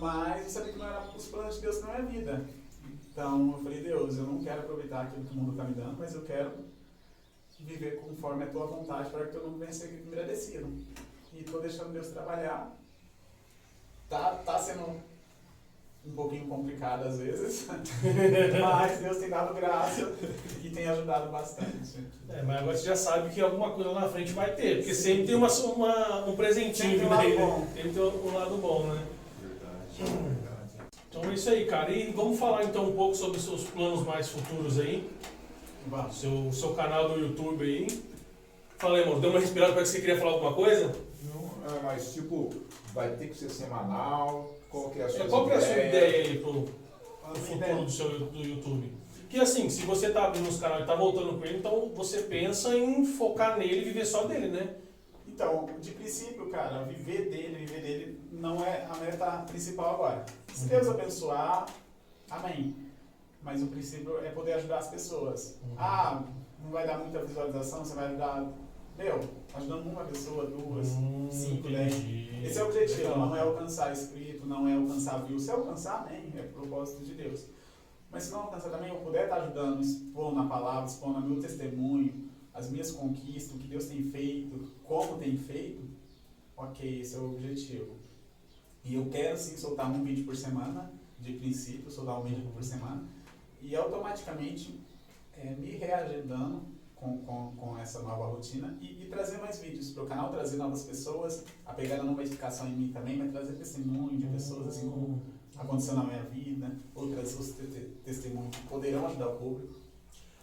Mas 0.00 0.44
eu 0.44 0.50
sabia 0.50 0.72
que 0.72 0.78
não 0.78 0.86
era 0.86 1.16
os 1.16 1.26
planos 1.26 1.56
de 1.56 1.62
Deus 1.62 1.80
não 1.82 1.94
é 1.94 2.02
vida. 2.02 2.48
Então 3.10 3.52
eu 3.52 3.62
falei, 3.62 3.82
Deus, 3.82 4.16
eu 4.16 4.24
não 4.24 4.42
quero 4.42 4.60
aproveitar 4.60 5.02
aquilo 5.02 5.24
que 5.24 5.32
o 5.32 5.36
mundo 5.36 5.52
está 5.52 5.64
me 5.64 5.74
dando, 5.74 5.98
mas 5.98 6.14
eu 6.14 6.22
quero 6.22 6.52
viver 7.60 8.00
conforme 8.00 8.44
a 8.44 8.50
tua 8.50 8.66
vontade 8.66 9.10
para 9.10 9.26
que 9.26 9.36
eu 9.36 9.48
não 9.48 9.58
venha 9.58 9.72
ser 9.72 10.04
agradecido. 10.06 10.68
E 11.32 11.40
estou 11.40 11.60
deixando 11.60 11.92
Deus 11.92 12.08
trabalhar. 12.08 12.74
Tá, 14.08 14.36
tá 14.36 14.58
sendo 14.58 15.00
um 16.08 16.14
pouquinho 16.14 16.46
complicado 16.46 17.06
às 17.06 17.18
vezes, 17.18 17.66
mas 17.68 18.98
Deus 18.98 19.18
tem 19.18 19.28
dado 19.28 19.54
graça 19.54 20.12
e 20.62 20.70
tem 20.70 20.88
ajudado 20.88 21.30
bastante. 21.30 21.98
É, 22.28 22.42
mas 22.42 22.58
agora 22.58 22.76
você 22.76 22.86
já 22.86 22.96
sabe 22.96 23.30
que 23.30 23.40
alguma 23.40 23.70
coisa 23.70 23.90
lá 23.90 24.00
na 24.02 24.08
frente 24.08 24.32
vai 24.32 24.54
ter, 24.54 24.78
porque 24.78 24.94
sempre 24.94 25.26
tem 25.26 25.34
uma, 25.34 25.48
uma, 25.48 26.26
um 26.26 26.36
presentinho 26.36 26.98
Sempre 26.98 27.06
um 27.06 27.10
lado 27.10 27.22
aí, 27.22 27.38
né? 27.38 27.68
Sempre 27.74 27.90
tem 27.90 28.02
um 28.02 28.34
lado 28.34 28.56
bom, 28.56 28.86
né? 28.86 29.06
Verdade. 29.40 30.90
Então 31.10 31.30
é 31.30 31.34
isso 31.34 31.50
aí, 31.50 31.66
cara. 31.66 31.90
E 31.90 32.10
vamos 32.12 32.38
falar 32.38 32.64
então 32.64 32.88
um 32.88 32.92
pouco 32.92 33.14
sobre 33.14 33.38
os 33.38 33.44
seus 33.44 33.64
planos 33.64 34.04
mais 34.04 34.28
futuros 34.28 34.78
aí. 34.78 35.08
Vamos. 35.86 36.20
Seu, 36.20 36.52
seu 36.52 36.74
canal 36.74 37.08
do 37.08 37.20
YouTube 37.20 37.64
aí. 37.64 37.86
Fala 38.78 38.98
aí, 38.98 39.04
amor. 39.04 39.20
Deu 39.20 39.30
uma 39.30 39.40
respirada 39.40 39.72
para 39.72 39.82
que 39.82 39.88
você 39.88 40.00
queria 40.00 40.18
falar 40.18 40.32
alguma 40.32 40.54
coisa? 40.54 40.94
Não, 41.24 41.76
é, 41.76 41.82
mas 41.82 42.12
tipo, 42.12 42.52
vai 42.94 43.10
ter 43.16 43.28
que 43.28 43.36
ser 43.36 43.48
semanal? 43.48 44.57
Qual 44.70 44.90
que 44.90 45.00
é 45.00 45.04
a 45.04 45.08
sua 45.08 45.24
É, 45.24 45.28
Qual 45.28 45.46
que 45.46 45.52
é 45.52 45.56
a 45.56 45.60
sua 45.60 45.76
ideia 45.78 46.24
aí 46.24 46.38
pro, 46.38 46.62
pro 46.62 47.34
futuro 47.36 47.84
do 47.84 47.90
seu 47.90 48.08
do 48.26 48.38
YouTube? 48.38 48.92
Que 49.28 49.38
assim, 49.40 49.68
se 49.68 49.82
você 49.82 50.10
tá 50.10 50.24
abrindo 50.24 50.48
os 50.48 50.58
canais 50.58 50.84
e 50.84 50.86
tá 50.86 50.94
voltando 50.94 51.38
com 51.38 51.44
ele, 51.44 51.58
então 51.58 51.92
você 51.94 52.22
pensa 52.22 52.74
em 52.76 53.04
focar 53.04 53.58
nele 53.58 53.82
e 53.82 53.84
viver 53.84 54.06
só 54.06 54.24
dele, 54.24 54.48
né? 54.48 54.76
Então, 55.26 55.68
de 55.80 55.92
princípio, 55.92 56.48
cara, 56.50 56.82
viver 56.84 57.28
dele, 57.28 57.64
viver 57.64 57.80
dele 57.80 58.20
não 58.32 58.64
é 58.64 58.86
a 58.90 58.96
meta 58.96 59.44
principal 59.48 59.94
agora. 59.94 60.24
Se 60.52 60.66
Deus 60.66 60.88
abençoar, 60.88 61.66
amém. 62.30 62.74
Mas 63.42 63.62
o 63.62 63.66
princípio 63.68 64.18
é 64.24 64.30
poder 64.30 64.54
ajudar 64.54 64.78
as 64.78 64.88
pessoas. 64.88 65.58
Uhum. 65.62 65.74
Ah, 65.78 66.24
não 66.62 66.70
vai 66.70 66.86
dar 66.86 66.98
muita 66.98 67.22
visualização, 67.24 67.84
você 67.84 67.94
vai 67.94 68.06
ajudar. 68.06 68.48
Meu, 68.98 69.20
ajudando 69.54 69.86
uma 69.86 70.04
pessoa, 70.04 70.44
duas, 70.46 70.88
Hum, 70.96 71.28
cinco, 71.30 71.68
dez. 71.68 71.94
entendi. 71.94 72.44
Esse 72.44 72.58
é 72.58 72.62
o 72.64 72.66
objetivo, 72.66 72.98
Legal. 73.02 73.18
não 73.18 73.36
é 73.36 73.40
alcançar 73.40 73.92
inscrito, 73.92 74.44
não 74.44 74.66
é 74.66 74.74
alcançar 74.74 75.18
view. 75.24 75.38
Se 75.38 75.50
alcançar, 75.52 76.00
amém, 76.04 76.32
é 76.36 76.42
propósito 76.42 77.04
de 77.04 77.14
Deus. 77.14 77.46
Mas 78.10 78.24
se 78.24 78.32
não 78.32 78.40
alcançar 78.40 78.70
também, 78.70 78.88
eu 78.88 78.96
puder 78.96 79.24
estar 79.24 79.36
ajudando, 79.42 79.80
expondo 79.80 80.40
a 80.40 80.46
palavra, 80.46 80.86
expondo 80.90 81.18
o 81.18 81.22
meu 81.30 81.40
testemunho, 81.40 82.28
as 82.52 82.70
minhas 82.70 82.90
conquistas, 82.90 83.54
o 83.54 83.58
que 83.58 83.68
Deus 83.68 83.84
tem 83.86 84.02
feito, 84.02 84.72
como 84.82 85.16
tem 85.18 85.36
feito, 85.38 85.82
ok, 86.56 87.00
esse 87.00 87.14
é 87.14 87.18
o 87.20 87.26
objetivo. 87.34 87.92
E 88.84 88.96
eu 88.96 89.06
quero 89.06 89.36
sim 89.38 89.56
soltar 89.56 89.88
um 89.92 90.02
vídeo 90.02 90.24
por 90.24 90.34
semana, 90.34 90.90
de 91.20 91.34
princípio, 91.34 91.88
soltar 91.90 92.18
um 92.18 92.24
vídeo 92.24 92.50
por 92.52 92.64
semana, 92.64 93.06
e 93.62 93.76
automaticamente 93.76 94.80
é, 95.36 95.50
me 95.54 95.70
reagendando 95.76 96.62
com, 97.00 97.18
com, 97.18 97.52
com 97.56 97.78
essa 97.78 98.02
nova 98.02 98.26
rotina 98.26 98.76
e, 98.80 99.04
e 99.04 99.08
trazer 99.08 99.38
mais 99.38 99.58
vídeos 99.60 99.90
para 99.90 100.02
o 100.02 100.06
canal, 100.06 100.30
trazer 100.30 100.56
novas 100.56 100.82
pessoas, 100.84 101.44
a 101.64 101.72
pegada 101.72 102.02
não 102.02 102.14
vai 102.14 102.26
ficar 102.26 102.50
só 102.50 102.66
em 102.66 102.72
mim 102.72 102.92
também, 102.92 103.16
mas 103.16 103.30
trazer 103.32 103.52
testemunho 103.54 104.18
de 104.18 104.26
pessoas 104.26 104.68
assim 104.68 104.90
como 104.90 105.22
aconteceu 105.56 105.94
na 105.94 106.04
minha 106.04 106.22
vida, 106.22 106.70
outras 106.94 107.38
os 107.38 107.50
te- 107.52 107.64
testemunhos 108.04 108.54
que 108.56 108.62
poderão 108.68 109.06
ajudar 109.06 109.28
o 109.28 109.36
público. 109.36 109.74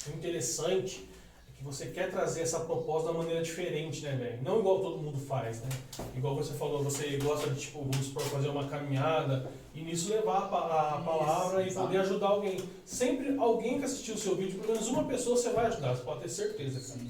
O 0.07 0.11
interessante 0.17 1.09
é 1.49 1.57
que 1.57 1.63
você 1.63 1.87
quer 1.87 2.11
trazer 2.11 2.41
essa 2.41 2.59
proposta 2.61 3.09
de 3.09 3.15
uma 3.15 3.23
maneira 3.23 3.41
diferente, 3.41 4.03
né, 4.03 4.15
velho? 4.15 4.43
Não 4.43 4.59
igual 4.59 4.81
todo 4.81 4.97
mundo 4.97 5.17
faz, 5.17 5.61
né? 5.61 5.69
Igual 6.15 6.35
você 6.35 6.53
falou, 6.53 6.83
você 6.83 7.17
gosta 7.17 7.49
de, 7.49 7.59
tipo, 7.61 7.79
vamos 7.79 8.07
supor, 8.07 8.23
fazer 8.23 8.49
uma 8.49 8.67
caminhada 8.67 9.49
e 9.75 9.81
nisso 9.81 10.09
levar 10.09 10.37
a, 10.37 10.41
pa- 10.47 10.93
a 10.93 10.95
Isso, 10.95 11.05
palavra 11.05 11.61
e 11.63 11.67
exato. 11.67 11.85
poder 11.87 11.99
ajudar 11.99 12.27
alguém. 12.27 12.57
Sempre 12.85 13.35
alguém 13.37 13.77
que 13.79 13.85
assistiu 13.85 14.15
o 14.15 14.17
seu 14.17 14.35
vídeo, 14.35 14.59
pelo 14.59 14.73
menos 14.73 14.87
uma 14.87 15.03
pessoa 15.05 15.35
você 15.37 15.49
vai 15.49 15.65
ajudar, 15.67 15.95
você 15.95 16.03
pode 16.03 16.21
ter 16.21 16.29
certeza, 16.29 16.79
cara. 16.93 17.05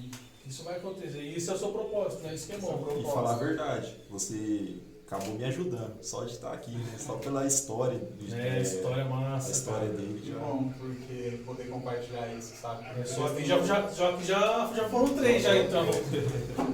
Isso 0.47 0.63
vai 0.63 0.75
acontecer. 0.77 1.21
E 1.21 1.35
esse 1.35 1.49
é 1.49 1.53
o 1.53 1.57
seu 1.57 1.69
propósito, 1.69 2.23
né? 2.23 2.33
Isso 2.35 2.47
que 2.47 2.53
é 2.53 2.55
é 2.55 2.59
bom. 2.59 2.73
propósito. 2.77 3.01
E 3.01 3.11
falar 3.13 3.33
a 3.33 3.37
verdade, 3.37 3.95
você 4.09 4.77
acabou 5.07 5.35
me 5.35 5.43
ajudando, 5.45 5.97
só 6.03 6.23
de 6.23 6.31
estar 6.33 6.51
aqui, 6.51 6.71
né? 6.71 6.95
Só 6.99 7.13
pela 7.17 7.45
história. 7.47 7.97
do- 7.99 8.35
É, 8.35 8.59
história 8.61 9.05
massa. 9.05 9.49
A 9.49 9.51
história 9.51 9.87
cara. 9.87 9.93
dele 9.99 10.21
que 10.23 10.31
bom, 10.31 10.71
porque 10.79 11.39
poder 11.45 11.67
compartilhar 11.69 12.27
isso, 12.35 12.53
sabe? 12.61 12.85
É, 12.99 13.03
só 13.05 13.29
que 13.29 13.43
já, 13.45 13.59
já, 13.59 13.87
já, 13.91 14.17
já, 14.17 14.73
já 14.75 14.89
foram 14.89 15.09
três 15.15 15.41
já 15.43 15.55
então. 15.57 15.83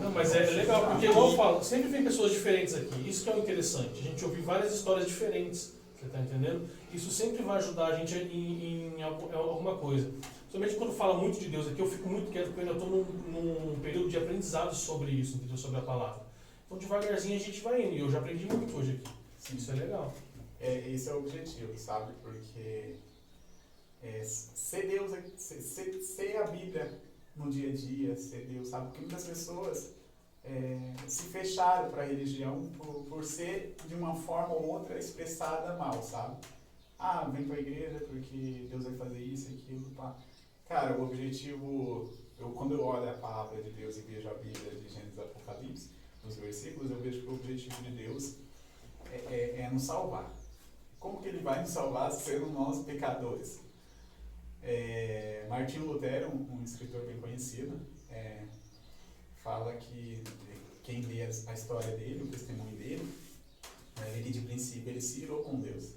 Não, 0.02 0.12
mas 0.12 0.34
é 0.36 0.40
legal, 0.52 0.88
porque 0.92 1.06
igual 1.08 1.32
eu 1.32 1.38
falo, 1.38 1.64
sempre 1.64 1.90
vem 1.90 2.04
pessoas 2.04 2.32
diferentes 2.32 2.74
aqui. 2.74 3.10
Isso 3.10 3.24
que 3.24 3.30
é 3.30 3.36
o 3.36 3.40
interessante. 3.40 4.00
A 4.00 4.04
gente 4.04 4.24
ouvir 4.26 4.42
várias 4.42 4.74
histórias 4.74 5.08
diferentes. 5.08 5.74
Você 6.02 6.10
tá 6.10 6.20
entendendo? 6.20 6.68
Isso 6.92 7.12
sempre 7.12 7.44
vai 7.44 7.58
ajudar 7.58 7.88
a 7.88 7.96
gente 7.96 8.16
em, 8.16 8.66
em 8.66 9.00
em 9.00 9.04
alguma 9.04 9.78
coisa. 9.78 10.12
Somente 10.52 10.76
quando 10.76 10.92
fala 10.94 11.14
muito 11.18 11.40
de 11.40 11.48
Deus 11.48 11.68
aqui, 11.68 11.80
eu 11.80 11.90
fico 11.90 12.10
muito 12.10 12.32
quieto, 12.32 12.48
porque 12.48 12.62
eu 12.62 12.70
ainda 12.74 12.84
estou 12.84 12.90
num, 12.90 13.04
num 13.32 13.80
período 13.80 14.10
de 14.10 14.18
aprendizado 14.18 14.76
sobre 14.76 15.12
isso, 15.12 15.38
entendeu? 15.38 15.58
Sobre 15.58 15.78
a 15.80 15.82
palavra. 15.84 16.24
Então 16.66 16.78
devagarzinho 16.78 17.36
a 17.36 17.40
gente 17.40 17.62
vai 17.62 17.84
indo. 17.86 17.94
E 17.96 18.00
eu 18.00 18.10
já 18.10 18.18
aprendi 18.20 18.46
muito 18.46 18.76
hoje 18.76 19.00
aqui. 19.04 19.14
Sim, 19.38 19.58
Isso 19.58 19.72
é 19.72 19.76
legal. 19.76 20.14
É, 20.60 20.90
esse 20.90 21.10
é 21.10 21.14
o 21.14 21.20
objetivo, 21.20 21.78
sabe? 21.78 22.14
Porque 22.22 22.96
é, 24.04 24.24
ser 24.24 24.88
Deus, 24.88 25.14
é- 25.14 25.24
ser, 25.38 25.62
ser, 25.62 25.94
ser 26.02 26.38
a 26.38 26.48
Bíblia 26.48 27.00
no 27.36 27.50
dia 27.50 27.70
a 27.70 27.74
dia, 27.76 28.16
ser 28.16 28.46
Deus, 28.46 28.68
sabe? 28.68 28.88
Porque 28.88 29.02
muitas 29.02 29.24
pessoas 29.24 29.94
é, 30.44 30.94
se 31.08 31.24
fecharam 31.24 31.92
para 31.92 32.04
a 32.04 32.06
religião 32.06 32.62
por, 32.78 33.06
por 33.06 33.24
ser 33.24 33.76
de 33.88 33.96
uma 33.96 34.16
forma 34.16 34.56
ou 34.56 34.68
outra 34.70 34.98
expressada 34.98 35.76
mal, 35.76 36.02
sabe? 36.02 36.38
Ah, 36.98 37.26
vem 37.26 37.46
para 37.46 37.58
a 37.58 37.60
igreja 37.60 38.00
porque 38.08 38.68
Deus 38.70 38.84
vai 38.84 38.94
fazer 38.96 39.20
isso 39.20 39.52
e 39.52 39.56
aquilo, 39.56 39.90
pá. 39.92 40.16
Cara, 40.68 40.98
o 40.98 41.04
objetivo, 41.04 42.10
eu, 42.40 42.50
quando 42.52 42.76
eu 42.76 42.84
olho 42.84 43.10
a 43.10 43.14
palavra 43.14 43.62
de 43.62 43.72
Deus 43.72 43.98
e 43.98 44.02
vejo 44.02 44.30
a 44.30 44.34
Bíblia 44.36 44.76
de 44.76 44.88
Gênesis 44.88 45.20
Apocalipse, 45.20 45.90
nos 46.24 46.38
versículos, 46.38 46.92
eu 46.92 46.98
vejo 46.98 47.22
que 47.22 47.28
o 47.28 47.34
objetivo 47.34 47.82
de 47.82 47.92
Deus 47.92 48.36
é, 49.12 49.18
é, 49.34 49.62
é 49.62 49.70
nos 49.70 49.84
salvar. 49.84 50.32
Como 51.00 51.20
que 51.20 51.28
ele 51.28 51.40
vai 51.40 51.62
nos 51.62 51.72
salvar 51.72 52.12
sendo 52.12 52.48
nós 52.48 52.86
pecadores? 52.86 53.60
É, 54.64 55.46
Martinho 55.50 55.88
Lutero, 55.88 56.30
um, 56.30 56.60
um 56.60 56.64
escritor 56.64 57.02
bem 57.02 57.20
conhecido, 57.20 57.80
fala 59.44 59.74
que 59.74 60.24
quem 60.84 61.02
lê 61.02 61.24
a 61.24 61.54
história 61.54 61.96
dele, 61.98 62.24
o 62.24 62.28
testemunho 62.28 62.76
dele, 62.76 63.08
é, 64.04 64.18
ele 64.18 64.32
de 64.32 64.42
princípio 64.42 64.90
ele 64.90 65.02
se 65.02 65.22
irou 65.22 65.44
com 65.44 65.60
Deus. 65.60 65.92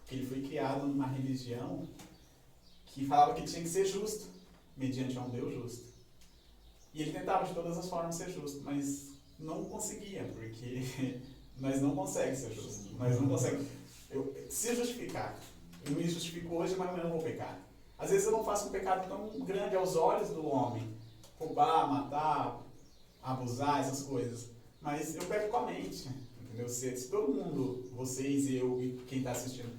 Porque 0.00 0.16
ele 0.16 0.26
foi 0.26 0.42
criado 0.42 0.86
numa 0.86 1.06
religião 1.06 1.86
que 2.86 3.06
falava 3.06 3.34
que 3.34 3.42
tinha 3.42 3.62
que 3.62 3.68
ser 3.68 3.86
justo, 3.86 4.26
mediante 4.76 5.18
um 5.18 5.28
Deus 5.30 5.54
justo. 5.54 5.94
E 6.92 7.02
ele 7.02 7.12
tentava 7.12 7.46
de 7.46 7.54
todas 7.54 7.76
as 7.76 7.88
formas 7.88 8.14
ser 8.14 8.30
justo, 8.30 8.60
mas 8.62 9.14
não 9.38 9.64
conseguia, 9.64 10.24
porque 10.32 11.20
nós 11.58 11.80
não 11.80 11.94
conseguimos 11.94 12.38
ser 12.38 12.52
justos. 12.52 12.92
Nós 12.98 13.20
não 13.20 13.28
conseguimos 13.28 13.66
se 14.48 14.76
justificar. 14.76 15.36
Eu 15.84 15.92
me 15.92 16.08
justifico 16.08 16.54
hoje, 16.54 16.76
mas 16.76 16.88
amanhã 16.88 17.04
eu 17.04 17.10
vou 17.10 17.22
pecar. 17.22 17.58
Às 17.98 18.10
vezes 18.10 18.26
eu 18.26 18.32
não 18.32 18.44
faço 18.44 18.68
um 18.68 18.72
pecado 18.72 19.08
tão 19.08 19.40
grande 19.40 19.76
aos 19.76 19.96
olhos 19.96 20.30
do 20.30 20.46
homem. 20.46 20.88
Roubar, 21.38 21.90
matar, 21.90 22.62
abusar, 23.24 23.80
essas 23.80 24.02
coisas. 24.02 24.50
Mas 24.80 25.16
eu 25.16 25.24
peco 25.24 25.50
com 25.50 25.56
a 25.56 25.66
mente. 25.66 26.08
Entendeu? 26.42 26.68
Se, 26.68 26.96
se 26.96 27.08
todo 27.10 27.32
mundo, 27.32 27.88
vocês, 27.96 28.48
eu 28.50 28.80
e 28.80 28.98
quem 29.06 29.18
está 29.18 29.32
assistindo, 29.32 29.72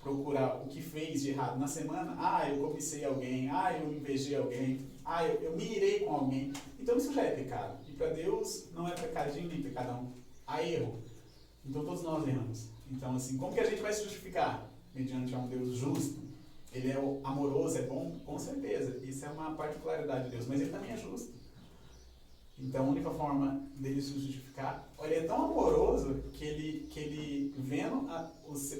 procurar 0.00 0.62
o 0.62 0.68
que 0.68 0.80
fez 0.80 1.22
de 1.22 1.30
errado 1.30 1.58
na 1.58 1.66
semana, 1.66 2.14
ah, 2.18 2.48
eu 2.48 2.58
cobicei 2.58 3.04
alguém, 3.04 3.50
ah, 3.50 3.76
eu 3.76 3.92
invejei 3.92 4.36
alguém, 4.36 4.86
ah, 5.04 5.26
eu, 5.26 5.40
eu 5.40 5.56
me 5.56 5.64
irei 5.64 6.00
com 6.00 6.14
alguém. 6.14 6.52
Então 6.78 6.96
isso 6.96 7.12
já 7.12 7.22
é 7.22 7.30
pecado. 7.30 7.78
E 7.88 7.92
para 7.92 8.08
Deus 8.08 8.70
não 8.72 8.86
é 8.86 8.92
pecadinho 8.92 9.48
nem 9.48 9.62
pecadão, 9.62 10.12
há 10.46 10.62
erro. 10.62 11.02
Então 11.64 11.84
todos 11.84 12.02
nós 12.02 12.26
erramos. 12.28 12.68
Então 12.90 13.16
assim, 13.16 13.36
como 13.38 13.54
que 13.54 13.60
a 13.60 13.68
gente 13.68 13.82
vai 13.82 13.92
se 13.92 14.04
justificar? 14.04 14.70
Mediante 14.94 15.34
a 15.34 15.38
um 15.38 15.48
Deus 15.48 15.76
justo. 15.76 16.22
Ele 16.72 16.90
é 16.90 16.96
amoroso, 17.24 17.78
é 17.78 17.82
bom? 17.82 18.18
Com 18.26 18.38
certeza. 18.38 18.98
Isso 19.02 19.24
é 19.24 19.28
uma 19.28 19.54
particularidade 19.54 20.24
de 20.24 20.30
Deus, 20.30 20.46
mas 20.46 20.60
ele 20.60 20.70
também 20.70 20.90
é 20.90 20.96
justo. 20.96 21.32
Então 22.58 22.86
a 22.86 22.88
única 22.88 23.10
forma 23.10 23.66
dele 23.76 24.00
se 24.00 24.18
justificar, 24.18 24.88
ele 25.02 25.14
é 25.14 25.22
tão 25.24 25.44
amoroso 25.44 26.22
que 26.32 26.44
ele, 26.44 26.86
que 26.88 27.00
ele 27.00 27.54
vendo 27.58 28.08
a, 28.08 28.30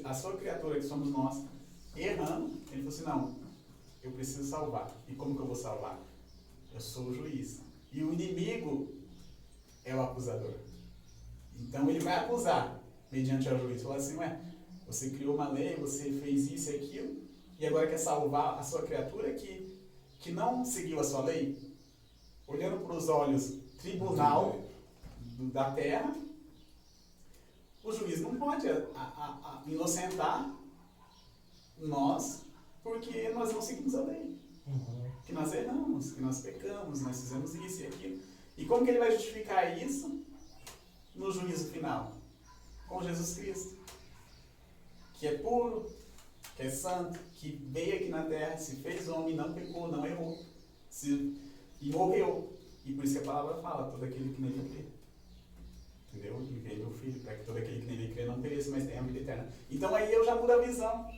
a 0.05 0.14
sua 0.14 0.37
criatura, 0.37 0.79
que 0.79 0.87
somos 0.87 1.11
nós, 1.11 1.45
errando, 1.97 2.51
ele 2.70 2.83
falou 2.83 2.89
assim, 2.89 3.05
não, 3.05 3.37
eu 4.03 4.12
preciso 4.12 4.45
salvar. 4.49 4.95
E 5.09 5.14
como 5.14 5.35
que 5.35 5.43
eu 5.43 5.47
vou 5.47 5.57
salvar? 5.57 5.99
Eu 6.72 6.81
sou 6.81 7.07
o 7.07 7.14
juiz. 7.14 7.61
E 7.93 8.03
o 8.03 8.12
inimigo 8.12 8.89
é 9.85 9.95
o 9.95 10.03
acusador. 10.03 10.55
Então 11.59 11.89
ele 11.89 12.01
vai 12.01 12.16
acusar 12.16 12.81
mediante 13.11 13.49
o 13.49 13.59
juiz. 13.59 13.83
Falar 13.83 13.97
assim, 13.97 14.16
ué, 14.16 14.41
você 14.87 15.11
criou 15.11 15.35
uma 15.35 15.49
lei, 15.49 15.77
você 15.77 16.11
fez 16.12 16.51
isso 16.51 16.70
e 16.70 16.77
aquilo, 16.77 17.16
e 17.59 17.66
agora 17.66 17.87
quer 17.87 17.99
salvar 17.99 18.59
a 18.59 18.62
sua 18.62 18.83
criatura 18.83 19.33
que, 19.33 19.81
que 20.18 20.33
não 20.33 20.64
seguiu 20.64 21.01
a 21.01 21.05
sua 21.05 21.25
lei? 21.25 21.57
Olhando 22.47 22.85
para 22.85 22.97
os 22.97 23.09
olhos 23.09 23.64
tribunal 23.85 24.64
da 25.53 25.70
terra, 25.72 26.16
o 27.82 27.93
juiz 27.93 28.22
não 28.22 28.35
pode 28.37 28.66
a, 28.66 28.76
a, 28.95 29.62
a 29.66 29.70
inocentar 29.70 30.57
nós 31.76 32.45
porque 32.82 33.28
nós 33.30 33.53
não 33.53 33.61
seguimos 33.61 33.95
a 33.95 34.01
lei. 34.01 34.39
Uhum. 34.66 35.11
Que 35.26 35.32
nós 35.32 35.53
erramos, 35.53 36.12
que 36.12 36.20
nós 36.22 36.41
pecamos, 36.41 37.03
nós 37.03 37.20
fizemos 37.20 37.55
isso 37.55 37.82
e 37.82 37.87
aquilo. 37.87 38.22
E 38.57 38.64
como 38.64 38.85
que 38.85 38.91
ele 38.91 38.99
vai 38.99 39.12
justificar 39.12 39.76
isso 39.76 40.24
no 41.14 41.30
juízo 41.30 41.70
final? 41.70 42.12
Com 42.89 43.03
Jesus 43.03 43.37
Cristo. 43.37 43.78
Que 45.14 45.26
é 45.26 45.39
puro, 45.39 45.91
que 46.57 46.62
é 46.62 46.70
santo, 46.70 47.18
que 47.35 47.51
veio 47.70 47.97
aqui 47.97 48.09
na 48.09 48.24
terra, 48.24 48.57
se 48.57 48.76
fez 48.76 49.09
homem, 49.09 49.35
não 49.35 49.53
pecou, 49.53 49.89
não 49.89 50.07
errou. 50.07 50.43
Se, 50.89 51.37
e 51.80 51.91
morreu. 51.91 52.55
E 52.85 52.93
por 52.93 53.05
isso 53.05 53.14
que 53.14 53.20
a 53.20 53.32
palavra 53.32 53.57
fala, 53.62 53.91
todo 53.91 54.05
aquele 54.05 54.35
que 54.35 54.43
nele 54.43 54.68
crê. 54.70 54.85
Entendeu? 56.12 56.41
Enviei 56.41 56.78
meu 56.78 56.91
filho, 56.91 57.20
para 57.20 57.35
que 57.35 57.45
todo 57.45 57.57
aquele 57.57 57.80
que 57.80 57.87
nele 57.87 58.14
crê 58.14 58.26
não 58.26 58.41
pereça, 58.41 58.70
mas 58.70 58.87
tenha 58.87 59.01
a 59.01 59.05
vida 59.05 59.20
eterna. 59.20 59.49
Então 59.70 59.95
aí 59.95 60.12
eu 60.12 60.24
já 60.24 60.35
mudo 60.35 60.53
a 60.53 60.59
visão 60.59 61.09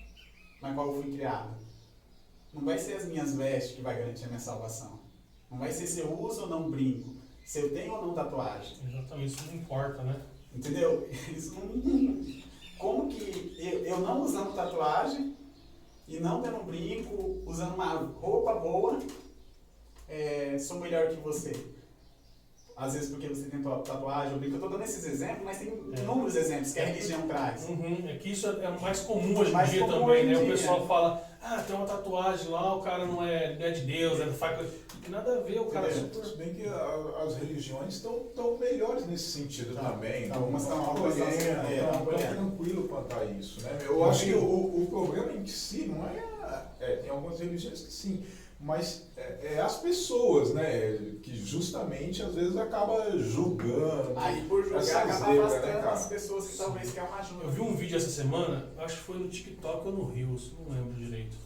na 0.62 0.74
qual 0.74 0.94
eu 0.94 1.02
fui 1.02 1.12
criado. 1.12 1.56
Não 2.54 2.64
vai 2.64 2.78
ser 2.78 2.94
as 2.94 3.06
minhas 3.06 3.34
vestes 3.34 3.76
que 3.76 3.82
vai 3.82 3.98
garantir 3.98 4.24
a 4.24 4.28
minha 4.28 4.40
salvação. 4.40 5.00
Não 5.50 5.58
vai 5.58 5.72
ser 5.72 5.86
se 5.86 6.00
eu 6.00 6.18
uso 6.18 6.42
ou 6.42 6.48
não 6.48 6.70
brinco, 6.70 7.10
se 7.44 7.60
eu 7.60 7.72
tenho 7.72 7.94
ou 7.94 8.06
não 8.06 8.14
tatuagem. 8.14 8.76
Exatamente, 8.88 9.34
isso 9.34 9.46
não 9.46 9.54
importa, 9.54 10.02
né? 10.02 10.22
Entendeu? 10.54 11.06
Isso 11.36 11.54
não. 11.54 12.46
Como 12.78 13.08
que 13.08 13.56
eu, 13.58 13.84
eu 13.84 14.00
não 14.00 14.22
usando 14.22 14.54
tatuagem 14.54 15.34
e 16.08 16.18
não 16.18 16.42
tendo 16.42 16.64
brinco, 16.64 17.42
usando 17.46 17.74
uma 17.74 17.94
roupa 17.94 18.54
boa, 18.54 19.00
é, 20.08 20.58
sou 20.58 20.80
melhor 20.80 21.08
que 21.08 21.16
você? 21.16 21.52
às 22.76 22.92
vezes 22.92 23.08
porque 23.08 23.26
você 23.26 23.48
tem 23.48 23.62
tatuagem 23.62 24.34
ou 24.34 24.38
brinco. 24.38 24.56
Eu 24.56 24.58
estou 24.58 24.70
dando 24.70 24.82
esses 24.82 25.04
exemplos, 25.06 25.44
mas 25.44 25.58
tem 25.58 25.68
é. 25.68 26.00
inúmeros 26.00 26.36
exemplos 26.36 26.72
que 26.74 26.80
a 26.80 26.84
religião 26.84 27.22
traz. 27.22 27.66
Uhum. 27.68 28.04
É 28.06 28.16
que 28.18 28.32
isso 28.32 28.48
é 28.48 28.70
mais 28.78 29.00
comum 29.00 29.38
hoje 29.38 29.50
em 29.50 29.54
mais 29.54 29.70
dia 29.70 29.86
também, 29.86 30.26
né? 30.26 30.34
Dia. 30.34 30.44
O 30.44 30.46
pessoal 30.46 30.86
fala, 30.86 31.22
ah, 31.42 31.62
tem 31.66 31.74
uma 31.74 31.86
tatuagem 31.86 32.48
lá, 32.48 32.76
o 32.76 32.82
cara 32.82 33.06
não 33.06 33.24
é, 33.24 33.56
não 33.56 33.64
é 33.64 33.70
de 33.70 33.80
Deus, 33.80 34.20
é 34.20 34.26
do 34.26 34.34
faca. 34.34 34.62
Nada 35.08 35.38
a 35.38 35.40
ver, 35.40 35.60
o 35.60 35.66
cara 35.66 35.86
é 35.86 35.92
super. 35.92 36.24
Se 36.24 36.36
bem 36.36 36.52
que 36.52 36.66
a, 36.66 37.22
as 37.24 37.36
religiões 37.36 37.94
estão 37.94 38.24
tão 38.34 38.58
melhores 38.58 39.06
nesse 39.06 39.30
sentido 39.30 39.74
tá. 39.74 39.92
também. 39.92 40.28
Tá, 40.28 40.34
algumas 40.34 40.62
estão 40.64 40.84
acolhendo, 40.84 41.30
estão 41.30 42.34
tranquilo 42.34 42.88
quanto 42.88 43.16
a 43.16 43.24
isso. 43.24 43.62
Né? 43.62 43.78
Eu 43.86 44.04
acho 44.04 44.24
que 44.24 44.34
o, 44.34 44.82
o 44.82 44.86
problema 44.90 45.32
em 45.32 45.46
si 45.46 45.86
não 45.86 46.06
é, 46.06 46.24
é. 46.80 46.96
Tem 46.96 47.08
algumas 47.08 47.40
religiões 47.40 47.80
que 47.80 47.92
sim 47.92 48.22
mas 48.58 49.06
é, 49.16 49.54
é, 49.54 49.60
as 49.60 49.76
pessoas, 49.76 50.54
né, 50.54 50.98
que 51.22 51.36
justamente 51.36 52.22
às 52.22 52.34
vezes 52.34 52.56
acaba 52.56 53.16
julgando. 53.18 54.14
Aí 54.16 54.42
por 54.48 54.64
julgar 54.64 55.04
acaba 55.04 55.32
né, 55.32 55.40
afastando 55.40 55.82
né, 55.82 55.90
as 55.90 56.06
pessoas 56.06 56.48
que 56.48 56.56
talvez 56.56 56.92
querem 56.92 57.08
uma 57.08 57.18
ajuda. 57.18 57.44
Eu 57.44 57.50
vi 57.50 57.60
um 57.60 57.76
vídeo 57.76 57.96
essa 57.96 58.10
semana, 58.10 58.70
acho 58.78 58.96
que 58.96 59.02
foi 59.02 59.18
no 59.18 59.28
TikTok 59.28 59.86
ou 59.86 59.92
no 59.92 60.04
Rios, 60.06 60.54
não 60.58 60.74
lembro 60.74 60.94
direito. 60.94 61.36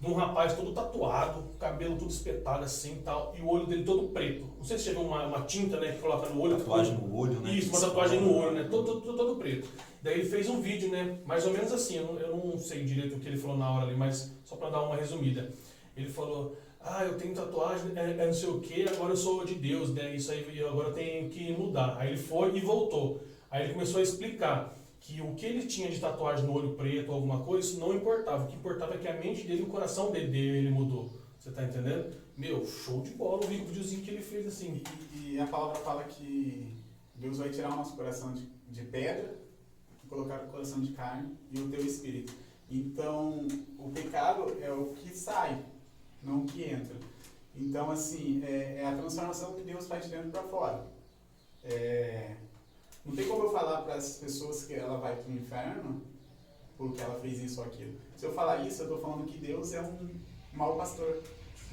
De 0.00 0.06
um 0.06 0.14
rapaz 0.14 0.54
todo 0.54 0.72
tatuado, 0.72 1.44
cabelo 1.58 1.96
todo 1.96 2.10
espetado 2.10 2.64
assim 2.64 3.00
tal, 3.02 3.34
e 3.38 3.40
o 3.40 3.48
olho 3.48 3.66
dele 3.66 3.84
todo 3.84 4.08
preto. 4.08 4.46
Não 4.58 4.64
sei 4.64 4.78
se 4.78 4.84
chegou 4.84 5.04
uma, 5.04 5.26
uma 5.26 5.42
tinta, 5.42 5.78
né, 5.80 5.92
que 5.92 6.00
coloca 6.00 6.28
no 6.28 6.40
olho. 6.40 6.58
Tatuagem 6.58 6.94
no 6.94 7.16
olho, 7.16 7.40
né? 7.40 7.50
Isso, 7.52 7.70
uma 7.70 7.80
tatuagem 7.80 8.20
no 8.20 8.34
olho, 8.34 8.52
né? 8.52 8.68
Todo, 8.70 9.00
todo, 9.00 9.16
todo 9.16 9.36
preto. 9.36 9.68
Daí 10.02 10.20
ele 10.20 10.28
fez 10.28 10.50
um 10.50 10.60
vídeo, 10.60 10.90
né? 10.90 11.18
Mais 11.24 11.46
ou 11.46 11.52
menos 11.52 11.72
assim, 11.72 11.96
eu 11.96 12.04
não, 12.04 12.18
eu 12.18 12.36
não 12.36 12.58
sei 12.58 12.84
direito 12.84 13.16
o 13.16 13.20
que 13.20 13.26
ele 13.26 13.38
falou 13.38 13.56
na 13.56 13.70
hora 13.70 13.86
ali, 13.86 13.96
mas 13.96 14.32
só 14.44 14.56
para 14.56 14.70
dar 14.70 14.82
uma 14.82 14.96
resumida 14.96 15.50
ele 15.96 16.10
falou, 16.10 16.56
ah, 16.80 17.04
eu 17.04 17.18
tenho 17.18 17.34
tatuagem, 17.34 17.92
é, 17.96 18.10
é 18.10 18.26
não 18.26 18.32
sei 18.32 18.48
o 18.48 18.60
que, 18.60 18.88
agora 18.88 19.12
eu 19.12 19.16
sou 19.16 19.44
de 19.44 19.54
Deus, 19.54 19.92
né? 19.92 20.14
Isso 20.14 20.30
aí 20.30 20.64
agora 20.64 20.92
tenho 20.92 21.28
que 21.28 21.52
mudar. 21.52 21.96
Aí 21.98 22.10
ele 22.10 22.18
foi 22.18 22.56
e 22.56 22.60
voltou. 22.60 23.22
Aí 23.50 23.64
ele 23.64 23.72
começou 23.72 24.00
a 24.00 24.02
explicar 24.02 24.76
que 25.00 25.20
o 25.20 25.34
que 25.34 25.46
ele 25.46 25.66
tinha 25.66 25.90
de 25.90 25.98
tatuagem 25.98 26.44
no 26.44 26.52
olho 26.52 26.74
preto 26.74 27.12
alguma 27.12 27.42
coisa, 27.42 27.68
isso 27.68 27.80
não 27.80 27.94
importava. 27.94 28.44
O 28.44 28.46
que 28.46 28.56
importava 28.56 28.94
é 28.94 28.98
que 28.98 29.08
a 29.08 29.16
mente 29.16 29.46
dele, 29.46 29.62
o 29.62 29.66
coração 29.66 30.10
dele, 30.10 30.28
dele 30.28 30.70
mudou. 30.70 31.10
Você 31.38 31.50
tá 31.50 31.64
entendendo? 31.64 32.14
Meu, 32.36 32.66
show 32.66 33.00
de 33.00 33.10
bola 33.10 33.44
o 33.44 33.48
videozinho 33.48 34.02
que 34.02 34.10
ele 34.10 34.22
fez 34.22 34.46
assim. 34.46 34.82
E, 35.14 35.34
e, 35.34 35.40
a 35.40 35.46
palavra 35.46 35.76
fala 35.76 36.04
que 36.04 36.76
Deus 37.14 37.38
vai 37.38 37.50
tirar 37.50 37.72
o 37.72 37.76
nosso 37.76 37.96
coração 37.96 38.32
de, 38.32 38.48
de 38.68 38.82
pedra 38.82 39.34
e 40.04 40.06
colocar 40.08 40.44
o 40.44 40.48
coração 40.48 40.80
de 40.80 40.92
carne 40.92 41.34
e 41.50 41.60
o 41.60 41.68
teu 41.68 41.84
espírito. 41.84 42.32
Então, 42.70 43.46
o 43.78 43.90
pecado 43.90 44.56
é 44.60 44.72
o 44.72 44.86
que 44.86 45.16
sai 45.16 45.64
não 46.26 46.40
o 46.40 46.46
que 46.46 46.64
entra. 46.64 46.96
Então, 47.54 47.90
assim, 47.90 48.44
é, 48.44 48.80
é 48.82 48.86
a 48.86 48.96
transformação 48.96 49.54
que 49.54 49.62
Deus 49.62 49.86
faz 49.86 50.04
de 50.04 50.10
dentro 50.10 50.30
para 50.30 50.42
fora. 50.42 50.86
É, 51.64 52.36
não 53.04 53.14
tem 53.14 53.26
como 53.26 53.44
eu 53.44 53.52
falar 53.52 53.82
para 53.82 53.94
as 53.94 54.16
pessoas 54.16 54.64
que 54.64 54.74
ela 54.74 54.98
vai 54.98 55.16
para 55.16 55.30
o 55.30 55.34
inferno 55.34 56.02
porque 56.76 57.00
ela 57.00 57.18
fez 57.20 57.42
isso 57.42 57.60
ou 57.60 57.66
aquilo. 57.66 57.94
Se 58.16 58.26
eu 58.26 58.32
falar 58.32 58.66
isso, 58.66 58.82
eu 58.82 58.86
estou 58.86 59.00
falando 59.00 59.26
que 59.26 59.38
Deus 59.38 59.72
é 59.72 59.80
um 59.80 60.10
mau 60.52 60.76
pastor, 60.76 61.22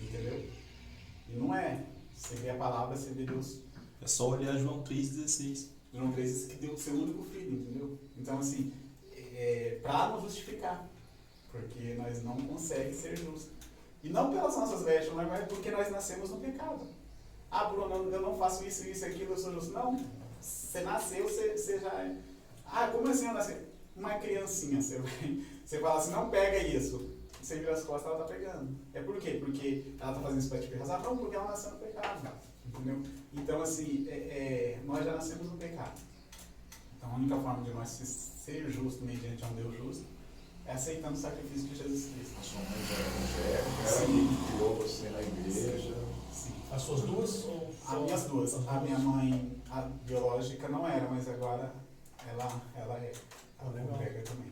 entendeu? 0.01 0.49
E 1.29 1.35
não 1.35 1.53
é. 1.53 1.85
Você 2.15 2.35
vê 2.35 2.51
a 2.51 2.55
palavra, 2.55 2.95
você 2.95 3.11
vê 3.11 3.25
Deus. 3.25 3.59
É 4.01 4.07
só 4.07 4.29
olhar 4.29 4.57
João 4.57 4.83
3,16. 4.83 5.67
João 5.93 6.11
3,16 6.13 6.47
que 6.47 6.55
deu 6.55 6.73
o 6.73 6.77
seu 6.77 6.93
único 6.93 7.23
filho, 7.23 7.53
entendeu? 7.53 7.99
Então, 8.17 8.39
assim, 8.39 8.73
é, 9.11 9.79
para 9.81 10.09
nos 10.09 10.23
justificar, 10.23 10.87
porque 11.51 11.95
nós 11.95 12.23
não 12.23 12.37
conseguimos 12.37 12.97
ser 12.97 13.17
justos. 13.17 13.52
E 14.03 14.09
não 14.09 14.33
pelas 14.33 14.57
nossas 14.57 14.83
vestes, 14.83 15.13
mas 15.13 15.47
porque 15.47 15.71
nós 15.71 15.89
nascemos 15.89 16.29
no 16.29 16.37
pecado. 16.37 16.85
Ah, 17.49 17.65
Bruno, 17.65 18.11
eu 18.11 18.21
não 18.21 18.35
faço 18.37 18.65
isso, 18.65 18.85
isso, 18.85 19.05
aquilo, 19.05 19.31
eu 19.31 19.37
sou 19.37 19.53
justo. 19.53 19.71
Não. 19.71 19.97
Você 20.41 20.81
nasceu, 20.81 21.23
você, 21.23 21.57
você 21.57 21.79
já 21.79 21.89
é. 21.89 22.17
Ah, 22.65 22.89
como 22.91 23.07
assim 23.07 23.27
eu 23.27 23.33
nasci? 23.33 23.55
Uma 23.95 24.15
criancinha, 24.15 24.81
você, 24.81 25.01
você 25.63 25.79
fala 25.79 25.99
assim, 25.99 26.11
não 26.11 26.29
pega 26.29 26.57
isso. 26.57 27.13
Você 27.41 27.59
vira 27.59 27.73
as 27.73 27.83
costas, 27.83 28.11
ela 28.11 28.23
tá 28.23 28.33
pegando. 28.33 28.75
É 28.93 29.01
por 29.01 29.17
quê? 29.17 29.37
Porque 29.39 29.93
ela 29.99 30.13
tá 30.13 30.19
fazendo 30.19 30.39
isso 30.39 30.49
para 30.49 30.59
te 30.59 30.73
razão? 30.75 31.01
Não, 31.01 31.17
porque 31.17 31.35
ela 31.35 31.49
nasceu 31.49 31.71
no 31.71 31.77
pecado. 31.77 32.29
Entendeu? 32.65 33.01
Então, 33.33 33.61
assim, 33.61 34.07
é, 34.09 34.15
é, 34.15 34.79
nós 34.85 35.05
já 35.05 35.13
nascemos 35.13 35.49
no 35.49 35.57
pecado. 35.57 36.01
Então, 36.97 37.09
a 37.11 37.15
única 37.15 37.35
forma 37.37 37.63
de 37.63 37.71
nós 37.71 37.87
ser 37.89 38.69
justo 38.69 39.05
mediante 39.05 39.43
a 39.43 39.47
um 39.47 39.53
Deus 39.53 39.77
justo 39.77 40.05
é 40.65 40.71
aceitando 40.71 41.13
o 41.13 41.17
sacrifício 41.17 41.67
de 41.69 41.75
Jesus 41.75 42.13
Cristo. 42.13 42.35
A 42.39 42.43
sua 42.43 42.61
mãe 42.61 42.85
já 42.87 42.95
é 42.95 43.59
evangélica, 43.59 43.81
ela 43.87 44.05
que 44.05 44.51
criou 44.51 44.75
você 44.75 45.09
na 45.09 45.21
igreja. 45.21 45.95
Sim. 46.31 46.53
As 46.71 46.81
suas 46.81 47.01
duas? 47.01 47.43
Ou 47.45 47.69
As 47.87 48.01
minhas 48.01 48.23
duas. 48.25 48.67
A 48.67 48.79
minha 48.79 48.99
mãe, 48.99 49.61
a 49.69 49.81
biológica, 49.81 50.67
não 50.69 50.87
era, 50.87 51.07
mas 51.09 51.27
agora 51.27 51.73
ela, 52.29 52.61
ela 52.75 52.97
é. 52.99 53.11
Ela 53.59 53.79
ah, 53.79 53.87
congrega 53.87 54.21
também. 54.23 54.51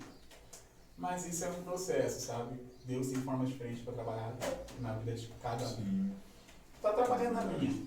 Mas 0.98 1.26
isso 1.26 1.44
é 1.46 1.50
um 1.50 1.64
processo, 1.64 2.28
sabe? 2.28 2.60
Deus 2.86 3.08
tem 3.08 3.22
formas 3.22 3.50
diferentes 3.50 3.84
para 3.84 3.94
trabalhar 3.94 4.36
na 4.80 4.94
vida 4.94 5.14
de 5.14 5.28
cada 5.42 5.68
um. 5.68 6.12
Está 6.76 6.94
trabalhando 6.94 7.34
na 7.34 7.46
minha, 7.46 7.86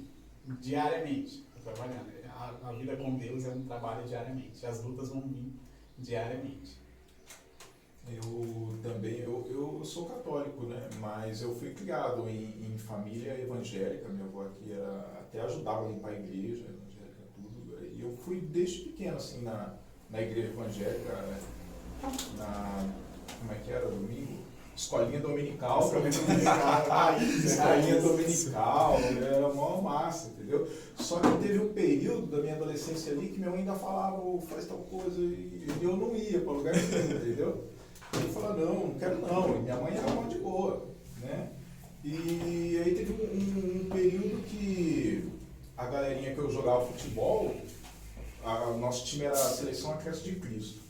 diariamente. 0.60 1.46
Estou 1.56 1.72
trabalhando. 1.72 2.12
A, 2.28 2.68
a 2.68 2.72
vida 2.72 2.96
com 2.96 3.16
Deus 3.16 3.44
é 3.44 3.50
um 3.50 3.64
trabalho 3.64 4.06
diariamente. 4.06 4.66
As 4.66 4.82
lutas 4.82 5.08
vão 5.08 5.22
vir 5.22 5.52
diariamente. 5.98 6.83
Eu 8.08 8.78
também, 8.82 9.20
eu, 9.20 9.46
eu 9.50 9.84
sou 9.84 10.06
católico, 10.06 10.66
né? 10.66 10.88
Mas 11.00 11.42
eu 11.42 11.54
fui 11.54 11.72
criado 11.72 12.28
em, 12.28 12.66
em 12.74 12.78
família 12.78 13.40
evangélica, 13.40 14.08
minha 14.08 14.24
avó 14.24 14.44
aqui 14.44 14.72
era, 14.72 14.98
até 15.20 15.40
ajudava 15.40 15.86
a 15.86 15.88
limpar 15.88 16.10
a 16.10 16.18
igreja, 16.18 16.64
evangélica, 16.64 17.22
tudo. 17.34 17.78
E 17.94 18.02
eu 18.02 18.14
fui 18.16 18.40
desde 18.40 18.80
pequeno, 18.80 19.16
assim, 19.16 19.42
na, 19.42 19.74
na 20.10 20.20
igreja 20.20 20.48
evangélica, 20.48 21.40
na, 22.36 22.88
como 23.40 23.52
é 23.52 23.54
que 23.56 23.70
era, 23.70 23.88
domingo? 23.88 24.44
escolinha 24.76 25.20
dominical. 25.20 25.80
Escolinha 25.80 26.10
dominical, 26.26 26.88
raiz, 26.88 27.44
escolinha 27.44 28.00
dominical, 28.00 28.98
era 29.00 29.48
mó 29.48 29.80
massa, 29.80 30.28
entendeu? 30.28 30.68
Só 30.96 31.20
que 31.20 31.46
teve 31.46 31.58
um 31.60 31.72
período 31.72 32.26
da 32.26 32.38
minha 32.42 32.54
adolescência 32.54 33.12
ali 33.12 33.28
que 33.28 33.38
minha 33.38 33.50
mãe 33.50 33.60
ainda 33.60 33.74
falava, 33.74 34.20
"Ô, 34.20 34.40
faz 34.40 34.66
tal 34.66 34.78
coisa, 34.78 35.20
e 35.20 35.78
eu 35.80 35.96
não 35.96 36.14
ia 36.14 36.40
para 36.40 36.52
lugar 36.52 36.74
nenhum, 36.74 37.16
entendeu? 37.16 37.64
Ele 38.16 38.32
falava, 38.32 38.64
não, 38.64 38.74
não 38.88 38.94
quero 38.98 39.20
não. 39.20 39.56
E 39.56 39.58
minha 39.60 39.76
mãe 39.76 39.96
era 39.96 40.10
mó 40.14 40.22
de 40.24 40.38
boa, 40.38 40.86
né? 41.20 41.48
E 42.04 42.80
aí 42.84 42.94
teve 42.94 43.12
um, 43.12 43.86
um- 43.86 43.88
período 43.90 44.42
que 44.46 45.24
a 45.76 45.86
galerinha 45.86 46.34
que 46.34 46.38
eu 46.38 46.50
jogava 46.50 46.84
futebol, 46.86 47.54
a- 48.44 48.68
o 48.68 48.78
nosso 48.78 49.06
time 49.06 49.24
era 49.24 49.32
a 49.34 49.36
seleção 49.36 49.92
Acreto 49.92 50.20
de 50.22 50.36
Cristo. 50.36 50.84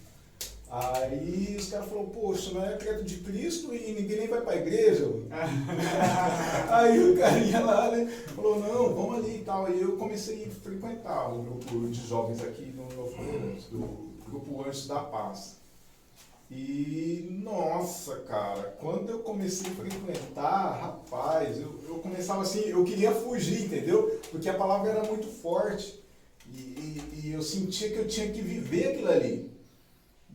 Aí 0.71 1.55
os 1.57 1.69
caras 1.69 1.89
falaram, 1.89 2.09
poxa, 2.09 2.51
não 2.53 2.65
é 2.65 2.75
Acreto 2.75 3.05
de 3.05 3.19
Cristo 3.19 3.73
e 3.73 3.93
ninguém 3.93 4.19
nem 4.19 4.29
vai 4.29 4.41
pra 4.41 4.57
igreja. 4.57 5.05
Aí 6.69 7.13
o 7.13 7.17
carinha 7.17 7.61
lá, 7.61 7.91
né, 7.93 8.07
falou, 8.35 8.59
não, 8.59 8.93
vamos 8.95 9.19
ali 9.25 9.37
e 9.37 9.45
tal. 9.45 9.67
Aí 9.67 9.81
eu 9.81 9.97
comecei 9.97 10.45
a 10.47 10.51
frequentar 10.51 11.33
o 11.33 11.43
grupo 11.43 11.87
de 11.89 12.07
jovens 12.09 12.43
aqui 12.43 12.75
no 12.75 12.89
Novo 12.97 13.15
do 13.71 14.15
grupo 14.29 14.65
Anjos 14.67 14.89
da 14.89 14.99
Paz. 15.01 15.59
E, 16.51 17.27
nossa, 17.43 18.17
cara, 18.21 18.77
quando 18.81 19.11
eu 19.11 19.21
comecei 19.21 19.71
a 19.71 19.75
frequentar, 19.75 20.79
rapaz, 20.81 21.59
eu, 21.61 21.75
eu 21.89 21.95
começava 21.99 22.43
assim, 22.43 22.61
eu 22.69 22.85
queria 22.85 23.13
fugir, 23.13 23.65
entendeu? 23.65 24.21
Porque 24.31 24.49
a 24.49 24.55
palavra 24.55 24.91
era 24.91 25.03
muito 25.05 25.27
forte. 25.27 26.03
E, 26.53 26.57
e- 26.61 27.21
e 27.25 27.33
eu 27.33 27.43
sentia 27.43 27.89
que 27.91 27.97
eu 27.99 28.07
tinha 28.07 28.31
que 28.31 28.41
viver 28.43 28.89
aquilo 28.89 29.11
ali. 29.11 29.51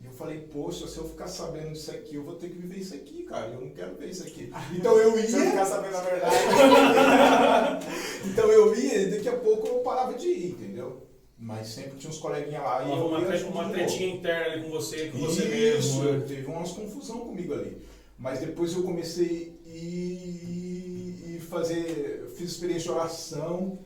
E 0.02 0.06
eu 0.06 0.12
falei, 0.12 0.40
poxa, 0.52 0.86
se 0.88 0.96
eu 0.98 1.08
ficar 1.08 1.28
sabendo 1.28 1.72
disso 1.72 1.90
aqui, 1.90 2.16
eu 2.16 2.24
vou 2.24 2.34
ter 2.34 2.48
que 2.50 2.56
viver 2.58 2.78
isso 2.80 2.94
aqui, 2.94 3.22
cara. 3.22 3.48
Eu 3.48 3.60
não 3.60 3.70
quero 3.70 3.94
ver 3.96 4.10
isso 4.10 4.24
aqui. 4.24 4.52
Então 4.74 4.98
eu 4.98 5.12
Se 5.26 5.32
eu 5.34 5.44
ia, 5.44 5.50
ficar 5.52 5.66
sabendo 5.66 5.96
a 5.96 6.00
verdade, 6.00 6.36
então 8.26 8.50
eu 8.50 8.74
ia 8.74 9.02
e 9.02 9.10
daqui 9.10 9.28
a 9.28 9.36
pouco 9.36 9.66
eu 9.68 9.78
parava 9.80 10.14
de 10.14 10.26
ir, 10.28 10.50
entendeu? 10.52 11.02
Mas 11.42 11.68
sempre 11.68 11.96
tinha 11.98 12.10
uns 12.10 12.18
coleguinhas 12.18 12.62
lá 12.62 12.84
e 12.84 12.90
eu 12.90 13.06
Uma, 13.06 13.18
uma 13.18 13.34
de 13.34 13.44
novo. 13.44 13.70
tretinha 13.72 14.14
interna 14.14 14.52
ali 14.52 14.62
com 14.64 14.70
você, 14.70 15.08
com 15.08 15.18
você 15.18 15.42
Isso, 15.44 16.02
mesmo. 16.02 16.12
né? 16.18 16.24
teve 16.28 16.46
umas 16.46 16.70
confusão 16.72 17.20
comigo 17.20 17.54
ali. 17.54 17.78
Mas 18.18 18.40
depois 18.40 18.74
eu 18.74 18.82
comecei 18.82 19.58
e, 19.64 21.36
e 21.36 21.40
fazer, 21.48 22.30
fiz 22.36 22.50
experiência 22.50 22.84
de 22.84 22.90
oração. 22.90 23.78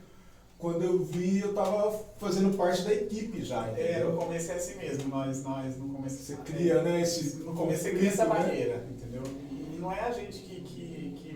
Quando 0.59 0.83
eu 0.83 1.05
vi, 1.05 1.41
eu 1.41 1.53
tava 1.53 1.93
fazendo 2.19 2.57
parte 2.57 2.83
da 2.83 2.95
equipe 2.95 3.43
já, 3.45 3.67
é, 3.69 3.71
no 3.71 4.11
entendeu? 4.11 4.17
começo 4.17 4.51
é 4.51 4.55
assim 4.55 4.77
mesmo, 4.79 5.09
nós, 5.09 5.43
nós 5.43 5.77
no 5.77 5.89
começo 5.91 6.17
Você 6.23 6.37
cria, 6.37 6.81
né, 6.83 7.03
esse 7.03 7.37
No 7.39 7.53
começo 7.53 7.83
você 7.83 7.91
cria 7.91 8.09
essa 8.09 8.25
né? 8.25 8.31
barreira, 8.31 8.87
entendeu? 8.91 9.23
E 9.53 9.77
não 9.79 9.93
é 9.93 10.01
a 10.01 10.11
gente 10.11 10.39
que 10.39 10.61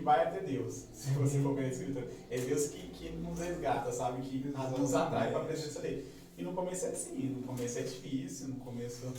vai 0.09 0.25
até 0.25 0.39
Deus, 0.39 0.87
se 0.91 1.11
você 1.11 1.39
for 1.39 1.53
ver 1.53 1.65
a 1.65 1.67
escritura. 1.67 2.09
É 2.31 2.39
Deus 2.39 2.67
que, 2.69 2.87
que 2.89 3.11
nos 3.11 3.39
resgata, 3.39 3.91
sabe? 3.91 4.23
Que 4.23 4.43
nos 4.47 4.95
atrai 4.95 5.31
para 5.31 5.41
a 5.41 5.45
presença 5.45 5.81
dele. 5.81 6.11
E 6.35 6.41
no 6.41 6.53
começo 6.53 6.87
é 6.87 6.89
assim, 6.89 7.29
no 7.29 7.43
começo 7.43 7.77
é 7.77 7.83
difícil, 7.83 8.47
no 8.47 8.55
começo. 8.55 9.13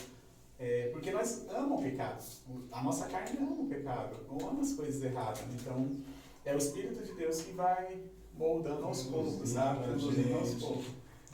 É, 0.59 0.89
porque 0.93 1.13
nós 1.13 1.47
amamos 1.49 1.79
o 1.79 1.83
pecado. 1.83 2.25
A 2.73 2.83
nossa 2.83 3.07
carne 3.07 3.39
ama 3.39 3.53
o 3.53 3.69
pecado, 3.69 4.17
não 4.29 4.49
ama 4.49 4.63
as 4.63 4.73
coisas 4.73 5.01
erradas. 5.01 5.45
Então, 5.55 5.97
é 6.45 6.55
o 6.55 6.59
Espírito 6.59 7.05
de 7.05 7.15
Deus 7.15 7.41
que 7.43 7.53
vai 7.53 8.01
moldando 8.35 8.85
aos 8.85 9.05
poucos, 9.05 9.51
sabe? 9.51 9.87
Conduzindo 9.87 10.35
aos 10.35 10.55
poucos. 10.55 10.87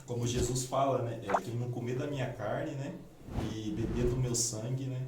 Como 0.05 0.27
Jesus 0.27 0.65
fala, 0.65 1.01
né? 1.01 1.19
É 1.23 1.41
quem 1.41 1.55
não 1.55 1.71
comer 1.71 1.97
da 1.97 2.05
minha 2.05 2.31
carne, 2.33 2.73
né? 2.75 2.93
E 3.55 3.71
beber 3.71 4.05
do 4.05 4.17
meu 4.17 4.35
sangue, 4.35 4.85
né? 4.85 5.01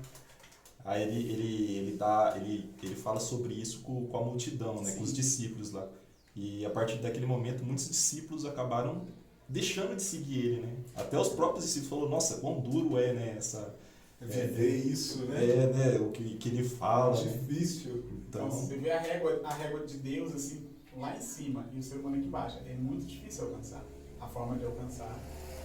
Aí 0.89 1.03
ele, 1.03 1.31
ele, 1.31 1.77
ele, 1.77 1.97
dá, 1.97 2.33
ele, 2.35 2.67
ele 2.81 2.95
fala 2.95 3.19
sobre 3.19 3.53
isso 3.53 3.81
com, 3.81 4.07
com 4.07 4.17
a 4.17 4.23
multidão, 4.23 4.81
né? 4.81 4.91
Com 4.93 5.03
os 5.03 5.13
discípulos 5.13 5.71
lá. 5.71 5.87
E 6.35 6.65
a 6.65 6.69
partir 6.71 6.97
daquele 6.97 7.27
momento, 7.27 7.63
muitos 7.63 7.87
discípulos 7.87 8.43
acabaram 8.43 9.03
deixando 9.47 9.95
de 9.95 10.01
seguir 10.01 10.39
ele, 10.39 10.61
né? 10.61 10.73
Até 10.95 11.19
os 11.19 11.29
próprios 11.29 11.63
discípulos 11.63 11.89
falaram, 11.89 12.09
nossa, 12.09 12.37
quão 12.37 12.59
duro 12.59 12.97
é, 12.97 13.13
né? 13.13 13.35
Essa, 13.37 13.75
Viver 14.19 14.77
isso, 14.85 15.25
né? 15.25 15.45
é, 15.45 15.67
né? 15.67 15.99
O 15.99 16.09
que, 16.09 16.37
que 16.37 16.49
ele 16.49 16.63
fala, 16.67 17.15
né? 17.23 17.31
Difícil. 17.33 18.03
Então, 18.27 18.47
Então, 18.47 18.49
você 18.49 18.75
vê 18.75 18.89
a 18.89 18.99
régua, 18.99 19.41
a 19.43 19.53
régua 19.53 19.85
de 19.85 19.97
Deus 19.97 20.33
assim 20.33 20.67
lá 20.97 21.15
em 21.15 21.21
cima 21.21 21.69
e 21.71 21.77
o 21.77 21.83
ser 21.83 21.97
humano 21.97 22.15
aqui 22.15 22.25
embaixo. 22.25 22.57
É 22.65 22.73
muito 22.73 23.05
difícil 23.05 23.45
alcançar. 23.45 23.85
A 24.19 24.27
forma 24.27 24.57
de 24.57 24.65
alcançar 24.65 25.17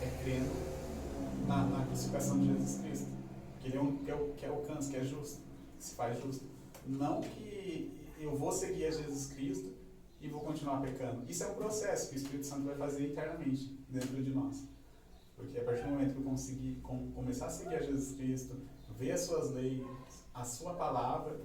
é 0.03 0.23
crendo 0.23 0.53
na, 1.49 1.65
na 1.65 1.87
crucificação 1.87 2.39
de 2.39 2.47
Jesus 2.47 2.81
Cristo. 2.83 3.14
Que 3.65 3.71
ele 3.71 3.79
é 3.79 3.81
um 3.81 3.97
que, 4.05 4.11
é, 4.11 4.15
o- 4.15 4.33
que 4.35 4.45
alcança, 4.47 4.91
que 4.91 4.97
é 4.99 5.05
justo, 5.05 5.41
se 5.79 5.95
faz 5.95 6.21
justo. 6.23 6.45
Não 6.87 7.21
que 7.23 7.91
eu 8.21 8.35
vou 8.37 8.53
seguir 8.53 8.85
a 8.87 8.91
Jesus 8.91 9.29
Cristo 9.33 9.73
e 10.21 10.29
vou 10.29 10.41
continuar 10.43 10.83
pecando. 10.83 11.25
Isso 11.29 11.45
é 11.45 11.47
um 11.49 11.55
processo 11.55 12.11
que 12.11 12.17
o 12.17 12.19
Espírito 12.19 12.47
Santo 12.47 12.65
vai 12.65 12.77
fazer 12.77 13.07
internamente 13.11 13.75
dentro 13.89 14.23
de 14.23 14.31
nós. 14.31 14.65
Porque 15.37 15.59
a 15.59 15.65
partir 15.65 15.83
do 15.85 15.89
momento 15.91 16.13
que 16.13 16.19
eu 16.21 16.25
conseguir 16.25 16.75
com- 16.83 17.11
começar 17.13 17.47
a 17.47 17.51
seguir 17.51 17.75
a 17.77 17.81
Jesus 17.83 18.15
Cristo, 18.17 18.55
ver 18.99 19.13
as 19.13 19.23
suas 19.23 19.51
leis, 19.53 19.83
a 20.35 20.45
sua 20.45 20.75
palavra, 20.75 21.41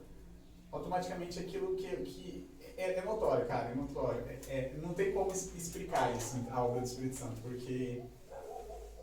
automaticamente 0.72 1.40
aquilo 1.40 1.76
que, 1.76 1.88
que 2.04 2.50
é, 2.78 2.96
é 3.00 3.04
notório, 3.06 3.48
cara, 3.48 3.70
é 3.70 3.76
notório. 3.76 4.24
É, 4.28 4.40
é- 4.50 4.78
não 4.82 4.94
tem 4.94 5.14
como 5.14 5.32
explicar 5.32 6.16
isso, 6.16 6.38
a 6.52 6.64
obra 6.64 6.82
do 6.82 6.86
Espírito 6.86 7.16
Santo, 7.16 7.42
porque 7.42 8.04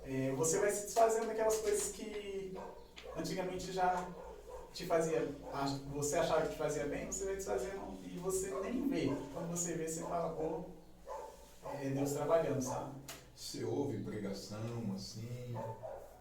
é, 0.05 0.31
você 0.37 0.59
vai 0.61 0.71
se 0.71 0.85
desfazendo 0.85 1.27
daquelas 1.27 1.57
coisas 1.59 1.89
que 1.93 2.57
antigamente 3.19 3.73
já 3.73 4.07
te 4.73 4.85
fazia, 4.85 5.29
você 5.95 6.17
achava 6.17 6.43
que 6.43 6.53
te 6.53 6.59
fazia 6.59 6.87
bem, 6.87 7.07
você 7.07 7.25
vai 7.25 7.37
desfazendo 7.37 7.99
e 8.03 8.19
você 8.19 8.55
nem 8.63 8.89
vê. 8.89 9.11
Quando 9.33 9.49
você 9.49 9.75
vê, 9.75 9.89
você 9.89 10.03
fala, 10.03 10.31
pô, 10.35 10.61
é 11.81 11.89
Deus 11.91 12.13
trabalhando, 12.13 12.61
sabe? 12.61 12.91
Você 13.35 13.65
ouve 13.65 13.99
pregação, 13.99 14.93
assim, 14.95 15.55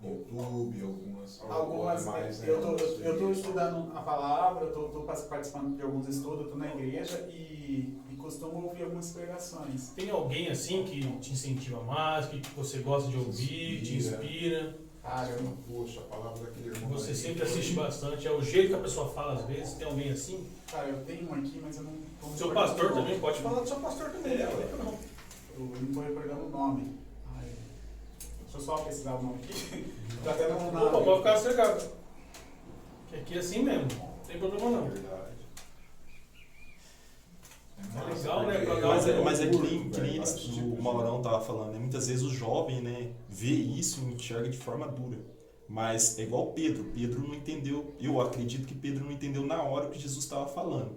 no 0.02 0.10
YouTube, 0.10 0.82
algumas... 0.82 1.42
Algumas, 1.42 2.06
mais, 2.06 2.40
né, 2.40 2.50
eu 2.50 2.62
tô, 2.62 2.78
eu, 2.78 3.00
eu 3.02 3.20
tô 3.20 3.32
isso. 3.32 3.42
estudando 3.42 3.92
a 3.96 4.02
palavra, 4.02 4.66
eu 4.66 4.74
tô, 4.74 4.90
tô 4.90 5.02
participando 5.02 5.76
de 5.76 5.82
alguns 5.82 6.08
estudos, 6.08 6.46
eu 6.46 6.52
tô 6.52 6.58
na 6.58 6.68
igreja 6.74 7.28
e, 7.30 7.98
e 8.10 8.16
costumo 8.18 8.68
ouvir 8.68 8.84
algumas 8.84 9.12
pregações. 9.12 9.90
Tem 9.90 10.10
alguém 10.10 10.50
assim 10.50 10.84
que 10.84 11.02
te 11.20 11.34
incentiva 11.34 11.82
mais, 11.84 12.28
que 12.28 12.42
você 12.56 12.80
gosta 12.80 13.10
de 13.10 13.18
ouvir, 13.18 13.82
te 13.82 13.96
Inspira. 13.96 14.24
inspira? 14.24 14.85
Cara, 15.06 15.30
eu, 15.30 15.58
Poxa, 15.70 16.00
a 16.00 16.04
palavra 16.04 16.46
daquele 16.46 16.70
irmão 16.70 16.90
Você 16.90 17.10
aí. 17.12 17.16
sempre 17.16 17.44
assiste 17.44 17.74
bastante, 17.74 18.28
é 18.28 18.32
o 18.32 18.42
jeito 18.42 18.70
que 18.70 18.74
a 18.74 18.80
pessoa 18.80 19.08
fala 19.14 19.34
às 19.34 19.46
vezes. 19.46 19.76
Tem 19.76 19.88
alguém 19.88 20.12
assim? 20.12 20.48
cara, 20.70 20.88
eu 20.88 21.06
tenho 21.06 21.30
um 21.30 21.34
aqui, 21.36 21.62
mas 21.64 21.78
eu 21.78 21.84
não 21.84 22.36
Seu 22.36 22.52
pastor 22.52 22.86
o 22.86 22.90
nome. 22.90 23.02
também, 23.04 23.20
pode 23.20 23.40
falar 23.40 23.62
do 23.62 23.68
seu 23.68 23.80
pastor 23.80 24.10
também, 24.10 24.38
não 24.40 24.48
tem 24.58 24.68
problema. 24.68 24.98
Eu 25.58 25.60
não 25.66 25.94
tô 25.94 26.00
recordando 26.02 26.46
o 26.46 26.50
nome. 26.50 26.98
Ai, 27.38 27.46
deixa 28.42 28.58
eu 28.58 28.62
só 28.62 28.78
pesquisar 28.80 29.14
o 29.16 29.22
nome 29.24 29.36
aqui. 29.44 29.94
tá 30.24 30.32
até 30.32 30.48
no 30.50 30.72
na- 30.72 30.84
Opa, 30.86 31.02
pode 31.02 31.18
ficar 31.20 31.38
sossegado. 31.38 31.84
Que 33.10 33.16
aqui 33.18 33.36
é 33.36 33.38
assim 33.40 33.62
mesmo, 33.64 33.88
não 33.88 34.26
tem 34.28 34.40
problema 34.40 34.70
não. 34.72 34.90
Verdade. 34.90 35.25
É 37.94 38.14
legal, 38.14 38.46
né, 38.46 38.58
Mas 38.82 39.08
é, 39.08 39.22
mas 39.22 39.40
é 39.42 39.48
que 39.50 39.58
nem, 39.58 39.90
que 39.90 40.02
nem 40.02 40.16
eles, 40.16 40.40
tipos 40.40 40.58
o 40.58 40.82
Maurão 40.82 41.22
tava 41.22 41.42
falando, 41.42 41.74
né? 41.74 41.80
Muitas 41.80 42.08
vezes 42.08 42.24
o 42.24 42.30
jovem, 42.30 42.82
né, 42.82 43.12
vê 43.30 43.52
isso 43.52 44.02
e 44.08 44.14
enxerga 44.14 44.50
de 44.50 44.58
forma 44.58 44.88
dura. 44.88 45.18
Mas 45.68 46.20
é 46.20 46.24
igual 46.24 46.48
Pedro. 46.54 46.86
Pedro 46.94 47.22
não 47.28 47.34
entendeu, 47.34 47.96
eu 48.00 48.22
acredito 48.22 48.68
que 48.68 48.76
Pedro 48.76 49.04
não 49.06 49.12
entendeu 49.12 49.44
na 49.46 49.62
hora 49.64 49.88
o 49.88 49.92
que 49.92 50.00
Jesus 50.00 50.24
estava 50.24 50.48
falando. 50.48 50.96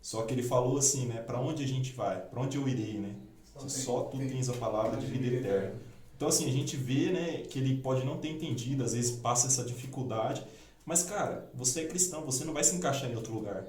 Só 0.00 0.22
que 0.22 0.32
ele 0.34 0.42
falou 0.42 0.78
assim, 0.78 1.06
né? 1.06 1.20
Para 1.20 1.40
onde 1.40 1.62
a 1.62 1.66
gente 1.66 1.92
vai? 1.92 2.20
Para 2.20 2.40
onde 2.40 2.56
eu 2.56 2.68
irei, 2.68 2.94
né? 2.98 3.14
tem- 3.58 3.68
Só 3.68 4.02
tu 4.04 4.16
tem- 4.18 4.28
tens 4.28 4.48
a 4.48 4.52
palavra 4.52 5.00
de 5.00 5.06
vida 5.06 5.26
eterna. 5.36 5.74
Então, 6.16 6.28
assim, 6.28 6.48
a 6.48 6.52
gente 6.52 6.76
vê, 6.76 7.10
né, 7.10 7.42
que 7.48 7.58
ele 7.58 7.76
pode 7.80 8.04
não 8.04 8.16
ter 8.18 8.28
entendido, 8.30 8.82
às 8.84 8.92
vezes 8.94 9.12
passa 9.12 9.46
essa 9.48 9.64
dificuldade, 9.64 10.44
mas, 10.84 11.02
cara, 11.02 11.48
você 11.54 11.82
é 11.82 11.86
cristão, 11.86 12.22
você 12.22 12.44
não 12.44 12.52
vai 12.52 12.62
se 12.64 12.74
encaixar 12.74 13.10
em 13.10 13.14
outro 13.16 13.32
lugar. 13.32 13.64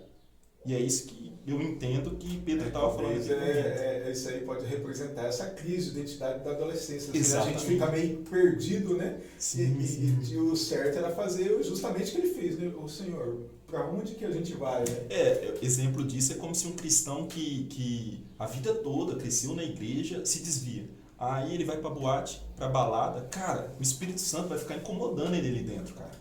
E 0.70 0.76
é 0.76 0.80
isso 0.80 1.08
que 1.08 1.34
eu 1.48 1.60
entendo 1.60 2.12
que 2.12 2.38
Pedro 2.42 2.68
estava 2.68 2.94
falando 2.94 3.16
aqui 3.18 3.28
comigo. 3.30 3.42
é, 3.44 4.04
é, 4.06 4.12
isso 4.12 4.30
aí 4.30 4.42
pode 4.42 4.66
representar 4.68 5.26
essa 5.26 5.48
crise 5.48 5.90
de 5.90 6.00
identidade 6.00 6.44
da 6.44 6.52
adolescência. 6.52 7.10
assim, 7.10 7.18
A 7.18 7.22
Exatamente. 7.22 7.60
gente 7.60 7.68
fica 7.68 7.92
meio 7.92 8.18
perdido, 8.18 8.96
né? 8.96 9.20
E, 9.20 9.42
Sim, 9.42 9.78
e- 9.80 9.88
sim. 9.88 10.34
e 10.34 10.38
o 10.38 10.56
certo 10.56 11.00
era 11.00 11.10
fazer 11.10 11.64
justamente 11.64 12.10
o 12.12 12.12
que 12.12 12.28
ele 12.28 12.34
fez, 12.36 12.60
né? 12.60 12.72
O 12.80 12.88
Senhor, 12.88 13.48
para 13.66 13.84
onde 13.90 14.14
que 14.14 14.26
a 14.26 14.30
gente 14.30 14.54
vai, 14.54 14.82
né? 14.82 15.08
É, 15.10 15.56
exemplo 15.64 16.04
disso 16.06 16.34
é 16.34 16.36
como 16.36 16.54
se 16.54 16.68
um 16.68 16.74
cristão 16.76 17.26
que, 17.26 17.64
que 17.64 18.24
a 18.38 18.46
vida 18.46 18.72
toda 18.76 19.16
cresceu 19.16 19.56
na 19.56 19.64
igreja 19.64 20.24
se 20.26 20.42
desvia. 20.42 20.88
Aí 21.18 21.56
ele 21.56 21.66
vai 21.66 21.78
pra 21.78 21.90
boate, 21.90 22.46
pra 22.56 22.70
balada. 22.70 23.22
Cara, 23.32 23.74
o 23.80 23.82
Espírito 23.82 24.22
Santo 24.22 24.50
vai 24.50 24.60
ficar 24.60 24.76
incomodando 24.76 25.34
ele 25.34 25.48
ali 25.48 25.64
dentro, 25.64 25.96
cara. 25.96 26.12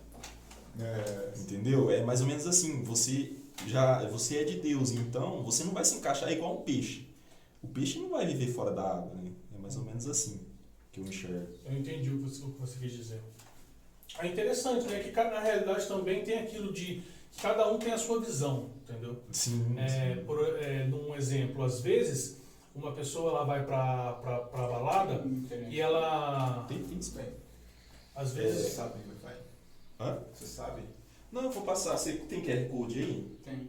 É, 0.80 1.38
Entendeu? 1.38 1.90
É 1.90 2.02
mais 2.02 2.20
ou 2.22 2.26
menos 2.26 2.46
assim, 2.46 2.82
você 2.82 3.32
já 3.66 4.06
você 4.08 4.38
é 4.38 4.44
de 4.44 4.60
Deus, 4.60 4.90
então 4.92 5.42
você 5.42 5.64
não 5.64 5.72
vai 5.72 5.84
se 5.84 5.96
encaixar 5.96 6.30
igual 6.32 6.58
um 6.58 6.62
peixe. 6.62 7.06
O 7.62 7.68
peixe 7.68 7.98
não 7.98 8.10
vai 8.10 8.26
viver 8.26 8.52
fora 8.52 8.70
da 8.72 8.82
água, 8.82 9.14
né? 9.16 9.30
É 9.54 9.58
mais 9.58 9.76
ou 9.76 9.82
menos 9.84 10.06
assim 10.08 10.40
que 10.92 11.00
eu 11.00 11.04
enxergo. 11.06 11.48
Eu 11.66 11.78
entendi 11.78 12.10
o 12.10 12.18
que 12.18 12.24
você, 12.24 12.42
o 12.44 12.50
que 12.52 12.60
você 12.60 12.78
quis 12.78 12.92
dizer. 12.92 13.20
É 14.20 14.26
interessante, 14.26 14.86
né? 14.86 15.00
Que 15.00 15.10
na 15.12 15.40
realidade 15.40 15.86
também 15.86 16.22
tem 16.24 16.38
aquilo 16.38 16.72
de 16.72 17.02
que 17.30 17.42
cada 17.42 17.70
um 17.70 17.78
tem 17.78 17.92
a 17.92 17.98
sua 17.98 18.20
visão, 18.20 18.70
entendeu? 18.82 19.16
Sim. 19.30 19.74
É, 19.78 20.14
por, 20.26 20.40
é, 20.58 20.86
num 20.86 21.14
exemplo, 21.14 21.62
às 21.62 21.80
vezes, 21.80 22.38
uma 22.74 22.92
pessoa 22.92 23.30
ela 23.30 23.44
vai 23.44 23.64
pra, 23.66 24.14
pra, 24.14 24.38
pra 24.40 24.66
balada 24.66 25.24
e 25.68 25.80
ela, 25.80 26.64
Tem, 26.68 26.82
tem 26.82 26.98
velho. 26.98 27.32
às 28.14 28.30
Você 28.30 28.40
vezes, 28.40 28.72
sabe 28.72 28.94
o 28.94 29.08
Wi-Fi? 29.26 29.40
Hã? 30.00 30.18
Você 30.32 30.46
sabe? 30.46 30.82
Não, 31.32 31.44
eu 31.44 31.50
vou 31.50 31.62
passar. 31.62 31.96
Você 31.96 32.12
tem 32.14 32.42
QR 32.42 32.68
Code 32.70 32.98
aí? 32.98 33.26
Tem. 33.44 33.68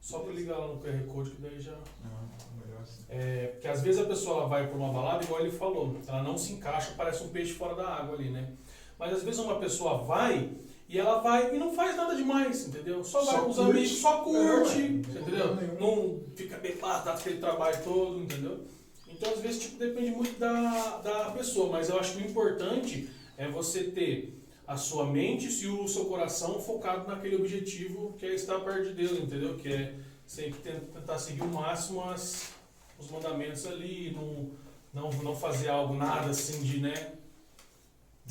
só 0.00 0.20
pra 0.20 0.32
ligar 0.32 0.58
lá 0.58 0.68
no 0.68 0.80
QR 0.80 1.04
Code, 1.06 1.30
que 1.30 1.42
daí 1.42 1.60
já... 1.60 1.72
Não, 1.72 2.60
melhor 2.64 2.82
assim. 2.82 3.02
É, 3.08 3.46
porque 3.48 3.68
às 3.68 3.82
vezes 3.82 4.00
a 4.00 4.04
pessoa 4.06 4.38
ela 4.40 4.48
vai 4.48 4.66
por 4.68 4.76
uma 4.76 4.92
balada, 4.92 5.24
igual 5.24 5.40
ele 5.40 5.50
falou, 5.50 5.96
ela 6.06 6.22
não 6.22 6.36
se 6.38 6.52
encaixa, 6.52 6.94
parece 6.96 7.22
um 7.24 7.28
peixe 7.28 7.52
fora 7.52 7.74
da 7.74 7.88
água 7.88 8.14
ali, 8.16 8.30
né? 8.30 8.52
Mas 8.98 9.12
às 9.12 9.22
vezes 9.22 9.40
uma 9.40 9.58
pessoa 9.58 9.98
vai 9.98 10.50
e 10.88 10.98
ela 10.98 11.18
vai 11.20 11.54
e 11.54 11.58
não 11.58 11.72
faz 11.74 11.96
nada 11.96 12.14
demais, 12.14 12.68
entendeu? 12.68 13.02
Só 13.04 13.24
vai 13.24 13.34
Só 13.34 13.42
com 13.42 13.50
os 13.50 13.56
curte. 13.56 13.70
amigos, 13.70 13.98
só 13.98 14.20
curte, 14.22 14.78
É, 14.82 14.88
não 14.88 15.02
tem 15.02 15.20
entendeu? 15.22 15.80
Não 15.80 16.20
fica 16.34 16.56
bebado, 16.58 17.04
dá 17.04 17.14
aquele 17.14 17.38
trabalho 17.38 17.82
todo, 17.82 18.20
entendeu? 18.20 18.60
Então 19.08 19.32
às 19.32 19.40
vezes 19.40 19.62
tipo, 19.62 19.78
depende 19.78 20.10
muito 20.10 20.38
da, 20.38 20.98
da 20.98 21.30
pessoa, 21.32 21.70
mas 21.72 21.88
eu 21.88 21.98
acho 21.98 22.16
que 22.16 22.22
o 22.22 22.26
importante 22.28 23.08
é 23.36 23.48
você 23.48 23.84
ter 23.84 24.38
a 24.66 24.76
sua 24.76 25.06
mente 25.06 25.46
e 25.62 25.68
o 25.68 25.86
seu 25.88 26.06
coração 26.06 26.60
focado 26.60 27.06
naquele 27.08 27.36
objetivo 27.36 28.14
que 28.18 28.26
é 28.26 28.34
estar 28.34 28.58
perto 28.60 28.88
de 28.88 28.94
Deus, 28.94 29.18
entendeu? 29.18 29.56
Que 29.56 29.68
é 29.72 29.94
sempre 30.26 30.58
ten- 30.60 30.80
tentar 30.80 31.18
seguir 31.18 31.42
o 31.42 31.48
máximo 31.48 32.02
as, 32.02 32.50
os 32.98 33.10
mandamentos 33.10 33.64
ali, 33.66 34.10
não, 34.12 34.50
não, 34.92 35.10
não 35.22 35.36
fazer 35.36 35.68
algo 35.68 35.94
nada 35.94 36.30
assim 36.30 36.62
de, 36.62 36.80
né? 36.80 37.12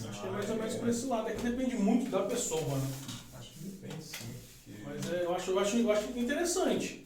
Acho 0.10 0.22
que 0.22 0.28
é 0.28 0.32
mais 0.32 0.50
ou 0.50 0.56
menos 0.58 0.76
por 0.76 0.90
esse 0.90 1.06
lado. 1.06 1.30
É 1.30 1.34
que 1.34 1.42
depende 1.42 1.76
muito 1.78 2.12
da 2.12 2.24
pessoa, 2.24 2.78
né? 2.78 2.92
Acho 3.40 3.52
que 3.54 3.60
depende 3.60 4.04
sim. 4.04 4.16
porque- 4.66 4.82
Mas 4.84 5.14
é, 5.14 5.24
eu, 5.24 5.34
acho, 5.34 5.52
eu, 5.52 5.60
acho, 5.60 5.78
eu 5.78 5.92
acho 5.92 6.20
interessante. 6.20 7.06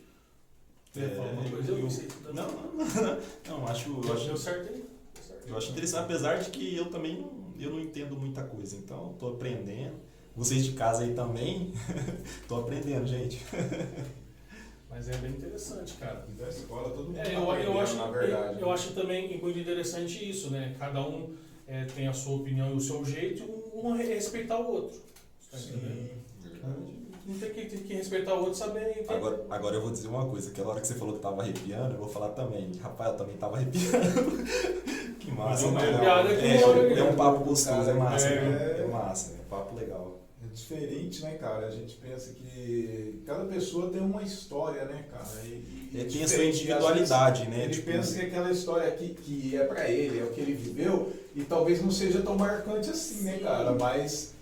Alguma 1.19 1.49
coisa? 1.51 1.71
Eu 1.71 1.77
não 1.77 1.89
sei. 1.89 2.07
É, 2.27 2.33
Não, 2.33 2.47
não, 2.51 2.73
não. 2.73 3.59
Não, 3.59 3.67
acho, 3.67 3.89
eu 3.91 4.01
Deu 4.01 4.13
acho, 4.13 4.29
eu 5.47 5.57
acho 5.57 5.71
interessante, 5.71 6.03
apesar 6.03 6.39
de 6.39 6.49
que 6.49 6.75
eu 6.75 6.89
também 6.89 7.17
não, 7.21 7.31
eu 7.63 7.71
não 7.71 7.79
entendo 7.79 8.15
muita 8.15 8.43
coisa, 8.43 8.75
então 8.77 9.11
estou 9.11 9.33
aprendendo. 9.33 9.95
Vocês 10.35 10.63
de 10.63 10.71
casa 10.73 11.03
aí 11.03 11.13
também, 11.13 11.73
estou 12.41 12.61
aprendendo, 12.61 13.05
gente. 13.07 13.43
Mas 14.89 15.07
é 15.07 15.17
bem 15.17 15.31
interessante, 15.31 15.93
cara. 15.95 16.25
Da 16.37 16.47
escola, 16.49 16.89
todo 16.89 17.07
mundo 17.07 17.19
É, 17.19 17.23
tá 17.23 17.31
eu, 17.31 17.41
eu, 17.41 17.51
aprendendo, 17.51 17.79
acho, 17.79 17.95
na 17.95 18.07
verdade. 18.07 18.53
eu, 18.55 18.59
eu 18.61 18.71
acho 18.71 18.93
também 18.93 19.39
muito 19.41 19.59
interessante 19.59 20.27
isso, 20.29 20.49
né? 20.49 20.75
Cada 20.79 21.01
um 21.07 21.35
é, 21.67 21.85
tem 21.85 22.07
a 22.07 22.13
sua 22.13 22.37
opinião 22.37 22.71
e 22.71 22.75
o 22.75 22.79
seu 22.79 23.05
jeito, 23.05 23.43
um, 23.73 23.95
é 23.95 24.03
respeitar 24.03 24.59
o 24.59 24.71
outro. 24.73 24.99
Tá 25.51 25.57
entendendo? 25.59 26.09
Verdade. 26.41 26.98
Não 27.29 27.37
tem 27.37 27.51
que, 27.51 27.65
tem 27.65 27.79
que 27.83 27.93
respeitar 27.93 28.33
o 28.33 28.39
outro, 28.39 28.55
saber. 28.55 29.05
Agora, 29.07 29.45
agora 29.51 29.75
eu 29.75 29.81
vou 29.83 29.91
dizer 29.91 30.07
uma 30.07 30.25
coisa, 30.25 30.49
aquela 30.49 30.69
hora 30.71 30.81
que 30.81 30.87
você 30.87 30.95
falou 30.95 31.13
que 31.13 31.19
tava 31.21 31.43
arrepiando, 31.43 31.93
eu 31.93 31.99
vou 31.99 32.09
falar 32.09 32.29
também. 32.29 32.71
Rapaz, 32.81 33.11
eu 33.11 33.17
também 33.17 33.37
tava 33.37 33.57
arrepiando. 33.57 34.43
que 35.19 35.31
massa, 35.31 35.67
Mas 35.67 35.83
é 35.83 35.91
né? 35.91 36.35
que 36.39 36.45
É, 36.47 36.59
mora, 36.65 36.99
é 36.99 37.03
um 37.03 37.15
papo 37.15 37.43
gostoso, 37.43 37.81
é 37.81 37.85
Cara, 37.85 37.93
massa, 37.99 38.27
é- 38.29 38.49
né? 38.49 38.75
É 38.79 38.87
massa, 38.87 39.33
é 39.33 39.41
um 39.45 39.47
papo 39.47 39.75
legal. 39.75 40.17
É 40.43 40.55
diferente, 40.55 41.21
né, 41.21 41.37
cara? 41.39 41.67
A 41.67 41.71
gente 41.71 41.97
pensa 41.97 42.33
que 42.33 43.21
cada 43.27 43.45
pessoa 43.45 43.91
tem 43.91 44.01
uma 44.01 44.23
história, 44.23 44.85
né, 44.85 45.05
cara? 45.11 45.45
E, 45.45 45.89
e 45.93 45.97
É, 45.99 46.01
é 46.01 46.05
tem 46.05 46.23
a 46.23 46.27
sua 46.27 46.45
individualidade, 46.45 47.41
vezes 47.41 47.55
né? 47.55 47.63
Ele 47.65 47.73
Tipo, 47.73 47.91
pensa 47.91 48.19
que 48.19 48.25
aquela 48.25 48.51
história 48.51 48.87
aqui 48.87 49.09
que 49.09 49.55
é 49.55 49.63
pra 49.65 49.87
ele, 49.87 50.17
é 50.19 50.23
o 50.23 50.31
que 50.31 50.41
ele 50.41 50.53
viveu, 50.53 51.13
e 51.35 51.43
talvez 51.43 51.79
não 51.79 51.91
seja 51.91 52.23
tão 52.23 52.35
marcante 52.35 52.89
assim, 52.89 53.21
né, 53.21 53.37
cara? 53.37 53.73
Mas. 53.73 54.33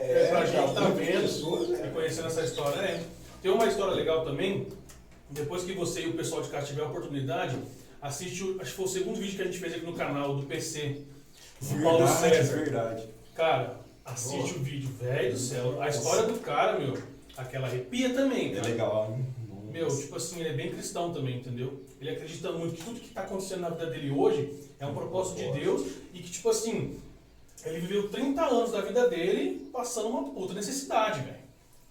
É, 0.00 0.28
pra 0.28 0.46
gente 0.46 0.74
tá 0.74 0.88
vendo, 0.88 1.22
pessoas, 1.22 1.78
E 1.78 1.88
conhecendo 1.90 2.26
essa 2.28 2.42
história, 2.42 2.80
é. 2.80 3.02
Tem 3.42 3.50
uma 3.50 3.66
história 3.66 3.94
legal 3.94 4.24
também. 4.24 4.66
Depois 5.30 5.62
que 5.62 5.72
você 5.72 6.02
e 6.02 6.08
o 6.08 6.14
pessoal 6.14 6.42
de 6.42 6.48
casa 6.48 6.66
tiver 6.66 6.82
a 6.82 6.86
oportunidade, 6.86 7.56
assiste, 8.00 8.42
o, 8.42 8.60
acho 8.60 8.70
que 8.70 8.76
foi 8.76 8.84
o 8.84 8.88
segundo 8.88 9.16
vídeo 9.18 9.36
que 9.36 9.42
a 9.42 9.44
gente 9.44 9.58
fez 9.58 9.74
aqui 9.74 9.84
no 9.86 9.92
canal 9.92 10.36
do 10.36 10.42
PC. 10.44 11.02
Do 11.60 11.82
Paulo 11.82 11.98
verdade, 12.06 12.34
César. 12.36 12.56
verdade. 12.56 13.08
Cara, 13.34 13.76
assiste 14.04 14.54
o 14.56 14.58
vídeo, 14.60 14.88
velho 14.98 15.32
do 15.32 15.38
céu. 15.38 15.80
A 15.80 15.88
história 15.88 16.22
do 16.24 16.38
cara, 16.40 16.78
meu, 16.78 16.96
aquela 17.36 17.66
arrepia 17.68 18.10
também, 18.14 18.52
É 18.52 18.56
cara. 18.56 18.68
legal, 18.68 19.14
hein? 19.16 19.26
Meu, 19.70 19.86
tipo 19.96 20.16
assim, 20.16 20.40
ele 20.40 20.48
é 20.48 20.52
bem 20.54 20.70
cristão 20.72 21.12
também, 21.12 21.36
entendeu? 21.36 21.80
Ele 22.00 22.10
acredita 22.10 22.50
muito 22.50 22.74
que 22.74 22.82
tudo 22.84 22.98
que 22.98 23.10
tá 23.10 23.20
acontecendo 23.20 23.60
na 23.60 23.68
vida 23.70 23.86
dele 23.86 24.10
hoje 24.10 24.52
é 24.80 24.86
um 24.86 24.92
propósito 24.94 25.36
de 25.38 25.60
Deus 25.60 25.86
e 26.12 26.18
que, 26.18 26.30
tipo 26.30 26.48
assim, 26.50 26.98
ele 27.64 27.80
viveu 27.80 28.08
30 28.08 28.42
anos 28.42 28.72
da 28.72 28.80
vida 28.80 29.08
dele 29.08 29.68
passando 29.72 30.08
uma 30.08 30.24
puta 30.30 30.54
necessidade, 30.54 31.20
velho. 31.20 31.36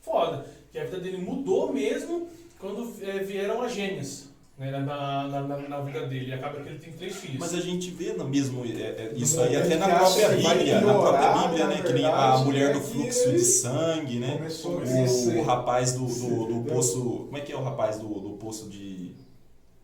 Foda. 0.02 0.46
Que 0.72 0.80
a 0.80 0.86
vida 0.86 1.00
dele 1.00 1.18
mudou 1.18 1.72
mesmo 1.74 2.28
quando 2.60 2.94
é, 3.02 3.20
vieram 3.20 3.62
as 3.62 3.74
gêmeas 3.74 4.30
né, 4.60 4.72
na, 4.72 5.28
na, 5.28 5.42
na, 5.42 5.58
na 5.58 5.82
vida 5.82 6.06
dele. 6.06 6.28
E 6.28 6.34
acaba 6.34 6.62
que 6.62 6.70
ele 6.70 6.80
tem 6.80 6.92
três 6.92 7.16
filhos. 7.16 7.40
Mas 7.40 7.54
a 7.54 7.62
gente 7.62 7.90
vê 7.92 8.12
no 8.14 8.28
mesmo, 8.28 8.66
é, 8.66 8.82
é, 8.82 9.14
isso 9.16 9.40
aí 9.40 9.56
até 9.56 9.78
na 9.78 9.88
própria 9.88 10.30
Bíblia, 10.30 10.82
na 10.82 10.94
própria 10.94 11.48
Bíblia, 11.48 11.68
né? 11.68 11.82
Que 11.82 11.94
nem 11.94 12.06
a 12.06 12.38
mulher 12.40 12.74
do 12.74 12.80
é 12.80 12.82
que 12.82 12.88
fluxo 12.88 13.32
de 13.32 13.40
sangue, 13.40 14.20
né? 14.20 14.38
Começou 14.38 14.76
O, 14.76 14.82
crescer. 14.82 15.42
rapaz 15.42 15.94
do, 15.94 16.06
do, 16.06 16.46
do 16.46 16.74
poço. 16.74 17.02
Como 17.26 17.38
é 17.38 17.42
que 17.42 17.54
é 17.54 17.56
o 17.56 17.64
rapaz 17.64 17.98
do, 17.98 18.08
do 18.08 18.30
poço 18.32 18.70
de. 18.70 18.99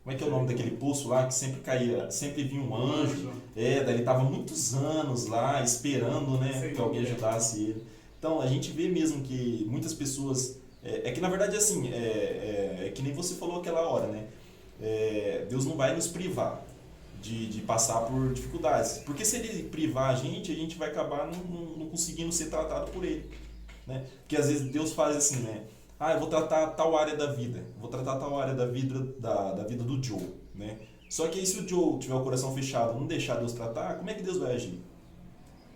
Como 0.05 0.15
é 0.15 0.19
que 0.19 0.23
é 0.23 0.27
o 0.27 0.29
nome 0.29 0.47
daquele 0.47 0.69
poço 0.69 1.07
lá 1.07 1.25
que 1.25 1.33
sempre 1.33 1.61
caía, 1.61 2.11
sempre 2.11 2.43
vinha 2.43 2.61
um 2.61 2.75
anjo? 2.75 3.31
É, 3.55 3.83
daí 3.83 3.95
ele 3.95 4.03
tava 4.03 4.23
muitos 4.23 4.75
anos 4.75 5.25
lá 5.25 5.63
esperando, 5.63 6.37
né, 6.37 6.71
que 6.75 6.79
alguém 6.79 7.01
ajudasse 7.01 7.59
ele. 7.63 7.83
Então 8.19 8.39
a 8.39 8.45
gente 8.45 8.69
vê 8.69 8.87
mesmo 8.87 9.23
que 9.23 9.65
muitas 9.67 9.95
pessoas. 9.95 10.59
É, 10.83 11.09
é 11.09 11.11
que 11.11 11.19
na 11.19 11.27
verdade 11.27 11.57
assim, 11.57 11.91
é, 11.91 11.95
é, 11.95 12.83
é 12.85 12.91
que 12.93 13.01
nem 13.01 13.13
você 13.13 13.33
falou 13.33 13.59
aquela 13.59 13.81
hora, 13.81 14.05
né? 14.05 14.27
É, 14.79 15.47
Deus 15.49 15.65
não 15.65 15.75
vai 15.75 15.95
nos 15.95 16.05
privar 16.05 16.63
de, 17.19 17.47
de 17.47 17.61
passar 17.61 18.01
por 18.01 18.31
dificuldades. 18.31 18.99
Porque 18.99 19.25
se 19.25 19.37
ele 19.37 19.63
privar 19.63 20.11
a 20.11 20.15
gente, 20.15 20.51
a 20.51 20.55
gente 20.55 20.77
vai 20.77 20.89
acabar 20.89 21.25
não, 21.25 21.39
não, 21.45 21.77
não 21.77 21.85
conseguindo 21.87 22.31
ser 22.31 22.51
tratado 22.51 22.91
por 22.91 23.03
ele. 23.03 23.27
Né? 23.87 24.05
Porque 24.19 24.37
às 24.37 24.49
vezes 24.49 24.71
Deus 24.71 24.93
faz 24.93 25.15
assim, 25.15 25.37
né? 25.37 25.63
Ah, 25.99 26.13
eu 26.13 26.19
vou 26.19 26.27
tratar 26.27 26.67
tal 26.71 26.97
área 26.97 27.15
da 27.15 27.27
vida, 27.27 27.63
vou 27.79 27.89
tratar 27.89 28.17
tal 28.17 28.37
área 28.37 28.53
da 28.53 28.65
vida 28.65 28.99
da, 29.17 29.53
da 29.53 29.63
vida 29.63 29.83
do 29.83 30.03
Joe, 30.03 30.33
né? 30.53 30.77
Só 31.09 31.27
que 31.27 31.39
aí 31.39 31.45
se 31.45 31.59
o 31.59 31.67
Joe 31.67 31.99
tiver 31.99 32.15
o 32.15 32.21
coração 32.21 32.53
fechado, 32.53 32.99
não 32.99 33.07
deixar 33.07 33.35
Deus 33.35 33.53
tratar, 33.53 33.95
como 33.95 34.09
é 34.09 34.13
que 34.13 34.23
Deus 34.23 34.37
vai 34.37 34.53
agir? 34.55 34.79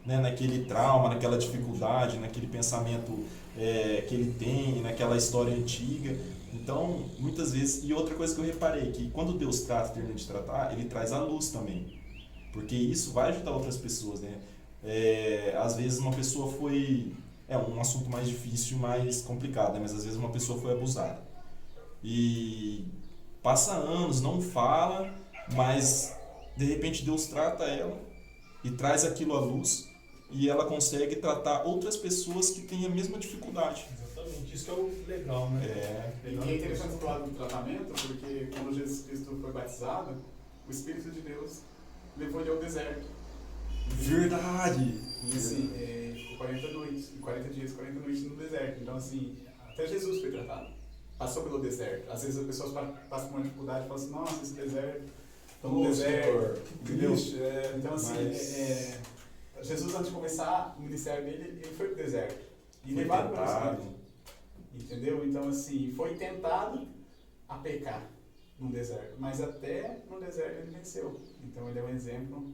Né? 0.06 0.18
Naquele 0.18 0.66
trauma, 0.66 1.10
naquela 1.10 1.38
dificuldade, 1.38 2.18
naquele 2.18 2.48
pensamento 2.48 3.26
é, 3.58 4.04
que 4.08 4.16
ele 4.16 4.34
tem, 4.34 4.82
naquela 4.82 5.16
história 5.16 5.54
antiga. 5.54 6.18
Então, 6.52 7.06
muitas 7.20 7.54
vezes, 7.54 7.84
e 7.84 7.94
outra 7.94 8.16
coisa 8.16 8.34
que 8.34 8.42
eu 8.42 8.46
reparei, 8.46 8.92
que 8.92 9.10
quando 9.12 9.38
Deus 9.38 9.62
trata, 9.62 9.94
termina 9.94 10.16
de 10.16 10.26
tratar, 10.26 10.74
ele 10.74 10.86
traz 10.86 11.14
a 11.14 11.20
luz 11.20 11.50
também. 11.50 11.98
Porque 12.52 12.76
isso 12.76 13.14
vai 13.14 13.30
ajudar 13.30 13.52
outras 13.52 13.78
pessoas, 13.78 14.20
né? 14.20 14.40
É, 14.84 15.56
às 15.58 15.76
vezes 15.76 16.00
uma 16.00 16.12
pessoa 16.12 16.52
foi 16.52 17.14
é 17.50 17.58
um 17.58 17.82
assunto 17.82 18.10
mais 18.10 18.28
difícil 18.28 18.78
e 18.78 18.80
mais 18.80 19.22
complicado, 19.22 19.74
né? 19.74 19.80
mas 19.82 19.94
às 19.94 20.04
vezes 20.04 20.18
uma 20.18 20.30
pessoa 20.30 20.62
foi 20.62 20.72
abusada. 20.72 21.20
E 22.04 22.86
passa 23.42 23.74
anos, 23.74 24.22
não 24.22 24.42
fala, 24.42 25.14
mas 25.54 26.16
de 26.56 26.66
repente 26.66 27.04
Deus 27.04 27.26
trata 27.26 27.64
ela 27.66 27.98
e 28.64 28.72
traz 28.72 29.04
aquilo 29.04 29.36
à 29.36 29.40
luz 29.40 29.90
e 30.32 30.48
ela 30.48 30.66
consegue 30.66 31.16
tratar 31.16 31.64
outras 31.64 31.98
pessoas 31.98 32.52
que 32.52 32.62
têm 32.62 32.86
a 32.86 32.90
mesma 32.90 33.18
dificuldade. 33.18 33.88
Exatamente, 33.92 34.56
isso 34.56 34.66
que 34.66 34.72
é 34.72 34.74
o 34.74 35.04
legal, 35.08 35.50
né? 35.50 35.66
É, 35.66 36.14
E 36.26 36.50
é 36.50 36.56
interessante 36.56 36.98
falar 36.98 37.20
do 37.20 37.32
tratamento, 37.36 37.88
porque 37.88 38.48
quando 38.54 38.76
Jesus 38.76 39.08
Cristo 39.08 39.38
foi 39.42 39.52
batizado, 39.52 40.16
o 40.68 40.72
Espírito 40.72 41.10
de 41.10 41.22
Deus 41.22 41.62
levou 42.16 42.42
ele 42.42 42.52
ao 42.52 42.58
deserto. 42.58 43.08
Verdade! 43.96 45.00
E 45.32 45.38
assim, 45.38 45.72
é, 45.76 46.14
ficou 46.16 46.38
40 46.38 46.68
noites, 46.72 47.12
40 47.22 47.50
dias, 47.50 47.74
40 47.74 48.00
noites 48.00 48.24
no 48.24 48.36
deserto. 48.36 48.82
Então, 48.82 48.96
assim, 48.96 49.38
até 49.68 49.88
Jesus 49.88 50.22
foi 50.22 50.32
tratado. 50.32 50.74
Passou 51.18 51.44
pelo 51.44 51.60
deserto. 51.60 52.10
Às 52.12 52.24
vezes 52.24 52.38
as 52.40 52.46
pessoas 52.46 52.72
pa- 52.72 52.94
passam 53.10 53.30
por 53.30 53.36
uma 53.38 53.44
dificuldade 53.44 53.86
e 53.86 53.88
falam 53.88 54.04
assim, 54.04 54.12
nossa, 54.12 54.42
esse 54.44 54.54
deserto, 54.54 55.10
estou 55.56 55.72
no 55.72 55.82
Ô, 55.82 55.88
deserto. 55.88 56.62
Triste, 56.86 57.42
é, 57.42 57.74
Então, 57.78 57.94
assim, 57.94 58.14
mas- 58.26 58.54
é, 58.58 59.00
é, 59.60 59.64
Jesus, 59.64 59.94
antes 59.94 60.08
de 60.08 60.16
começar 60.16 60.76
o 60.78 60.82
ministério 60.82 61.26
dele, 61.26 61.60
ele 61.64 61.76
foi 61.76 61.88
pro 61.88 61.98
deserto. 61.98 62.48
E 62.86 62.94
Foi 62.94 63.04
levado 63.04 63.34
pelo. 63.34 63.46
Espírito. 63.46 64.00
Entendeu? 64.80 65.26
Então, 65.28 65.50
assim, 65.50 65.92
foi 65.96 66.16
tentado 66.16 66.88
a 67.50 67.56
pecar 67.58 68.10
no 68.58 68.72
deserto. 68.72 69.16
Mas 69.20 69.42
até 69.42 70.00
no 70.10 70.20
deserto 70.22 70.60
ele 70.60 70.72
venceu. 70.72 71.20
Então, 71.44 71.68
ele 71.68 71.80
é 71.80 71.84
um 71.84 71.90
exemplo 71.90 72.54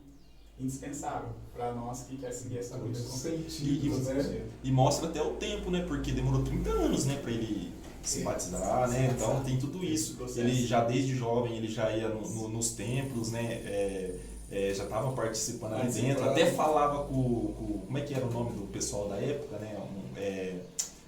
indispensável 0.60 1.30
para 1.54 1.74
nós 1.74 2.04
que 2.04 2.18
quer 2.18 2.32
seguir 2.32 2.60
essa 2.60 2.78
sentidos, 2.78 4.08
E- 4.08 4.14
né? 4.14 4.46
E 4.64 4.72
mostra 4.72 5.08
até 5.10 5.22
o 5.22 5.32
tempo, 5.32 5.70
né? 5.70 5.84
Porque 5.88 6.12
demorou 6.12 6.44
30 6.44 6.70
anos, 6.70 7.06
né, 7.06 7.18
para 7.22 7.32
ele 7.32 7.74
se 8.02 8.20
Sim. 8.20 8.24
batizar, 8.24 8.90
né? 8.90 9.12
Então 9.16 9.44
tem 9.44 9.58
tudo 9.58 9.84
isso. 9.84 10.18
Ele 10.36 10.66
já 10.66 10.84
desde 10.84 11.16
jovem 11.16 11.58
ele 11.58 11.68
já 11.68 11.90
ia 11.96 12.08
no- 12.10 12.28
no- 12.28 12.48
nos 12.50 12.72
templos, 12.72 13.32
né? 13.32 13.44
É, 13.66 14.16
é, 14.52 14.74
já 14.74 14.84
estava 14.84 15.12
participando 15.12 15.74
ali 15.74 15.92
dentro, 15.92 16.24
até 16.30 16.52
falava 16.52 17.04
com, 17.06 17.24
com- 17.54 17.80
como 17.86 17.98
é 17.98 18.02
que 18.02 18.14
era 18.14 18.26
o 18.26 18.32
nome 18.32 18.52
do 18.56 18.68
pessoal 18.68 19.10
da 19.10 19.18
época, 19.18 19.58
né? 19.58 19.78
Um, 19.78 20.18
é, 20.18 20.56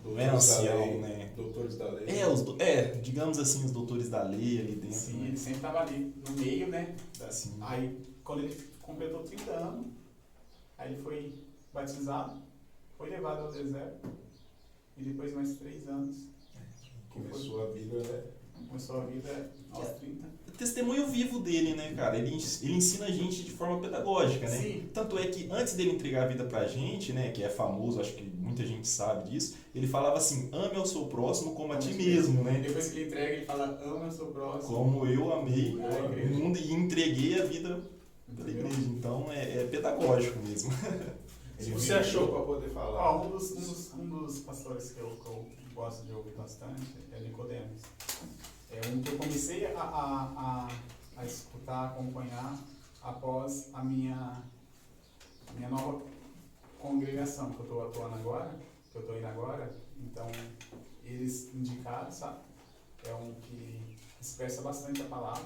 Não 0.03 0.17
é 0.19 0.25
Doutores 0.29 0.47
da 0.47 0.55
ancião, 0.55 0.79
lei. 0.79 0.97
né? 0.99 1.29
Doutores 1.35 1.77
da 1.77 1.85
lei. 1.91 2.05
É, 2.19 2.27
os, 2.27 2.41
do- 2.41 2.55
é, 2.61 2.81
digamos 3.01 3.37
assim, 3.37 3.63
os 3.65 3.71
doutores 3.71 4.09
da 4.09 4.23
lei 4.23 4.59
ali 4.59 4.75
dentro. 4.75 4.97
Sim, 4.97 5.17
né? 5.17 5.27
ele 5.27 5.37
sempre 5.37 5.57
estava 5.57 5.79
ali 5.81 6.13
no 6.27 6.35
meio, 6.35 6.67
né? 6.67 6.95
da- 7.19 7.29
Sim. 7.31 7.53
Aí, 7.61 7.97
quando 8.23 8.43
ele 8.43 8.57
completou 8.87 9.21
30 9.21 9.51
anos, 9.51 9.87
aí 10.77 10.93
ele 10.93 11.03
foi 11.03 11.35
batizado, 11.73 12.41
foi 12.97 13.09
levado 13.09 13.41
ao 13.41 13.51
deserto, 13.51 14.07
e 14.97 15.03
depois 15.03 15.33
mais 15.33 15.57
três 15.57 15.87
anos, 15.87 16.25
Começou 17.09 17.63
a 17.63 17.71
vida, 17.71 17.97
né? 17.97 18.23
começou 18.67 19.01
a 19.01 19.05
vida 19.05 19.51
aos 19.71 19.89
30. 19.89 20.27
Testemunho 20.55 21.07
vivo 21.07 21.39
dele, 21.39 21.75
né, 21.75 21.93
cara? 21.95 22.17
Ele, 22.17 22.29
ele 22.29 22.73
ensina 22.73 23.05
a 23.05 23.11
gente 23.11 23.43
de 23.43 23.51
forma 23.51 23.79
pedagógica, 23.79 24.49
né? 24.49 24.57
Sim. 24.57 24.89
Tanto 24.93 25.17
é 25.17 25.27
que 25.27 25.47
antes 25.51 25.73
dele 25.73 25.91
entregar 25.91 26.23
a 26.23 26.27
vida 26.27 26.43
pra 26.45 26.67
gente, 26.67 27.13
né, 27.13 27.31
que 27.31 27.43
é 27.43 27.49
famoso, 27.49 28.01
acho 28.01 28.13
que 28.15 28.23
muita 28.23 28.65
gente 28.65 28.87
sabe 28.87 29.29
disso, 29.29 29.55
ele 29.73 29.87
falava 29.87 30.17
assim: 30.17 30.49
ame 30.51 30.75
ao 30.75 30.85
seu 30.85 31.05
próximo 31.05 31.53
como 31.53 31.73
a 31.73 31.77
ti 31.77 31.93
mesmo, 31.93 32.43
né? 32.43 32.59
Depois 32.59 32.89
que 32.89 32.99
ele 32.99 33.07
entrega, 33.07 33.35
ele 33.35 33.45
fala, 33.45 33.79
ama 33.83 34.07
o 34.07 34.11
seu 34.11 34.27
próximo. 34.27 34.75
Como 34.75 35.07
eu 35.07 35.33
amei 35.33 35.75
o 35.75 36.27
mundo 36.35 36.57
e 36.57 36.73
entreguei 36.73 37.39
a 37.39 37.45
vida 37.45 37.96
pela 38.35 38.49
igreja. 38.49 38.79
Então 38.81 39.31
é, 39.31 39.61
é 39.63 39.67
pedagógico 39.67 40.39
mesmo. 40.39 40.71
Ele 41.59 41.71
Você 41.71 41.93
achou- 41.93 42.27
pra 42.27 42.41
poder 42.41 42.69
falar. 42.69 43.23
um, 43.25 43.31
dos, 43.31 43.51
um, 43.51 43.55
dos, 43.55 43.93
um 43.95 44.05
dos 44.09 44.39
pastores 44.41 44.91
que 44.91 44.99
eu, 44.99 45.09
que 45.09 45.25
eu 45.25 45.45
gosto 45.73 46.05
de 46.05 46.13
ouvir 46.13 46.31
bastante 46.35 46.81
é 47.11 47.19
Nicodemos. 47.19 47.81
É 48.71 48.79
um 48.89 49.01
que 49.01 49.11
eu 49.11 49.17
comecei 49.17 49.65
a, 49.73 49.79
a, 49.79 50.23
a, 50.37 50.67
a 51.17 51.25
escutar, 51.25 51.85
acompanhar 51.87 52.55
após 53.01 53.69
a 53.73 53.83
minha, 53.83 54.43
a 55.49 55.53
minha 55.55 55.69
nova 55.69 55.99
congregação 56.79 57.51
que 57.51 57.59
eu 57.59 57.63
estou 57.65 57.87
atuando 57.87 58.15
agora, 58.15 58.51
que 58.91 58.97
eu 58.97 59.01
estou 59.01 59.17
indo 59.17 59.25
agora. 59.27 59.75
Então, 59.99 60.27
eles 61.03 61.51
indicaram, 61.55 62.11
sabe? 62.11 62.37
É 63.03 63.13
um 63.15 63.33
que 63.41 63.97
expressa 64.21 64.61
bastante 64.61 65.01
a 65.01 65.05
palavra, 65.05 65.43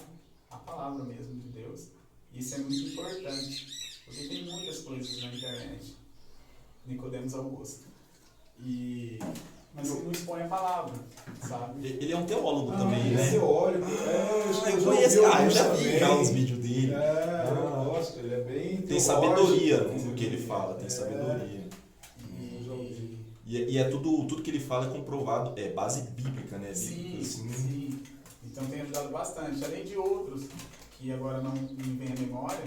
a 0.50 0.58
palavra 0.58 1.06
mesmo 1.06 1.36
de 1.36 1.48
Deus. 1.50 1.88
Isso 2.34 2.56
é 2.56 2.58
muito 2.60 2.80
importante, 2.90 3.68
porque 4.06 4.28
tem 4.28 4.46
muitas 4.46 4.80
coisas 4.80 5.22
na 5.22 5.34
internet. 5.34 5.96
Nicodemos 6.86 7.34
Augusto. 7.34 7.86
E 8.64 9.20
mas 9.74 9.90
ele 9.90 10.02
não 10.04 10.12
expõe 10.12 10.42
a 10.44 10.48
palavra, 10.48 10.94
sabe? 11.48 11.88
Ele 11.88 12.12
é 12.12 12.18
um 12.18 12.26
teólogo 12.26 12.74
Ah, 12.74 12.78
também, 12.78 13.04
né? 13.06 13.22
É, 13.22 14.50
acho 14.50 14.62
que 14.64 14.68
Ah, 14.68 14.72
eu 14.74 14.80
já 14.82 14.86
conheço, 14.92 15.26
ah, 15.26 15.44
eu 15.46 15.50
já 15.50 15.74
vi 15.74 16.00
já 16.00 16.16
os 16.16 16.30
vídeos 16.30 16.60
dele. 16.60 16.94
É, 16.94 16.98
eu 16.98 17.68
Ah. 17.68 17.84
gosto, 17.86 18.20
ele 18.20 18.34
é 18.34 18.42
bem 18.42 18.82
Tem 18.82 19.00
sabedoria 19.00 19.78
no 19.84 20.14
que 20.14 20.26
ele 20.26 20.46
fala, 20.46 20.74
tem 20.76 20.88
É. 20.88 20.90
sabedoria. 20.90 21.70
E. 22.20 23.22
E, 23.46 23.58
é- 23.64 23.70
e 23.70 23.78
é 23.78 23.90
tudo, 23.90 24.26
tudo 24.28 24.42
que 24.44 24.50
ele 24.50 24.60
fala 24.60 24.88
é 24.88 24.98
comprovado, 24.98 25.58
é 25.60 25.70
base 25.70 26.02
bíblica, 26.12 26.58
né? 26.58 26.74
sim, 26.74 26.96
Bíblica, 26.96 27.22
assim. 27.22 27.52
sim. 27.54 28.04
Então 28.46 28.66
tem 28.66 28.82
ajudado 28.82 29.10
bastante, 29.10 29.64
além 29.64 29.84
de 29.86 29.96
outros 29.98 30.44
que 31.02 31.12
agora 31.12 31.42
não 31.42 31.52
me 31.52 31.98
vem 31.98 32.14
à 32.14 32.20
memória, 32.20 32.64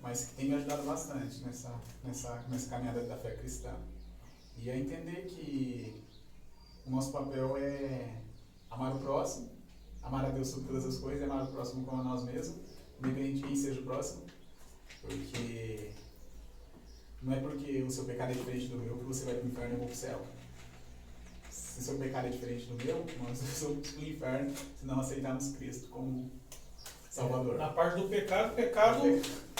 mas 0.00 0.26
que 0.26 0.34
tem 0.36 0.48
me 0.48 0.54
ajudado 0.54 0.84
bastante 0.84 1.40
nessa, 1.40 1.74
nessa, 2.04 2.44
nessa 2.48 2.70
caminhada 2.70 3.02
da 3.02 3.16
fé 3.16 3.32
cristã. 3.32 3.74
E 4.56 4.70
é 4.70 4.78
entender 4.78 5.26
que 5.26 6.00
o 6.86 6.90
nosso 6.90 7.10
papel 7.10 7.56
é 7.56 8.20
amar 8.70 8.94
o 8.94 9.00
próximo, 9.00 9.50
amar 10.04 10.24
a 10.24 10.28
Deus 10.28 10.48
sobre 10.48 10.68
todas 10.68 10.86
as 10.86 10.98
coisas, 10.98 11.24
amar 11.24 11.42
o 11.42 11.48
próximo 11.48 11.84
como 11.84 12.00
a 12.00 12.04
nós 12.04 12.22
mesmos, 12.22 12.56
independente 13.00 13.38
de 13.38 13.42
quem 13.42 13.56
seja 13.56 13.80
o 13.80 13.84
próximo, 13.84 14.22
porque 15.00 15.90
não 17.22 17.32
é 17.32 17.40
porque 17.40 17.82
o 17.82 17.90
seu 17.90 18.04
pecado 18.04 18.30
é 18.30 18.34
diferente 18.34 18.68
do 18.68 18.78
meu 18.78 18.98
que 18.98 19.04
você 19.04 19.24
vai 19.24 19.34
para 19.34 19.44
o 19.44 19.48
inferno 19.48 19.74
e 19.74 19.78
vou 19.78 19.86
para 19.86 19.94
o 19.94 19.96
céu. 19.96 20.24
Se 21.50 21.80
o 21.80 21.82
seu 21.82 21.98
pecado 21.98 22.28
é 22.28 22.30
diferente 22.30 22.66
do 22.66 22.84
meu, 22.84 23.04
nós 23.18 23.40
vamos 23.40 23.90
para 23.90 24.00
o 24.00 24.08
inferno 24.08 24.54
se 24.54 24.86
não 24.86 25.00
aceitarmos 25.00 25.56
Cristo 25.56 25.88
como 25.88 26.30
Salvador. 27.14 27.56
Na 27.58 27.68
parte 27.68 28.00
do 28.00 28.08
pecado, 28.08 28.56
pecado, 28.56 29.02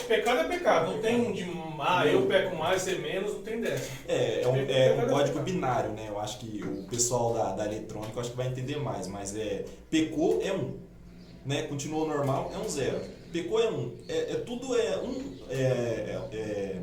pecado 0.09 0.41
é 0.41 0.49
pecado. 0.49 0.91
Não 0.93 1.01
tem 1.01 1.33
de 1.33 1.45
ah, 1.79 2.05
eu 2.05 2.27
peco 2.27 2.57
mais, 2.57 2.83
você 2.83 2.97
menos, 2.97 3.33
não 3.35 3.43
tem 3.43 3.61
dessa. 3.61 3.89
É, 4.09 4.43
é 4.43 4.49
um, 4.49 4.57
é 4.57 5.05
um 5.05 5.09
código 5.09 5.39
binário, 5.39 5.93
né? 5.93 6.07
Eu 6.09 6.19
acho 6.19 6.41
que 6.41 6.61
o 6.65 6.83
pessoal 6.89 7.33
da, 7.33 7.53
da 7.53 7.67
eletrônica 7.67 8.19
acho 8.21 8.33
que 8.33 8.37
vai 8.37 8.49
entender 8.49 8.77
mais, 8.79 9.07
mas 9.07 9.37
é 9.37 9.65
pecou 9.89 10.41
é 10.43 10.53
um, 10.53 10.81
né? 11.47 11.63
Continuou 11.63 12.09
normal 12.09 12.51
é 12.53 12.59
um 12.59 12.69
zero. 12.69 13.01
Pecou 13.33 13.61
é 13.61 13.71
um. 13.71 13.95
É, 14.09 14.33
é 14.33 14.35
tudo 14.37 14.77
é 14.77 14.99
um. 14.99 15.39
É, 15.49 15.55
é- 15.55 16.29
é- 16.37 16.83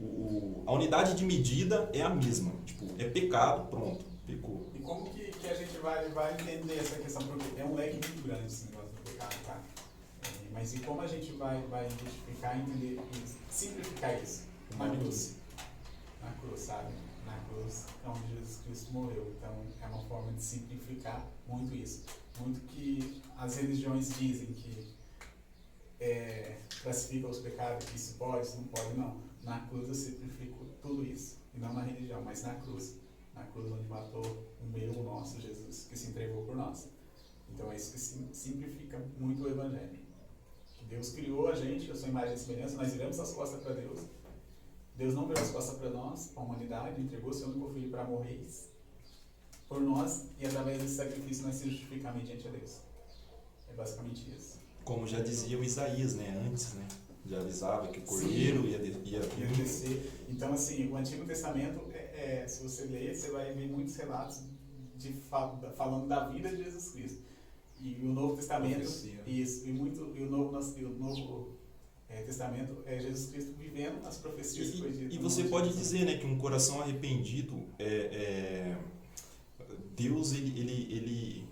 o, 0.00 0.04
o- 0.04 0.62
a 0.66 0.72
unidade 0.72 1.14
de 1.16 1.24
medida 1.24 1.90
é 1.92 2.00
a 2.00 2.08
mesma. 2.08 2.52
Tipo, 2.64 2.86
é 2.98 3.04
pecado, 3.04 3.68
pronto, 3.68 4.06
pecou. 4.26 4.70
E 4.74 4.78
como 4.78 5.10
que, 5.10 5.32
que 5.32 5.46
a 5.48 5.54
gente 5.54 5.76
vai, 5.82 6.08
vai 6.08 6.32
entender 6.32 6.78
essa 6.78 6.96
questão? 6.96 7.20
Porque 7.24 7.60
é 7.60 7.64
um 7.64 7.74
leque 7.74 7.94
muito 8.08 8.26
grande 8.26 8.46
esse 8.46 8.66
negócio 8.70 8.88
do 8.88 9.10
pecado, 9.10 9.34
tá? 9.44 9.60
Mas 10.58 10.74
e 10.74 10.80
como 10.80 11.00
a 11.00 11.06
gente 11.06 11.30
vai, 11.34 11.62
vai 11.68 11.86
identificar, 11.86 12.58
entender 12.58 12.98
simplificar 13.48 14.20
isso? 14.20 14.42
Na 14.76 14.90
cruz. 14.90 15.36
Na 16.20 16.32
cruz, 16.32 16.60
sabe? 16.60 16.92
Na 17.24 17.38
cruz 17.48 17.84
é 18.04 18.08
onde 18.08 18.34
Jesus 18.34 18.58
Cristo 18.66 18.92
morreu. 18.92 19.32
Então 19.36 19.64
é 19.80 19.86
uma 19.86 20.02
forma 20.08 20.32
de 20.32 20.42
simplificar 20.42 21.24
muito 21.46 21.72
isso. 21.76 22.02
Muito 22.40 22.58
que 22.62 23.22
as 23.36 23.54
religiões 23.56 24.08
dizem 24.18 24.46
que 24.48 24.84
é, 26.00 26.56
classificam 26.82 27.30
os 27.30 27.38
pecados, 27.38 27.86
que 27.86 27.94
isso 27.94 28.14
pode, 28.14 28.44
isso 28.44 28.56
não 28.56 28.64
pode, 28.64 28.94
não. 28.96 29.16
Na 29.44 29.60
cruz 29.68 29.86
eu 29.88 29.94
simplifico 29.94 30.64
tudo 30.82 31.04
isso. 31.04 31.38
E 31.54 31.58
não 31.60 31.72
na 31.72 31.82
religião, 31.84 32.20
mas 32.22 32.42
na 32.42 32.56
cruz 32.56 32.96
na 33.32 33.44
cruz 33.44 33.70
onde 33.70 33.84
matou 33.84 34.24
o 34.60 34.66
meu, 34.66 34.90
o 34.92 35.04
nosso 35.04 35.40
Jesus, 35.40 35.86
que 35.88 35.96
se 35.96 36.08
entregou 36.10 36.42
por 36.44 36.56
nós. 36.56 36.88
Então 37.48 37.70
é 37.70 37.76
isso 37.76 37.92
que 37.92 38.00
sim- 38.00 38.28
simplifica 38.32 38.98
muito 39.20 39.44
o 39.44 39.48
Evangelho. 39.48 40.07
Deus 40.88 41.10
criou 41.10 41.48
a 41.48 41.54
gente, 41.54 41.90
a 41.90 41.94
sua 41.94 42.08
imagem 42.08 42.34
e 42.34 42.38
semelhança, 42.38 42.76
nós 42.76 42.92
viramos 42.92 43.20
as 43.20 43.32
costas 43.32 43.62
para 43.62 43.74
Deus. 43.74 44.00
Deus 44.96 45.14
não 45.14 45.26
virou 45.28 45.42
as 45.42 45.50
costas 45.50 45.78
para 45.78 45.90
nós, 45.90 46.28
para 46.28 46.42
a 46.42 46.46
humanidade, 46.46 47.00
entregou 47.00 47.32
seu 47.32 47.48
único 47.48 47.72
filho 47.72 47.90
para 47.90 48.04
morrer 48.04 48.40
por 49.68 49.80
nós 49.82 50.24
e 50.40 50.46
através 50.46 50.80
desse 50.80 50.94
sacrifício 50.96 51.46
nós 51.46 51.56
se 51.56 51.68
justificamos 51.70 52.16
mediante 52.22 52.48
a 52.48 52.50
Deus. 52.50 52.78
É 53.70 53.74
basicamente 53.74 54.26
isso. 54.36 54.58
Como 54.84 55.06
já 55.06 55.20
dizia 55.20 55.58
o 55.58 55.62
Isaías, 55.62 56.14
né? 56.14 56.42
Antes, 56.48 56.72
né? 56.74 56.88
Já 57.26 57.40
avisava 57.40 57.88
que 57.88 57.98
o 57.98 58.02
cordeiro 58.02 58.66
ia, 58.66 58.78
de- 58.78 59.10
ia 59.10 59.18
eu 59.18 59.48
descer. 59.54 60.24
Então, 60.30 60.54
assim, 60.54 60.88
o 60.88 60.96
Antigo 60.96 61.26
Testamento, 61.26 61.82
é, 61.92 62.42
é, 62.44 62.48
se 62.48 62.62
você 62.62 62.84
ler, 62.84 63.14
você 63.14 63.30
vai 63.30 63.52
ver 63.52 63.68
muitos 63.68 63.94
relatos 63.96 64.40
de, 64.96 65.12
falando 65.76 66.08
da 66.08 66.26
vida 66.28 66.48
de 66.48 66.64
Jesus 66.64 66.88
Cristo. 66.92 67.22
E 67.80 68.04
o 68.04 68.12
Novo 68.12 68.36
Testamento, 68.36 68.80
Profecia. 68.80 69.22
isso, 69.26 69.68
e, 69.68 69.72
muito, 69.72 70.12
e 70.16 70.22
o 70.22 70.30
Novo, 70.30 70.58
e 70.76 70.84
o 70.84 70.90
novo 70.98 71.56
é, 72.08 72.22
Testamento 72.22 72.78
é 72.86 72.98
Jesus 72.98 73.30
Cristo 73.30 73.52
vivendo 73.58 74.04
as 74.06 74.18
profecias 74.18 74.70
que 74.70 74.78
foi 74.78 74.90
dito 74.90 75.12
E, 75.12 75.16
e 75.16 75.18
você 75.18 75.44
pode 75.44 75.68
dizer, 75.76 76.04
né, 76.04 76.16
que 76.16 76.26
um 76.26 76.38
coração 76.38 76.80
arrependido 76.80 77.62
é, 77.78 77.84
é- 77.86 78.78
Deus 79.96 80.32
ele, 80.32 80.58
ele, 80.58 80.88
ele, 80.94 81.44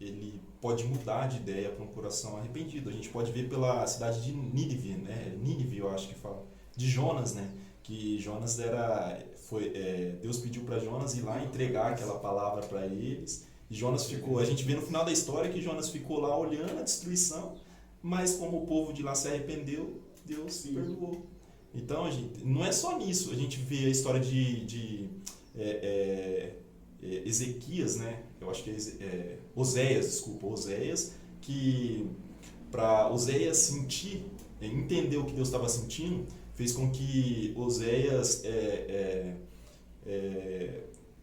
ele 0.00 0.40
pode 0.60 0.84
mudar 0.84 1.26
de 1.28 1.38
ideia 1.38 1.70
para 1.70 1.82
um 1.82 1.88
coração 1.88 2.36
arrependido. 2.36 2.90
A 2.90 2.92
gente 2.92 3.08
pode 3.08 3.32
ver 3.32 3.48
pela 3.48 3.86
cidade 3.86 4.22
de 4.22 4.32
Nínive, 4.32 4.96
né? 4.96 5.34
Nínive, 5.42 5.78
eu 5.78 5.90
acho 5.90 6.08
que 6.08 6.14
fala. 6.14 6.44
De 6.76 6.88
Jonas, 6.88 7.34
né? 7.34 7.50
Que 7.82 8.18
Jonas 8.18 8.58
era 8.58 9.18
foi 9.48 9.72
é, 9.74 10.16
Deus 10.22 10.38
pediu 10.38 10.62
para 10.64 10.78
Jonas 10.78 11.16
ir 11.16 11.22
lá 11.22 11.42
entregar 11.42 11.92
aquela 11.92 12.18
palavra 12.20 12.62
para 12.66 12.86
eles. 12.86 13.46
Jonas 13.70 14.06
ficou, 14.06 14.40
a 14.40 14.44
gente 14.44 14.64
vê 14.64 14.74
no 14.74 14.82
final 14.82 15.04
da 15.04 15.12
história 15.12 15.50
que 15.50 15.62
Jonas 15.62 15.90
ficou 15.90 16.20
lá 16.20 16.36
olhando 16.36 16.78
a 16.78 16.82
destruição, 16.82 17.56
mas 18.02 18.34
como 18.34 18.64
o 18.64 18.66
povo 18.66 18.92
de 18.92 19.02
lá 19.02 19.14
se 19.14 19.28
arrependeu, 19.28 20.00
Deus 20.26 20.54
Sim. 20.54 20.74
perdoou. 20.74 21.26
Então, 21.72 22.10
gente, 22.10 22.44
não 22.44 22.64
é 22.64 22.72
só 22.72 22.98
nisso. 22.98 23.30
A 23.30 23.34
gente 23.36 23.58
vê 23.58 23.86
a 23.86 23.88
história 23.88 24.18
de, 24.18 24.64
de 24.66 25.08
é, 25.56 25.62
é, 25.62 27.06
é, 27.06 27.28
Ezequias, 27.28 27.96
né? 27.96 28.24
Eu 28.40 28.50
acho 28.50 28.64
que 28.64 28.70
é, 28.70 29.04
é 29.04 29.38
Oséias, 29.54 30.06
desculpa, 30.06 30.48
Oséias, 30.48 31.14
que 31.40 32.10
para 32.72 33.08
Oséias 33.12 33.56
sentir, 33.56 34.24
é, 34.60 34.66
entender 34.66 35.16
o 35.16 35.24
que 35.24 35.32
Deus 35.32 35.46
estava 35.46 35.68
sentindo, 35.68 36.26
fez 36.54 36.72
com 36.72 36.90
que 36.90 37.54
Oséias 37.56 38.42
é, 38.44 39.34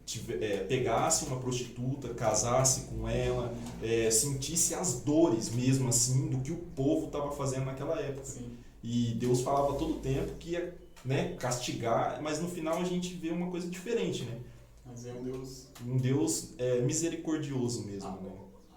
tive- 0.07 0.43
é, 0.43 0.63
pegasse 0.63 1.25
uma 1.25 1.37
prostituta, 1.37 2.13
casasse 2.13 2.85
com 2.87 3.07
ela, 3.07 3.53
é, 3.83 4.09
sentisse 4.09 4.73
as 4.73 5.01
dores 5.01 5.49
mesmo 5.51 5.89
assim 5.89 6.29
do 6.29 6.39
que 6.39 6.51
o 6.51 6.57
povo 6.57 7.07
estava 7.07 7.29
fazendo 7.31 7.65
naquela 7.65 7.99
época. 7.99 8.23
Sim. 8.25 8.57
E 8.81 9.13
Deus 9.15 9.41
falava 9.41 9.77
todo 9.77 9.97
o 9.97 9.99
tempo 9.99 10.33
que 10.39 10.51
ia 10.51 10.75
né, 11.03 11.35
castigar, 11.35 12.21
mas 12.21 12.39
no 12.41 12.47
final 12.47 12.79
a 12.79 12.83
gente 12.85 13.13
vê 13.15 13.29
uma 13.31 13.51
coisa 13.51 13.67
diferente, 13.69 14.23
né? 14.23 14.39
Mas 14.85 15.05
é 15.05 15.13
um 15.13 15.23
Deus 15.23 15.67
Um 15.85 15.97
Deus 15.97 16.53
é, 16.57 16.79
misericordioso 16.81 17.83
mesmo, 17.85 18.09
né? 18.21 18.31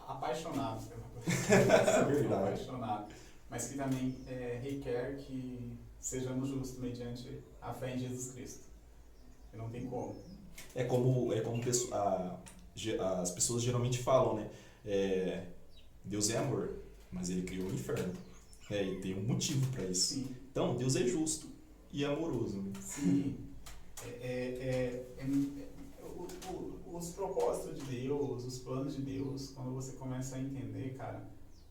apaixonado 0.09 0.85
pela. 1.47 2.05
Verdade. 2.05 2.35
apaixonado. 2.35 3.15
Mas 3.49 3.69
que 3.69 3.77
também 3.77 4.17
é, 4.29 4.61
requer 4.63 5.17
que 5.17 5.73
sejamos 6.01 6.49
justos 6.49 6.79
mediante 6.81 7.41
a 7.63 7.73
fé 7.73 7.95
em 7.95 7.99
Jesus 8.01 8.33
Cristo. 8.33 8.65
E 9.53 9.57
não 9.57 9.69
tem 9.71 9.87
como. 9.87 10.17
É 10.75 10.85
como, 10.85 11.33
é 11.33 11.41
como 11.41 11.63
a- 12.99 13.21
as 13.21 13.31
pessoas 13.31 13.63
geralmente 13.63 13.99
falam, 13.99 14.37
né? 14.37 14.51
É, 14.87 15.45
Deus 16.05 16.31
é 16.31 16.39
amor, 16.39 16.75
mas 17.11 17.29
ele 17.31 17.43
criou 17.43 17.69
o 17.69 17.75
inferno. 17.75 18.13
É, 18.71 18.83
e 18.85 19.01
tem 19.01 19.15
um 19.19 19.23
motivo 19.23 19.67
para 19.73 19.85
isso. 19.85 20.15
Sim. 20.15 20.37
Então, 20.51 20.77
Deus 20.77 20.95
é 20.97 21.05
justo 21.07 21.49
e 21.93 22.05
amoroso. 22.05 22.61
né? 22.63 22.73
Sim. 22.81 23.37
É, 24.05 24.09
é, 24.23 25.07
é- 25.19 25.25
é- 25.25 26.05
o- 26.05 26.27
o- 26.53 26.97
os 26.97 27.09
propósitos 27.11 27.79
de 27.81 28.01
Deus, 28.01 28.45
os 28.45 28.59
planos 28.61 28.95
de 28.97 29.03
Deus, 29.03 29.51
quando 29.55 29.73
você 29.75 29.93
começa 29.93 30.37
a 30.37 30.39
entender, 30.39 30.95
cara, 30.97 31.29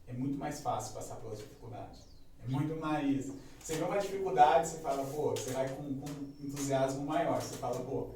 é 0.07 0.13
muito 0.13 0.37
mais 0.37 0.59
fácil 0.61 0.93
passar 0.93 1.15
pelas 1.17 1.37
dificuldades. 1.39 1.99
É 2.43 2.47
muito 2.49 2.75
mais. 2.79 3.31
Você 3.63 3.75
vê 3.75 3.83
uma 3.83 3.97
dificuldade, 3.97 4.67
você 4.67 4.79
fala, 4.79 5.03
pô, 5.05 5.31
você 5.31 5.51
vai 5.51 5.67
com, 5.69 5.83
com 5.83 6.07
entusiasmo 6.43 7.05
maior. 7.05 7.41
Você 7.41 7.55
fala, 7.57 7.79
pô, 7.81 8.09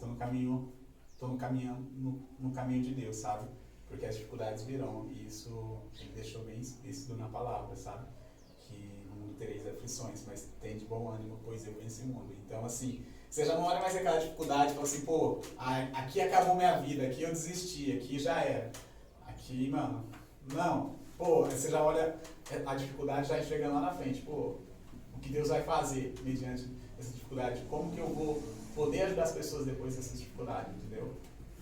tô 0.00 0.06
no 0.06 0.16
caminho, 0.16 0.72
tô 1.18 1.28
no 1.28 1.36
caminho, 1.36 1.86
no, 1.92 2.20
no 2.38 2.50
caminho 2.50 2.82
de 2.82 2.94
Deus, 2.94 3.16
sabe? 3.16 3.48
Porque 3.86 4.06
as 4.06 4.16
dificuldades 4.16 4.64
virão. 4.64 5.08
E 5.12 5.26
isso 5.26 5.82
ele 6.00 6.12
deixou 6.14 6.42
bem 6.44 6.58
explícito 6.58 7.14
na 7.14 7.28
palavra, 7.28 7.76
sabe? 7.76 8.06
Que 8.58 9.04
no 9.06 9.16
mundo 9.16 9.34
tereis 9.34 9.66
aflições, 9.66 10.24
mas 10.26 10.48
tem 10.60 10.76
de 10.78 10.86
bom 10.86 11.08
ânimo, 11.10 11.38
pois 11.44 11.66
eu 11.66 11.74
venci 11.74 12.02
o 12.02 12.06
mundo. 12.06 12.34
Então, 12.46 12.64
assim, 12.64 13.04
você 13.28 13.44
já 13.44 13.54
não 13.54 13.64
olha 13.64 13.80
mais 13.80 13.94
aquela 13.94 14.18
dificuldade 14.18 14.70
e 14.70 14.74
fala 14.74 14.86
assim, 14.86 15.04
pô, 15.04 15.40
aqui 15.92 16.20
acabou 16.20 16.56
minha 16.56 16.80
vida, 16.80 17.06
aqui 17.06 17.22
eu 17.22 17.30
desisti, 17.30 17.92
aqui 17.92 18.18
já 18.18 18.42
era. 18.42 18.72
Aqui, 19.26 19.68
mano, 19.68 20.04
não. 20.52 20.98
Pô, 21.18 21.44
você 21.44 21.70
já 21.70 21.82
olha 21.82 22.18
a 22.64 22.74
dificuldade 22.74 23.28
já 23.28 23.42
chegando 23.42 23.74
lá 23.74 23.80
na 23.82 23.94
frente. 23.94 24.22
Pô, 24.22 24.56
o 25.14 25.18
que 25.20 25.28
Deus 25.28 25.48
vai 25.48 25.62
fazer 25.62 26.14
mediante 26.22 26.66
essa 26.98 27.12
dificuldade? 27.12 27.62
Como 27.68 27.92
que 27.92 28.00
eu 28.00 28.08
vou 28.08 28.42
poder 28.80 29.02
ajudar 29.02 29.24
as 29.24 29.32
pessoas 29.32 29.66
depois 29.66 29.94
dessa 29.94 30.16
dificuldade, 30.16 30.70
entendeu? 30.74 31.12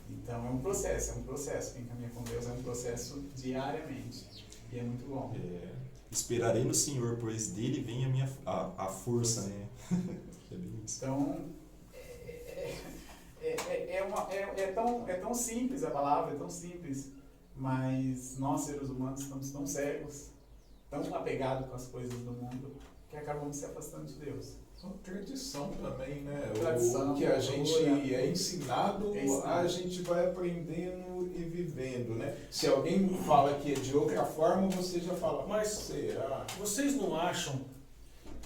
Então 0.08 0.46
é 0.46 0.50
um 0.50 0.58
processo, 0.60 1.10
é 1.10 1.14
um 1.14 1.22
processo. 1.24 1.74
Quem 1.74 1.84
caminha 1.84 2.10
com 2.10 2.22
Deus 2.22 2.46
é 2.46 2.52
um 2.52 2.62
processo 2.62 3.24
diariamente. 3.34 4.24
E 4.72 4.78
é 4.78 4.82
muito 4.84 5.04
bom. 5.08 5.34
É, 5.36 5.72
esperarei 6.12 6.62
no 6.62 6.72
Senhor, 6.72 7.18
pois 7.20 7.48
dele 7.50 7.80
vem 7.80 8.04
a 8.04 8.08
minha 8.08 8.30
a, 8.46 8.84
a 8.84 8.86
força, 8.86 9.42
né? 9.48 9.66
é 10.52 10.54
bem 10.54 10.80
isso. 10.84 10.98
Então, 11.04 11.44
é, 11.92 11.98
é, 13.42 13.56
é, 13.68 13.96
é, 13.96 14.02
uma- 14.04 14.32
é- 14.32 14.60
é 14.60 14.66
tão, 14.72 15.08
é 15.08 15.14
tão 15.14 15.34
simples 15.34 15.82
a 15.82 15.90
palavra, 15.90 16.34
é 16.34 16.38
tão 16.38 16.48
simples, 16.48 17.10
mas 17.56 18.38
nós, 18.38 18.60
seres 18.60 18.88
humanos, 18.88 19.22
estamos 19.22 19.50
tão 19.50 19.66
cegos, 19.66 20.28
tão 20.88 21.00
apegados 21.16 21.68
com 21.68 21.74
as 21.74 21.86
coisas 21.88 22.16
do 22.20 22.30
mundo, 22.32 22.76
que 23.10 23.16
acabamos 23.16 23.56
se 23.56 23.64
afastando 23.64 24.04
de 24.06 24.14
Deus. 24.14 24.54
São 24.76 24.90
tradição 25.02 25.70
também, 25.70 26.22
né? 26.22 26.52
O- 26.54 26.58
Tradição, 26.60 27.12
o 27.12 27.16
que 27.16 27.24
a 27.26 27.40
gente 27.40 27.72
cultura. 27.72 28.14
é 28.14 28.30
ensinado, 28.30 29.16
É 29.16 29.24
ensinado. 29.24 29.58
a 29.60 29.66
gente 29.66 30.02
vai 30.02 30.26
aprendendo 30.26 31.32
e 31.34 31.42
vivendo, 31.42 32.14
né? 32.14 32.36
Se 32.50 32.68
alguém 32.68 33.08
fala 33.08 33.54
que 33.58 33.72
é 33.72 33.74
de 33.74 33.96
outra 33.96 34.24
forma, 34.24 34.68
você 34.68 35.00
já 35.00 35.14
fala, 35.14 35.46
Mas- 35.48 35.68
será? 35.68 36.46
Vocês 36.58 36.94
não 36.94 37.16
acham 37.16 37.60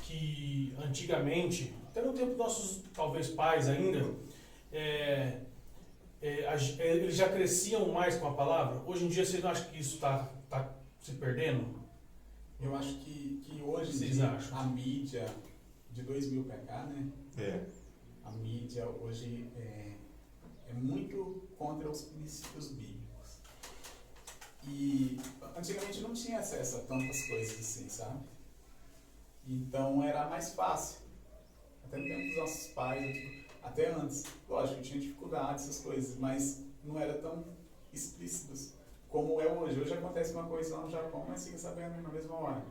que 0.05 0.74
antigamente, 0.82 1.74
até 1.89 2.01
no 2.02 2.12
tempo 2.14 2.30
dos 2.30 2.39
nossos, 2.39 2.80
talvez, 2.94 3.28
pais 3.28 3.68
ainda, 3.68 4.02
é, 4.72 5.36
é, 6.22 6.44
é, 6.78 6.97
eles 6.97 7.14
já 7.16 7.28
cresciam 7.28 7.89
mais 7.93 8.16
com 8.16 8.26
a 8.28 8.32
palavra? 8.32 8.80
Hoje 8.86 9.05
em 9.05 9.09
dia, 9.09 9.24
vocês 9.26 9.43
não 9.43 9.51
acham 9.51 9.68
que 9.70 9.78
isso 9.78 9.97
está 9.97 10.30
tá 10.48 10.72
se 10.98 11.12
perdendo? 11.12 11.81
Eu 12.62 12.76
acho 12.76 12.94
que, 13.01 13.43
que 13.44 13.60
hoje 13.60 13.93
Vocês 13.93 14.14
dia, 14.14 14.30
acham? 14.30 14.56
a 14.56 14.64
mídia, 14.64 15.26
de 15.90 16.02
2000 16.05 16.44
para 16.44 16.59
cá, 16.59 16.84
né? 16.84 17.12
É. 17.36 17.66
A 18.22 18.30
mídia 18.30 18.89
hoje 18.89 19.51
é, 19.56 19.97
é 20.68 20.72
muito 20.72 21.48
contra 21.59 21.90
os 21.90 22.02
princípios 22.02 22.68
bíblicos. 22.68 23.39
E 24.62 25.18
antigamente 25.56 26.01
não 26.02 26.14
tinha 26.14 26.39
acesso 26.39 26.76
a 26.76 26.80
tantas 26.82 27.26
coisas 27.26 27.59
assim, 27.59 27.89
sabe? 27.89 28.20
Então 29.44 30.01
era 30.05 30.28
mais 30.30 30.55
fácil. 30.55 31.01
Até 31.84 31.97
no 31.97 32.05
tempo 32.05 32.28
dos 32.28 32.36
nossos 32.36 32.68
pais, 32.68 33.44
até 33.60 33.93
antes. 33.93 34.24
Lógico, 34.48 34.80
tinha 34.82 35.01
dificuldades, 35.01 35.64
essas 35.64 35.80
coisas, 35.80 36.16
mas 36.16 36.64
não 36.84 36.97
era 37.01 37.18
tão 37.18 37.44
explícitos 37.93 38.74
como 39.12 39.40
é 39.40 39.47
hoje. 39.47 39.80
Hoje 39.80 39.93
acontece 39.94 40.32
uma 40.32 40.44
coisa 40.44 40.74
lá 40.76 40.82
no 40.84 40.90
Japão, 40.90 41.24
mas 41.28 41.44
fica 41.44 41.59
sabendo 41.59 42.01
na 42.02 42.09
mesma 42.09 42.34
hora. 42.36 42.62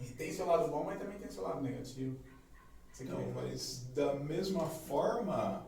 E 0.00 0.06
tem 0.06 0.32
seu 0.32 0.44
lado 0.46 0.68
bom, 0.70 0.84
mas 0.84 0.98
também 0.98 1.18
tem 1.18 1.30
seu 1.30 1.44
lado 1.44 1.62
negativo. 1.62 2.16
Você 2.92 3.04
Não, 3.04 3.16
quer- 3.16 3.32
mas 3.34 3.86
da 3.94 4.14
mesma 4.16 4.66
forma, 4.66 5.64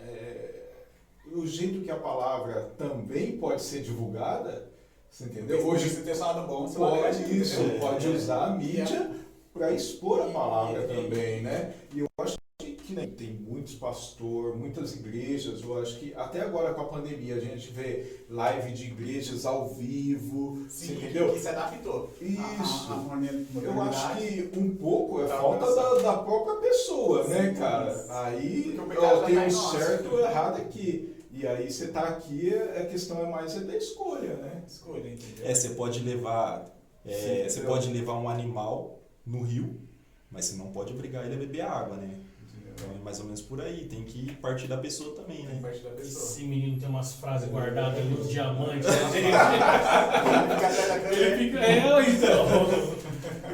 é, 0.00 0.84
o 1.32 1.46
jeito 1.46 1.82
que 1.82 1.90
a 1.90 1.96
palavra 1.96 2.66
também 2.78 3.36
pode 3.38 3.62
ser 3.62 3.82
divulgada, 3.82 4.70
você 5.10 5.24
entendeu? 5.24 5.66
Hoje 5.66 5.88
você 5.88 6.02
tem 6.02 6.14
seu 6.14 6.24
lado 6.26 6.46
bom, 6.46 6.68
seu 6.68 6.80
lado 6.82 6.96
pode 6.96 7.16
negativo, 7.18 7.34
isso, 7.42 7.60
entendeu? 7.62 7.80
pode 7.80 8.06
É. 8.06 8.10
usar 8.10 8.44
a 8.46 8.50
mídia 8.50 9.10
para 9.52 9.72
expor 9.72 10.22
a 10.22 10.30
palavra 10.30 10.84
e- 10.84 10.86
também, 10.86 11.42
né? 11.42 11.74
E 11.94 12.00
eu 12.00 12.06
acho 12.20 12.37
que, 12.88 12.94
nem 12.94 13.10
tem 13.10 13.32
muitos 13.34 13.74
pastores, 13.74 14.58
muitas 14.58 14.94
igrejas, 14.96 15.62
eu 15.62 15.80
acho 15.80 15.98
que 15.98 16.14
até 16.14 16.40
agora 16.40 16.72
com 16.74 16.80
a 16.80 16.84
pandemia 16.84 17.36
a 17.36 17.40
gente 17.40 17.70
vê 17.70 18.20
live 18.30 18.72
de 18.72 18.86
igrejas 18.86 19.44
ao 19.46 19.68
vivo, 19.74 20.64
Sim, 20.68 20.94
entendeu? 20.94 21.32
que 21.32 21.40
se 21.40 21.48
adaptou. 21.48 22.10
Isso. 22.20 22.38
A, 22.90 22.94
a, 22.94 23.16
a. 23.16 23.62
Eu 23.62 23.82
acho 23.82 24.16
que 24.16 24.50
um 24.58 24.74
pouco 24.76 25.22
é 25.22 25.28
falta 25.28 25.74
da, 25.74 25.94
da 26.02 26.16
própria 26.18 26.56
pessoa, 26.56 27.24
né, 27.28 27.50
Sim, 27.54 27.60
cara? 27.60 27.84
mas- 27.84 28.10
Aí 28.10 28.78
ó, 28.98 29.22
tem 29.24 29.38
um 29.38 29.50
certo 29.50 30.12
ou 30.12 30.20
errado 30.20 30.60
aqui. 30.60 31.14
E 31.30 31.46
aí 31.46 31.70
você 31.70 31.88
tá 31.88 32.00
aqui, 32.08 32.52
a 32.54 32.86
questão 32.86 33.24
é 33.24 33.30
mais 33.30 33.54
é 33.54 33.60
da 33.60 33.76
escolha, 33.76 34.34
né? 34.36 34.62
Escolha, 34.66 35.08
entendeu? 35.08 35.44
É, 35.46 35.54
você 35.54 35.68
pode 35.70 36.00
levar. 36.00 36.74
é, 37.04 37.12
Sim, 37.12 37.20
você 37.20 37.42
entendeu? 37.60 37.64
pode 37.68 37.92
levar 37.92 38.14
um 38.14 38.28
animal 38.28 38.98
no 39.24 39.42
rio, 39.42 39.78
mas 40.30 40.46
você 40.46 40.56
não 40.56 40.72
pode 40.72 40.92
obrigar 40.92 41.24
ele 41.26 41.34
a 41.34 41.38
beber 41.38 41.60
água, 41.60 41.96
né? 41.96 42.18
Então 42.78 42.90
é 42.94 42.98
mais 43.04 43.18
ou 43.18 43.24
menos 43.26 43.42
por 43.42 43.60
aí. 43.60 43.86
Tem 43.86 44.04
que 44.04 44.32
partir 44.36 44.68
da 44.68 44.76
pessoa 44.78 45.14
também, 45.16 45.38
Tem 45.38 45.46
né? 45.46 45.58
parte 45.60 45.80
da 45.80 45.90
pessoa. 45.90 46.24
Esse 46.24 46.44
menino 46.44 46.78
tem 46.78 46.88
umas 46.88 47.14
frases 47.14 47.50
guardadas 47.50 47.98
ali, 47.98 48.14
uns 48.20 48.30
diamantes. 48.30 48.86
né. 48.88 48.94
Ele 51.12 51.36
fica. 51.36 51.58
É, 51.60 52.10
então. 52.10 52.46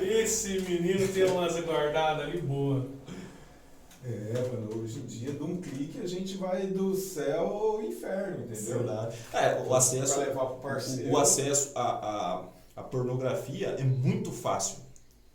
Esse 0.03 0.61
menino 0.61 1.07
tem 1.09 1.25
umas 1.25 1.59
guardadas 1.61 2.25
ali 2.27 2.41
boa. 2.41 2.87
É, 4.05 4.35
mano, 4.53 4.83
hoje 4.83 4.99
em 4.99 5.07
dia, 5.07 5.33
de 5.33 5.43
um 5.43 5.57
clique, 5.57 5.99
a 6.03 6.07
gente 6.07 6.37
vai 6.37 6.67
do 6.67 6.95
céu 6.95 7.47
ao 7.47 7.83
inferno, 7.83 8.45
entendeu? 8.45 8.79
Verdade. 8.81 9.17
É, 9.33 9.63
o 9.67 9.75
acesso, 9.75 10.17
Pra 10.17 10.25
levar 10.27 10.45
pro 10.47 10.57
parceiro. 10.57 11.11
o, 11.11 11.15
o 11.15 11.19
acesso 11.19 11.73
à, 11.75 11.83
à, 11.83 12.45
à 12.77 12.83
pornografia 12.83 13.69
é 13.79 13.83
muito 13.83 14.31
fácil. 14.31 14.85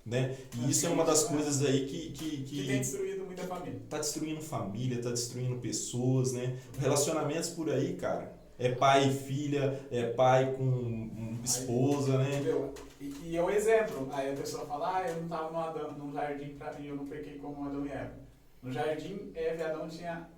Né? 0.05 0.35
E 0.55 0.69
isso 0.69 0.85
é 0.85 0.89
uma 0.89 1.03
das 1.03 1.23
coisas 1.23 1.63
aí 1.63 1.85
que, 1.87 2.11
que, 2.11 2.43
Que 2.43 2.55
tem 2.57 2.65
que 2.67 2.79
destruído 2.79 3.18
família. 3.47 3.81
tá 3.89 3.97
destruindo 3.97 4.41
família, 4.41 5.01
tá 5.01 5.09
destruindo 5.09 5.57
pessoas, 5.57 6.33
né? 6.33 6.57
Relacionamentos 6.79 7.49
por 7.49 7.69
aí, 7.69 7.95
cara. 7.95 8.37
É 8.57 8.71
pai 8.73 9.07
e 9.07 9.13
filha, 9.13 9.79
é 9.89 10.07
pai 10.07 10.53
com 10.53 11.39
esposa, 11.43 12.17
né? 12.17 12.35
Entendeu? 12.35 12.73
E, 12.99 13.13
e 13.23 13.37
é 13.37 13.43
um 13.43 13.49
exemplo. 13.49 14.09
Aí 14.11 14.31
a 14.31 14.35
pessoa 14.35 14.65
fala, 14.65 14.97
ah, 14.97 15.09
eu 15.09 15.15
não 15.15 15.23
estava 15.23 15.51
no, 15.51 15.57
Adão, 15.59 15.91
no 15.93 16.11
jardim 16.11 16.55
pra 16.55 16.73
mim, 16.73 16.87
eu 16.87 16.95
não 16.95 17.07
pequei 17.07 17.37
como 17.37 17.65
Adão 17.65 17.85
e 17.85 17.89
Eva. 17.89 18.13
No 18.61 18.71
jardim, 18.71 19.31
Eva 19.33 19.61
e 19.61 19.63
Adão 19.63 19.87
tinha 19.87 20.29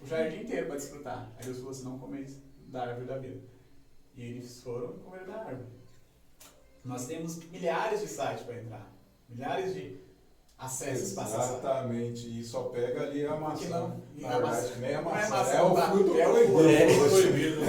o 0.00 0.06
jardim 0.06 0.42
inteiro 0.42 0.66
para 0.66 0.76
desfrutar. 0.76 1.32
Aí 1.36 1.44
Deus 1.44 1.58
falou 1.58 1.70
assim, 1.72 1.84
não 1.84 1.98
comeis 1.98 2.42
da 2.68 2.82
árvore 2.82 3.06
da 3.06 3.18
vida. 3.18 3.40
E 4.14 4.22
eles 4.22 4.62
foram 4.62 4.98
comeram 4.98 5.26
da 5.26 5.36
árvore. 5.36 5.68
Nós 6.84 7.06
temos 7.06 7.42
milhares 7.50 8.00
de 8.00 8.08
sites 8.08 8.44
para 8.44 8.60
entrar. 8.60 8.92
Milhares 9.28 9.74
de 9.74 9.98
acessos 10.60 11.12
para 11.14 11.22
acessar. 11.24 11.48
Exatamente, 11.58 12.40
e 12.40 12.44
só 12.44 12.64
pega 12.64 13.02
ali 13.02 13.24
a 13.26 13.34
maçã. 13.36 13.68
Não- 13.68 14.02
e 14.16 14.20
Na 14.22 14.28
a 14.28 14.32
verdade, 14.38 14.56
maçã- 14.68 14.74
nem 14.80 14.90
a 14.94 14.98
é 14.98 15.00
maçã, 15.02 15.30
maçã, 15.30 15.52
é 15.56 15.62
o 15.62 15.74
tá? 15.74 15.90
fruto 15.90 16.16
É 16.18 16.28
o 16.28 16.32
proibido. 16.32 16.52
fruto. 16.58 16.68
É 16.70 17.08
proibido. 17.08 17.60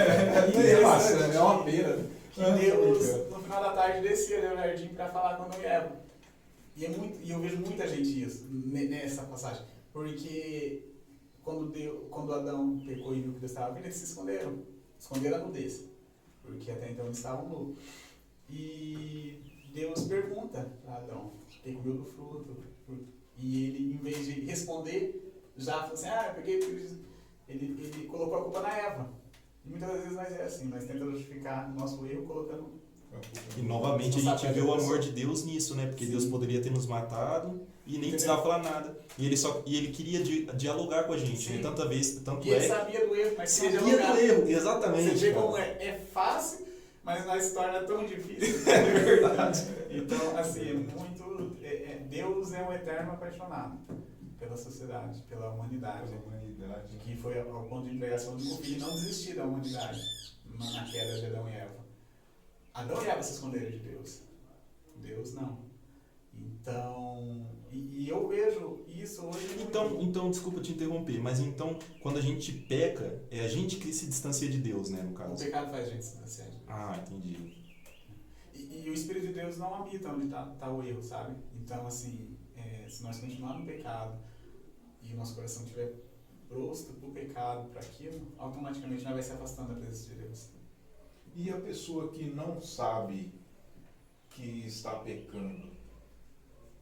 A 0.78 0.82
maçã, 0.88 1.18
é 1.34 1.40
uma 1.40 1.64
pera. 1.64 2.06
que 2.32 2.42
Deus, 2.42 3.30
no 3.30 3.40
final 3.40 3.64
da 3.64 3.74
tarde, 3.74 4.08
descia 4.08 4.50
no 4.50 4.56
jardim 4.56 4.88
para 4.90 5.10
falar 5.10 5.36
com 5.38 5.44
Adão 5.44 5.60
e 5.62 5.66
Eva. 5.66 5.92
E, 6.76 6.86
é 6.86 6.90
muito, 6.90 7.20
e 7.22 7.30
eu 7.32 7.40
vejo 7.40 7.58
muita 7.58 7.88
gente 7.88 8.24
isso 8.24 8.48
ne- 8.50 8.88
nessa 8.88 9.24
passagem. 9.24 9.66
Porque 9.92 10.86
quando, 11.44 11.70
Deus, 11.70 12.04
quando 12.10 12.34
Adão 12.34 12.80
pecou 12.86 13.14
e 13.14 13.20
viu 13.22 13.34
que 13.34 13.40
Deus 13.40 13.52
estava 13.52 13.74
vindo, 13.74 13.84
eles 13.86 13.96
se 13.98 14.06
esconderam. 14.06 14.60
Esconderam 14.98 15.38
a 15.38 15.40
nudez. 15.40 15.84
Porque 16.44 16.72
até 16.72 16.90
então 16.92 17.06
eles 17.06 17.18
estavam 17.18 17.48
nus. 17.50 17.78
E 18.50 19.42
Deus 19.74 20.04
pergunta 20.04 20.70
para 20.86 20.96
Adão, 20.96 21.32
quem 21.64 21.76
comeu 21.76 21.96
do 21.96 22.06
fruto? 22.06 22.56
E 23.38 23.64
ele, 23.66 23.94
em 23.94 23.98
vez 23.98 24.26
de 24.26 24.42
responder, 24.42 25.34
já 25.58 25.80
falou 25.82 25.94
assim, 25.94 26.08
ah, 26.10 26.32
porque 26.36 26.52
ele, 26.52 26.98
ele 27.50 28.08
colocou 28.08 28.38
a 28.38 28.44
culpa 28.44 28.62
na 28.62 28.78
Eva. 28.78 29.10
E 29.66 29.70
muitas 29.70 29.92
vezes 29.92 30.12
nós 30.14 30.32
é 30.32 30.44
assim, 30.44 30.66
nós 30.66 30.84
tentamos 30.86 31.14
justificar 31.20 31.70
o 31.72 31.80
nosso 31.80 32.06
erro 32.08 32.24
colocando 32.26 32.72
E 33.58 33.62
novamente 33.62 34.20
a 34.20 34.24
Não 34.24 34.38
gente 34.38 34.54
vê 34.54 34.62
o 34.62 34.74
amor 34.74 35.00
de 35.00 35.12
Deus 35.12 35.44
nisso, 35.46 35.76
né? 35.76 35.86
Porque 35.88 36.06
Sim. 36.06 36.12
Deus 36.12 36.26
poderia 36.26 36.62
ter 36.62 36.72
nos 36.72 36.86
matado 36.86 37.62
e 37.86 37.92
nem 37.92 38.00
Entendeu? 38.00 38.12
precisava 38.12 38.42
falar 38.42 38.60
nada. 38.60 38.98
E 39.18 39.26
ele 39.26 39.36
só 39.38 39.62
e 39.66 39.76
ele 39.78 39.92
queria 39.92 40.24
di- 40.24 40.46
dialogar 40.56 41.04
com 41.04 41.14
a 41.14 41.18
gente, 41.18 41.48
Sim. 41.48 41.56
né? 41.58 41.62
Tanta 41.62 41.88
vez, 41.88 42.22
tanto 42.24 42.46
E 42.48 42.50
ele 42.52 42.66
é 42.66 42.68
sabia 42.68 43.06
do 43.06 43.16
erro, 43.16 43.36
mas 43.38 43.50
sabia 43.52 43.72
dialogar. 43.80 44.14
do 44.14 44.20
erro, 44.20 44.42
Você 44.46 44.54
exatamente. 44.54 45.16
vê 45.16 45.32
cara. 45.34 45.42
como 45.46 45.58
é, 45.58 45.64
é 45.86 46.02
fácil, 46.14 46.66
mas 47.04 47.26
nós 47.26 47.44
se 47.44 47.54
torna 47.54 47.82
tão 47.84 48.06
difícil. 48.06 48.62
É 48.72 48.82
verdade. 49.00 49.68
Então, 49.92 50.38
assim, 50.38 50.70
é 50.70 50.74
muito. 50.74 51.21
Deus 52.12 52.52
é 52.52 52.62
um 52.62 52.74
eterno 52.74 53.14
apaixonado 53.14 53.80
pela 54.38 54.58
sociedade, 54.58 55.22
pela 55.30 55.50
humanidade. 55.52 56.14
humanidade. 56.14 56.98
Que 56.98 57.16
foi 57.16 57.40
ao 57.40 57.64
ponto 57.64 57.88
de 57.88 57.96
entregar 57.96 58.20
seu 58.20 58.34
único 58.34 58.58
filho 58.58 58.76
e 58.76 58.80
não 58.80 58.90
desistir 58.90 59.36
da 59.36 59.46
humanidade 59.46 60.02
na 60.46 60.84
queda 60.86 61.20
de 61.20 61.26
Adão 61.28 61.50
e 61.50 61.54
Eva. 61.54 61.86
Adão 62.74 63.04
e 63.04 63.08
Eva 63.08 63.24
se 63.24 63.34
esconderam 63.34 63.72
de 63.72 63.80
Deus. 63.80 64.24
Deus 64.98 65.34
não. 65.34 65.60
Então, 66.34 67.48
e, 67.72 68.04
e 68.04 68.10
eu 68.10 68.28
vejo 68.28 68.84
isso 68.90 69.26
hoje. 69.26 69.58
Então, 69.62 70.02
então, 70.02 70.30
desculpa 70.30 70.60
te 70.60 70.74
interromper, 70.74 71.20
mas 71.20 71.40
então, 71.40 71.78
quando 72.02 72.18
a 72.18 72.22
gente 72.22 72.52
peca, 72.52 73.24
é 73.32 73.40
a 73.40 73.48
gente 73.48 73.78
que 73.78 73.94
se 73.94 74.06
distancia 74.06 74.50
de 74.50 74.58
Deus, 74.58 74.90
né, 74.90 75.02
no 75.02 75.12
o 75.12 75.14
caso. 75.14 75.44
pecado 75.44 75.72
faz 75.72 75.88
a 75.88 75.90
gente 75.90 76.04
se 76.04 76.12
distanciar 76.12 76.50
de 76.50 76.58
Deus. 76.58 76.70
Ah, 76.70 77.04
entendi. 77.08 77.62
E, 78.54 78.84
e 78.86 78.90
o 78.90 78.94
Espírito 78.94 79.28
de 79.28 79.34
Deus 79.34 79.58
não 79.58 79.74
habita 79.74 80.10
onde 80.10 80.26
está 80.26 80.72
o 80.72 80.84
erro, 80.84 81.02
sabe? 81.02 81.36
Então, 81.62 81.86
assim, 81.86 82.38
é, 82.56 82.88
se 82.90 83.04
nós 83.04 83.20
continuarmos 83.20 83.62
no 83.62 83.72
pecado 83.72 84.20
e 85.02 85.14
o 85.14 85.18
nosso 85.18 85.36
coração 85.36 85.64
estiver 85.64 85.94
prosto 86.48 86.94
para 86.94 87.08
o 87.08 87.12
pecado, 87.12 87.70
para 87.70 87.80
aquilo, 87.80 88.28
automaticamente 88.38 89.04
nós 89.04 89.14
vai 89.14 89.24
se 89.24 89.32
afastando 89.32 89.74
da 89.74 89.80
presença 89.80 90.10
de 90.10 90.22
Deus. 90.22 90.50
E 91.34 91.50
a 91.50 91.62
pessoa 91.62 92.10
que 92.10 92.26
não 92.26 92.62
sabe 92.62 93.32
que 94.30 94.66
está 94.68 94.96
pecando? 94.96 95.70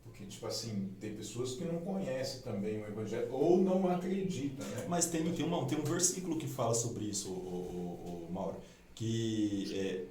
Porque, 0.04 0.26
tipo 0.26 0.48
assim, 0.48 0.96
tem 1.00 1.16
pessoas 1.16 1.56
que 1.56 1.66
não 1.66 1.80
conhecem 1.82 2.42
também 2.42 2.82
o 2.82 2.88
Evangelho 2.88 3.32
ou 3.32 3.60
não 3.60 3.88
acreditam, 3.90 4.66
né? 4.68 4.86
Mas 4.88 5.06
tem, 5.06 5.32
tem, 5.34 5.46
uma, 5.46 5.68
tem 5.68 5.78
um 5.78 5.84
versículo 5.84 6.38
que 6.38 6.48
fala 6.48 6.74
sobre 6.74 7.06
isso, 7.06 7.32
o, 7.32 8.26
o, 8.26 8.28
o 8.28 8.32
Mauro, 8.32 8.60
que 8.96 9.72
é, 9.78 10.06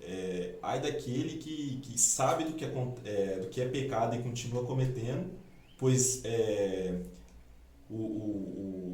é, 0.00 0.54
ai 0.62 0.80
daquele 0.80 1.38
que, 1.38 1.78
que 1.82 1.98
sabe 1.98 2.44
do 2.44 2.52
que, 2.54 2.64
acon- 2.64 2.94
é, 3.04 3.40
do 3.40 3.48
que 3.48 3.60
é 3.60 3.68
pecado 3.68 4.16
e 4.16 4.22
continua 4.22 4.64
cometendo, 4.64 5.30
pois 5.78 6.24
é, 6.24 7.00
o, 7.90 7.94
o, 7.94 7.98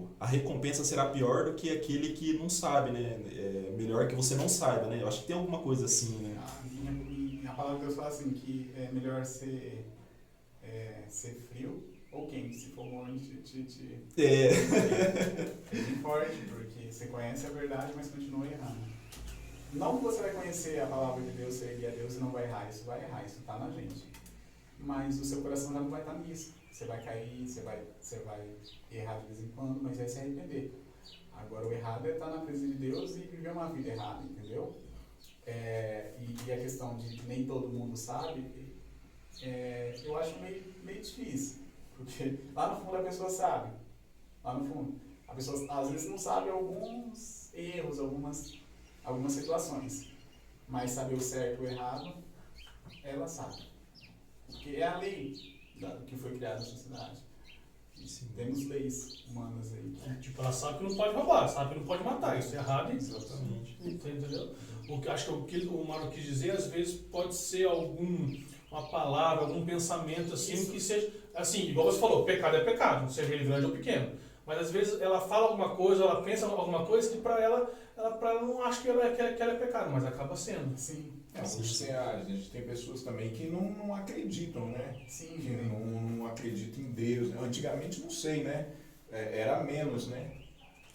o- 0.05 0.09
a 0.21 0.27
recompensa 0.27 0.85
será 0.85 1.07
pior 1.07 1.45
do 1.47 1.55
que 1.55 1.71
aquele 1.71 2.13
que 2.13 2.33
não 2.35 2.49
sabe, 2.49 2.91
né? 2.93 3.19
É 3.37 3.75
melhor 3.77 4.09
que 4.09 4.15
você 4.15 4.35
não 4.35 4.49
saiba, 4.49 4.87
né? 4.87 5.01
Eu 5.03 5.09
acho 5.09 5.23
que 5.23 5.27
tem 5.29 5.37
alguma 5.37 5.59
coisa 5.59 5.85
assim, 5.87 6.17
né? 6.19 6.37
A, 6.39 6.65
minha, 6.69 6.93
minha- 6.93 7.53
palavra 7.53 7.79
de 7.79 7.85
Deus 7.85 7.97
fala 7.97 8.09
assim, 8.09 8.31
que 8.33 8.73
é 8.77 8.91
melhor 8.93 9.25
ser, 9.25 9.85
é, 10.63 11.03
ser 11.09 11.35
frio 11.51 11.83
ou 12.13 12.27
quente, 12.29 12.57
se 12.57 12.69
for 12.71 12.85
morno, 12.87 13.19
te, 13.19 13.37
te, 13.43 13.65
te, 13.65 13.99
É, 14.17 14.51
forte, 16.03 16.37
porque 16.49 16.91
você 16.91 17.07
conhece 17.07 17.47
a 17.47 17.51
verdade, 17.51 17.93
mas 17.97 18.09
continua 18.09 18.47
errando. 18.47 18.94
Não 19.75 19.99
que 19.99 20.05
você 20.05 20.23
vai 20.23 20.33
conhecer 20.33 20.81
a 20.81 20.87
palavra 20.87 21.21
de 21.23 21.31
Deus, 21.33 21.55
seguir 21.55 21.87
a 21.87 21.91
Deus 21.91 22.15
e 22.15 22.19
não 22.19 22.31
vai 22.31 22.45
errar, 22.45 22.69
isso 22.71 22.85
vai 22.85 23.03
errar, 23.03 23.25
isso 23.25 23.41
está 23.41 23.59
na 23.59 23.71
gente. 23.71 24.05
Mas 24.79 25.21
o 25.21 25.25
seu 25.25 25.43
coração 25.43 25.73
já 25.73 25.81
não 25.81 25.91
vai 25.91 26.01
estar 26.01 26.15
nisso. 26.15 26.55
Você 26.71 26.85
vai 26.85 27.03
cair, 27.03 27.47
você 27.47 27.61
vai, 27.63 27.83
você 28.01 28.19
vai 28.21 28.49
errar 28.93 29.19
de 29.19 29.27
vez 29.27 29.41
em 29.41 29.49
quando, 29.49 29.83
mas 29.83 29.99
vai 29.99 30.09
se 30.09 30.19
arrepender. 30.21 30.73
Agora 31.33 31.67
o 31.67 31.73
errado 31.73 32.07
é 32.07 32.13
estar 32.13 32.31
na 32.31 32.43
presença 32.43 32.69
de 32.69 32.79
Deus 32.79 33.17
e 33.17 33.21
viver 33.21 33.51
uma 33.51 33.69
vida 33.71 33.91
errada, 33.91 34.23
entendeu? 34.23 34.77
É, 35.45 36.15
e, 36.21 36.49
e 36.49 36.53
a 36.53 36.57
questão 36.57 36.97
de 36.99 37.17
que 37.17 37.27
nem 37.27 37.45
todo 37.45 37.69
mundo 37.69 37.97
sabe, 37.97 38.45
é, 39.43 40.01
eu 40.05 40.17
acho 40.17 40.39
meio, 40.39 40.65
meio 40.85 41.03
difícil. 41.03 41.63
Porque 41.97 42.39
lá 42.55 42.75
no 42.75 42.85
fundo 42.85 42.97
a 42.97 43.03
pessoa 43.03 43.29
sabe. 43.29 43.73
Lá 44.43 44.55
no 44.55 44.73
fundo. 44.73 44.95
A 45.27 45.35
pessoa 45.35 45.81
às 45.81 45.91
vezes 45.91 46.09
não 46.09 46.19
sabe 46.19 46.49
alguns 46.49 47.53
erros, 47.53 47.99
algumas, 47.99 48.57
algumas 49.05 49.33
situações. 49.33 50.09
Mas 50.69 50.93
saber 50.93 51.15
o 51.15 51.21
certo 51.21 51.63
e 51.63 51.67
o 51.67 51.71
errado, 51.71 52.15
ela 53.05 53.27
sabe. 53.29 53.63
Porque 54.47 54.71
é 54.77 54.85
a 54.87 54.99
lei 54.99 55.35
da- 55.81 55.99
que 56.07 56.17
foi 56.17 56.37
criada 56.37 56.61
na 56.61 56.65
sociedade. 56.65 57.23
Temos 58.37 58.67
leis 58.67 59.25
humanas 59.31 59.73
aí. 59.73 59.95
É, 60.07 60.15
tipo, 60.21 60.41
ela 60.43 60.53
sabe 60.53 60.79
que 60.79 60.85
não 60.85 60.95
pode 60.97 61.15
roubar, 61.17 61.49
sabe 61.49 61.73
que 61.75 61.81
não 61.81 61.87
pode 61.87 62.05
matar, 62.05 62.39
isso 62.39 62.55
é 62.55 62.59
errado. 62.59 62.93
exatamente. 62.93 63.77
Entendeu? 63.83 64.55
O 64.89 65.01
que 65.01 65.09
acho 65.09 65.25
que 65.27 65.33
o 65.33 65.45
que 65.45 65.67
o 65.69 65.85
Mário 65.87 66.11
quis 66.11 66.25
dizer, 66.25 66.51
às 66.51 66.67
vezes 66.67 66.95
pode 66.95 67.35
ser 67.35 67.67
algum 67.67 68.37
uma 68.71 68.83
palavra, 68.89 69.45
algum 69.45 69.65
pensamento 69.65 70.35
assim 70.35 70.55
Isso. 70.55 70.73
que 70.73 70.81
seja 70.81 71.11
assim, 71.35 71.69
igual 71.71 71.87
você 71.91 71.99
falou, 72.01 72.25
pecado 72.25 72.57
é 72.57 72.65
pecado, 72.65 73.11
seja 73.11 73.33
ele 73.33 73.45
grande 73.45 73.67
ou 73.67 73.73
pequeno. 73.73 74.19
Mas 74.47 74.59
às 74.59 74.71
vezes 74.71 75.01
ela 75.01 75.21
fala 75.21 75.47
alguma 75.47 75.75
coisa, 75.75 76.03
ela 76.05 76.23
pensa 76.23 76.47
alguma 76.47 76.85
coisa 76.85 77.11
que 77.11 77.19
para 77.19 77.41
ela, 77.41 77.73
ela 77.97 78.11
para 78.13 78.31
ela 78.31 78.43
não 78.43 78.63
acha 78.63 78.83
que 78.83 78.89
ela, 78.89 79.05
é- 79.07 79.15
que, 79.15 79.21
ela, 79.21 79.33
que 79.33 79.43
ela 79.43 79.53
é 79.53 79.57
pecado, 79.57 79.91
mas 79.91 80.05
acaba 80.05 80.37
sendo. 80.37 80.77
Sim, 80.77 81.13
É, 81.35 81.41
hoje 81.43 81.85
tem 81.87 81.95
a, 81.95 82.23
gente 82.25 82.51
tem 82.51 82.63
pessoas 82.63 83.03
também 83.03 83.31
que 83.31 83.47
não, 83.47 83.63
não 83.73 83.95
acreditam, 83.95 84.67
né? 84.69 84.97
sim. 85.09 85.29
Que 85.29 85.51
não, 85.51 85.81
não 85.81 86.27
acreditam 86.27 86.83
em 86.85 86.91
Deus. 86.93 87.31
né? 87.31 87.39
Antigamente, 87.43 88.01
não 88.01 88.11
sei, 88.11 88.45
né? 88.45 88.67
É, 89.11 89.41
era 89.41 89.63
menos, 89.65 90.09
né? 90.09 90.31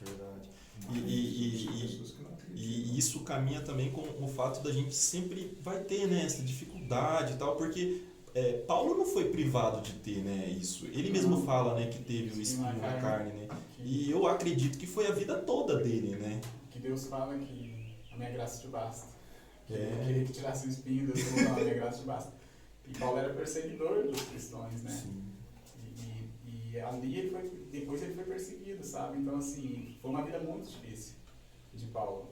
Verdade. 0.02 0.50
E, 0.92 0.98
e, 0.98 1.66
e, 1.66 2.06
e-. 2.06 2.30
E 2.52 2.98
isso 2.98 3.22
caminha 3.24 3.62
também 3.62 3.92
com 3.92 4.02
o 4.02 4.28
fato 4.28 4.62
da 4.62 4.72
gente 4.72 4.94
sempre 4.94 5.58
vai 5.62 5.80
ter 5.84 6.08
né, 6.08 6.24
essa 6.26 6.42
dificuldade 6.42 7.34
e 7.34 7.38
tal, 7.38 7.56
porque 7.56 8.02
é, 8.36 8.54
Paulo 8.68 8.96
não 8.98 9.06
foi 9.06 9.30
privado 9.30 9.82
de 9.82 9.94
ter 9.94 10.20
né, 10.24 10.48
isso. 10.60 10.86
Ele 10.88 11.10
mesmo 11.12 11.44
fala 11.46 11.76
né, 11.80 11.88
que 11.88 12.00
teve 12.04 12.38
o 12.38 12.42
Espinho 12.42 12.68
na 12.78 12.94
na 12.94 13.02
carne. 13.02 13.32
né? 13.34 13.48
E 13.80 14.10
eu 14.12 14.28
acredito 14.28 14.78
que 14.78 14.86
foi 14.88 15.08
a 15.08 15.12
vida 15.12 15.36
toda 15.40 15.78
dele, 15.78 16.16
né? 16.18 16.40
que 16.70 16.80
Deus 16.80 17.08
fala 17.08 17.38
que 17.38 17.96
a 18.12 18.18
minha 18.18 18.30
graça 18.32 18.62
te 18.62 18.68
basta. 18.68 19.08
Que 19.66 19.74
É. 19.74 19.78
ele 19.78 20.06
queria 20.06 20.26
que 20.26 20.32
tirasse 20.34 20.68
o 20.68 20.70
espinho, 20.70 21.08
Deus 21.08 21.22
falou, 21.22 21.54
a 21.60 21.64
minha 21.64 21.74
graça 21.76 22.00
te 22.00 22.06
basta. 22.06 22.34
E 22.88 22.94
Paulo 22.98 23.18
era 23.20 23.34
perseguidor 23.34 24.04
dos 24.08 24.22
cristãos, 24.22 24.82
né? 24.82 24.90
Sim. 24.90 25.24
E, 26.46 26.50
e, 26.50 26.72
e 26.74 26.80
ali 26.80 27.18
ele 27.20 27.30
foi, 27.30 27.50
depois 27.72 28.02
ele 28.02 28.14
foi 28.16 28.24
perseguido, 28.24 28.84
sabe? 28.84 29.18
Então, 29.20 29.38
assim, 29.38 29.98
foi 30.02 30.10
uma 30.12 30.24
vida 30.24 30.40
muito 30.40 30.70
difícil 30.70 31.16
de 31.74 31.86
Paulo. 31.88 32.30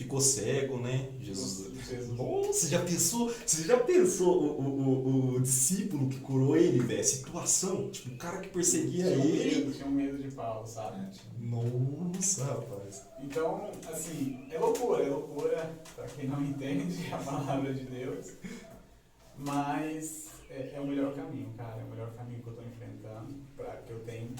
Ficou 0.00 0.18
cego, 0.18 0.78
né? 0.78 1.10
Jesus. 1.20 1.74
Jesus. 1.86 2.16
Nossa, 2.16 2.68
já 2.68 2.78
pensou? 2.82 3.30
Você 3.44 3.64
já 3.64 3.76
pensou 3.76 4.42
o, 4.42 4.60
o, 4.62 4.88
o, 4.88 5.34
o 5.34 5.40
discípulo 5.42 6.08
que 6.08 6.18
curou 6.20 6.56
ele, 6.56 6.78
velho? 6.78 7.04
Situação, 7.04 7.90
tipo, 7.90 8.14
o 8.14 8.16
cara 8.16 8.40
que 8.40 8.48
perseguia 8.48 9.04
Tinha 9.04 9.22
ele. 9.26 9.56
medo, 9.56 9.72
tinha 9.72 9.86
um 9.86 9.90
medo 9.90 10.16
de 10.16 10.30
Paulo, 10.30 10.66
sabe? 10.66 11.06
Nossa, 11.38 12.44
rapaz. 12.44 13.06
Então, 13.22 13.70
assim, 13.92 14.46
é 14.50 14.58
loucura, 14.58 15.04
é 15.04 15.10
loucura 15.10 15.70
pra 15.94 16.06
quem 16.06 16.26
não 16.30 16.40
entende 16.48 17.12
a 17.12 17.18
palavra 17.18 17.74
de 17.74 17.84
Deus. 17.84 18.28
Mas 19.36 20.30
é, 20.48 20.72
é 20.76 20.80
o 20.80 20.86
melhor 20.86 21.14
caminho, 21.14 21.52
cara. 21.58 21.78
É 21.78 21.84
o 21.84 21.88
melhor 21.90 22.10
caminho 22.14 22.42
que 22.42 22.48
eu 22.48 22.54
tô 22.54 22.62
enfrentando, 22.62 23.34
pra, 23.54 23.76
que 23.86 23.92
eu 23.92 24.00
tenho 24.00 24.34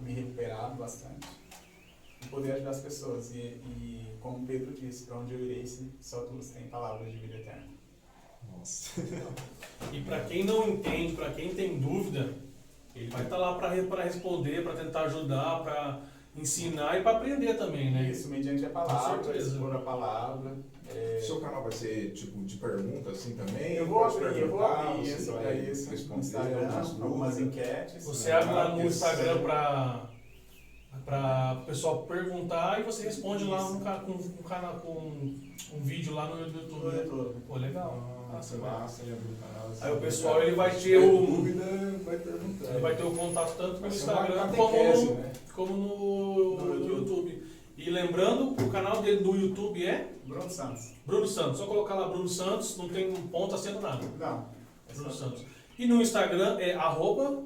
me 0.00 0.14
recuperado 0.14 0.76
bastante. 0.76 1.28
E 2.28 2.30
poder 2.30 2.52
ajudar 2.52 2.70
as 2.70 2.80
pessoas. 2.80 3.34
E, 3.34 3.38
e 3.38 4.16
como 4.20 4.46
Pedro 4.46 4.72
disse, 4.72 5.06
pra 5.06 5.18
onde 5.18 5.34
eu 5.34 5.40
irei 5.40 5.66
se 5.66 5.90
só 6.00 6.22
tu 6.22 6.38
tem 6.52 6.68
palavras 6.68 7.10
de 7.10 7.18
vida 7.18 7.36
eterna. 7.36 7.68
Nossa. 8.56 9.00
E 9.92 10.00
para 10.02 10.20
quem 10.24 10.44
não 10.44 10.68
entende, 10.68 11.14
para 11.14 11.30
quem 11.30 11.54
tem 11.54 11.78
dúvida, 11.78 12.34
ele 12.94 13.08
vai 13.08 13.22
estar 13.22 13.36
lá 13.38 13.54
para 13.54 14.02
responder, 14.02 14.62
para 14.64 14.74
tentar 14.74 15.02
ajudar, 15.02 15.62
para 15.62 16.02
ensinar 16.36 16.98
e 16.98 17.02
para 17.02 17.16
aprender 17.16 17.54
também, 17.54 17.92
né? 17.92 18.10
Isso, 18.10 18.28
mediante 18.28 18.66
a 18.66 18.70
palavra, 18.70 19.36
expor 19.36 19.74
a 19.74 19.78
palavra. 19.78 20.56
é, 20.92 21.18
O 21.20 21.24
seu 21.24 21.40
canal 21.40 21.62
vai 21.62 21.72
ser 21.72 22.12
tipo 22.12 22.44
de 22.44 22.56
pergunta 22.56 23.10
assim 23.10 23.36
também? 23.36 23.74
Eu 23.74 23.86
vou 23.86 24.04
abrir, 24.04 24.40
eu 24.40 24.50
vou 24.50 24.64
abrir 24.64 25.04
você 25.04 25.16
isso 25.16 25.32
para 25.32 25.54
isso 25.54 25.90
responder 25.90 26.36
algumas 26.36 27.00
algumas 27.00 27.38
enquetes. 27.38 28.04
Você 28.04 28.28
né? 28.30 28.34
abre 28.34 28.54
lá 28.54 28.74
no. 28.74 28.84
Instagram 28.84 29.42
para 29.42 30.07
para 31.08 31.58
o 31.62 31.64
pessoal 31.64 32.02
perguntar 32.02 32.78
e 32.80 32.82
você 32.82 33.02
responde 33.04 33.44
lá 33.44 33.62
Isso. 33.62 33.74
no, 33.74 33.80
ca- 33.80 34.00
com, 34.00 34.12
com, 34.12 34.42
canal, 34.42 34.74
com 34.80 34.90
um 34.92 35.80
vídeo 35.82 36.12
lá 36.14 36.26
no 36.28 36.38
YouTube. 36.38 36.68
Tudo, 36.68 36.92
né? 36.92 37.02
tudo. 37.08 37.42
Pô, 37.46 37.56
legal. 37.56 38.28
Ah, 38.30 38.34
Massa, 38.34 39.02
ele 39.02 39.12
abriu 39.14 39.32
o 39.32 39.36
canal. 39.36 39.68
assim. 39.70 39.84
Aí 39.86 39.92
o 39.92 40.00
pessoal, 40.00 40.42
ele 40.42 40.54
vai 40.54 40.70
Se 40.74 40.82
ter 40.82 40.98
o- 40.98 41.26
dúvida, 41.26 41.64
vai 42.04 42.18
perguntar. 42.18 42.70
Ele 42.70 42.80
vai 42.80 42.94
ter 42.96 43.02
o 43.04 43.10
contato 43.12 43.56
tanto 43.56 43.80
no 43.80 43.86
Instagram 43.86 44.48
como 44.54 44.76
no, 44.84 45.14
né? 45.14 45.32
como 45.54 45.72
no, 45.76 46.56
No 46.56 46.64
no 46.66 46.74
YouTube. 46.74 46.96
YouTube. 47.30 47.48
E 47.78 47.90
lembrando, 47.90 48.50
o 48.62 48.70
canal 48.70 49.00
dele 49.00 49.22
do 49.22 49.34
YouTube 49.34 49.86
é 49.86 50.12
Bruno 50.26 50.50
Santos. 50.50 50.92
Bruno 51.06 51.26
Santos. 51.26 51.56
Só 51.58 51.66
colocar 51.66 51.94
lá 51.94 52.08
Bruno 52.08 52.28
Santos, 52.28 52.76
não 52.76 52.88
tem 52.88 53.08
um 53.10 53.28
ponto 53.28 53.54
acento 53.54 53.80
nada. 53.80 54.04
Não. 54.18 54.44
Bruno 54.92 55.10
Santos. 55.10 55.42
E 55.78 55.86
no 55.86 56.02
Instagram 56.02 56.58
é 56.58 56.74
arroba 56.74 57.44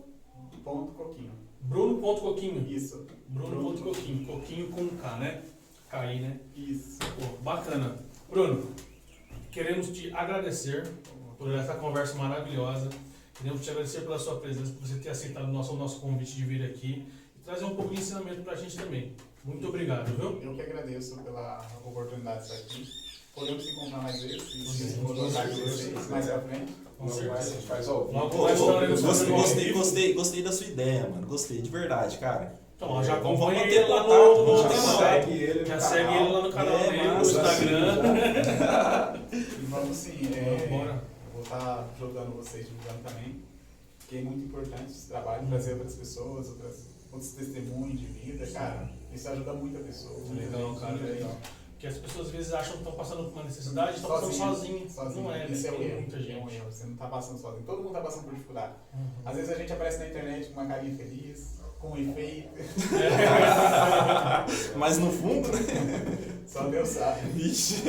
ponto 0.65 0.93
coquinho. 0.95 1.31
bruno.coquinho. 1.63 2.67
Isso. 2.69 3.07
Bruno.coquinho. 3.29 4.27
Coquinho 4.27 4.69
com 4.69 4.89
K, 4.89 5.17
né? 5.19 5.43
KI, 5.91 6.21
né? 6.21 6.41
Isso. 6.55 6.99
Pô, 6.99 7.43
bacana. 7.43 7.99
Bruno, 8.29 8.71
queremos 9.51 9.89
te 9.91 10.13
agradecer 10.15 10.87
por 11.39 11.53
essa 11.53 11.75
conversa 11.75 12.15
maravilhosa. 12.15 12.89
Queremos 13.35 13.63
te 13.63 13.71
agradecer 13.71 14.03
pela 14.03 14.19
sua 14.19 14.39
presença, 14.41 14.73
por 14.73 14.87
você 14.87 14.99
ter 14.99 15.09
aceitado 15.11 15.45
o 15.45 15.53
nosso, 15.53 15.75
o 15.75 15.77
nosso 15.77 16.01
convite 16.01 16.37
de 16.37 16.45
vir 16.45 16.65
aqui 16.65 17.07
e 17.37 17.41
trazer 17.45 17.65
um 17.65 17.75
pouco 17.75 17.95
de 17.95 18.01
ensinamento 18.01 18.43
pra 18.43 18.55
gente 18.55 18.77
também. 18.77 19.17
Muito 19.45 19.67
obrigado, 19.67 20.15
viu? 20.17 20.41
Eu 20.43 20.55
que 20.55 20.63
agradeço 20.63 21.19
pela 21.23 21.67
oportunidade 21.85 22.47
de 22.47 22.53
estar 22.53 22.65
aqui. 22.65 23.12
Podemos 23.35 23.65
se 23.65 23.71
encontrar 23.73 24.03
mais 24.03 24.23
vezes, 24.23 24.43
Sim, 24.43 24.65
se 24.67 25.01
vou 25.01 25.17
jogar 25.17 25.49
com 25.49 25.55
vocês 25.57 26.09
mais 26.11 26.27
pra 26.27 26.41
frente. 26.41 26.73
Faz 26.99 27.27
mais 27.27 27.49
gostei, 29.01 29.27
fazendo 29.27 29.33
ao 29.35 29.41
gostei, 29.41 29.65
vivo. 29.65 29.79
gostei, 29.79 30.13
gostei 30.15 30.43
da 30.43 30.53
sua 30.53 30.67
ideia, 30.67 31.09
mano. 31.09 31.27
Gostei, 31.27 31.61
de 31.63 31.71
verdade, 31.71 32.19
cara. 32.19 32.55
Então, 32.77 33.03
já 33.03 33.17
Vamos 33.17 33.39
acompanha 33.41 33.61
manter 33.61 33.75
ele 33.77 33.89
lá 33.89 34.03
no, 34.03 34.09
vamos 34.45 34.63
no 34.63 34.69
ter 34.69 34.75
Já 34.75 34.81
uma- 34.83 34.99
canal. 34.99 34.99
segue 35.23 35.33
ele 35.43 35.65
Já 35.65 35.81
segue 35.81 36.15
ele 36.15 36.33
lá 36.33 36.43
no 36.43 36.53
canal 36.53 36.75
É, 36.77 36.91
dele, 36.91 37.09
no 37.09 37.21
Instagram. 37.23 38.03
E 39.33 39.65
vamos 39.67 39.97
sim, 39.97 40.29
é, 40.35 40.69
vou 41.33 41.43
estar 41.43 41.89
ajudando 41.97 42.37
vocês, 42.37 42.67
divulgando 42.67 42.99
também. 43.09 43.37
Que 44.09 44.19
é 44.19 44.23
muito 44.23 44.45
importante 44.47 44.91
esse 44.91 45.09
trabalho, 45.09 45.47
trazer 45.49 45.73
outras 45.73 45.95
pessoas, 45.95 46.49
outras, 46.51 46.75
outros 47.11 47.31
testemunhos 47.33 47.99
de 47.99 48.07
vida, 48.07 48.47
cara. 48.49 48.91
Isso 49.15 49.29
ajuda 49.29 49.53
muita 49.55 49.79
pessoa. 49.79 50.19
Legal, 50.35 50.75
cara, 50.77 50.95
legal. 50.97 51.37
Porque 51.83 51.97
as 51.97 51.99
pessoas 51.99 52.27
às 52.29 52.33
vezes 52.33 52.55
acham 52.55 52.73
que 52.75 52.79
estão 52.79 52.93
passando 52.93 53.25
por 53.25 53.33
uma 53.33 53.43
necessidade 53.43 53.91
e 53.91 53.95
estão 53.97 54.11
passando 54.11 54.33
Sozinho, 54.33 54.89
sozinhos. 54.89 55.17
Não 55.17 55.35
é, 55.35 55.39
né? 55.39 55.47
Isso 55.51 55.67
é 55.67 55.73
um 55.73 55.77
Tem 55.79 55.87
erro. 55.89 56.01
muita 56.03 56.17
É 56.17 56.21
um 56.21 56.23
gente. 56.23 56.55
erro. 56.55 56.71
Você 56.71 56.87
não 56.87 56.95
tá 56.95 57.07
passando 57.09 57.39
sozinho. 57.41 57.65
Todo 57.67 57.83
mundo 57.83 57.93
tá 57.93 58.01
passando 58.03 58.23
por 58.23 58.33
dificuldade. 58.35 58.73
Uhum. 58.95 59.11
Às 59.25 59.35
vezes 59.35 59.51
a 59.51 59.55
gente 59.57 59.73
aparece 59.73 59.99
na 59.99 60.07
internet 60.07 60.47
com 60.51 60.61
uma 60.61 60.69
carinha 60.69 60.97
feliz, 60.97 61.61
com 61.81 61.89
um 61.91 61.97
efeito. 61.97 62.51
Mas 64.79 64.99
no 64.99 65.11
fundo, 65.11 65.49
né? 65.49 65.59
Só 66.47 66.69
Deus 66.69 66.89
sabe. 66.89 67.21
Vixe. 67.31 67.83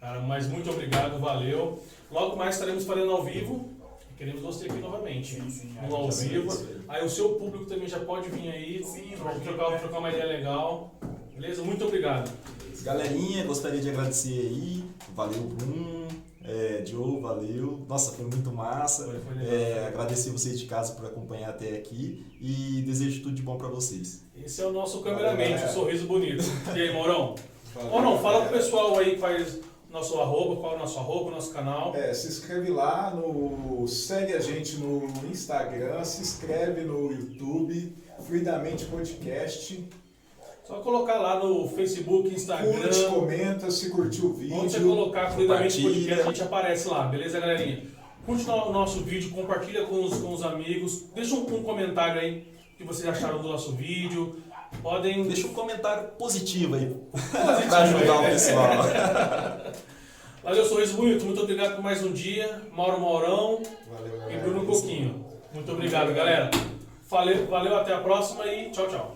Cara, 0.00 0.20
mas 0.20 0.46
muito 0.46 0.70
obrigado, 0.70 1.20
valeu. 1.20 1.78
Logo 2.10 2.34
mais 2.36 2.54
estaremos 2.54 2.86
falando 2.86 3.12
ao 3.12 3.22
vivo. 3.24 3.76
E 4.10 4.14
queremos 4.14 4.40
você 4.40 4.64
aqui 4.64 4.78
novamente. 4.78 5.34
Sim, 5.34 5.50
sim. 5.50 5.76
No 5.86 5.96
ao 5.96 6.10
vivo. 6.10 6.66
Aí 6.88 7.04
o 7.04 7.10
seu 7.10 7.34
público 7.34 7.66
também 7.66 7.88
já 7.88 8.00
pode 8.00 8.30
vir 8.30 8.48
aí. 8.50 8.82
Sim, 8.82 9.12
trocar, 9.42 9.70
né? 9.72 9.78
trocar 9.80 9.98
uma 9.98 10.08
ideia 10.08 10.24
legal. 10.24 10.94
Beleza? 11.36 11.62
Muito 11.62 11.84
obrigado. 11.84 12.30
Galerinha, 12.82 13.44
gostaria 13.44 13.80
de 13.80 13.88
agradecer 13.90 14.32
aí. 14.32 14.84
Valeu, 15.14 15.42
Bruno. 15.42 16.06
É, 16.44 16.84
Joe, 16.86 17.20
valeu. 17.20 17.84
Nossa, 17.88 18.12
foi 18.12 18.24
muito 18.26 18.52
massa. 18.52 19.04
Foi- 19.06 19.18
foi 19.18 19.34
legal. 19.34 19.52
É, 19.54 19.86
agradecer 19.88 20.30
vocês 20.30 20.58
de 20.60 20.66
casa 20.66 20.92
por 20.94 21.04
acompanhar 21.04 21.50
até 21.50 21.70
aqui 21.76 22.24
e 22.40 22.82
desejo 22.86 23.22
tudo 23.22 23.34
de 23.34 23.42
bom 23.42 23.56
pra 23.56 23.68
vocês. 23.68 24.22
Esse 24.44 24.62
é 24.62 24.66
o 24.66 24.72
nosso 24.72 25.00
cameraman, 25.02 25.56
o 25.64 25.68
sorriso 25.72 26.06
bonito. 26.06 26.44
E 26.74 26.80
aí, 26.80 26.92
Mourão? 26.92 27.34
Mourão, 27.90 28.18
fala 28.20 28.44
pro 28.46 28.56
pessoal 28.56 28.96
aí 28.98 29.14
que 29.14 29.18
faz 29.18 29.58
nosso 29.90 30.18
arroba, 30.20 30.60
qual 30.60 30.74
é 30.74 30.76
o 30.76 30.78
nosso 30.78 30.98
arroba, 31.00 31.30
nosso 31.32 31.52
canal. 31.52 31.94
É, 31.96 32.14
se 32.14 32.28
inscreve 32.28 32.70
lá, 32.70 33.10
no, 33.10 33.88
segue 33.88 34.32
a 34.34 34.40
gente 34.40 34.76
no 34.76 35.04
Instagram, 35.28 36.04
se 36.04 36.22
inscreve 36.22 36.82
no 36.82 37.10
YouTube, 37.10 37.92
Fluidamente 38.24 38.84
Podcast. 38.84 39.84
Só 40.66 40.80
colocar 40.80 41.18
lá 41.18 41.38
no 41.38 41.68
Facebook, 41.68 42.28
Instagram. 42.28 42.72
Curte, 42.72 43.04
comenta, 43.04 43.70
se 43.70 43.88
curtiu 43.90 44.24
o 44.26 44.30
Onde 44.30 44.72
você 44.72 44.78
vídeo. 44.78 44.96
colocar 44.96 45.30
fluidamente 45.30 45.80
podcast, 45.80 46.20
a 46.20 46.26
gente 46.26 46.42
aparece 46.42 46.88
lá, 46.88 47.04
beleza, 47.06 47.38
galerinha? 47.38 47.84
Curte 48.26 48.50
o 48.50 48.72
nosso 48.72 49.04
vídeo, 49.04 49.30
compartilha 49.30 49.84
com 49.84 50.02
os, 50.02 50.18
com 50.18 50.32
os 50.32 50.42
amigos, 50.42 51.04
deixa 51.14 51.36
um, 51.36 51.42
um 51.42 51.62
comentário 51.62 52.20
aí 52.20 52.56
o 52.74 52.76
que 52.76 52.84
vocês 52.84 53.08
acharam 53.08 53.40
do 53.40 53.48
nosso 53.48 53.72
vídeo. 53.72 54.42
Podem. 54.82 55.22
Deixa 55.28 55.46
um 55.46 55.54
comentário 55.54 56.08
positivo 56.18 56.74
aí 56.74 56.86
Positivo 57.10 57.68
pra 57.68 57.78
ajudar 57.78 58.18
aí. 58.18 58.26
o 58.26 58.30
pessoal. 58.30 58.70
Valeu, 60.42 60.64
Sorriso 60.64 60.96
Bonito, 60.96 61.24
muito 61.24 61.40
obrigado 61.40 61.76
por 61.76 61.84
mais 61.84 62.04
um 62.04 62.12
dia. 62.12 62.62
Mauro 62.72 63.00
Maurão 63.00 63.62
Valeu, 63.88 64.30
e. 64.30 64.36
Bruno 64.38 64.66
Coquinho. 64.66 65.24
Muito 65.54 65.72
obrigado, 65.72 66.12
galera. 66.12 66.50
Valeu, 67.08 67.46
valeu, 67.46 67.76
até 67.76 67.94
a 67.94 68.00
próxima 68.00 68.44
e 68.46 68.70
tchau, 68.70 68.88
tchau. 68.88 69.15